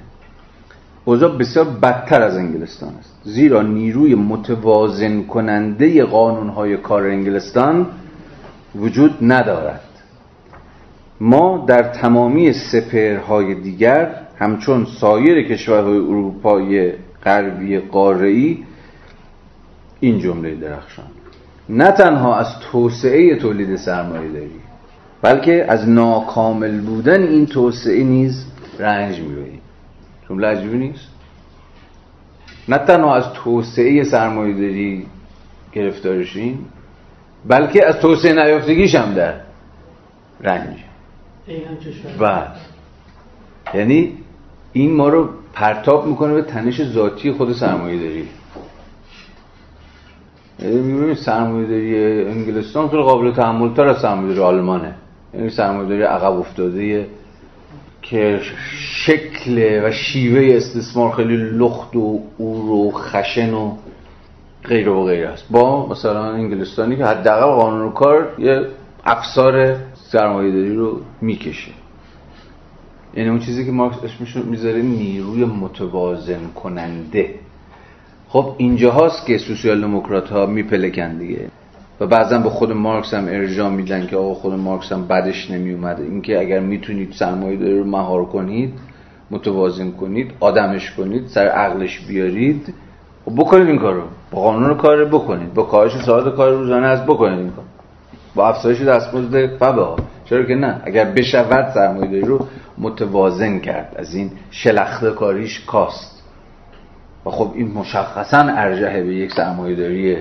اوضاع 1.05 1.37
بسیار 1.37 1.65
بدتر 1.65 2.23
از 2.23 2.37
انگلستان 2.37 2.95
است. 2.99 3.13
زیرا 3.25 3.63
نیروی 3.63 4.15
متوازن 4.15 5.23
کننده 5.23 6.05
قانون 6.05 6.49
های 6.49 6.77
کار 6.77 7.07
انگلستان 7.07 7.87
وجود 8.77 9.19
ندارد. 9.21 9.81
ما 11.21 11.65
در 11.69 11.83
تمامی 11.83 12.53
سپرهای 12.53 13.55
دیگر 13.55 14.15
همچون 14.39 14.87
سایر 15.01 15.49
کشورهای 15.49 15.99
اروپای 15.99 16.93
غربی 17.25 17.79
قاره‌ای 17.79 18.59
این 20.01 20.19
جمله 20.19 20.55
درخشان. 20.55 21.07
نه 21.69 21.91
تنها 21.91 22.37
از 22.37 22.47
توسعه 22.73 23.37
تولید 23.37 23.77
سرمایه 23.77 24.33
داری 24.33 24.61
بلکه 25.23 25.67
از 25.69 25.89
ناکامل 25.89 26.81
بودن 26.81 27.23
این 27.23 27.47
توسعه 27.47 28.05
نیز 28.05 28.47
رنج 28.79 29.21
می‌بریم 29.21 29.61
جمله 30.29 30.47
عجیبی 30.47 30.79
نیست؟ 30.79 31.09
نه 32.69 32.79
تنها 32.79 33.17
از 33.17 33.25
توسعه 33.33 34.05
سرمایه 34.05 34.55
داری 34.55 35.07
گرفتارشین 35.73 36.59
بلکه 37.49 37.87
از 37.87 37.97
توسعه 38.01 38.33
نیافتگیش 38.33 38.95
هم 38.95 39.15
در 39.15 39.35
رنج 40.41 40.77
و 42.21 42.43
یعنی 43.75 44.13
این 44.73 44.93
ما 44.93 45.09
رو 45.09 45.29
پرتاب 45.53 46.07
می‌کنه 46.07 46.35
به 46.35 46.43
تنش 46.43 46.85
ذاتی 46.85 47.33
خود 47.33 47.53
سرمایه 47.53 47.99
داری. 47.99 48.29
می‌بینیم 50.59 51.15
سرمایه 51.15 51.67
داری 51.67 52.25
انگلستان 52.25 52.89
خیلی 52.89 53.03
قابل 53.03 53.33
تحمل 53.33 53.75
تر 53.75 53.89
از 53.89 54.01
سرمایه 54.01 54.29
داری 54.29 54.41
آلمانه. 54.41 54.95
یعنی 55.35 55.51
سرمایه 55.51 55.89
داری 55.89 56.03
عقب 56.03 56.33
افتاده 56.33 57.07
که 58.03 58.41
شکل 58.79 59.81
و 59.85 59.93
شیوه 59.93 60.57
استثمار 60.57 61.13
خیلی 61.13 61.37
لخت 61.37 61.97
و 61.97 62.21
اور 62.39 62.71
و 62.71 62.91
خشن 62.91 63.55
و 63.55 63.77
غیر 64.69 64.89
و 64.89 65.05
غیر 65.05 65.27
است. 65.27 65.45
با 65.51 65.87
مثلا 65.87 66.33
انگلستانی 66.33 66.97
که 66.97 67.05
حداقل 67.05 67.63
قانون 67.63 67.93
کار 67.93 68.35
یه 68.39 68.67
افسار 69.05 69.77
سرمایه 69.95 70.53
داری 70.53 70.75
رو 70.75 71.01
می‌کشه. 71.21 71.73
یعنی 73.15 73.29
اون 73.29 73.39
چیزی 73.39 73.65
که 73.65 73.71
مارکس 73.71 73.97
اسمش 74.05 74.37
می‌ذاره 74.37 74.83
نیروی 74.83 75.45
متوازن 75.45 76.41
کننده 76.55 77.35
خب 78.29 78.55
اینجا 78.57 78.91
هاست 78.91 79.27
که 79.27 79.39
سوسیال 79.39 79.81
دموکرات 79.81 80.31
ها 80.31 80.47
میپلکن 80.47 81.19
دیگه. 81.19 81.49
و 82.01 82.07
بعضا 82.07 82.39
به 82.39 82.51
خود 82.51 82.73
مارکس 82.73 83.15
هم 83.15 83.29
ارجاع 83.29 83.71
میدن 83.71 84.07
که 84.07 84.17
آقا 84.17 84.35
خود 84.35 84.53
مارکس 84.53 84.93
هم 84.93 85.07
بدش 85.07 85.51
نمی 85.51 85.73
اومده 85.73 86.03
اینکه 86.03 86.41
اگر 86.41 86.61
می‌تونید 86.61 87.13
سرمایه 87.13 87.57
داری 87.57 87.79
رو 87.79 87.85
مهار 87.85 88.25
کنید 88.25 88.73
متوازن 89.31 89.91
کنید 89.91 90.33
آدمش 90.41 90.91
کنید 90.91 91.27
سر 91.27 91.47
عقلش 91.47 92.01
بیارید 92.09 92.75
بکنید 93.31 93.69
این 93.69 93.79
کارو. 93.79 94.03
با 94.31 94.41
قانون 94.41 94.77
کار 94.77 95.05
بکنید. 95.05 95.55
با 95.55 95.63
کاهش 95.63 96.05
ساعت 96.07 96.35
کار 96.35 96.51
روزانه 96.51 96.87
از 96.87 97.07
بکنید 97.07 97.39
این 97.39 97.51
کار 97.51 97.65
با 98.35 98.49
افزایش 98.49 98.81
دستمزد 98.81 99.47
فبه 99.47 99.83
ها 99.83 99.97
چرا 100.25 100.43
که 100.43 100.55
نه؟ 100.55 100.83
اگر 100.85 101.05
بشود 101.05 101.71
سرمایه 101.75 102.11
داری 102.11 102.25
رو 102.25 102.47
متوازن 102.79 103.59
کرد. 103.59 103.95
از 103.99 104.15
این 104.15 104.31
شلخته 104.51 105.11
کاریش 105.11 105.61
کاست. 105.61 106.23
و 107.27 107.31
خب 107.31 107.53
این 107.55 107.73
مشخصا 107.73 108.39
ارجحه 108.39 109.03
به 109.03 109.15
یک 109.15 109.33
سرمایه‌داری 109.33 110.17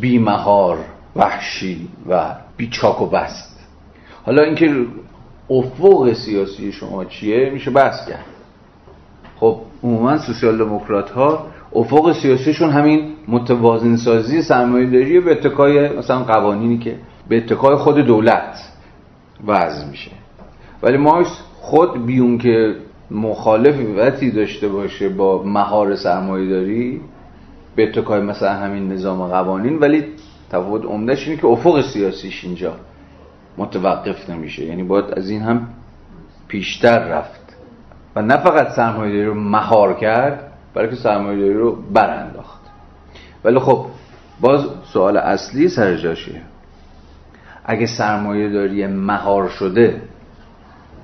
بیمهار 0.00 0.78
وحشی 1.16 1.88
و 2.08 2.34
بیچاک 2.56 3.02
و 3.02 3.06
بست. 3.06 3.58
حالا 4.26 4.42
اینکه 4.42 4.86
افق 5.50 6.12
سیاسی 6.12 6.72
شما 6.72 7.04
چیه؟ 7.04 7.50
میشه 7.50 7.70
بحث 7.70 8.08
کرد. 8.08 8.24
خب 9.36 9.60
عموما 9.82 10.18
سوسیال 10.18 10.58
دموکرات 10.58 11.10
ها 11.10 11.46
افق 11.74 12.12
سیاسیشون 12.12 12.70
همین 12.70 13.12
متوازن 13.28 13.96
سازی 13.96 14.42
سرمایه‌داری 14.42 15.20
به 15.20 15.32
اتکای 15.32 15.88
مثلا 15.88 16.22
قوانینی 16.24 16.78
که 16.78 16.96
به 17.28 17.36
اتکای 17.36 17.76
خود 17.76 17.98
دولت 17.98 18.72
وضع 19.46 19.86
میشه. 19.90 20.10
ولی 20.82 20.96
مارکس 20.96 21.40
خود 21.60 22.06
بیون 22.06 22.38
که 22.38 22.74
مخالفتی 23.10 24.30
داشته 24.30 24.68
باشه 24.68 25.08
با 25.08 25.42
مهار 25.42 25.96
سرمایه 25.96 26.48
داری 26.48 27.00
به 27.76 27.88
اتکای 27.88 28.20
مثلا 28.20 28.52
همین 28.52 28.92
نظام 28.92 29.26
قوانین 29.26 29.78
ولی 29.78 30.04
تفاوت 30.50 30.84
عمدهش 30.84 31.28
اینه 31.28 31.40
که 31.40 31.46
افق 31.46 31.80
سیاسیش 31.80 32.44
اینجا 32.44 32.72
متوقف 33.58 34.30
نمیشه. 34.30 34.64
یعنی 34.64 34.82
باید 34.82 35.04
از 35.04 35.30
این 35.30 35.42
هم 35.42 35.68
پیشتر 36.48 36.98
رفت. 36.98 37.56
و 38.16 38.22
نه 38.22 38.36
فقط 38.36 38.68
سرمایه 38.68 39.12
داری 39.12 39.24
رو 39.24 39.34
مهار 39.34 39.94
کرد 39.94 40.47
بلکه 40.74 40.96
سرمایه 40.96 41.38
داری 41.38 41.54
رو 41.54 41.76
برانداخت. 41.92 42.60
ولی 43.44 43.58
خب 43.58 43.86
باز 44.40 44.66
سوال 44.92 45.16
اصلی 45.16 45.68
سر 45.68 45.96
جاشه 45.96 46.42
اگه 47.64 47.86
سرمایه 47.86 48.48
داری 48.48 48.86
مهار 48.86 49.48
شده 49.48 50.02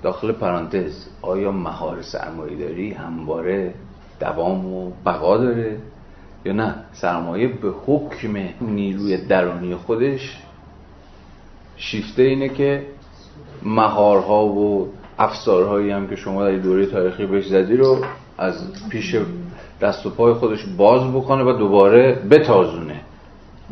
داخل 0.02 0.32
پرانتز 0.32 1.06
آیا 1.22 1.52
مهار 1.52 2.02
سرمایه 2.02 2.56
داری 2.56 2.92
همواره 2.92 3.74
دوام 4.20 4.66
و 4.66 4.92
بقا 5.06 5.36
داره 5.36 5.76
یا 6.44 6.52
نه؟ 6.52 6.74
سرمایه 6.92 7.48
به 7.48 7.72
حکم 7.86 8.36
نیروی 8.60 9.16
درونی 9.16 9.74
خودش 9.74 10.42
شیفته 11.76 12.22
اینه 12.22 12.48
که 12.48 12.86
مهارها 13.62 14.46
و 14.46 14.88
افسارهایی 15.18 15.90
هم 15.90 16.08
که 16.08 16.16
شما 16.16 16.44
در 16.44 16.56
دوره 16.56 16.86
تاریخی 16.86 17.26
بهش 17.26 17.46
زدی 17.46 17.76
رو 17.76 18.04
از 18.38 18.88
پیش 18.88 19.16
دست 19.84 20.06
و 20.06 20.10
پای 20.10 20.32
خودش 20.32 20.64
باز 20.76 21.12
بکنه 21.12 21.44
و 21.44 21.52
دوباره 21.52 22.18
بتازونه. 22.30 23.00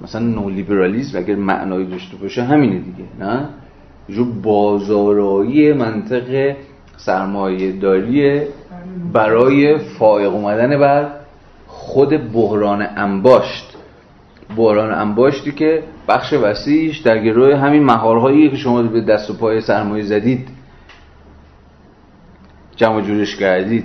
مثلا 0.02 0.20
نولیبرالیزم 0.20 1.18
اگر 1.18 1.34
معنایی 1.34 1.86
داشته 1.86 2.16
باشه 2.16 2.42
همینه 2.42 2.78
دیگه 2.78 3.04
نه؟ 3.20 3.48
جو 4.08 4.24
بازارایی 4.24 5.72
منطق 5.72 6.56
سرمایه 6.96 7.72
داری 7.72 8.40
برای 9.12 9.78
فائق 9.78 10.32
اومدن 10.32 10.78
بر 10.78 11.10
خود 11.66 12.32
بحران 12.32 12.86
انباشت. 12.96 13.76
بحران 14.56 14.94
انباشتی 14.94 15.52
که 15.52 15.82
بخش 16.08 16.32
وسیعش 16.32 16.98
در 16.98 17.18
گروه 17.18 17.56
همین 17.56 17.84
مهارهایی 17.84 18.50
که 18.50 18.56
شما 18.56 18.82
به 18.82 19.00
دست 19.00 19.30
و 19.30 19.34
پای 19.34 19.60
سرمایه 19.60 20.04
زدید. 20.04 20.48
جمع 22.76 23.00
جورش 23.00 23.36
کردید. 23.36 23.84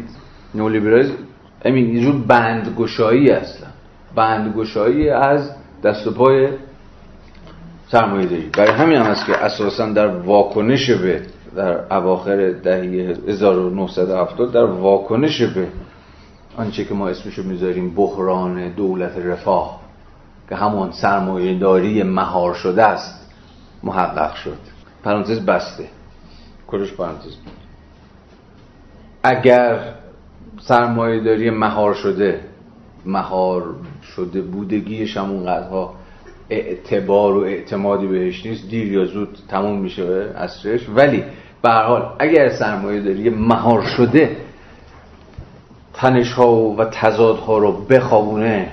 نولیبرالیسم 0.55 1.26
همین 1.65 1.95
یه 1.95 2.01
جور 2.01 2.15
بندگشایی 2.27 3.31
هستن. 3.31 3.67
بندگشایی 4.15 5.09
از 5.09 5.51
دست 5.83 6.07
و 6.07 6.11
پای 6.11 6.49
سرمایه 7.91 8.25
داری 8.25 8.49
برای 8.57 8.71
همین 8.71 8.97
هم 8.97 9.05
هست 9.05 9.25
که 9.25 9.37
اساسا 9.37 9.85
در 9.85 10.07
واکنش 10.07 10.89
به 10.89 11.21
در 11.55 11.93
اواخر 11.93 12.51
دهه 12.51 13.17
1970 13.27 14.53
در 14.53 14.63
واکنش 14.63 15.41
به 15.41 15.67
آنچه 16.57 16.85
که 16.85 16.93
ما 16.93 17.09
اسمشو 17.09 17.43
می‌ذاریم 17.43 17.95
بحران 17.95 18.69
دولت 18.69 19.17
رفاه 19.17 19.79
که 20.49 20.55
همون 20.55 20.91
سرمایه 20.91 21.59
داری 21.59 22.03
مهار 22.03 22.53
شده 22.53 22.83
است 22.83 23.31
محقق 23.83 24.35
شد. 24.35 24.57
پرانتز 25.03 25.39
بسته. 25.39 25.85
کلش 26.67 26.93
پرانتز 26.93 27.35
اگر 29.23 29.79
سرمایه 30.67 31.19
داری 31.19 31.49
مهار 31.49 31.93
شده 31.93 32.39
مهار 33.05 33.63
شده 34.15 34.41
بودگیش 34.41 35.17
همون 35.17 35.43
قدرها 35.43 35.93
اعتبار 36.49 37.37
و 37.37 37.39
اعتمادی 37.39 38.07
بهش 38.07 38.45
نیست. 38.45 38.69
دیر 38.69 38.91
یا 38.91 39.05
زود 39.05 39.37
تموم 39.49 39.79
میشه 39.79 40.33
اصرش. 40.35 40.89
ولی 40.95 41.23
به 41.61 41.71
حال 41.71 42.09
اگر 42.19 42.49
سرمایه 42.49 43.01
داری 43.01 43.29
مهار 43.29 43.81
شده 43.81 44.37
تنش 45.93 46.33
ها 46.33 46.55
و 46.55 46.85
تضاد 46.85 47.37
ها 47.37 47.57
رو 47.57 47.71
بخوابونه 47.71 48.71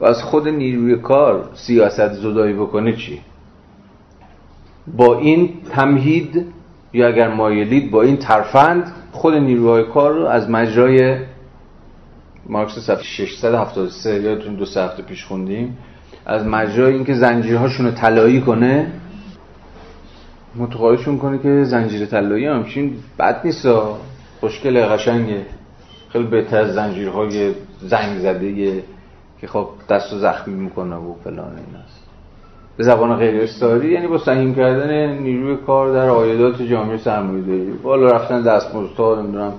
و 0.00 0.04
از 0.04 0.22
خود 0.22 0.48
نیروی 0.48 0.96
کار 0.96 1.48
سیاست 1.54 2.12
زدایی 2.12 2.54
بکنه 2.54 2.96
چی؟ 2.96 3.20
با 4.96 5.18
این 5.18 5.50
تمهید 5.70 6.46
یا 6.92 7.08
اگر 7.08 7.34
مایلید 7.34 7.90
با 7.90 8.02
این 8.02 8.16
ترفند 8.16 8.92
خود 9.16 9.34
نیروهای 9.34 9.84
کار 9.84 10.12
رو 10.12 10.26
از 10.26 10.50
مجرای 10.50 11.18
مارکس 12.48 12.78
صفحه 12.78 13.02
673 13.02 14.22
یادتون 14.22 14.54
دو 14.54 14.64
سه 14.64 14.82
هفته 14.82 15.02
پیش 15.02 15.24
خوندیم 15.24 15.78
از 16.26 16.46
مجرای 16.46 16.94
اینکه 16.94 17.14
زنجیرهاشون 17.14 17.86
رو 17.86 17.92
طلایی 17.92 18.40
کنه 18.40 18.92
متقاعدشون 20.56 21.18
کنه 21.18 21.38
که 21.38 21.64
زنجیر 21.64 22.06
طلایی 22.06 22.46
همچین 22.46 22.96
بد 23.18 23.40
نیست 23.44 23.68
خوشگل 24.40 24.86
قشنگه. 24.86 25.42
خیلی 26.08 26.24
بهتر 26.24 26.60
از 26.60 26.74
زنجیرهای 26.74 27.54
زنگ 27.80 28.18
زده 28.18 28.82
که 29.40 29.46
خب 29.46 29.68
دست 29.90 30.12
و 30.12 30.18
زخمی 30.18 30.54
می‌کنه 30.54 30.96
و 30.96 31.14
فلان 31.24 31.56
این 31.56 31.76
است. 31.84 32.05
به 32.76 32.84
زبان 32.84 33.16
غیر 33.16 33.42
استاری 33.42 33.92
یعنی 33.92 34.06
با 34.06 34.18
سهیم 34.18 34.54
کردن 34.54 35.08
نیروی 35.18 35.56
کار 35.66 35.92
در 35.92 36.08
آیدات 36.08 36.62
جامعه 36.62 36.96
سرمایه‌داری 36.96 37.70
بالا 37.82 38.06
رفتن 38.06 38.42
دستمزدها 38.42 39.20
نمی‌دونم 39.20 39.52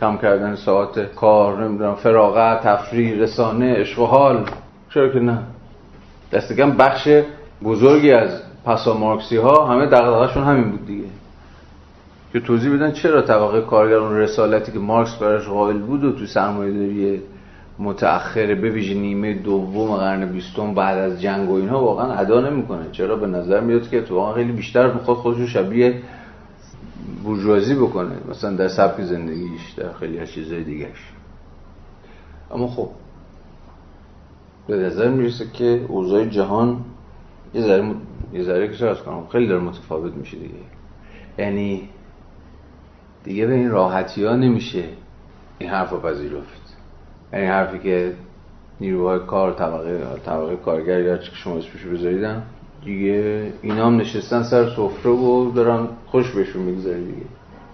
کم 0.00 0.16
کردن 0.16 0.54
ساعت 0.54 1.14
کار 1.14 1.64
نمی‌دونم 1.64 1.94
فراغت 1.94 2.62
تفریح 2.62 3.22
رسانه 3.22 3.74
عشق 3.74 3.98
و 3.98 4.06
حال. 4.06 4.44
چرا 4.94 5.08
که 5.08 5.18
نه؟ 5.18 5.38
دست 6.32 6.52
بخش 6.52 7.08
بزرگی 7.64 8.12
از 8.12 8.42
پسا 8.66 8.94
مارکسی 8.98 9.36
ها 9.36 9.66
همه 9.66 9.86
دغدغه‌شون 9.86 10.44
همین 10.44 10.70
بود 10.70 10.86
دیگه. 10.86 11.08
که 12.32 12.40
توضیح 12.40 12.74
بدن 12.74 12.92
چرا 12.92 13.22
طبقه 13.22 13.60
کارگر 13.60 13.96
اون 13.96 14.16
رسالتی 14.16 14.72
که 14.72 14.78
مارکس 14.78 15.16
براش 15.16 15.48
قائل 15.48 15.78
بود 15.78 16.04
و 16.04 16.12
تو 16.12 16.26
سرمایه‌داری 16.26 17.20
متأخر 17.78 18.54
به 18.54 18.70
ویژه 18.70 18.94
نیمه 18.94 19.34
دوم 19.34 19.96
قرن 19.96 20.32
بیستم 20.32 20.74
بعد 20.74 20.98
از 20.98 21.22
جنگ 21.22 21.50
و 21.50 21.54
اینها 21.54 21.84
واقعا 21.84 22.12
ادا 22.12 22.40
نمی‌کنه. 22.40 22.90
چرا؟ 22.92 23.16
به 23.16 23.26
نظر 23.26 23.60
میاد 23.60 23.88
که 23.88 24.02
تو 24.02 24.32
خیلی 24.32 24.52
بیشتر 24.52 24.92
می‌خواد 24.92 25.16
خودشو 25.16 25.46
شبیه 25.46 26.02
بورژوازی 27.24 27.74
بکنه. 27.74 28.16
مثلا 28.30 28.56
در 28.56 28.68
سبک 28.68 29.02
زندگیش 29.02 29.70
در 29.76 29.92
خیلی 29.92 30.18
از 30.18 30.30
چیزهای 30.30 30.64
دیگهش 30.64 31.12
اما 32.50 32.68
خب 32.68 32.88
به 34.66 34.76
نظر 34.76 35.08
می‌رسه 35.08 35.46
که 35.52 35.84
اوضاع 35.88 36.24
جهان 36.24 36.84
یه 37.54 37.62
ذره 37.62 37.94
یه 38.32 38.42
ذره 38.42 38.76
که 38.76 38.86
از 38.86 38.98
کنم 38.98 39.26
خیلی 39.32 39.46
داره 39.46 39.62
متفاوت 39.62 40.14
میشه 40.14 40.36
دیگه. 40.36 40.54
یعنی 41.38 41.88
دیگه 43.24 43.46
به 43.46 43.54
این 43.54 43.70
راحتی 43.70 44.24
ها 44.24 44.36
نمیشه 44.36 44.84
این 45.58 45.70
حرف 45.70 45.90
رو 45.90 46.00
پذیرفت. 46.00 46.61
یعنی 47.32 47.46
حرفی 47.46 47.78
که 47.78 48.12
نیروهای 48.80 49.18
کار 49.18 49.52
طبقه 49.52 50.00
طبقه 50.26 50.56
کارگر 50.56 51.00
یا 51.00 51.16
چه 51.16 51.30
شما 51.34 51.56
اسمشو 51.56 51.90
بذاریدن 51.90 52.42
دیگه 52.84 53.52
اینا 53.62 53.86
هم 53.86 53.96
نشستن 53.96 54.42
سر 54.42 54.70
سفره 54.70 55.12
و 55.12 55.50
دارن 55.50 55.88
خوش 56.06 56.30
بهشون 56.30 56.62
می‌گذاره 56.62 56.98
دیگه. 56.98 57.26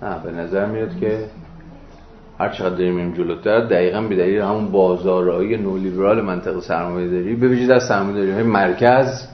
نه 0.02 0.22
به 0.24 0.32
نظر 0.32 0.66
میاد 0.66 1.00
که 1.00 1.24
هر 2.38 2.48
چقدر 2.48 2.74
داریم 2.74 2.94
میریم 2.94 3.14
جلوتر 3.14 3.60
دقیقا 3.60 4.00
به 4.00 4.16
دلیل 4.16 4.40
همون 4.40 4.68
بازارایی 4.68 5.56
نولیبرال 5.56 6.20
منطقه 6.20 6.60
سرمایه 6.60 7.08
داری 7.08 7.34
ویژه 7.34 7.66
در 7.66 7.78
سرمایه 7.78 8.34
های 8.34 8.42
مرکز 8.42 9.28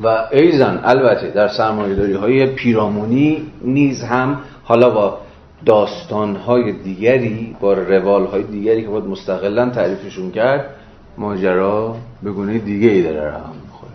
و 0.00 0.28
ایزن 0.32 0.80
البته 0.84 1.30
در 1.30 1.48
سرمایه 1.48 1.94
داری 1.94 2.12
های 2.12 2.46
پیرامونی 2.46 3.52
نیز 3.64 4.02
هم 4.02 4.40
حالا 4.64 4.90
با 4.90 5.18
داستان 5.64 6.36
های 6.36 6.72
دیگری 6.72 7.56
با 7.60 7.72
روال 7.72 8.26
های 8.26 8.42
دیگری 8.42 8.82
که 8.82 8.88
باید 8.88 9.04
مستقلا 9.04 9.70
تعریفشون 9.70 10.30
کرد 10.30 10.70
ماجرا 11.18 11.96
به 12.22 12.32
گونه 12.32 12.58
دیگه 12.58 12.88
ای 12.88 13.02
داره 13.02 13.20
رقم 13.20 13.52
می‌خوره. 13.64 13.92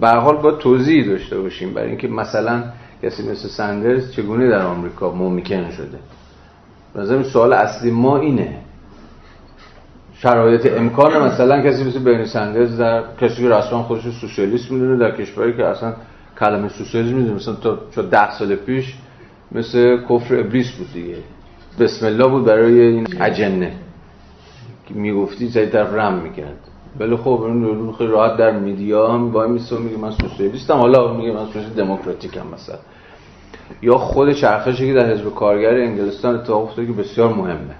به 0.00 0.08
حال 0.08 0.36
با 0.36 0.50
توضیح 0.50 1.06
داشته 1.06 1.40
باشیم 1.40 1.74
برای 1.74 1.88
اینکه 1.88 2.08
مثلا 2.08 2.62
کسی 3.02 3.30
مثل 3.30 3.48
سندرز 3.48 4.12
چگونه 4.12 4.48
در 4.48 4.62
آمریکا 4.66 5.10
ممکن 5.10 5.70
شده. 5.70 5.98
نظر 6.94 7.22
سوال 7.22 7.52
اصلی 7.52 7.90
ما 7.90 8.18
اینه. 8.18 8.56
شرایط 10.14 10.66
امکان 10.66 11.22
مثلا 11.22 11.62
کسی 11.62 11.84
مثل 11.84 11.98
برنی 11.98 12.26
سندرز 12.26 12.78
در 12.78 13.02
کسی 13.20 13.42
که 13.42 13.48
رسما 13.48 13.82
خودش 13.82 14.02
سوسیالیست 14.20 14.70
می‌دونه 14.70 14.96
در 14.96 15.16
کشوری 15.16 15.56
که 15.56 15.66
اصلا 15.66 15.92
کلمه 16.40 16.68
سوسیالیسم 16.68 17.16
می‌دونه 17.16 17.34
مثلا 17.34 17.54
تا 17.94 18.02
ده 18.02 18.38
سال 18.38 18.54
پیش 18.54 18.94
مثل 19.52 19.96
کفر 20.08 20.40
ابلیس 20.40 20.72
بود 20.72 20.92
دیگه. 20.92 21.16
بسم 21.78 22.06
الله 22.06 22.28
بود 22.28 22.44
برای 22.44 22.80
این 22.80 23.06
اجنه. 23.20 23.72
که 24.86 24.94
می‌گفتی 24.94 25.48
سری 25.48 25.66
طرف 25.66 25.94
رم 25.94 26.14
می‌کرد. 26.14 26.58
ولی 27.00 27.16
خب 27.16 27.28
اون 27.28 27.92
خیلی 27.92 28.10
راحت 28.10 28.36
در 28.36 28.58
میدیا 28.58 29.12
هم 29.12 29.32
وای 29.32 29.50
میسته 29.50 29.78
میگه 29.78 29.96
من 29.96 30.10
سوسیالیستم. 30.10 30.74
حالا 30.74 31.14
میگه 31.14 31.32
من 31.32 31.46
سوسیالیست 31.46 31.76
دموکراتیکم 31.76 32.46
مثلا. 32.54 32.78
یا 33.82 33.98
خود 33.98 34.32
چرخشی 34.32 34.86
که 34.86 34.94
در 34.94 35.12
حزب 35.12 35.34
کارگر 35.34 35.74
انگلستان 35.74 36.34
اتفاق 36.34 36.62
افتاده 36.62 36.86
که 36.86 36.92
بسیار 36.92 37.34
مهمه. 37.34 37.74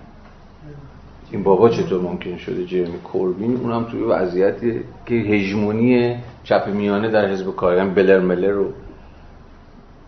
این 1.30 1.42
بابا 1.42 1.68
چطور 1.68 2.01
ممکن 2.01 2.36
شده 2.36 2.64
جرمی 2.64 2.98
کوربین؟ 2.98 3.56
اونم 3.56 3.84
توی 3.84 4.02
وضعیتی 4.02 4.80
که 5.06 5.14
هژمونی 5.14 6.16
چپ 6.44 6.68
میانه 6.68 7.10
در 7.10 7.28
حزب 7.28 7.56
کارگر 7.56 7.86
بلر 7.86 8.18
ملر 8.18 8.51
رو 8.51 8.66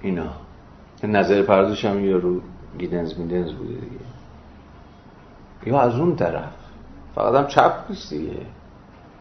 اینا. 0.03 0.42
نظر 1.09 1.43
پردازش 1.43 1.85
هم 1.85 2.13
رو 2.15 2.41
گیدنز 2.79 3.19
میدنز 3.19 3.53
بوده 3.53 3.75
دیگه. 3.75 4.05
یا 5.67 5.81
از 5.81 5.99
اون 5.99 6.17
طرف. 6.17 6.53
فقط 7.15 7.35
هم 7.35 7.47
چپ 7.47 7.75
نیست 7.91 8.11
دیگه. 8.11 8.33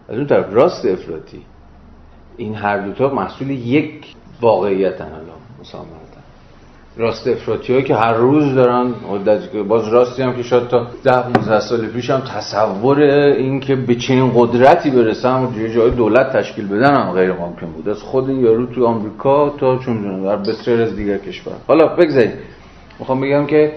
از 0.09 0.17
اون 0.17 0.27
طرف. 0.27 0.53
راست 0.53 0.85
افراطی. 0.85 1.45
این 2.37 2.55
هر 2.55 2.77
دوتا 2.77 3.13
محصول 3.13 3.49
یک 3.49 4.15
واقعیت 4.41 5.01
الان 5.01 5.23
مسامرتن 5.61 6.00
راست 6.97 7.27
افراطی 7.27 7.83
که 7.83 7.95
هر 7.95 8.13
روز 8.13 8.55
دارن 8.55 8.93
باز 9.67 9.87
راستی 9.87 10.21
هم 10.21 10.35
که 10.35 10.43
شاید 10.43 10.67
تا 10.67 10.87
ده 11.03 11.21
15 11.21 11.59
سال 11.59 11.87
پیش 11.87 12.09
هم 12.09 12.19
تصور 12.19 12.99
این 13.01 13.59
که 13.59 13.75
به 13.75 13.95
چنین 13.95 14.31
قدرتی 14.35 14.89
برسن 14.89 15.43
و 15.43 15.67
جای 15.75 15.89
دولت 15.91 16.33
تشکیل 16.33 16.67
بدن 16.67 16.95
هم 16.95 17.11
غیر 17.11 17.33
ممکن 17.33 17.67
بود. 17.67 17.89
از 17.89 18.01
خود 18.01 18.29
یارو 18.29 18.65
تو 18.65 18.85
آمریکا 18.85 19.49
تا 19.49 19.77
چون 19.77 20.23
در 20.23 20.35
بسیار 20.35 20.81
از 20.81 20.95
دیگر 20.95 21.17
کشور. 21.17 21.53
حالا 21.67 21.87
بگذارید. 21.87 22.33
می‌خوام 22.99 23.21
بگم 23.21 23.45
که 23.45 23.71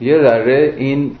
یه 0.00 0.22
ذره 0.22 0.74
این 0.76 1.12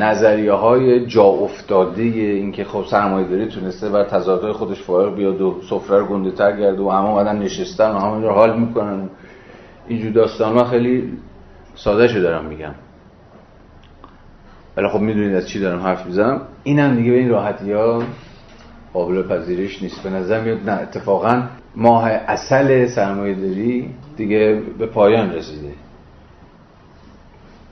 نظریه 0.00 0.52
های 0.52 1.06
جا 1.06 1.24
افتاده 1.24 2.02
این 2.02 2.52
که 2.52 2.64
خب 2.64 2.84
سرمایه 2.90 3.28
داری 3.28 3.46
تونسته 3.46 3.88
بر 3.88 4.04
تضادهای 4.04 4.52
خودش 4.52 4.82
فارغ 4.82 5.16
بیاد 5.16 5.40
و 5.40 5.56
سفره 5.70 5.98
رو 5.98 6.06
گنده 6.06 6.30
تر 6.30 6.56
گرده 6.56 6.82
و 6.82 6.90
همه 6.90 7.08
آدم 7.08 7.38
نشستن 7.38 7.90
و 7.90 8.28
حال 8.28 8.58
می‌کنن. 8.58 9.08
اینجور 9.88 10.12
داستان 10.12 10.58
ها 10.58 10.64
خیلی 10.64 11.18
ساده 11.74 12.20
دارم 12.20 12.44
میگم. 12.44 12.74
ولی 14.76 14.88
خب 14.88 15.00
می‌دونید 15.00 15.34
از 15.34 15.48
چی 15.48 15.60
دارم 15.60 15.80
حرف 15.80 16.06
می‌زنم. 16.06 16.40
اینم 16.62 16.96
دیگه 16.96 17.10
به 17.10 17.18
این 17.18 17.28
راحتی 17.28 17.72
ها 17.72 18.02
قابل 18.92 19.22
پذیرش 19.22 19.82
نیست. 19.82 20.02
به 20.02 20.10
نظر 20.10 20.44
میاد 20.44 20.70
نه 20.70 20.82
اتفاقا 20.82 21.42
ماه 21.76 22.08
اصل 22.08 22.86
سرمایه 22.86 23.34
داری 23.34 23.90
دیگه 24.16 24.62
به 24.78 24.86
پایان 24.86 25.32
رسیده. 25.32 25.72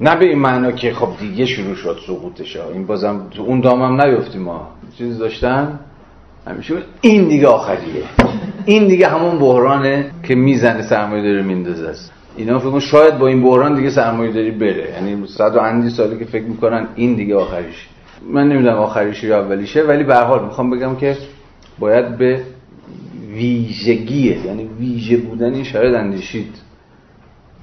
نه 0.00 0.16
به 0.16 0.24
این 0.24 0.38
معنا 0.38 0.72
که 0.72 0.92
خب 0.94 1.08
دیگه 1.20 1.46
شروع 1.46 1.74
شد 1.74 1.98
سقوطش 2.06 2.56
ها. 2.56 2.70
این 2.70 2.86
بازم 2.86 3.28
تو 3.30 3.42
اون 3.42 3.60
دامم 3.60 4.00
نیفتیم 4.00 4.42
ما. 4.42 4.68
چیز 4.98 5.18
داشتن؟ 5.18 5.78
همیشه 6.46 6.74
این 7.00 7.28
دیگه 7.28 7.46
آخریه. 7.46 8.02
این 8.64 8.88
دیگه 8.88 9.08
همون 9.08 9.38
بحرانه 9.38 10.10
که 10.22 10.34
می‌زنه 10.34 10.82
سرمایه 10.82 11.22
داری 11.22 11.42
میندازه. 11.42 11.88
است 11.88 12.12
اینا 12.36 12.58
فکر 12.58 12.78
شاید 12.78 13.18
با 13.18 13.26
این 13.26 13.42
بحران 13.42 13.74
دیگه 13.74 13.90
سرمایه 13.90 14.32
داری 14.32 14.50
بره. 14.50 14.92
یعنی 14.94 15.26
صد 15.26 15.56
و 15.56 15.60
اندی 15.60 15.90
سالی 15.90 16.18
که 16.18 16.24
فکر 16.24 16.44
می‌کنن 16.44 16.86
این 16.94 17.14
دیگه 17.14 17.36
آخریش. 17.36 17.88
من 18.30 18.48
نمی‌دونم 18.48 18.76
آخریش 18.76 19.24
یا 19.24 19.40
اولیشه 19.40 19.82
ولی 19.82 20.04
به 20.04 20.16
حال 20.16 20.44
می‌خوام 20.44 20.70
بگم 20.70 20.96
که 20.96 21.16
باید 21.78 22.18
به 22.18 22.42
ویژگیه 23.28 24.46
یعنی 24.46 24.68
ویژه 24.80 25.16
بودن 25.16 25.54
این 25.54 25.64
شاید 25.64 25.94
اندیشید. 25.94 26.54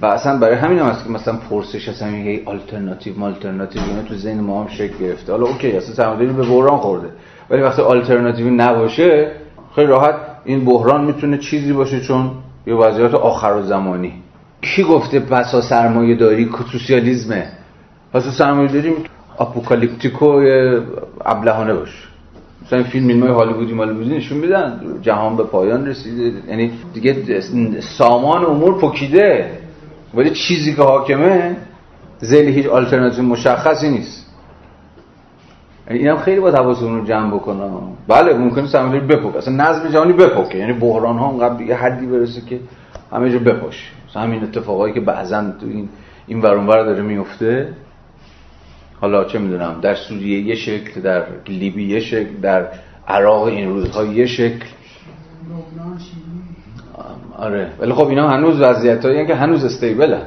و 0.02 0.06
اصلا 0.06 0.38
برای 0.38 0.56
همین 0.56 0.78
هم 0.78 0.86
هست 0.86 1.04
که 1.04 1.10
مثلا 1.10 1.38
پرسش 1.50 1.88
اصلا 1.88 2.10
یه 2.10 2.42
آلترناتیو 2.44 3.18
مالترناتیو 3.18 3.82
اینا 3.82 4.02
تو 4.02 4.14
ذهن 4.14 4.40
ما 4.40 4.62
هم 4.62 4.68
شکل 4.68 4.98
گرفته. 5.00 5.32
حالا 5.32 5.46
اوکی 5.46 5.72
اصلا 5.72 5.94
سرمایه‌داری 5.94 6.32
به 6.32 6.42
بحران 6.42 6.78
خورده. 6.78 7.08
ولی 7.50 7.62
وقتی 7.62 7.82
آلترناتیو 7.82 8.50
نباشه 8.50 9.30
خیلی 9.74 9.86
راحت 9.86 10.14
این 10.44 10.64
بحران 10.64 11.04
می‌تونه 11.04 11.38
چیزی 11.38 11.72
باشه 11.72 12.00
چون 12.00 12.30
یه 12.66 12.74
وضعیت 12.74 13.14
آخر 13.14 13.52
و 13.52 13.62
زمانی. 13.62 14.12
کی 14.62 14.82
گفته 14.82 15.20
پسا 15.20 15.60
سرمایه 15.60 16.14
داری 16.16 16.50
سوسیالیزمه 16.72 17.48
پسا 18.12 18.30
سرمایه 18.30 18.68
داری 18.68 18.92
apocalyptic 19.38 20.19
و 20.19 20.26
ابلهانه 21.24 21.74
باشه. 21.74 22.02
مثلا 22.66 22.78
این 22.78 22.88
فیلم 22.88 23.22
های 23.22 23.32
هالیوودی 23.32 23.72
مالیوودی 23.72 24.16
نشون 24.16 24.38
میدن 24.38 24.80
جهان 25.02 25.36
به 25.36 25.42
پایان 25.42 25.86
رسیده. 25.86 26.32
یعنی 26.48 26.72
دیگه 26.94 27.40
سامان 27.80 28.44
امور 28.44 28.78
پکیده. 28.78 29.50
ولی 30.14 30.30
چیزی 30.30 30.74
که 30.74 30.82
حاکمه 30.82 31.56
ذیل 32.20 32.48
هیچ 32.48 32.66
آلترناتیو 32.66 33.24
مشخصی 33.24 33.88
نیست. 33.90 34.21
اینم 35.90 36.16
خیلی 36.16 36.40
باید 36.40 36.54
حواسمون 36.54 36.98
رو 36.98 37.04
جمع 37.04 37.34
بکنه 37.34 37.70
بله 38.08 38.34
ممکنه 38.34 38.66
سرمایه‌داری 38.66 39.06
بپکه 39.06 39.36
اصلا 39.36 39.54
نظم 39.54 39.88
جهانی 39.88 40.12
بپکه 40.12 40.58
یعنی 40.58 40.72
بحران 40.72 41.18
ها 41.18 41.28
اونقدر 41.28 41.62
یه 41.62 41.76
حدی 41.76 42.06
برسه 42.06 42.40
که 42.40 42.60
همه 43.12 43.30
جا 43.30 43.38
بپاشه. 43.38 43.84
مثلا 44.08 44.22
همین 44.22 44.42
اتفاقایی 44.42 44.94
که 44.94 45.00
بعضا 45.00 45.42
تو 45.60 45.66
این 45.66 45.88
این 46.26 46.40
ور 46.40 46.84
داره 46.84 47.02
میفته. 47.02 47.68
حالا 49.00 49.24
چه 49.24 49.38
می‌دونم 49.38 49.80
در 49.82 49.94
سوریه 49.94 50.40
یه 50.40 50.54
شکل 50.54 51.00
در 51.00 51.24
لیبی 51.48 51.88
یه 51.88 52.00
شکل 52.00 52.34
در 52.42 52.68
عراق 53.08 53.42
این 53.42 53.68
روزها 53.68 54.04
یه 54.04 54.26
شکل. 54.26 54.66
آره. 57.36 57.70
ولی 57.78 57.92
خب 57.92 58.08
اینا 58.08 58.28
هنوز 58.28 58.60
وضعیت 58.60 59.04
هایی 59.04 59.26
که 59.26 59.34
هنوز 59.34 59.64
استیبل 59.64 60.14
هن. 60.14 60.26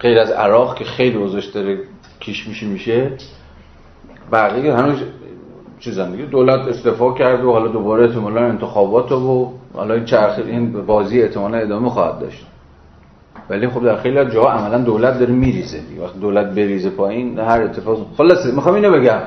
غیر 0.00 0.18
از 0.18 0.30
عراق 0.30 0.74
که 0.74 0.84
خیلی 0.84 1.16
وضعش 1.16 1.46
داره 1.46 1.78
کیش 2.20 2.48
میشه 2.48 2.66
میشه. 2.66 3.10
بقیه 4.32 4.74
هنوز 4.74 4.98
چیزن 5.80 6.10
دیگه 6.10 6.24
دولت 6.24 6.68
استفا 6.68 7.12
کرد 7.12 7.44
و 7.44 7.52
حالا 7.52 7.68
دوباره 7.68 8.04
احتمالا 8.04 8.40
انتخابات 8.40 9.12
و 9.12 9.52
حالا 9.74 9.94
این 9.94 10.04
چرخ 10.04 10.38
این 10.46 10.72
بازی 10.86 11.22
احتمالا 11.22 11.58
ادامه 11.58 11.88
خواهد 11.88 12.20
داشت. 12.20 12.46
ولی 13.50 13.68
خب 13.68 13.84
در 13.84 13.96
خیلی 13.96 14.18
از 14.18 14.32
جاها 14.32 14.50
عملا 14.50 14.78
دولت 14.78 15.18
داره 15.18 15.32
میریزه 15.32 15.80
وقتی 16.02 16.18
دولت 16.18 16.46
بریزه 16.46 16.90
پایین 16.90 17.38
هر 17.38 17.62
اتفاق 17.62 18.06
خلاصه 18.16 18.54
می‌خوام 18.54 18.74
اینو 18.74 18.90
بگم. 18.90 19.20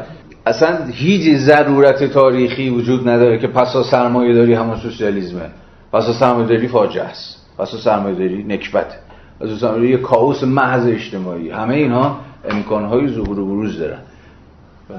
اصلا 0.46 0.86
هیچ 0.86 1.38
ضرورت 1.38 2.04
تاریخی 2.04 2.70
وجود 2.70 3.10
نداره 3.10 3.40
که 3.40 3.48
پسا 3.48 3.84
سرمایه 3.84 4.34
داری 4.34 4.54
همون 4.54 4.76
سوسیالیزمه 4.76 5.50
پسا 5.94 6.14
سرمایه 6.14 6.48
داری 6.48 6.68
فاجعه 6.68 7.04
است. 7.04 7.48
پسا 7.58 7.78
سرمایه 7.78 8.16
داری 8.16 8.44
نکبت. 8.44 8.98
پسا 9.40 9.56
سرمایه 9.56 9.90
یه 9.90 9.98
کاوس 9.98 10.44
محض 10.44 10.88
اجتماعی. 10.88 11.50
همه 11.50 11.76
اینها 11.76 12.18
امکانهای 12.50 13.08
ظهور 13.08 13.40
و 13.40 13.46
بروز 13.46 13.80
دارن. 13.80 14.00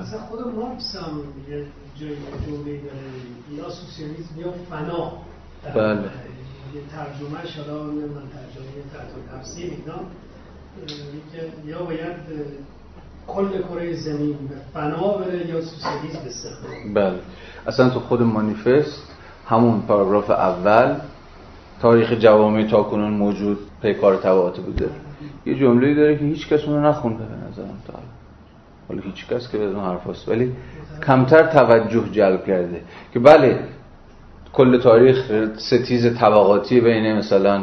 مثلا 0.01 0.21
خود 0.21 0.55
مارکس 0.55 0.97
هم 0.97 1.21
یه 1.51 1.67
جایی 2.01 2.17
جمله 2.47 2.81
داره. 2.81 3.57
یا 3.57 3.71
سوسیالیسم 3.71 4.41
یا 4.41 4.53
فنا. 4.71 5.13
بله. 5.75 6.11
یه 6.75 6.81
ترجمه 6.93 7.47
شده 7.47 7.73
من 7.73 8.27
ترجمه 8.35 8.71
تحت 8.95 9.39
تفسیر 9.39 9.71
اینا. 9.71 9.99
که 11.33 11.69
یا 11.71 11.83
باید 11.83 12.17
کل 13.27 13.63
کره 13.63 13.97
زمین 13.97 14.33
به 14.33 14.55
فنا 14.75 15.09
بره 15.19 15.47
یا 15.47 15.61
سوسیالیسم 15.61 16.19
بسته 16.27 16.49
بله. 16.95 17.19
اصلا 17.67 17.91
تو 17.91 18.01
خود 18.01 18.23
مانیفست 18.23 19.03
همون 19.47 19.83
پاراگراف 19.83 20.31
اول 20.31 20.97
تاریخ 21.81 22.13
جوامع 22.13 22.67
تاکنون 22.67 23.13
موجود 23.13 23.59
پیکار 23.83 24.17
تبعات 24.17 24.61
بوده. 24.61 24.91
یه 25.47 25.59
جمله 25.59 25.95
داره 25.95 26.19
که 26.19 26.25
هیچ 26.25 26.49
کس 26.49 26.65
اونو 26.65 26.89
نخونده 26.89 27.25
به 27.25 27.35
نظرم 27.51 27.79
تا 27.87 27.93
حالا 28.89 29.01
هیچ 29.03 29.29
کس 29.29 29.53
که 29.53 29.59
بدون 29.59 29.81
حرف 29.81 30.07
هست 30.07 30.29
ولی 30.29 30.53
کمتر 31.07 31.43
توجه 31.43 32.03
جلب 32.13 32.47
کرده 32.47 32.81
که 33.13 33.19
بله 33.19 33.59
کل 34.53 34.79
تاریخ 34.79 35.33
ستیز 35.57 36.19
طبقاتی 36.19 36.81
بین 36.81 37.13
مثلا 37.13 37.61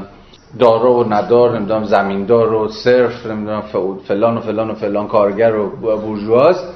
دارا 0.59 0.93
و 0.93 1.13
ندار 1.13 1.57
نمی‌دونم 1.57 1.83
زمیندار 1.83 2.53
و 2.53 2.67
سرف 2.67 3.25
نمی‌دونم 3.25 3.61
فلان 4.07 4.37
و 4.37 4.39
فلان 4.39 4.69
و 4.69 4.73
فلان 4.73 5.07
کارگر 5.07 5.55
و 5.55 5.69
بورژواست 5.97 6.67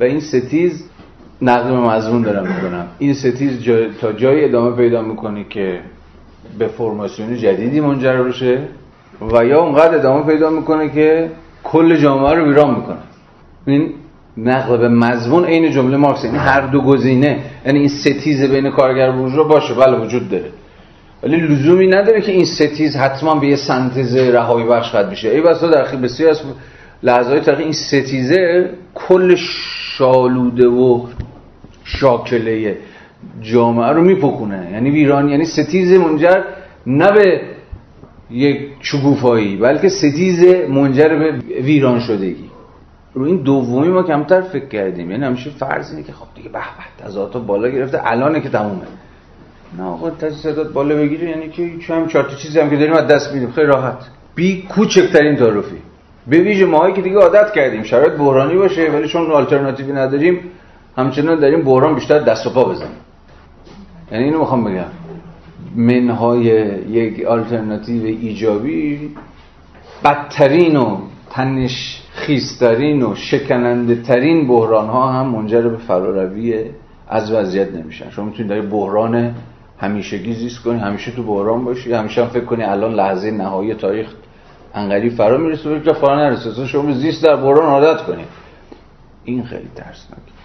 و 0.00 0.04
این 0.04 0.20
ستیز 0.20 0.90
نقل 1.42 1.59
به 1.59 1.70
مضمون 1.70 2.22
دارم 2.22 2.46
می‌کنم. 2.54 2.86
این 2.98 3.14
ستیز 3.14 3.62
جا... 3.62 3.88
تا 4.00 4.12
جایی 4.12 4.44
ادامه 4.44 4.76
پیدا 4.76 5.02
می‌کنه 5.02 5.44
که 5.44 5.80
به 6.58 6.66
فرماسیون 6.66 7.36
جدیدی 7.36 7.80
منجر 7.80 8.22
بشه 8.22 8.58
و 9.32 9.44
یا 9.44 9.60
اونقدر 9.60 9.94
ادامه 9.94 10.22
پیدا 10.26 10.50
می‌کنه 10.50 10.88
که 10.88 11.30
کل 11.64 11.96
جامعه 11.96 12.34
رو 12.34 12.44
ویران 12.44 12.74
می‌کنه. 12.74 12.96
این 13.66 13.90
نقل 14.36 14.76
به 14.76 14.88
مضمون 14.88 15.44
عین 15.44 15.70
جمله 15.70 15.96
مارکس. 15.96 16.24
این 16.24 16.34
هر 16.34 16.60
دو 16.60 16.80
گزینه 16.80 17.38
یعنی 17.66 17.78
این 17.78 17.88
ستیز 17.88 18.50
بین 18.50 18.70
کارگر 18.70 19.10
بورژوا 19.10 19.44
باشه. 19.44 19.74
بله 19.74 19.98
وجود 19.98 20.28
داره. 20.28 20.50
ولی 21.22 21.36
لزومی 21.36 21.86
نداره 21.86 22.20
که 22.20 22.32
این 22.32 22.44
ستیز 22.44 22.96
حتما 22.96 23.34
به 23.34 23.46
یه 23.46 23.56
سنتز 23.56 24.16
رهایی 24.16 24.66
بخش 24.66 24.94
بشه. 24.94 25.28
ای 25.28 25.40
بسا 25.40 25.70
در 25.70 25.84
خیلی 25.84 26.02
بسیار 26.02 26.30
از 26.30 26.40
لحظه 27.02 27.40
تاریخ 27.40 27.60
این 27.60 27.72
ستیزه 27.72 28.70
کل 28.94 29.34
شالوده 29.98 30.68
و 30.68 31.06
شاکله 31.84 32.76
جامعه 33.42 33.92
رو 33.92 34.02
میپکونه. 34.02 34.68
یعنی 34.72 34.90
ویران 34.90 35.28
یعنی 35.28 35.44
ستیز 35.44 35.92
منجر 35.92 36.40
نه 36.86 37.12
به 37.12 37.40
یک 38.30 38.60
شگوفایی 38.80 39.56
بلکه 39.56 39.88
ستیز 39.88 40.44
منجر 40.68 41.08
به 41.08 41.32
ویران 41.62 42.00
شدگی. 42.00 42.55
رو 43.16 43.24
این 43.24 43.36
دومی 43.36 43.88
ما 43.88 44.02
کمتر 44.02 44.40
فکر 44.40 44.68
کردیم. 44.68 45.10
یعنی 45.10 45.24
همیشه 45.24 45.50
فرض 45.50 45.90
اینه 45.90 46.02
که 46.02 46.12
خب 46.12 46.26
دیگه 46.34 46.48
به 46.48 46.58
به 46.58 47.04
تضادات 47.04 47.46
بالا 47.46 47.68
گرفته 47.68 48.00
الانه 48.04 48.40
که 48.40 48.48
تمومه. 48.48 48.86
نه 49.78 49.84
آقا 49.84 50.10
تضادات 50.10 50.72
بالا 50.72 50.94
بگیره 50.94 51.30
یعنی 51.30 51.48
که 51.48 51.62
هیچ 51.62 51.90
هم 51.90 52.06
چهار 52.06 52.30
چیزی 52.42 52.60
هم 52.60 52.70
که 52.70 52.76
داریم 52.76 52.94
از 52.94 53.06
دست 53.06 53.32
میدیم. 53.34 53.50
خیلی 53.50 53.66
راحت. 53.66 53.98
بی 54.34 54.62
کوچکترین 54.62 55.36
تعارفی. 55.36 55.76
به 56.26 56.38
ویژه 56.38 56.66
ماهایی 56.66 56.94
که 56.94 57.02
دیگه 57.02 57.16
عادت 57.16 57.52
کردیم. 57.52 57.82
شرایط 57.82 58.12
بحرانی 58.12 58.56
باشه 58.56 58.90
ولی 58.90 59.08
چون 59.08 59.30
آلترناتیوی 59.30 59.92
نداریم 59.92 60.40
همچنان 60.96 61.40
داریم 61.40 61.64
بحران 61.64 61.94
بیشتر 61.94 62.18
دست 62.18 62.46
و 62.46 62.50
پا 62.50 62.64
بزنیم. 62.64 62.96
یعنی 64.12 64.24
اینو 64.24 64.38
می‌خوام 64.38 64.64
بگم. 64.64 64.84
منهای 65.76 66.44
یک 66.90 67.24
آلترناتیو 67.24 68.04
ایجابی 68.04 69.10
بدترین 70.04 70.76
و 70.76 70.98
تنش 71.30 72.02
خیسترین 72.12 73.02
و 73.02 73.14
شکننده 73.14 74.02
ترین 74.02 74.48
بحران 74.48 74.88
ها 74.88 75.12
هم 75.12 75.26
منجر 75.26 75.68
به 75.68 75.76
فراروی 75.76 76.64
از 77.08 77.32
وضعیت 77.32 77.74
نمیشن. 77.74 78.10
شما 78.10 78.24
می‌تونید 78.24 78.52
در 78.52 78.60
بحران 78.60 79.34
همیشگی 79.78 80.34
زیست 80.34 80.62
کنی 80.62 80.78
همیشه 80.78 81.10
تو 81.10 81.22
بحران 81.22 81.64
باشی 81.64 81.92
همیشه 81.92 82.22
هم 82.22 82.28
فکر 82.28 82.44
کنی 82.44 82.62
الان 82.62 82.94
لحظه 82.94 83.30
نهایی 83.30 83.74
تاریخ 83.74 84.08
انقریب 84.74 85.12
فرا 85.12 85.38
می‌رسه 85.38 85.70
و 85.70 85.92
فرا 85.92 86.16
نرسه. 86.16 86.66
شما 86.66 86.92
زیست 86.92 87.24
در 87.24 87.36
بحران 87.36 87.66
عادت 87.66 88.02
کنی. 88.02 88.24
این 89.24 89.44
خیلی 89.44 89.68
ترسناکه. 89.74 90.36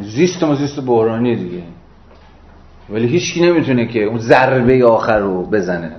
زیست 0.00 0.44
ما 0.44 0.54
زیست 0.54 0.80
بحرانی 0.80 1.36
دیگه. 1.36 1.62
ولی 2.90 3.06
هیچکی 3.06 3.40
نمی‌تونه 3.40 3.86
که 3.86 4.04
اون 4.04 4.18
ضربه 4.18 4.84
آخر 4.84 5.18
رو 5.18 5.42
بزنه. 5.42 5.96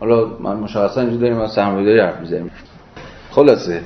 حالا 0.00 0.26
من 0.40 0.56
مشخصا 0.56 1.00
اینجا 1.00 1.16
داریم 1.16 1.38
از 1.38 1.52
سرمایه‌داری 1.52 2.00
حرف 2.00 2.24
خلاصه. 3.34 3.80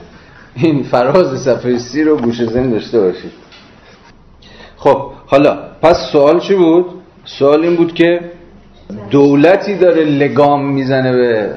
این 0.55 0.83
فراز 0.83 1.41
صفحه 1.41 1.79
سی 1.79 2.05
رو 2.05 2.17
گوش 2.17 2.43
زن 2.43 2.71
داشته 2.71 3.01
باشید. 3.01 3.33
خب 4.77 5.11
حالا 5.27 5.59
پس 5.83 5.97
سوال 6.13 6.41
چی 6.41 6.55
بود؟ 6.55 6.87
سوال 7.25 7.63
این 7.63 7.77
بود 7.77 7.95
که 7.95 8.21
دولتی 9.11 9.79
داره 9.79 10.05
لگام 10.05 10.73
می‌زنه 10.73 11.13
به 11.13 11.55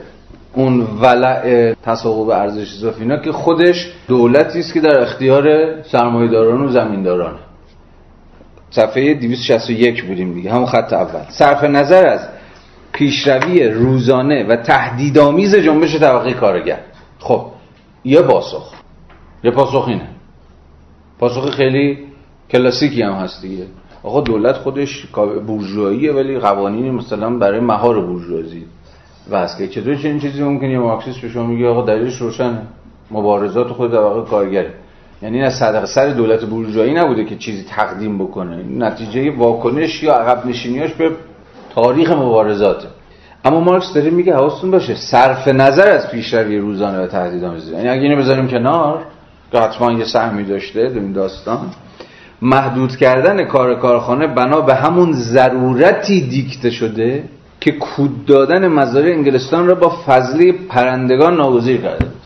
اون 0.54 0.88
ولع 1.02 1.74
تصاحب 1.84 2.30
ارزش 2.30 2.74
اضافی 2.74 3.02
اینا 3.02 3.18
که 3.18 3.32
خودش 3.32 3.92
دولتی 4.08 4.60
است 4.60 4.74
که 4.74 4.80
در 4.82 5.02
اختیار 5.02 5.76
سرمایه‌داران 5.84 6.62
و 6.62 6.68
زمینداران. 6.68 7.36
صفحه 8.72 9.14
261 9.14 10.04
بودیم 10.04 10.34
دیگه 10.34 10.52
همون 10.52 10.66
خط 10.66 10.94
اول. 10.94 11.22
صرف 11.30 11.64
نظر 11.64 12.08
از 12.08 12.20
پیشروی 12.92 13.64
روزانه 13.64 14.48
و 14.48 14.56
تهدیدآمیز 14.56 15.56
جنبش 15.56 15.96
طبقه 15.96 16.34
کارگر. 16.34 16.80
خب 17.20 17.46
یه 18.10 18.22
پاسخ. 18.22 18.74
یه 19.44 19.52
پاسخ 19.52 19.88
اینه. 19.88 20.10
پاسخ 21.20 21.50
خیلی 21.50 21.98
کلاسیکی 22.50 23.02
هم 23.02 23.14
هست 23.14 23.42
دیگه. 23.42 23.66
آقا 24.04 24.22
دولت 24.22 24.56
خودش 24.56 25.06
بورژواییه 25.48 26.12
ولی 26.14 26.40
قوانینی 26.40 26.92
مثلا 26.92 27.30
برای 27.30 27.60
مهار 27.60 28.02
بورژوازی. 28.02 28.66
واسه 29.30 29.58
که 29.58 29.82
چطور 29.82 29.96
چنین 29.96 30.20
چیزی 30.20 30.44
ممکنه؟ 30.44 30.72
یه 30.72 30.80
مارکسیست 30.80 31.22
به 31.22 31.30
شما 31.30 31.44
میگه 31.44 31.68
آقا 31.68 31.82
دلیلش 31.82 32.18
روشنه. 32.18 32.62
مبارزات 33.12 33.68
خود 33.68 33.92
طبقه 33.92 34.30
کارگره. 34.30 34.74
یعنی 35.22 35.38
این 35.38 35.46
از 35.46 35.54
صدق 35.54 35.86
سر 35.86 36.10
دولت 36.10 36.46
بورژوایی 36.46 36.94
نبوده 36.94 37.26
که 37.26 37.36
چیزی 37.36 37.64
تقدیم 37.70 38.18
بکنه. 38.18 38.64
نتیجه 38.86 39.32
واکنش 39.32 40.04
یا 40.04 40.14
عقب 40.14 40.46
نشینیاش 40.46 40.94
به 40.94 41.12
تاریخ 41.76 42.12
مبارزاته. 42.12 42.88
اما 43.46 43.60
مارکس 43.60 43.94
داره 43.94 44.10
میگه 44.10 44.36
حواستون 44.36 44.72
باشه 44.72 44.96
صرف 44.96 45.48
نظر 45.48 45.88
از 45.88 46.12
پیشروی 46.12 46.58
روزانه 46.58 47.00
و 47.00 47.08
تهدیدآمیزی 47.08 47.72
یعنی 47.72 47.90
اگه 47.90 48.02
اینو 48.02 48.16
بذاریم 48.16 48.48
کنار 48.48 49.06
که 49.52 49.60
حتما 49.60 49.92
یه 49.92 50.06
سهمی 50.06 50.44
داشته 50.44 50.90
در 50.90 51.00
این 51.00 51.12
داستان. 51.12 51.72
محدود 52.42 52.96
کردن 52.96 53.46
کار 53.46 53.76
کارخانه 53.76 54.28
بنا 54.28 54.62
به 54.62 54.76
همون 54.76 55.14
ضرورتی 55.14 56.22
دیکته 56.22 56.70
شده 56.70 57.24
که 57.62 57.72
کود 57.72 58.26
دادن 58.26 58.68
مزارع 58.68 59.12
انگلستان 59.12 59.68
را 59.68 59.76
با 59.76 59.90
فضله 60.06 60.52
پرندگان 60.52 61.38
ناگزیر 61.38 61.82
کرده 61.82 62.06
بود. 62.06 62.22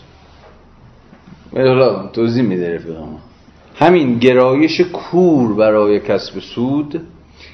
حالا 1.68 2.08
توضیح 2.08 2.44
میده 2.44 2.76
رفیق 2.76 2.96
همین 3.76 4.20
گرایش 4.20 4.82
کور 4.82 5.54
برای 5.54 6.00
کسب 6.00 6.40
سود 6.40 7.02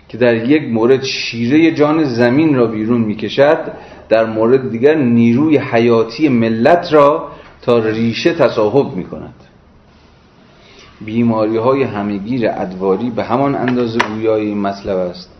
که 0.09 0.17
در 0.17 0.35
یک 0.49 0.63
مورد 0.63 1.03
شیره 1.03 1.71
جان 1.71 2.03
زمین 2.03 2.55
را 2.55 2.67
بیرون 2.67 3.01
می‌کشد 3.01 3.71
در 4.09 4.25
مورد 4.25 4.71
دیگر 4.71 4.95
نیروی 4.95 5.57
حیاتی 5.57 6.29
ملت 6.29 6.93
را 6.93 7.27
تا 7.61 7.79
ریشه 7.79 8.33
تصاحب 8.33 8.95
می 8.95 9.03
کند 9.03 9.33
بیماری 11.01 11.57
های 11.57 11.83
همگیر 11.83 12.49
ادواری 12.49 13.09
به 13.09 13.23
همان 13.23 13.55
اندازه 13.55 13.99
گویای 13.99 14.45
این 14.45 14.57
مطلب 14.61 14.97
است 14.97 15.31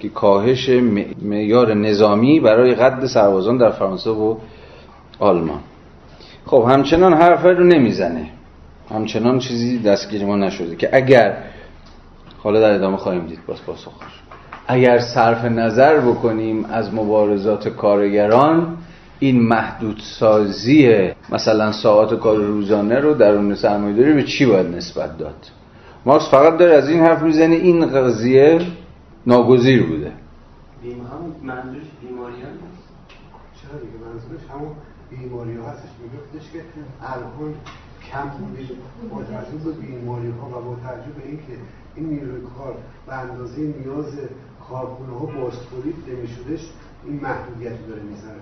که 0.00 0.08
کاهش 0.08 0.68
معیار 1.22 1.74
نظامی 1.74 2.40
برای 2.40 2.74
قد 2.74 3.06
سربازان 3.06 3.58
در 3.58 3.70
فرانسه 3.70 4.10
و 4.10 4.36
آلمان. 5.18 5.60
خب 6.46 6.66
همچنان 6.68 7.14
حرف 7.14 7.44
رو 7.44 7.64
نمی‌زنه. 7.64 8.28
همچنان 8.90 9.38
چیزی 9.38 9.78
دستگیر 9.78 10.24
ما 10.24 10.36
نشده 10.36 10.76
که 10.76 10.88
اگر 10.92 11.36
حالا 12.46 12.60
در 12.60 12.74
ادامه 12.74 12.96
خواهیم 12.96 13.26
دید. 13.26 13.38
باز 13.46 13.62
پاسخش 13.66 14.20
اگر 14.66 14.98
صرف 14.98 15.44
نظر 15.44 16.00
بکنیم 16.00 16.64
از 16.64 16.94
مبارزات 16.94 17.68
کارگران 17.68 18.76
این 19.18 19.42
محدود 19.42 20.00
سازی 20.18 21.10
مثلا 21.30 21.72
ساعات 21.72 22.20
کار 22.20 22.36
روزانه 22.36 23.00
رو 23.00 23.14
در 23.14 23.34
اون 23.34 23.54
سرمایه‌داری 23.54 24.12
به 24.12 24.22
چی 24.22 24.46
باید 24.46 24.66
نسبت 24.66 25.18
داد؟ 25.18 25.50
مارکس 26.04 26.28
فقط 26.30 26.56
داره 26.58 26.74
از 26.74 26.88
این 26.88 27.00
حرف 27.00 27.22
می‌زنه 27.22 27.54
این 27.54 27.86
قضیه 27.86 28.60
ناگزیر 29.26 29.86
بوده. 29.86 30.12
همون 30.82 31.32
منظورش 31.42 31.86
بیماری 32.02 32.42
ها 32.42 32.48
نیست. 32.48 32.88
چرا 33.62 33.80
دیگه؟ 33.80 33.98
منظورش 34.06 34.50
همون 34.50 34.72
بیماری 35.10 35.56
ها 35.56 35.70
هستش 35.70 35.90
میگفتش 36.02 36.52
که 36.52 36.58
الان 37.02 37.54
کم 38.12 38.28
بودیم 38.38 38.68
با 39.10 39.22
توجه 39.22 39.64
به 39.64 39.72
بیماری 39.86 40.28
ها 40.28 40.48
و 40.48 40.64
با 40.64 40.76
توجه 40.82 41.12
به 41.18 41.28
اینکه 41.28 41.52
این 41.96 42.06
نیروی 42.06 42.40
کار 42.58 42.74
به 43.06 43.14
اندازه 43.14 43.60
نیاز 43.60 44.18
کارخونه 44.70 45.12
ها 45.12 45.26
باز 45.26 45.52
تولید 45.70 45.96
نمیشدش 46.08 46.68
این 47.06 47.20
محدودیت 47.22 47.88
داره 47.88 48.02
می‌ذاره. 48.02 48.40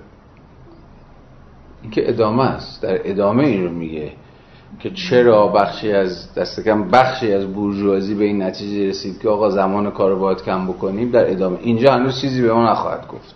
این 1.83 1.91
که 1.91 2.09
ادامه 2.09 2.43
است. 2.43 2.83
در 2.83 3.11
ادامه 3.11 3.45
این 3.45 3.65
رو 3.65 3.71
میگه 3.71 4.13
که 4.81 4.91
چرا 4.91 5.49
بخشی 5.49 5.93
از 5.93 6.35
دست 6.35 6.61
کم 6.61 6.89
بخشی 6.89 7.33
از 7.33 7.47
بورژوازی 7.53 8.15
به 8.15 8.25
این 8.25 8.43
نتیجه 8.43 8.89
رسید 8.89 9.21
که 9.21 9.29
آقا 9.29 9.51
زمان 9.51 9.91
کار 9.91 10.11
رو 10.11 10.19
باید 10.19 10.43
کم 10.43 10.67
بکنیم. 10.67 11.11
در 11.11 11.31
ادامه 11.31 11.59
اینجا 11.61 11.93
هنوز 11.93 12.21
چیزی 12.21 12.43
به 12.43 12.53
ما 12.53 12.71
نخواهد 12.71 13.09
گفت. 13.09 13.35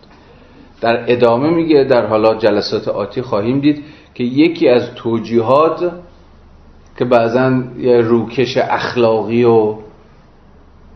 در 0.80 1.12
ادامه 1.12 1.50
میگه 1.50 1.84
در 1.84 2.06
حالا 2.06 2.34
جلسات 2.34 2.88
آتی 2.88 3.22
خواهیم 3.22 3.60
دید 3.60 3.84
که 4.14 4.24
یکی 4.24 4.68
از 4.68 4.94
توجیهات 4.94 5.92
که 6.98 7.04
بعضا 7.04 7.62
یه 7.78 8.00
روکش 8.00 8.56
اخلاقی 8.56 9.44
و 9.44 9.74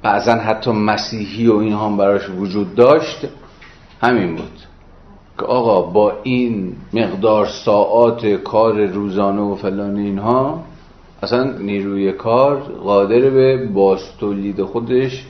بعضا 0.03 0.33
حتی 0.33 0.71
مسیحی 0.71 1.49
و 1.49 1.57
این 1.57 1.73
هم 1.73 1.97
براش 1.97 2.31
وجود 2.31 2.75
داشت. 2.75 3.29
همین 4.01 4.37
بود. 4.37 4.59
که 5.39 5.45
آقا 5.45 5.83
با 5.83 6.13
این 6.23 6.73
مقدار 6.93 7.47
ساعات 7.47 8.27
کار 8.27 8.87
روزانه 8.87 9.41
و 9.41 9.55
فلان 9.55 9.97
اینها 9.97 10.65
اصلا 11.23 11.45
نیروی 11.59 12.13
کار 12.13 12.57
قادر 12.61 13.31
به 13.31 13.67
باستولید 13.67 14.63
خودش 14.63 15.27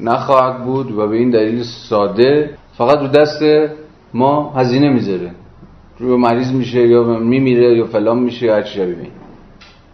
نخواهد 0.00 0.64
بود 0.64 0.90
و 0.98 1.06
به 1.06 1.16
این 1.16 1.30
دلیل 1.30 1.62
ساده 1.62 2.50
فقط 2.78 2.98
رو 2.98 3.06
دست 3.06 3.42
ما 4.14 4.52
هزینه 4.56 4.88
می‌ذاره. 4.88 5.30
رو 5.98 6.16
مریض 6.16 6.52
میشه 6.52 6.88
یا 6.88 7.02
میمیره 7.02 7.76
یا 7.76 7.86
فلان 7.86 8.18
میشه 8.18 8.46
یا 8.46 8.54
هر 8.54 8.62
چی 8.62 8.80
ببین 8.80 9.10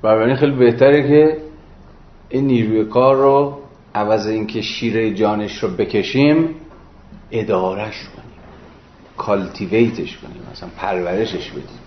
بنابراین 0.02 0.36
خیلی 0.36 0.52
بهتره 0.52 1.08
که 1.08 1.36
این 2.28 2.46
نیروی 2.46 2.84
کار 2.84 3.16
رو 3.16 3.58
عوض 3.94 4.26
اینکه 4.26 4.60
شیره 4.60 5.14
جانش 5.14 5.58
رو 5.58 5.68
بکشیم 5.68 6.48
ادارش 7.30 8.04
کنیم. 8.04 8.24
کالتیویتش 9.16 10.18
کنیم 10.18 10.42
مثلا 10.52 10.68
پرورشش 10.76 11.50
بدیم. 11.50 11.78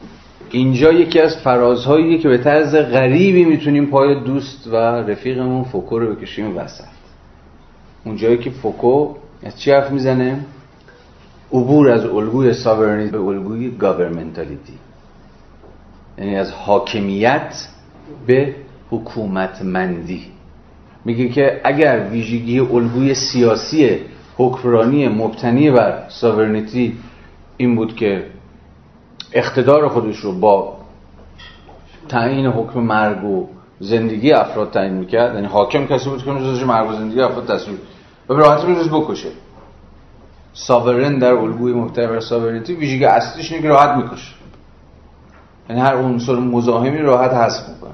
اینجا 0.51 0.91
یکی 0.91 1.19
از 1.19 1.37
فرازهایی 1.37 2.17
که 2.17 2.29
به 2.29 2.37
طرز 2.37 2.75
غریبی 2.75 3.45
می‌تونیم 3.45 3.85
پای 3.85 4.23
دوست 4.23 4.67
و 4.67 4.75
رفیقمون 4.75 5.63
فوکو 5.63 5.99
رو 5.99 6.15
بکشیم 6.15 6.57
وسط. 6.57 6.83
اونجایی 8.05 8.37
که 8.37 8.49
فوکو 8.49 9.15
از 9.43 9.59
چی 9.59 9.71
حرف 9.71 9.91
می‌زنه؟ 9.91 10.45
عبور 11.51 11.89
از 11.89 12.05
الگوی 12.05 12.53
sovereignty 12.53 13.11
به 13.11 13.19
الگوی 13.19 13.71
governmentality 13.71 14.73
یعنی 16.17 16.35
از 16.35 16.51
حاکمیت 16.51 17.67
به 18.27 18.55
حکومتمندی. 18.89 20.36
میگه 21.07 21.29
که 21.29 21.61
اگر 21.63 22.07
ویژگی 22.11 22.59
الگوی 22.59 23.13
سیاسی 23.13 23.99
حکمرانی 24.37 25.07
مبتنی 25.07 25.71
بر 25.71 26.03
sovereignty 26.09 26.97
این 27.57 27.75
بود 27.75 27.95
که 27.95 28.25
اقتدار 29.33 29.87
خودش 29.87 30.17
رو 30.17 30.39
با 30.39 30.77
تعیین 32.09 32.45
حکم 32.45 32.79
مرگ 32.79 33.23
و 33.23 33.47
زندگی 33.79 34.31
افراد 34.31 34.71
تعیین 34.71 34.93
می‌کرد 34.93 35.35
یعنی 35.35 35.47
حاکم 35.47 35.85
کسی 35.85 36.09
بود 36.09 36.23
که 36.23 36.31
میذاشت 36.31 36.63
مرگ 36.63 36.89
و 36.89 36.93
زندگی 36.93 37.21
افراد 37.21 37.55
تصویر 37.55 37.77
و 38.29 38.35
به 38.35 38.39
راحتی 38.39 38.67
میذاشت 38.67 38.89
بکشه. 38.89 39.29
sovereign 40.53 41.19
در 41.19 41.33
الگوی 41.33 41.73
مبتنی 41.73 42.07
بر 42.07 42.19
sovereignty 42.19 42.73
ویژگی 42.73 43.05
اصلیش 43.05 43.51
اینه 43.51 43.61
که 43.61 43.69
راحت 43.69 43.97
می‌کشه. 43.97 44.33
یعنی 45.69 45.81
هر 45.81 45.95
عنصر 45.95 46.35
مزاحمی 46.35 46.97
راحت 46.97 47.33
حذف 47.33 47.69
می‌کنه. 47.69 47.93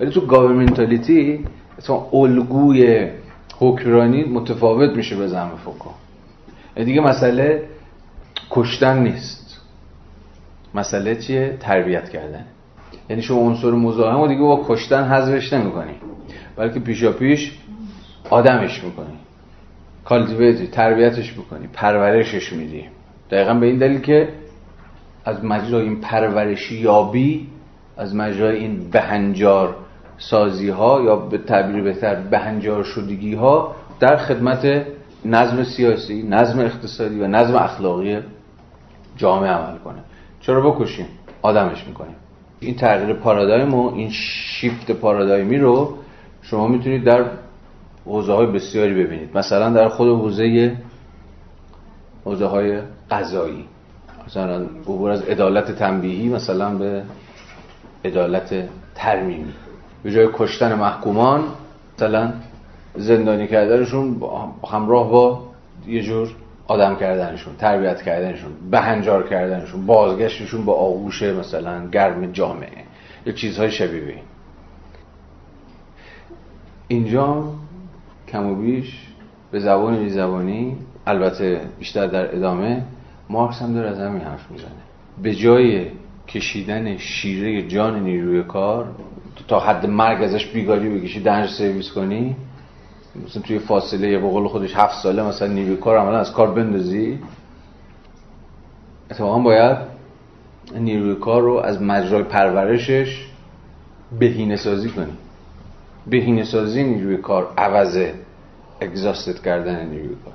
ولی 0.00 0.10
تو 0.10 0.20
governmentality 0.20 1.44
مثلا 1.78 1.96
الگوی 2.12 3.10
حکمرانی 3.58 4.24
متفاوت 4.24 4.96
میشه 4.96 5.16
به 5.16 5.26
زعم 5.26 5.50
فوکو 5.64 5.90
دیگه 6.84 7.00
مسئله 7.00 7.62
کشتن 8.50 9.02
نیست. 9.02 9.60
مسئله 10.74 11.16
چیه؟ 11.16 11.56
تربیت 11.60 12.08
کردن. 12.08 12.44
یعنی 13.10 13.22
شما 13.22 13.38
عنصر 13.38 13.70
مزاحم 13.70 14.20
و 14.20 14.26
دیگه 14.26 14.40
با 14.40 14.64
کشتن 14.68 15.04
حذفش 15.04 15.52
نمی‌کنی. 15.52 15.94
بلکه 16.56 16.80
پیشا 16.80 17.12
پیش 17.12 17.52
آدمش 18.30 18.84
می‌کنی. 18.84 19.18
کالتیویتی 20.04 20.66
تربیتش 20.66 21.36
می‌کنی 21.36 21.68
پرورشش 21.72 22.52
میدی. 22.52 22.84
دقیقا 23.30 23.54
به 23.54 23.66
این 23.66 23.78
دلیل 23.78 24.00
که 24.00 24.28
از 25.24 25.44
مجرای 25.44 25.84
این 25.84 26.00
پرورشی 26.00 26.76
یابی 26.76 27.46
از 27.96 28.14
مجرای 28.14 28.56
این 28.56 28.90
بهنجار 28.90 29.76
سازی 30.18 30.68
ها 30.68 31.02
یا 31.02 31.16
به 31.16 31.38
تعبیر 31.38 31.82
بهتر 31.82 32.14
بهنجار 32.14 32.82
شدگی 32.82 33.34
ها 33.34 33.74
در 34.00 34.16
خدمت 34.16 34.86
نظم 35.24 35.64
سیاسی 35.64 36.22
نظم 36.22 36.60
اقتصادی 36.60 37.20
و 37.20 37.26
نظم 37.26 37.56
اخلاقی 37.56 38.18
جامعه 39.16 39.50
عمل 39.50 39.78
کنه. 39.78 39.98
چرا 40.40 40.70
بکشیم؟ 40.70 41.06
آدمش 41.42 41.86
می‌کنیم. 41.86 42.16
این 42.60 42.74
تغییر 42.74 43.14
پارادایم 43.14 43.74
و 43.74 43.94
این 43.94 44.10
شیفت 44.10 44.90
پارادایمی 44.90 45.58
رو 45.58 45.94
شما 46.42 46.68
می‌تونید 46.68 47.04
در 47.04 47.24
حوزه 48.04 48.32
های 48.32 48.46
بسیاری 48.46 49.04
ببینید. 49.04 49.36
مثلا 49.36 49.70
در 49.70 49.88
خود 49.88 50.08
حوزه 50.08 50.76
حوزه 52.24 52.46
های 52.46 52.80
قضایی. 53.10 53.64
مثلا 54.26 54.62
عبور 54.62 55.10
از 55.10 55.22
عدالت 55.22 55.72
تنبیهی 55.72 56.28
مثلا 56.28 56.74
به 56.74 57.02
عدالت 58.04 58.68
ترمیمی. 58.94 59.52
به 60.02 60.12
جای 60.12 60.28
کشتن 60.34 60.74
محکومان 60.74 61.44
مثلا 61.96 62.32
زندانی 62.94 63.46
کردنشون 63.46 64.22
همراه 64.72 65.10
با 65.10 65.42
یه 65.86 66.02
جور 66.02 66.34
آدم 66.66 66.96
کردنشون 66.96 67.56
تربیت 67.56 68.02
کردنشون 68.02 68.52
بهنجار 68.70 69.28
کردنشون 69.28 69.86
بازگشتشون 69.86 70.64
با 70.64 70.72
آغوش 70.72 71.22
مثلا 71.22 71.86
گرم 71.90 72.32
جامعه 72.32 72.84
یا 73.26 73.32
چیزهای 73.32 73.70
شبیه 73.70 74.02
این. 74.02 74.22
اینجا 76.88 77.44
کم 78.28 78.46
و 78.46 78.54
بیش 78.54 79.06
به 79.50 79.60
زبان 79.60 79.98
بی 79.98 80.10
زبانی 80.10 80.76
البته 81.06 81.60
بیشتر 81.78 82.06
در 82.06 82.36
ادامه 82.36 82.82
مارکس 83.28 83.62
هم 83.62 83.74
داره 83.74 83.88
از 83.88 83.98
همین 83.98 84.22
حرف 84.22 84.50
می‌زنه. 84.50 84.70
به 85.22 85.34
جای 85.34 85.86
کشیدن 86.28 86.96
شیره 86.96 87.62
جان 87.62 88.00
نیروی 88.00 88.42
کار 88.42 88.88
تا 89.48 89.60
حد 89.60 89.86
مرگ 89.86 90.22
ازش 90.22 90.46
بیگاری 90.46 90.88
بکشی 90.88 91.20
دنج 91.20 91.50
سرویس 91.50 91.92
کنی؟ 91.92 92.36
مثلا 93.26 93.42
توی 93.42 93.58
فاصله 93.58 94.18
به 94.18 94.28
قول 94.28 94.48
خودش 94.48 94.76
هفت 94.76 95.02
ساله 95.02 95.22
مثلا 95.22 95.48
نیروی 95.48 95.76
کار 95.76 95.98
عملا 95.98 96.18
از 96.18 96.32
کار 96.32 96.50
بندازی؟ 96.50 97.18
اتفاقا 99.10 99.38
باید 99.38 99.76
نیروی 100.74 101.14
کار 101.14 101.42
رو 101.42 101.54
از 101.54 101.82
مجرای 101.82 102.22
پرورشش 102.22 103.26
بهینه 104.18 104.56
سازی 104.56 104.88
کنی. 104.88 105.12
بهینه 106.06 106.44
سازی 106.44 106.84
نیروی 106.84 107.16
کار 107.16 107.52
عوض 107.56 107.98
اگزاستد 108.80 109.42
کردن 109.42 109.86
نیروی 109.86 110.16
کار. 110.24 110.34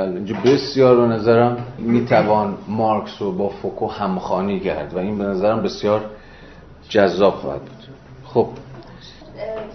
اینجا 0.00 0.36
بسیار 0.44 0.96
به 0.96 1.14
نظرم 1.14 1.66
می‌توان 1.78 2.54
مارکس 2.68 3.22
رو 3.22 3.32
با 3.32 3.48
فوکو 3.48 3.86
همخانی 3.86 4.60
کرد 4.60 4.94
و 4.94 4.98
این 4.98 5.18
به 5.18 5.24
نظرم 5.24 5.62
بسیار 5.62 6.04
جذاب 6.88 7.34
خواهد 7.34 7.60
بود. 7.60 7.75
خب. 8.34 8.48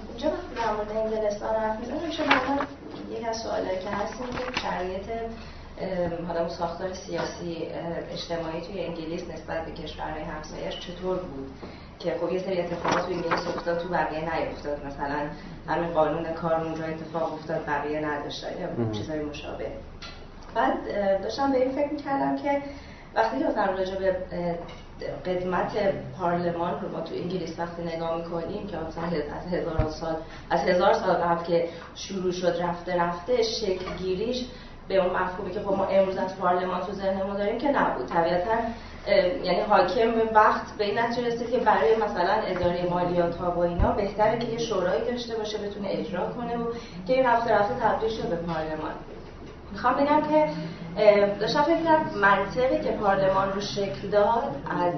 اینجا 0.09 0.29
وقتی 0.29 0.55
در 0.55 0.73
مورد 0.73 0.91
انگلستان 0.91 1.55
حرف 1.55 1.79
می‌زنم 1.79 2.07
میشه 2.07 2.23
مثلا 2.23 2.65
یک 3.11 3.27
از 3.27 3.37
سوالایی 3.37 3.79
که 3.79 3.89
هست 3.89 4.13
که 4.17 4.59
شرایط 4.61 5.05
حالا 6.27 6.49
ساختار 6.49 6.93
سیاسی 6.93 7.67
اجتماعی 8.11 8.61
توی 8.61 8.85
انگلیس 8.85 9.21
نسبت 9.21 9.65
به 9.65 9.71
کشورهای 9.71 10.21
همسایش 10.21 10.79
چطور 10.79 11.17
بود؟ 11.17 11.51
که 11.99 12.15
خب 12.21 12.31
یه 12.31 12.39
سری 12.39 12.61
اتفاقات 12.61 13.05
توی 13.05 13.15
انگلیس 13.15 13.47
افتاد 13.47 13.79
تو 13.79 13.89
بقیه 13.89 14.19
نیفتاد. 14.19 14.85
مثلا 14.85 15.29
همین 15.67 15.93
قانون 15.93 16.33
کار 16.33 16.53
اونجا 16.53 16.83
اتفاق 16.83 17.33
افتاد 17.33 17.65
بقیه 17.65 17.99
نداشتن 17.99 18.61
یا 18.61 18.91
چیزهای 18.91 19.19
مشابه. 19.19 19.71
بعد 20.55 20.73
داشتم 21.23 21.51
به 21.51 21.57
این 21.57 21.71
فکر 21.71 21.91
می‌کردم 21.91 22.37
که 22.37 22.61
وقتی 23.15 23.39
که 23.39 23.45
مثلا 23.45 23.65
راجع 23.65 23.95
به 23.95 24.15
قدمت 25.25 25.71
پارلمان 26.19 26.81
رو 26.81 26.91
ما 26.91 27.01
تو 27.01 27.15
انگلیس 27.15 27.59
وقتی 27.59 27.83
نگاه 27.83 28.17
می‌کنیم 28.17 28.67
که 28.67 28.77
مثلا 28.77 29.03
از 29.03 29.53
هزار 29.53 29.89
سال 29.89 30.15
از 30.49 30.59
هزار 30.59 30.93
سال 30.93 31.13
قبل 31.13 31.43
که 31.43 31.69
شروع 31.95 32.31
شد 32.31 32.61
رفته 32.61 32.95
رفته 32.95 33.43
شکل 33.43 33.85
گیریش 33.99 34.45
به 34.87 34.95
اون 34.95 35.15
مفهومی 35.15 35.51
که 35.51 35.59
خب 35.59 35.73
ما 35.73 35.85
امروز 35.85 36.17
از 36.17 36.37
پارلمان 36.37 36.81
تو 36.81 36.91
ذهنمون 36.91 37.37
داریم 37.37 37.57
که 37.57 37.67
نبود. 37.67 38.05
طبیعتا 38.05 38.55
یعنی 39.43 39.61
حاکم 39.61 40.11
وقت 40.33 40.77
به 40.77 40.85
این 40.85 40.99
نتیجه 40.99 41.27
رسید 41.27 41.51
که 41.51 41.57
برای 41.57 41.95
مثلا 41.95 42.33
اداره 42.33 42.89
مالیات 42.89 43.35
ها 43.35 43.51
و 43.51 43.59
اینا 43.59 43.91
بهتره 43.91 44.39
که 44.39 44.47
یه 44.47 44.57
شورایی 44.57 45.05
داشته 45.05 45.35
باشه 45.35 45.57
بتونه 45.57 45.87
اجرا 45.91 46.29
کنه 46.29 46.57
و 46.57 46.65
که 47.07 47.13
این 47.13 47.25
رفته 47.25 47.53
رفته 47.53 47.73
تبدیل 47.73 48.09
شد 48.09 48.29
به 48.29 48.35
پارلمان. 48.35 48.91
می‌خوام 49.71 49.93
بگم 49.93 50.21
که 50.21 50.49
داشتم 51.39 51.63
فکر 51.63 52.17
منطقی 52.21 52.79
که 52.83 52.91
پارلمان 52.91 53.51
رو 53.51 53.61
شکل 53.61 54.07
داد 54.11 54.55
از 54.69 54.93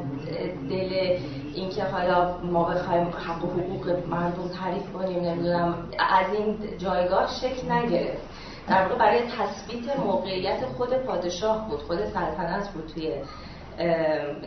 دل 0.69 1.17
اینکه 1.53 1.83
حالا 1.83 2.37
ما 2.37 2.63
بخوایم 2.63 3.07
حق 3.07 3.45
و 3.45 3.47
حقوق 3.47 3.89
مردم 4.09 4.47
تعریف 4.47 4.93
کنیم 4.93 5.23
نمی‌دونم 5.23 5.75
از 5.99 6.33
این 6.33 6.57
جایگاه 6.77 7.27
شکل 7.41 7.71
نگرفت. 7.71 8.23
در 8.67 8.81
واقع 8.81 8.99
برای 8.99 9.21
تثبیت 9.21 9.99
موقعیت 9.99 10.65
خود 10.77 10.93
پادشاه 10.93 11.69
بود 11.69 11.79
خود 11.79 12.05
سلطنت 12.05 12.69
بود 12.69 12.91
توی 12.93 13.13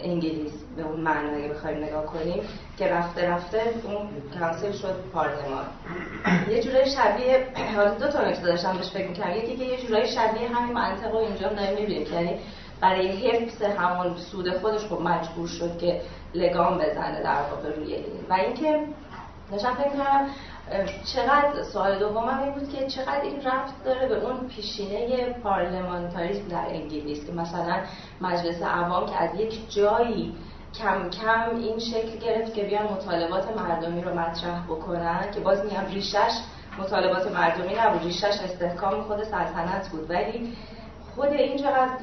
انگلیس 0.05 0.53
به 0.77 0.82
اون 0.82 1.01
معنی 1.01 1.36
اگه 1.36 1.48
بخوایم 1.48 1.85
نگاه 1.85 2.07
کنیم 2.07 2.43
که 2.78 2.89
رفته 2.89 3.28
رفته 3.28 3.61
اون 3.85 4.09
کنسل 4.40 4.73
شد 4.73 4.94
پارلمان 5.12 5.65
یه 6.51 6.62
جورای 6.62 6.90
شبیه 6.90 7.47
حالا 7.77 7.94
دو 7.94 8.09
تا 8.09 8.28
نکته 8.28 8.43
داشتم 8.43 8.77
بهش 8.77 8.90
فکر 8.90 9.09
می‌کردم. 9.09 9.36
یکی 9.36 9.57
که 9.57 9.65
یه 9.65 9.77
جورای 9.77 10.07
شبیه 10.09 10.48
همین 10.48 10.73
منطقه 10.73 11.11
رو 11.11 11.16
اینجا 11.16 11.48
داریم 11.48 11.90
یعنی 12.12 12.40
برای 12.81 13.09
حفظ 13.09 13.62
همون 13.62 14.16
سود 14.16 14.51
خودش 14.59 14.81
خب 14.81 15.01
مجبور 15.01 15.48
شد 15.48 15.78
که 15.78 16.01
لگام 16.35 16.78
بزنه 16.78 17.23
در 17.23 17.43
واقع 17.51 17.77
روی 17.77 17.97
و 18.31 18.32
اینکه 18.32 18.81
داشتم 19.53 19.74
فکر 19.74 19.89
کنم 19.89 20.31
چقدر 21.14 21.62
سوال 21.62 21.98
دومم 21.98 22.43
این 22.43 22.52
بود 22.52 22.72
که 22.72 22.86
چقدر 22.86 23.20
این 23.20 23.43
رفت 23.43 23.84
داره 23.84 24.09
به 24.09 24.24
اون 24.24 24.48
پیشینه 24.48 25.32
پارلمانتاریسم 25.32 26.48
در 26.48 26.66
انگلیس 26.68 27.26
که 27.26 27.32
مثلا 27.32 27.80
مجلس 28.20 28.62
عوام 28.62 29.06
که 29.06 29.16
از 29.16 29.40
یک 29.40 29.70
جایی 29.70 30.34
کم 30.78 31.10
کم 31.10 31.56
این 31.56 31.78
شکل 31.78 32.18
گرفت 32.18 32.55
که 32.55 32.64
بیان 32.64 32.84
مطالبات 32.84 33.56
مردمی 33.56 34.02
رو 34.02 34.14
مطرح 34.14 34.64
بکنن 34.64 35.30
که 35.34 35.40
باز 35.40 35.64
میگم 35.64 35.86
ریشش 35.93 36.32
مطالبات 36.78 37.32
مردمی 37.32 37.74
نبود 37.74 38.02
ریشش 38.02 38.40
استحکام 38.44 39.02
خود 39.02 39.24
سلطنت 39.24 39.88
بود. 39.88 40.10
ولی 40.10 40.52
خود 41.14 41.28
این 41.28 41.59
چقدر 41.59 41.98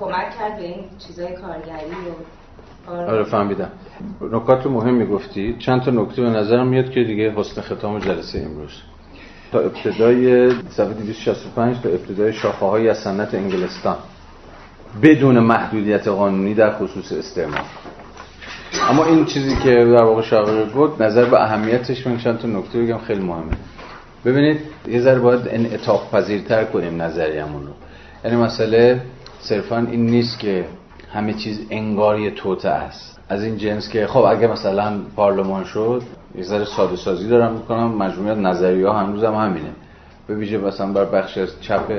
کمک 0.00 0.38
کرد 0.38 0.56
به 0.56 0.62
این 0.62 0.84
چیزای 0.98 1.36
کارگری 1.36 1.90
و 1.90 2.14
آره. 2.88 3.24
فهمیدم. 3.24 3.68
نکات 4.32 4.66
مهم 4.66 4.94
می‌گفتی. 4.94 5.56
چند 5.58 5.82
تا 5.82 5.90
نکته 5.90 6.22
به 6.22 6.30
نظرم 6.30 6.66
میاد 6.66 6.90
که 6.90 7.04
دیگه 7.04 7.32
حسن 7.36 7.60
ختام 7.60 7.98
جلسه 7.98 8.38
امروز. 8.38 8.72
تا 9.52 9.58
ابتدای 9.58 10.50
صفحه 10.50 10.94
265 10.94 11.76
تا 11.82 11.88
ابتدای 11.88 12.32
شاخه 12.32 12.66
های 12.66 12.88
از 12.88 12.98
سنت 12.98 13.34
انگلستان 13.34 13.96
بدون 15.02 15.38
محدودیت 15.38 16.08
قانونی 16.08 16.54
در 16.54 16.72
خصوص 16.78 17.12
استعمار. 17.12 17.64
اما 18.90 19.04
این 19.04 19.24
چیزی 19.24 19.56
که 19.56 19.70
در 19.70 20.04
واقع 20.04 20.22
شاقر 20.22 20.64
بود 20.64 21.02
نظر 21.02 21.24
به 21.24 21.42
اهمیتش 21.42 22.06
من 22.06 22.18
چند 22.18 22.38
تا 22.38 22.48
نکته 22.48 22.82
بگم 22.82 22.98
خیلی 22.98 23.20
مهمه. 23.20 23.52
ببینید 24.24 24.60
یه 24.88 25.00
ذره 25.00 25.18
باید 25.18 25.40
انعطاف 25.48 26.14
پذیرتر 26.14 26.64
کنیم 26.64 27.02
نظریمون 27.02 27.66
رو 27.66 27.72
یعنی 28.24 28.36
مسئله 28.36 29.00
صرفا 29.40 29.86
این 29.90 30.06
نیست 30.06 30.38
که 30.38 30.64
همه 31.12 31.32
چیز 31.32 31.60
انگاری 31.70 32.30
توته 32.30 32.68
است. 32.68 33.20
از 33.28 33.44
این 33.44 33.56
جنس 33.56 33.88
که 33.88 34.06
خب 34.06 34.20
اگه 34.20 34.46
مثلا 34.46 34.92
پارلمان 35.16 35.64
شد 35.64 36.02
یه 36.34 36.42
ذره 36.42 36.64
ساده 36.64 36.96
سازی 36.96 37.28
دارم 37.28 37.52
می‌کنم 37.52 37.96
مجموعیت 37.96 38.36
نظریه 38.36 38.88
ها 38.88 38.98
هنوز 38.98 39.24
هم 39.24 39.34
همینه. 39.34 39.70
به 40.26 40.34
ویژه 40.34 40.58
مثلا 40.58 40.92
بر 40.92 41.04
بخش 41.04 41.38
از 41.38 41.48
چپ 41.60 41.90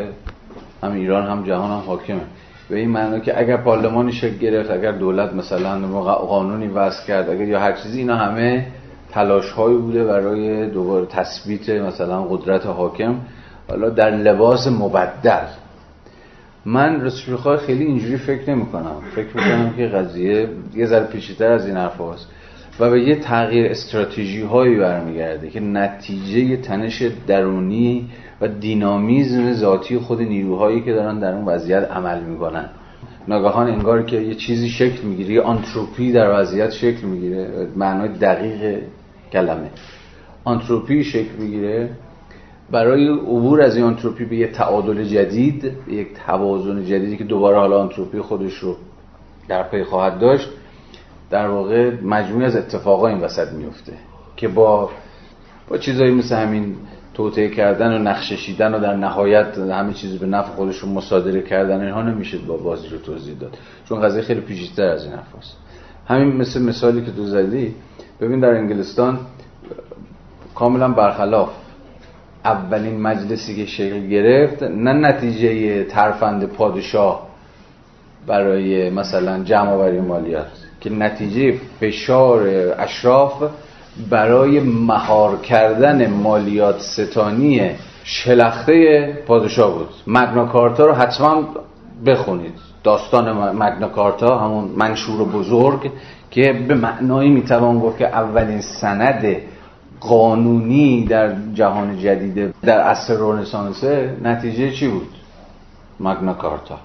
هم 0.83 0.91
ایران 0.91 1.27
هم 1.27 1.43
جهان 1.43 1.71
هم 1.71 1.87
حاکمه. 1.87 2.21
به 2.69 2.79
این 2.79 2.89
معنی 2.89 3.21
که 3.21 3.39
اگر 3.39 3.57
پارلمانی 3.57 4.11
شکل 4.11 4.37
گرفت 4.37 4.71
اگر 4.71 4.91
دولت 4.91 5.33
مثلا 5.33 5.87
قانونی 6.15 6.67
وضع 6.67 7.07
کرد 7.07 7.29
اگر 7.29 7.47
یا 7.47 7.59
هر 7.59 7.71
چیزی 7.71 7.99
اینا 7.99 8.15
همه 8.15 8.67
تلاش 9.11 9.51
هایی 9.51 9.77
بوده 9.77 10.03
برای 10.03 10.69
دوباره 10.69 11.05
تثبیت 11.05 11.69
مثلا 11.69 12.23
قدرت 12.23 12.65
حاکم. 12.65 13.15
حالا 13.69 13.89
در 13.89 14.09
لباس 14.09 14.67
مبدل 14.67 15.45
من 16.65 17.01
رسول 17.01 17.57
خیلی 17.57 17.83
اینجوری 17.83 18.17
فکر 18.17 18.49
نمی 18.49 18.65
کنم 18.65 18.95
فکر 19.15 19.27
می‌کنم 19.27 19.73
که 19.77 19.87
قضیه 19.87 20.49
یه 20.75 20.85
ذره 20.85 21.05
پیچیده‌تر 21.05 21.51
از 21.51 21.67
این 21.67 21.77
حرف 21.77 22.01
هست. 22.01 22.27
و 22.79 22.89
به 22.89 23.01
یه 23.01 23.15
تغییر 23.15 23.71
استراتژی 23.71 24.41
هایی 24.41 24.75
برمیگرده 24.75 25.49
که 25.49 25.59
نتیجه 25.59 26.57
تنش 26.57 27.03
درونی 27.27 28.09
و 28.41 28.47
دینامیزم 28.47 29.53
ذاتی 29.53 29.97
خود 29.97 30.21
نیروهایی 30.21 30.81
که 30.81 30.93
دارن 30.93 31.19
در 31.19 31.35
اون 31.35 31.45
وضعیت 31.45 31.91
عمل 31.91 32.23
می‌کنن. 32.23 32.69
ناگهان 33.27 33.67
انگار 33.67 34.03
که 34.03 34.17
یه 34.17 34.35
چیزی 34.35 34.69
شکل 34.69 35.03
می‌گیره 35.03 35.33
یه 35.33 35.41
آنتروپی 35.41 36.11
در 36.11 36.39
وضعیت 36.39 36.71
شکل 36.71 37.07
می‌گیره. 37.07 37.67
معنای 37.75 38.09
دقیق 38.09 38.79
کلمه. 39.31 39.69
آنتروپی 40.43 41.03
شکل 41.03 41.35
می‌گیره. 41.39 41.89
برای 42.73 43.07
عبور 43.07 43.61
از 43.61 43.75
این 43.75 43.85
آنتروپی 43.85 44.25
به 44.25 44.35
یه 44.35 44.47
تعادل 44.47 45.03
جدید 45.03 45.71
یک 45.87 46.07
توازن 46.25 46.85
جدیدی 46.85 47.17
که 47.17 47.23
دوباره 47.23 47.57
حالا 47.57 47.81
آنتروپی 47.81 48.21
خودش 48.21 48.53
رو 48.53 48.75
در 49.47 49.63
پی 49.63 49.83
خواهد 49.83 50.19
داشت 50.19 50.49
در 51.29 51.47
واقع 51.47 51.91
مجموعی 52.03 52.45
از 52.45 52.55
اتفاقا 52.55 53.07
این 53.07 53.21
وسط 53.21 53.51
میفته 53.51 53.93
که 54.35 54.47
با 54.47 54.89
با 55.67 55.77
چیزایی 55.77 56.11
مثل 56.11 56.35
همین 56.35 56.75
توطئه 57.13 57.49
کردن 57.49 57.93
و 57.93 57.97
نقشه 57.97 58.29
کشیدن 58.29 58.73
و 58.73 58.79
در 58.79 58.95
نهایت 58.95 59.57
همه 59.57 59.93
چیزی 59.93 60.17
به 60.17 60.25
نفع 60.25 60.55
خودشون 60.55 60.89
مصادره 60.89 61.41
کردن 61.41 61.81
اینها 61.81 62.01
نمیشه 62.01 62.37
با 62.37 62.57
بازی 62.57 62.87
رو 62.87 62.97
توضیح 62.97 63.35
داد. 63.37 63.57
چون 63.89 64.01
قضیه 64.01 64.21
خیلی 64.21 64.41
پیچیده‌تر 64.41 64.87
از 64.87 65.03
این 65.03 65.13
حرفاست. 65.13 65.57
همین 66.07 66.37
مثل 66.37 66.61
مثالی 66.61 67.05
که 67.05 67.11
تو 67.11 67.25
زدی 67.25 67.75
ببین 68.21 68.39
در 68.39 68.49
انگلستان 68.49 69.19
کاملا 70.55 70.87
برخلاف 70.87 71.62
اولین 72.45 73.01
مجلسی 73.01 73.55
که 73.55 73.65
شکل 73.65 74.07
گرفت 74.07 74.63
نه 74.63 74.93
نتیجه 74.93 75.83
ترفند 75.83 76.45
پادشاه 76.45 77.27
برای 78.27 78.89
مثلا 78.89 79.43
جمع 79.43 79.69
آوری 79.69 79.99
مالیات 79.99 80.47
که 80.81 80.89
نتیجه 80.89 81.59
فشار 81.79 82.47
اشراف 82.79 83.43
برای 84.09 84.59
مهار 84.59 85.37
کردن 85.37 86.09
مالیات 86.09 86.79
ستانی 86.79 87.71
شلخته 88.03 89.07
پادشاه 89.27 89.73
بود. 89.73 89.89
مگناکارتا 90.07 90.85
رو 90.85 90.93
حتما 90.93 91.43
بخونید. 92.05 92.53
داستان 92.83 93.51
مگناکارتا 93.55 94.39
همون 94.39 94.69
منشور 94.77 95.25
بزرگ 95.25 95.91
که 96.31 96.53
به 96.67 96.75
معنایی 96.75 97.29
می‌توان 97.29 97.79
گفت 97.79 97.97
که 97.97 98.07
اولین 98.07 98.61
سند 98.61 99.37
قانونی 100.07 101.05
در 101.05 101.35
جهان 101.53 101.97
جدید 101.97 102.55
در 102.61 102.79
عصر 102.79 103.17
رنسانسه 103.19 104.17
نتیجه 104.23 104.71
چی 104.71 104.87
بود؟ 104.87 105.09
مگنا 105.99 106.33
کارتا. 106.33 106.77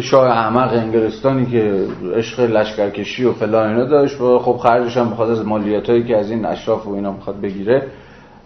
شاه 0.00 0.30
احمق 0.30 0.72
انگلستانی 0.72 1.46
که 1.46 1.86
عشق 2.16 2.40
لشکرکشی 2.40 3.24
و 3.24 3.32
فلان 3.32 3.68
اینا 3.68 3.84
داشت 3.84 4.20
و 4.20 4.38
خب 4.38 4.56
خرجش 4.56 4.96
هم 4.96 5.10
بخواد 5.10 5.30
از 5.30 5.46
مالیاتایی 5.46 6.04
که 6.04 6.16
از 6.16 6.30
این 6.30 6.44
اشراف 6.44 6.86
و 6.86 6.90
اینا 6.90 7.12
می‌خواد 7.12 7.40
بگیره 7.40 7.82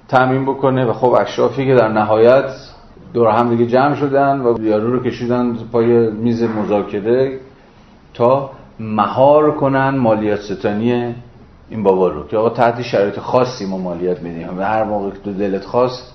تامین 0.08 0.44
بکنه 0.46 0.84
و 0.84 0.92
خب 0.92 1.16
اشرافی 1.20 1.66
که 1.66 1.74
در 1.74 1.88
نهایت 1.88 2.50
دور 3.14 3.28
هم 3.28 3.56
دیگه 3.56 3.66
جمع 3.66 3.94
شدن 3.94 4.40
و 4.40 4.60
یارو 4.62 4.92
رو 4.92 5.02
کشیدن 5.02 5.56
پای 5.72 6.10
میز 6.10 6.42
مذاکره 6.42 7.38
تا 8.14 8.50
مهار 8.80 9.56
کنن 9.56 9.88
مالیات 9.88 10.40
ستانی 10.40 11.14
این 11.70 11.82
بابا 11.82 12.08
رو 12.08 12.26
که 12.26 12.36
آقا 12.36 12.50
تحت 12.50 12.82
شرایط 12.82 13.18
خاصی 13.18 13.66
ما 13.66 13.78
مالیات 13.78 14.22
میدیم 14.22 14.58
و 14.58 14.62
هر 14.62 14.84
موقع 14.84 15.10
که 15.10 15.18
تو 15.18 15.32
دلت 15.32 15.64
خواست 15.64 16.14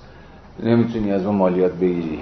نمی‌تونی 0.63 1.11
از 1.11 1.23
ما 1.23 1.31
مالیات 1.31 1.71
بگیری. 1.71 2.19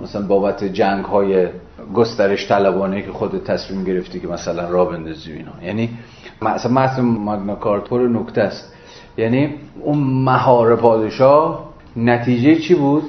مثلا 0.00 0.26
بابت 0.26 0.64
جنگ 0.64 1.04
های 1.04 1.48
گسترش 1.94 2.48
طلبانه 2.48 3.02
که 3.02 3.12
خود 3.12 3.44
تصمیم 3.44 3.84
گرفتی 3.84 4.20
که 4.20 4.28
مثلا 4.28 4.70
را 4.70 4.84
بندازی 4.84 5.32
اینا. 5.32 5.52
یعنی 5.62 5.90
مثلا 6.42 7.02
ماگنا 7.02 7.54
کارتور 7.54 8.08
نکته 8.08 8.42
است. 8.42 8.74
یعنی 9.16 9.54
اون 9.80 9.98
مهار 9.98 10.76
پادشاه 10.76 11.68
نتیجه 11.96 12.56
چی 12.56 12.74
بود؟ 12.74 13.02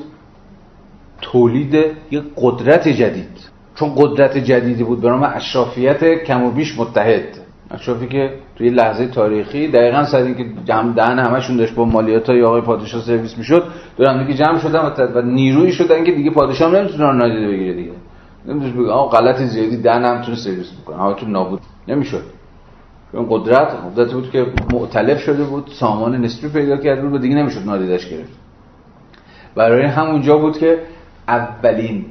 تولید 1.22 1.76
یک 2.11 2.23
قدرت 2.38 2.88
جدید. 2.88 3.49
چون 3.76 3.94
قدرت 3.95 4.38
جدیدی 4.38 4.84
بود 4.84 5.02
به 5.02 5.10
نام 5.10 5.23
اشرافیت 5.23 6.23
کم 6.23 6.44
و 6.44 6.52
بیش 6.52 6.80
متحد. 6.80 7.39
اشرافی 7.72 8.08
که 8.08 8.34
توی 8.56 8.70
لحظه 8.70 9.08
تاریخی 9.08 9.68
دقیقا 9.68 10.06
سر 10.06 10.18
اینکه 10.18 10.46
جمع 10.66 10.94
دهن 10.94 11.20
همشون 11.20 11.58
داشت 11.58 11.76
با 11.76 11.86
مالیات 11.86 12.30
های 12.30 12.44
آقای 12.44 12.62
پادشاه 12.62 13.02
سرویس 13.02 13.38
می‌شد 13.38 13.64
دوران 13.98 14.26
دیگه 14.26 14.40
جمع 14.40 14.60
شدن 14.60 14.80
و, 14.80 15.20
و 15.20 15.22
نیروی 15.22 15.72
شدن 15.72 16.04
که 16.04 16.12
دیگه 16.12 16.32
پادشاه 16.32 16.76
نمی‌تونه 16.76 17.14
نادیده 17.14 17.48
بگیره 17.48 17.74
دیگه. 17.74 17.91
نمیدونش 18.46 18.74
بگه 18.74 18.90
آقا 18.90 19.18
غلط 19.18 19.41
زیادی 19.41 19.78
ده 19.78 19.98
نمی‌تونه 19.98 20.38
سرویس 20.38 20.72
بکنه. 20.82 21.14
تو 21.14 21.28
نابود. 21.28 21.60
نمی‌شد. 21.88 22.24
اون 23.14 23.28
قدرت 23.30 23.68
قدرتی 23.86 24.14
بود 24.14 24.32
که 24.32 24.46
معتلف 24.74 25.20
شده 25.20 25.44
بود 25.44 25.68
سامان 25.74 26.16
نسبی 26.16 26.50
پیدا 26.50 26.78
کرده 26.78 27.08
بود 27.08 27.22
دیگه 27.22 27.36
نمی‌شد 27.36 27.66
نادیدش 27.66 28.10
گرفت. 28.10 28.40
برای 29.56 29.86
همونجا 29.86 30.38
بود 30.38 30.58
که 30.58 30.80
اولین 31.28 32.06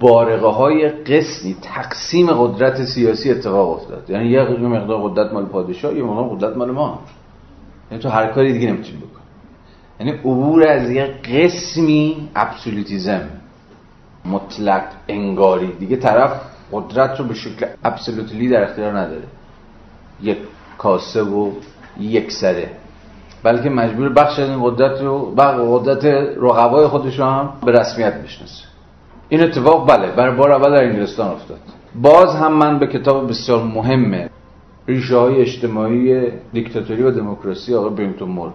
بارقه 0.00 0.46
های 0.46 0.88
قسمی 0.88 1.56
تقسیم 1.62 2.26
قدرت 2.32 2.84
سیاسی 2.84 3.30
اتفاق 3.30 3.70
افتاد. 3.70 4.10
یعنی 4.10 4.28
یه 4.28 4.42
مقدار 4.42 5.08
قدرت 5.08 5.32
مال 5.32 5.44
پادشاه 5.46 5.94
یه 5.94 6.02
مقدار 6.02 6.36
قدرت 6.36 6.56
مال 6.56 6.70
ما. 6.70 6.98
یعنی 7.90 8.02
تو 8.02 8.08
هر 8.08 8.26
کاری 8.26 8.52
دیگه 8.52 8.68
نمی‌تونی 8.68 8.98
بکن 8.98 9.20
یعنی 10.00 10.12
عبور 10.12 10.68
از 10.68 10.90
یه 10.90 11.04
قسمی 11.04 12.28
ابسولوتیزم 12.36 13.20
مطلق 14.24 14.82
انگاری. 15.08 15.72
دیگه 15.72 15.96
طرف 15.96 16.40
قدرت 16.72 17.20
رو 17.20 17.24
به 17.24 17.34
شکل 17.34 17.66
ابسولوتلی 17.84 18.48
در 18.48 18.62
اختیار 18.62 18.98
نداره. 18.98 19.24
یک 20.22 20.38
کاسه 20.78 21.22
و 21.22 21.50
یک 22.00 22.32
سره. 22.32 22.70
بلکه 23.42 23.70
مجبور 23.70 24.08
بخش 24.08 24.38
از 24.38 24.48
این 24.48 24.62
قدرت 24.62 25.00
رو 25.00 25.34
قدرت 25.78 26.04
رقبای 26.36 26.86
خودش 26.86 27.20
هم 27.20 27.52
به 27.66 27.72
رسمیت 27.72 28.14
بشناسه. 28.14 28.67
این 29.28 29.42
اتفاق 29.42 29.88
بله 29.88 30.06
برای 30.16 30.36
بار 30.36 30.52
اول 30.52 30.70
در 30.70 30.84
انگلستان 30.84 31.28
افتاد. 31.28 31.58
باز 32.02 32.34
هم 32.34 32.52
من 32.52 32.78
به 32.78 32.86
کتاب 32.86 33.28
بسیار 33.28 33.62
مهمه 33.64 34.30
ریشه 34.88 35.16
های 35.16 35.40
اجتماعی 35.40 36.30
دیکتاتوری 36.52 37.02
و 37.02 37.10
دموکراسی 37.10 37.74
آقای 37.74 37.90
برینگتون 37.90 38.28
مور 38.28 38.50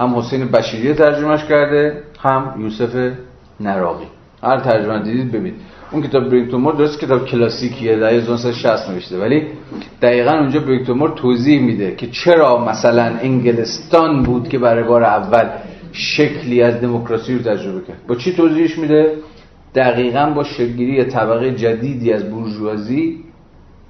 هم 0.00 0.18
حسین 0.18 0.48
بشیری 0.48 0.94
ترجمهش 0.94 1.44
کرده 1.44 2.02
هم 2.18 2.54
یوسف 2.58 3.12
نراقی. 3.60 4.06
هر 4.42 4.60
ترجمه 4.60 5.02
دیدید 5.02 5.28
ببینید. 5.32 5.54
اون 5.92 6.02
کتاب 6.02 6.28
برینگتون 6.28 6.60
مور 6.60 6.74
درست 6.74 7.00
کتاب 7.00 7.24
کلاسیکیه 7.24 7.96
در 7.96 8.12
1960 8.12 8.90
نوشته. 8.90 9.18
ولی 9.18 9.46
دقیقا 10.02 10.30
اونجا 10.30 10.60
برینگتون 10.60 10.98
مور 10.98 11.10
توضیح 11.10 11.60
میده 11.60 11.94
که 11.96 12.06
چرا 12.06 12.64
مثلا 12.64 13.04
انگلستان 13.04 14.22
بود 14.22 14.48
که 14.48 14.58
برای 14.58 14.84
بار 14.84 15.04
اول 15.04 15.48
شکلی 15.92 16.62
از 16.62 16.80
دموکراسی 16.80 17.34
رو 17.34 17.42
تجربه 17.42 17.86
کرد. 17.86 18.06
با 18.06 18.14
چی 18.14 18.32
توضیحش 18.32 18.78
میده؟ 18.78 19.16
دقیقا 19.74 20.32
با 20.34 20.44
شکلگیری 20.44 21.04
طبقه 21.04 21.52
جدیدی 21.54 22.12
از 22.12 22.30
بورژوازی 22.30 23.24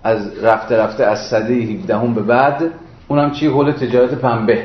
از 0.05 0.45
رفته 0.45 0.77
رفته 0.77 1.05
از 1.05 1.19
سده 1.19 1.55
17 1.55 1.97
هم 1.97 2.15
به 2.15 2.23
بعد 2.23 2.71
اونم 3.09 3.31
چی؟ 3.31 3.47
حول 3.47 3.73
تجارت 3.73 4.15
پنبه. 4.15 4.63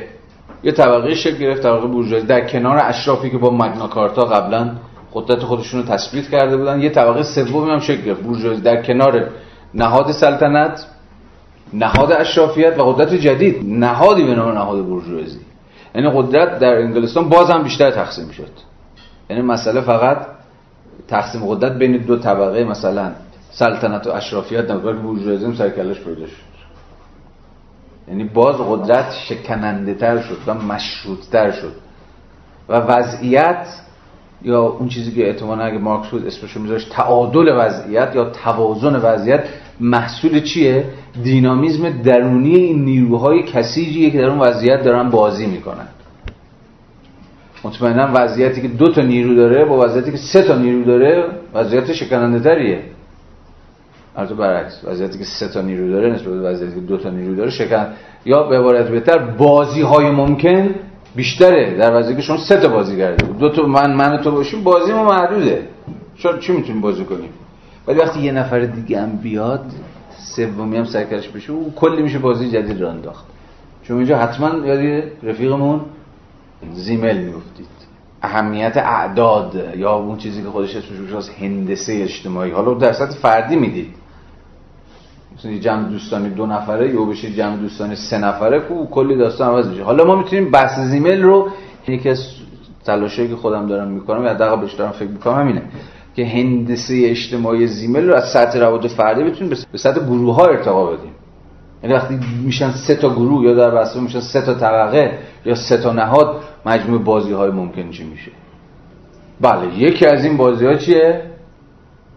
یه 0.64 0.72
طبقه 0.72 1.16
شکل 1.16 1.38
گرفت 1.38 1.64
طبقه 1.64 1.88
بورژوازی. 1.88 2.26
در 2.26 2.48
کنار 2.48 2.80
اشرافی 2.84 3.30
که 3.30 3.38
با 3.38 3.50
مگناکارتا 3.50 4.26
قبلا 4.26 4.72
قدرت 5.14 5.40
خودشون 5.40 5.82
رو 5.82 5.88
تثبیت 5.88 6.30
کرده 6.30 6.58
بودن 6.58 6.82
یه 6.82 6.90
طبقه 6.90 7.24
سومی 7.24 7.72
هم 7.72 7.80
شکل 7.80 8.02
گرفت. 8.02 8.22
بورژوازی 8.22 8.62
در 8.62 8.84
کنار 8.84 9.30
نهاد 9.74 10.12
سلطنت 10.12 10.86
نهاد 11.74 12.12
اشرافیت 12.12 12.80
و 12.80 12.84
قدرت 12.84 13.14
جدید. 13.14 13.64
نهادی 13.66 14.24
به 14.24 14.36
نام 14.36 14.52
نهاد 14.52 14.86
بورژوازی. 14.86 15.40
یعنی 15.96 16.12
قدرت 16.16 16.60
در 16.60 16.78
انگلستان 16.78 17.30
باز 17.30 17.50
هم 17.50 17.64
بیشتر 17.64 17.92
تقسیم 17.92 18.30
شد. 18.30 18.52
یعنی 19.30 19.42
مسئله 19.42 19.82
فقط 19.82 20.28
تقسیم 21.08 21.46
قدرت 21.46 21.78
بین 21.78 21.98
دو 21.98 22.18
طبقه 22.18 22.64
مثلا 22.64 23.12
سلطنت 23.52 24.08
و 24.08 24.12
اشرافیت 24.12 24.72
نبود 24.72 25.02
بورژوازی 25.02 25.58
سرکلش 25.58 26.00
پیدا 26.00 26.28
شد. 26.28 26.56
یعنی 28.08 28.24
باز 28.24 28.56
قدرت 28.56 29.12
شکننده 29.12 29.94
تر 29.94 30.22
شد 30.22 30.38
و 30.48 30.54
مشروط 30.54 31.20
تر 31.32 31.52
شد. 31.52 31.74
و 32.70 32.74
وضعیت 32.74 33.68
یا 34.42 34.62
اون 34.62 34.90
چیزی 34.90 35.12
که 35.12 35.26
اعتمالا 35.28 35.64
اگه 35.64 35.78
مارکس 35.78 36.10
بود 36.10 36.28
اسمشو 36.28 36.60
میذاشت 36.60 36.92
تعادل 36.92 37.56
وضعیت 37.58 38.16
یا 38.16 38.30
توازن 38.30 38.96
وضعیت 38.96 39.44
محصول 39.80 40.40
چیه؟ 40.40 40.86
دینامیزم 41.24 41.90
درونی 41.90 42.56
این 42.56 42.86
نیروهای 42.86 43.44
کسیجیه 43.44 44.10
که 44.10 44.18
در 44.18 44.26
اون 44.26 44.40
وضعیت 44.40 44.84
دارن 44.84 45.10
بازی 45.10 45.46
می‌کنن. 45.46 45.88
مطمئنا 47.64 48.10
وضعیتی 48.14 48.62
که 48.62 48.68
دو 48.68 48.92
تا 48.92 49.02
نیرو 49.02 49.36
داره 49.36 49.66
با 49.66 49.86
وضعیتی 49.86 50.12
که 50.12 50.18
سه 50.18 50.44
تا 50.44 50.56
نیرو 50.58 50.84
داره 50.84 51.26
وضعیت 51.54 51.94
شکننده 51.94 52.40
تریه 52.40 52.80
البته 54.16 54.36
برعکس 54.36 54.82
وضعیتی 54.84 55.18
که 55.18 55.24
سه 55.24 55.48
تا 55.48 55.62
نیرو 55.62 55.92
داره 55.92 56.14
نسبت 56.14 56.28
به 56.28 56.42
وضعیتی 56.42 56.76
که 56.76 56.82
دو 56.82 56.98
تا 56.98 57.10
نیرو 57.10 57.36
داره 57.36 57.50
شکن 57.50 57.88
یا 58.26 58.44
به 58.44 58.60
عبارت 58.60 58.88
بهتر 58.90 59.18
بازی 59.18 59.82
های 59.82 60.12
ممکن 60.12 60.76
بیشتره. 61.16 61.78
در 61.78 61.96
وضعیتی 61.96 62.16
که 62.16 62.22
شما 62.22 62.38
سه 62.38 62.58
تا 62.58 62.68
بازی 62.68 62.98
کرده 62.98 63.26
دو 63.26 63.50
تا 63.50 63.66
من 63.66 63.94
من 63.94 64.18
تو 64.18 64.32
باشیم 64.32 64.64
بازی 64.64 64.94
ما 64.94 65.04
محدوده. 65.04 65.68
شما 66.16 66.38
چی 66.38 66.52
می‌تونیم 66.54 66.82
بازی 66.82 67.06
کنیم؟ 67.06 67.30
ولی 67.88 68.00
وقتی 68.00 68.20
یه 68.20 68.32
نفر 68.32 68.60
دیگه 68.60 69.02
هم 69.02 69.18
بیاد 69.18 69.66
سومی 70.36 70.78
هم 70.78 70.86
سرکش 70.86 71.28
بشه 71.28 71.52
او 71.52 71.74
کلی 71.76 72.02
میشه 72.02 72.20
بازی 72.20 72.52
جدید 72.52 72.82
را 72.82 72.92
انداخت. 72.92 73.26
چون 73.84 73.98
اینجا 73.98 74.18
حتما 74.18 74.68
یادی 74.68 75.04
رفیقمون 75.24 75.82
زیمل 76.74 77.18
می‌گفتید 77.18 77.68
اهمیت 78.22 78.78
اعداد 78.78 79.74
یا 79.78 79.94
اون 79.94 80.18
چیزی 80.18 80.42
که 80.44 80.50
خودش 80.50 80.76
اسمش 80.76 81.30
هندسه 81.40 81.94
اجتماعی. 81.94 82.52
حالا 82.52 82.74
در 82.74 82.94
سطح 82.94 83.16
فردی 83.16 83.56
می‌دید. 83.56 83.94
مثلا 85.38 85.58
جمع 85.58 85.90
دوستانی 85.90 86.30
دو 86.30 86.46
نفره 86.46 86.94
یا 86.94 87.06
بشه 87.06 87.32
جمع 87.32 87.58
دوستانی 87.58 87.96
سه 87.96 88.18
نفره 88.18 88.60
که 88.60 88.88
کلی 88.92 89.16
داستان 89.16 89.48
عوض 89.48 89.68
میشه. 89.68 89.84
حالا 89.84 90.04
ما 90.04 90.16
می‌تونیم 90.16 90.52
بحث 90.52 90.80
زیمل 90.80 91.22
رو 91.22 91.50
یکی 91.88 92.10
از 92.10 92.26
تلاشایی 92.86 93.28
که 93.28 93.36
خودم 93.36 93.68
دارم 93.68 93.88
می‌کنم 93.88 94.24
یا 94.24 94.34
دقیقا 94.34 94.56
بهش 94.56 94.74
دارم 94.74 94.92
فکر 94.92 95.10
می‌کنم 95.10 95.34
همینه 95.34 95.62
که 96.16 96.26
هندسه 96.26 97.02
اجتماعی 97.06 97.68
زیمل 97.68 98.08
رو 98.08 98.16
از 98.16 98.32
سطح 98.32 98.60
روابط 98.60 98.92
فردی 98.92 99.24
بتونیم 99.24 99.54
به 99.72 99.78
سطح 99.78 100.00
گروه 100.00 100.36
ها 100.36 100.46
ارتقا 100.46 100.86
بدیم. 100.86 101.12
یعنی 101.84 101.96
وقتی 101.96 102.20
میشن 102.44 102.72
سه 102.72 102.96
تا 102.96 103.10
گروه 103.10 103.44
یا 103.46 103.54
در 103.54 103.72
بسته 103.72 104.00
میشن 104.00 104.20
سه 104.20 104.42
تا 104.42 104.54
طبقه 104.54 105.20
یا 105.46 105.56
سه 105.56 105.78
تا 105.78 105.94
نهاد 105.94 106.42
مجموع 106.66 107.02
بازی 107.02 107.32
های 107.32 107.52
ممکن 107.52 107.90
چی 107.92 108.04
میشه؟ 108.04 108.32
بله 109.42 109.80
یکی 109.80 110.06
از 110.06 110.26
این 110.26 110.38
بازی 110.38 110.66
ها 110.66 110.76
چیه؟ 110.76 111.22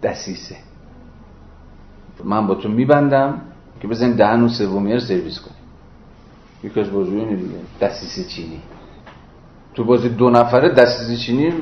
دسیسه. 0.03 0.57
من 2.25 2.47
با 2.47 2.55
تو 2.55 2.69
میبندم 2.69 3.41
که 3.81 3.89
بزنیم 3.89 4.17
دهن 4.17 4.43
و 4.43 4.49
سومی 4.49 4.93
رو 4.93 5.01
سرویس 5.01 5.41
کنیم. 5.41 5.59
یکی 6.65 6.81
از 6.81 6.91
بازی 6.91 7.17
اینه 7.17 7.37
دیگه 7.37 8.25
چینی. 8.29 8.61
تو 9.75 9.85
بازی 9.85 10.09
دو 10.09 10.31
نفره 10.31 10.69
دسیسه 10.69 11.17
چینی 11.17 11.53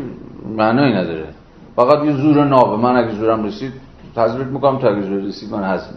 معنایی 0.57 0.95
نداره. 0.95 1.28
فقط 1.77 2.05
یه 2.05 2.12
زور 2.12 2.45
نابه 2.45 2.77
من 2.77 2.97
اگه 2.97 3.15
زورم 3.15 3.45
رسید 3.45 3.73
تذبیت 4.16 4.47
می‌کنم 4.47 4.78
تا 4.78 4.89
اگه 4.89 5.03
زور 5.03 5.23
رسید 5.23 5.51
من 5.51 5.74
هزم 5.74 5.95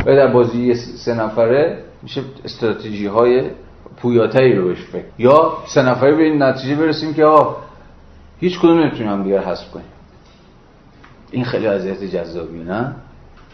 و 0.00 0.16
در 0.16 0.26
بازی 0.26 0.74
سه 0.74 1.14
نفره 1.14 1.84
میشه 2.02 2.22
استراتژی 2.44 3.06
های 3.06 3.50
پویاتری 3.96 4.56
رو 4.56 4.68
بهش 4.68 4.82
فکر. 4.82 5.04
یا 5.18 5.52
سه 5.66 5.82
نفره 5.82 6.14
به 6.14 6.22
این 6.22 6.42
نتیجه 6.42 6.76
برسیم 6.76 7.14
که 7.14 7.24
آقا 7.24 7.56
هیچ 8.40 8.58
کدوم 8.58 8.78
نمی‌تونیم 8.78 9.12
هم 9.12 9.22
دیگر 9.22 9.42
حذف 9.42 9.70
کنیم. 9.70 9.86
این 11.30 11.44
خیلی 11.44 11.66
اذیت 11.66 12.04
جذابی 12.04 12.58
نه؟ 12.58 12.94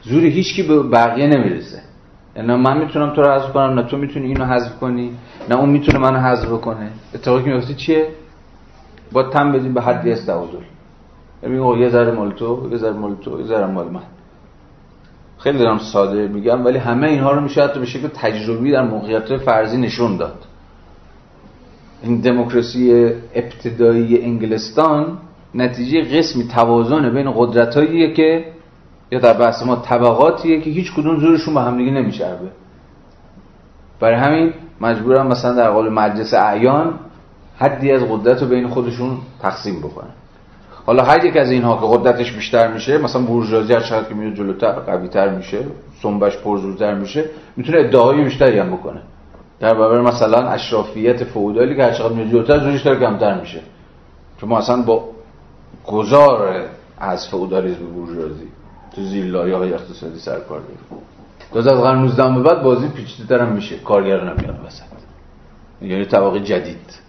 زوری 0.03 0.29
هیچ 0.29 0.55
کی 0.55 0.63
به 0.63 0.83
بقیه 0.83 1.27
نمی‌رسه. 1.27 1.83
نه 2.37 2.57
من 2.57 2.79
می‌تونم 2.79 3.15
تو 3.15 3.23
رو 3.23 3.33
حذف 3.33 3.53
کنم 3.53 3.79
نه 3.79 3.83
تو 3.83 3.97
می‌تونی 3.97 4.27
اینو 4.27 4.45
حذف 4.45 4.79
کنی 4.79 5.11
نه 5.51 5.57
اون 5.57 5.71
می‌تونه 5.71 5.99
منو 5.99 6.19
حذف 6.19 6.61
کنه 6.61 6.91
اتفاقی 7.15 7.45
که 7.45 7.51
میفته 7.51 7.75
چیه؟ 7.75 8.09
با 9.13 9.23
تم 9.23 9.53
بدیم 9.53 9.75
به 9.75 9.83
حدی 9.83 10.13
از 10.13 10.27
تعادل 10.27 10.59
ببین 11.43 11.81
یه 11.81 11.89
ذره 11.89 12.13
مال 12.13 12.33
تو 12.33 12.69
یه 12.71 12.77
ذره 12.77 12.93
مال 12.93 13.15
تو 13.15 13.41
یه 13.41 13.47
ذره 13.47 13.67
مال 13.67 13.89
من. 13.89 14.03
خیلی 15.39 15.59
دارم 15.59 15.79
ساده 15.79 16.29
میگم 16.29 16.65
ولی 16.65 16.79
همه 16.79 17.09
اینها 17.09 17.33
رو 17.33 17.41
میشه 17.41 17.65
حتی 17.65 17.81
به 17.81 17.87
شکل 17.87 18.09
تجربی 18.09 18.71
در 18.73 18.83
موقعیت 18.83 19.37
فرضی 19.37 19.77
نشون 19.77 20.17
داد. 20.17 20.45
این 22.03 22.21
دموکراسی 22.21 23.11
ابتدایی 23.35 24.23
انگلستان 24.23 25.19
نتیجه 25.55 26.19
قسمی 26.19 26.49
توازن 26.49 27.15
بین 27.15 27.33
قدرتاییه 27.37 28.13
که 28.13 28.45
یا 29.13 29.19
در 29.19 29.33
بحث 29.33 29.63
ما 29.63 29.77
طبقاتیه 29.77 30.61
که 30.61 30.71
هیچ 30.71 30.93
کدوم 30.93 31.19
زورشون 31.19 31.55
به 31.55 31.61
همدیگه 31.61 31.91
نمیچربه. 31.91 32.49
برای 34.01 34.17
همین 34.17 34.53
مجبورم 34.81 35.27
مثلا 35.27 35.53
در 35.55 35.71
قول 35.71 35.89
مجلس 35.89 36.35
اعیان 36.35 36.95
حدی 37.59 37.93
از 37.93 38.03
قدرت 38.03 38.43
رو 38.43 38.49
بین 38.49 38.69
خودشون 38.69 39.19
تقسیم 39.43 39.81
بکنن. 39.81 40.11
حالا 40.87 41.03
هر 41.05 41.25
یک 41.25 41.37
از 41.37 41.51
اینها 41.51 41.77
که 41.77 41.99
قدرتش 41.99 42.33
بیشتر 42.33 42.73
میشه 42.73 42.99
مثلا 42.99 43.23
بورژوازی 43.23 43.73
هر 43.73 43.81
چقدر 43.81 44.09
که 44.09 44.15
میره 44.15 44.35
جلوتر 44.35 44.73
قویتر 44.73 45.29
میشه 45.29 45.65
سنبش 46.03 46.39
پرزورتر 46.39 46.95
میشه 46.95 47.25
می‌تونه 47.57 47.79
ادعای 47.79 48.25
بیشتری 48.25 48.59
هم 48.59 48.71
بکنه. 48.71 49.03
در 49.61 49.75
برابر 49.75 50.01
مثلا 50.01 50.49
اشرافیت 50.49 51.25
فئودالی 51.25 51.77
که 51.77 51.83
هر 51.83 51.93
چقدر 51.93 52.13
میره 52.13 52.31
جلوتر 52.31 52.59
زورش 52.59 52.83
داره 52.83 53.01
کمتر 53.01 53.41
میشه. 53.41 53.61
چون 54.41 54.49
ما 54.49 54.59
اصلا 54.59 54.83
با 54.83 55.05
گذار 55.87 56.65
از 56.99 57.29
فئودالیسم 57.29 57.79
به 57.79 57.87
بورژوازی. 57.87 58.49
تو 58.95 59.03
زیلایی 59.03 59.53
های 59.53 59.73
اقتصادی 59.73 60.19
سرکار 60.19 60.61
داریم 60.61 61.03
تازه 61.53 61.73
از 61.73 61.81
قرن 61.81 61.99
19 61.99 62.35
به 62.35 62.43
بعد 62.43 62.63
بازی 62.63 62.89
پیچیده 62.89 63.43
هم 63.43 63.53
میشه. 63.53 63.79
کارگر 63.79 64.25
نمیاد 64.25 64.61
وسط. 64.67 64.83
یعنی 65.83 66.05
طبقه 66.05 66.41
جدید. 66.41 67.01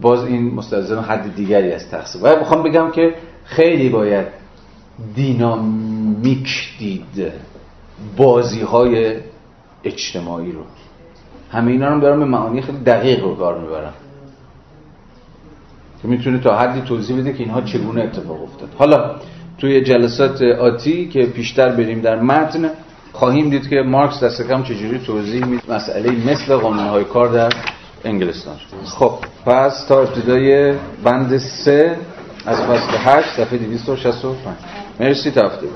باز 0.00 0.24
این 0.24 0.54
مستلزم 0.54 1.00
حد 1.00 1.34
دیگری 1.34 1.72
از 1.72 1.90
تقسیم 1.90 2.22
باید 2.22 2.40
بخوام 2.40 2.62
بگم 2.62 2.90
که 2.90 3.14
خیلی 3.44 3.88
باید 3.88 4.26
دینامیک 5.14 6.48
دید 6.78 7.32
بازی 8.16 8.60
های 8.60 9.16
اجتماعی 9.84 10.52
رو. 10.52 10.62
همه 11.52 11.70
اینا 11.70 11.94
رو 11.94 12.00
دارم 12.00 12.18
به 12.18 12.24
معانی 12.24 12.62
خیلی 12.62 12.78
دقیق 12.78 13.24
رو 13.24 13.36
کار 13.36 13.58
می‌برم. 13.58 13.94
که 16.02 16.08
می‌تونه 16.08 16.38
تا 16.38 16.58
حدی 16.58 16.80
توضیح 16.80 17.18
بده 17.18 17.32
که 17.32 17.38
اینها 17.38 17.60
چگونه 17.60 18.02
اتفاق 18.02 18.42
افتاد. 18.42 18.68
حالا 18.78 19.14
توی 19.60 19.80
جلسات 19.80 20.42
آتی 20.42 21.08
که 21.08 21.26
پیشتر 21.26 21.68
بریم 21.68 22.00
در 22.00 22.20
متن 22.20 22.70
خواهیم 23.12 23.50
دید 23.50 23.68
که 23.68 23.76
مارکس 23.76 24.22
دست 24.24 24.48
کم 24.48 24.62
چجوری 24.62 24.98
توضیح 24.98 25.44
میده 25.44 25.62
مسئله 25.74 26.10
مثل 26.32 26.56
قانونهای 26.56 27.04
کار 27.04 27.28
در 27.28 27.52
انگلستان. 28.04 28.56
خب 28.84 29.12
پس 29.46 29.84
تا 29.84 30.00
ابتدای 30.00 30.74
بند 31.04 31.38
سه 31.38 31.96
از 32.46 32.60
فصل 32.60 32.96
8 32.98 33.28
صفحه 33.36 33.58
265 33.58 34.56
مرسی 35.00 35.30
تا 35.30 35.46
هفته 35.46 35.66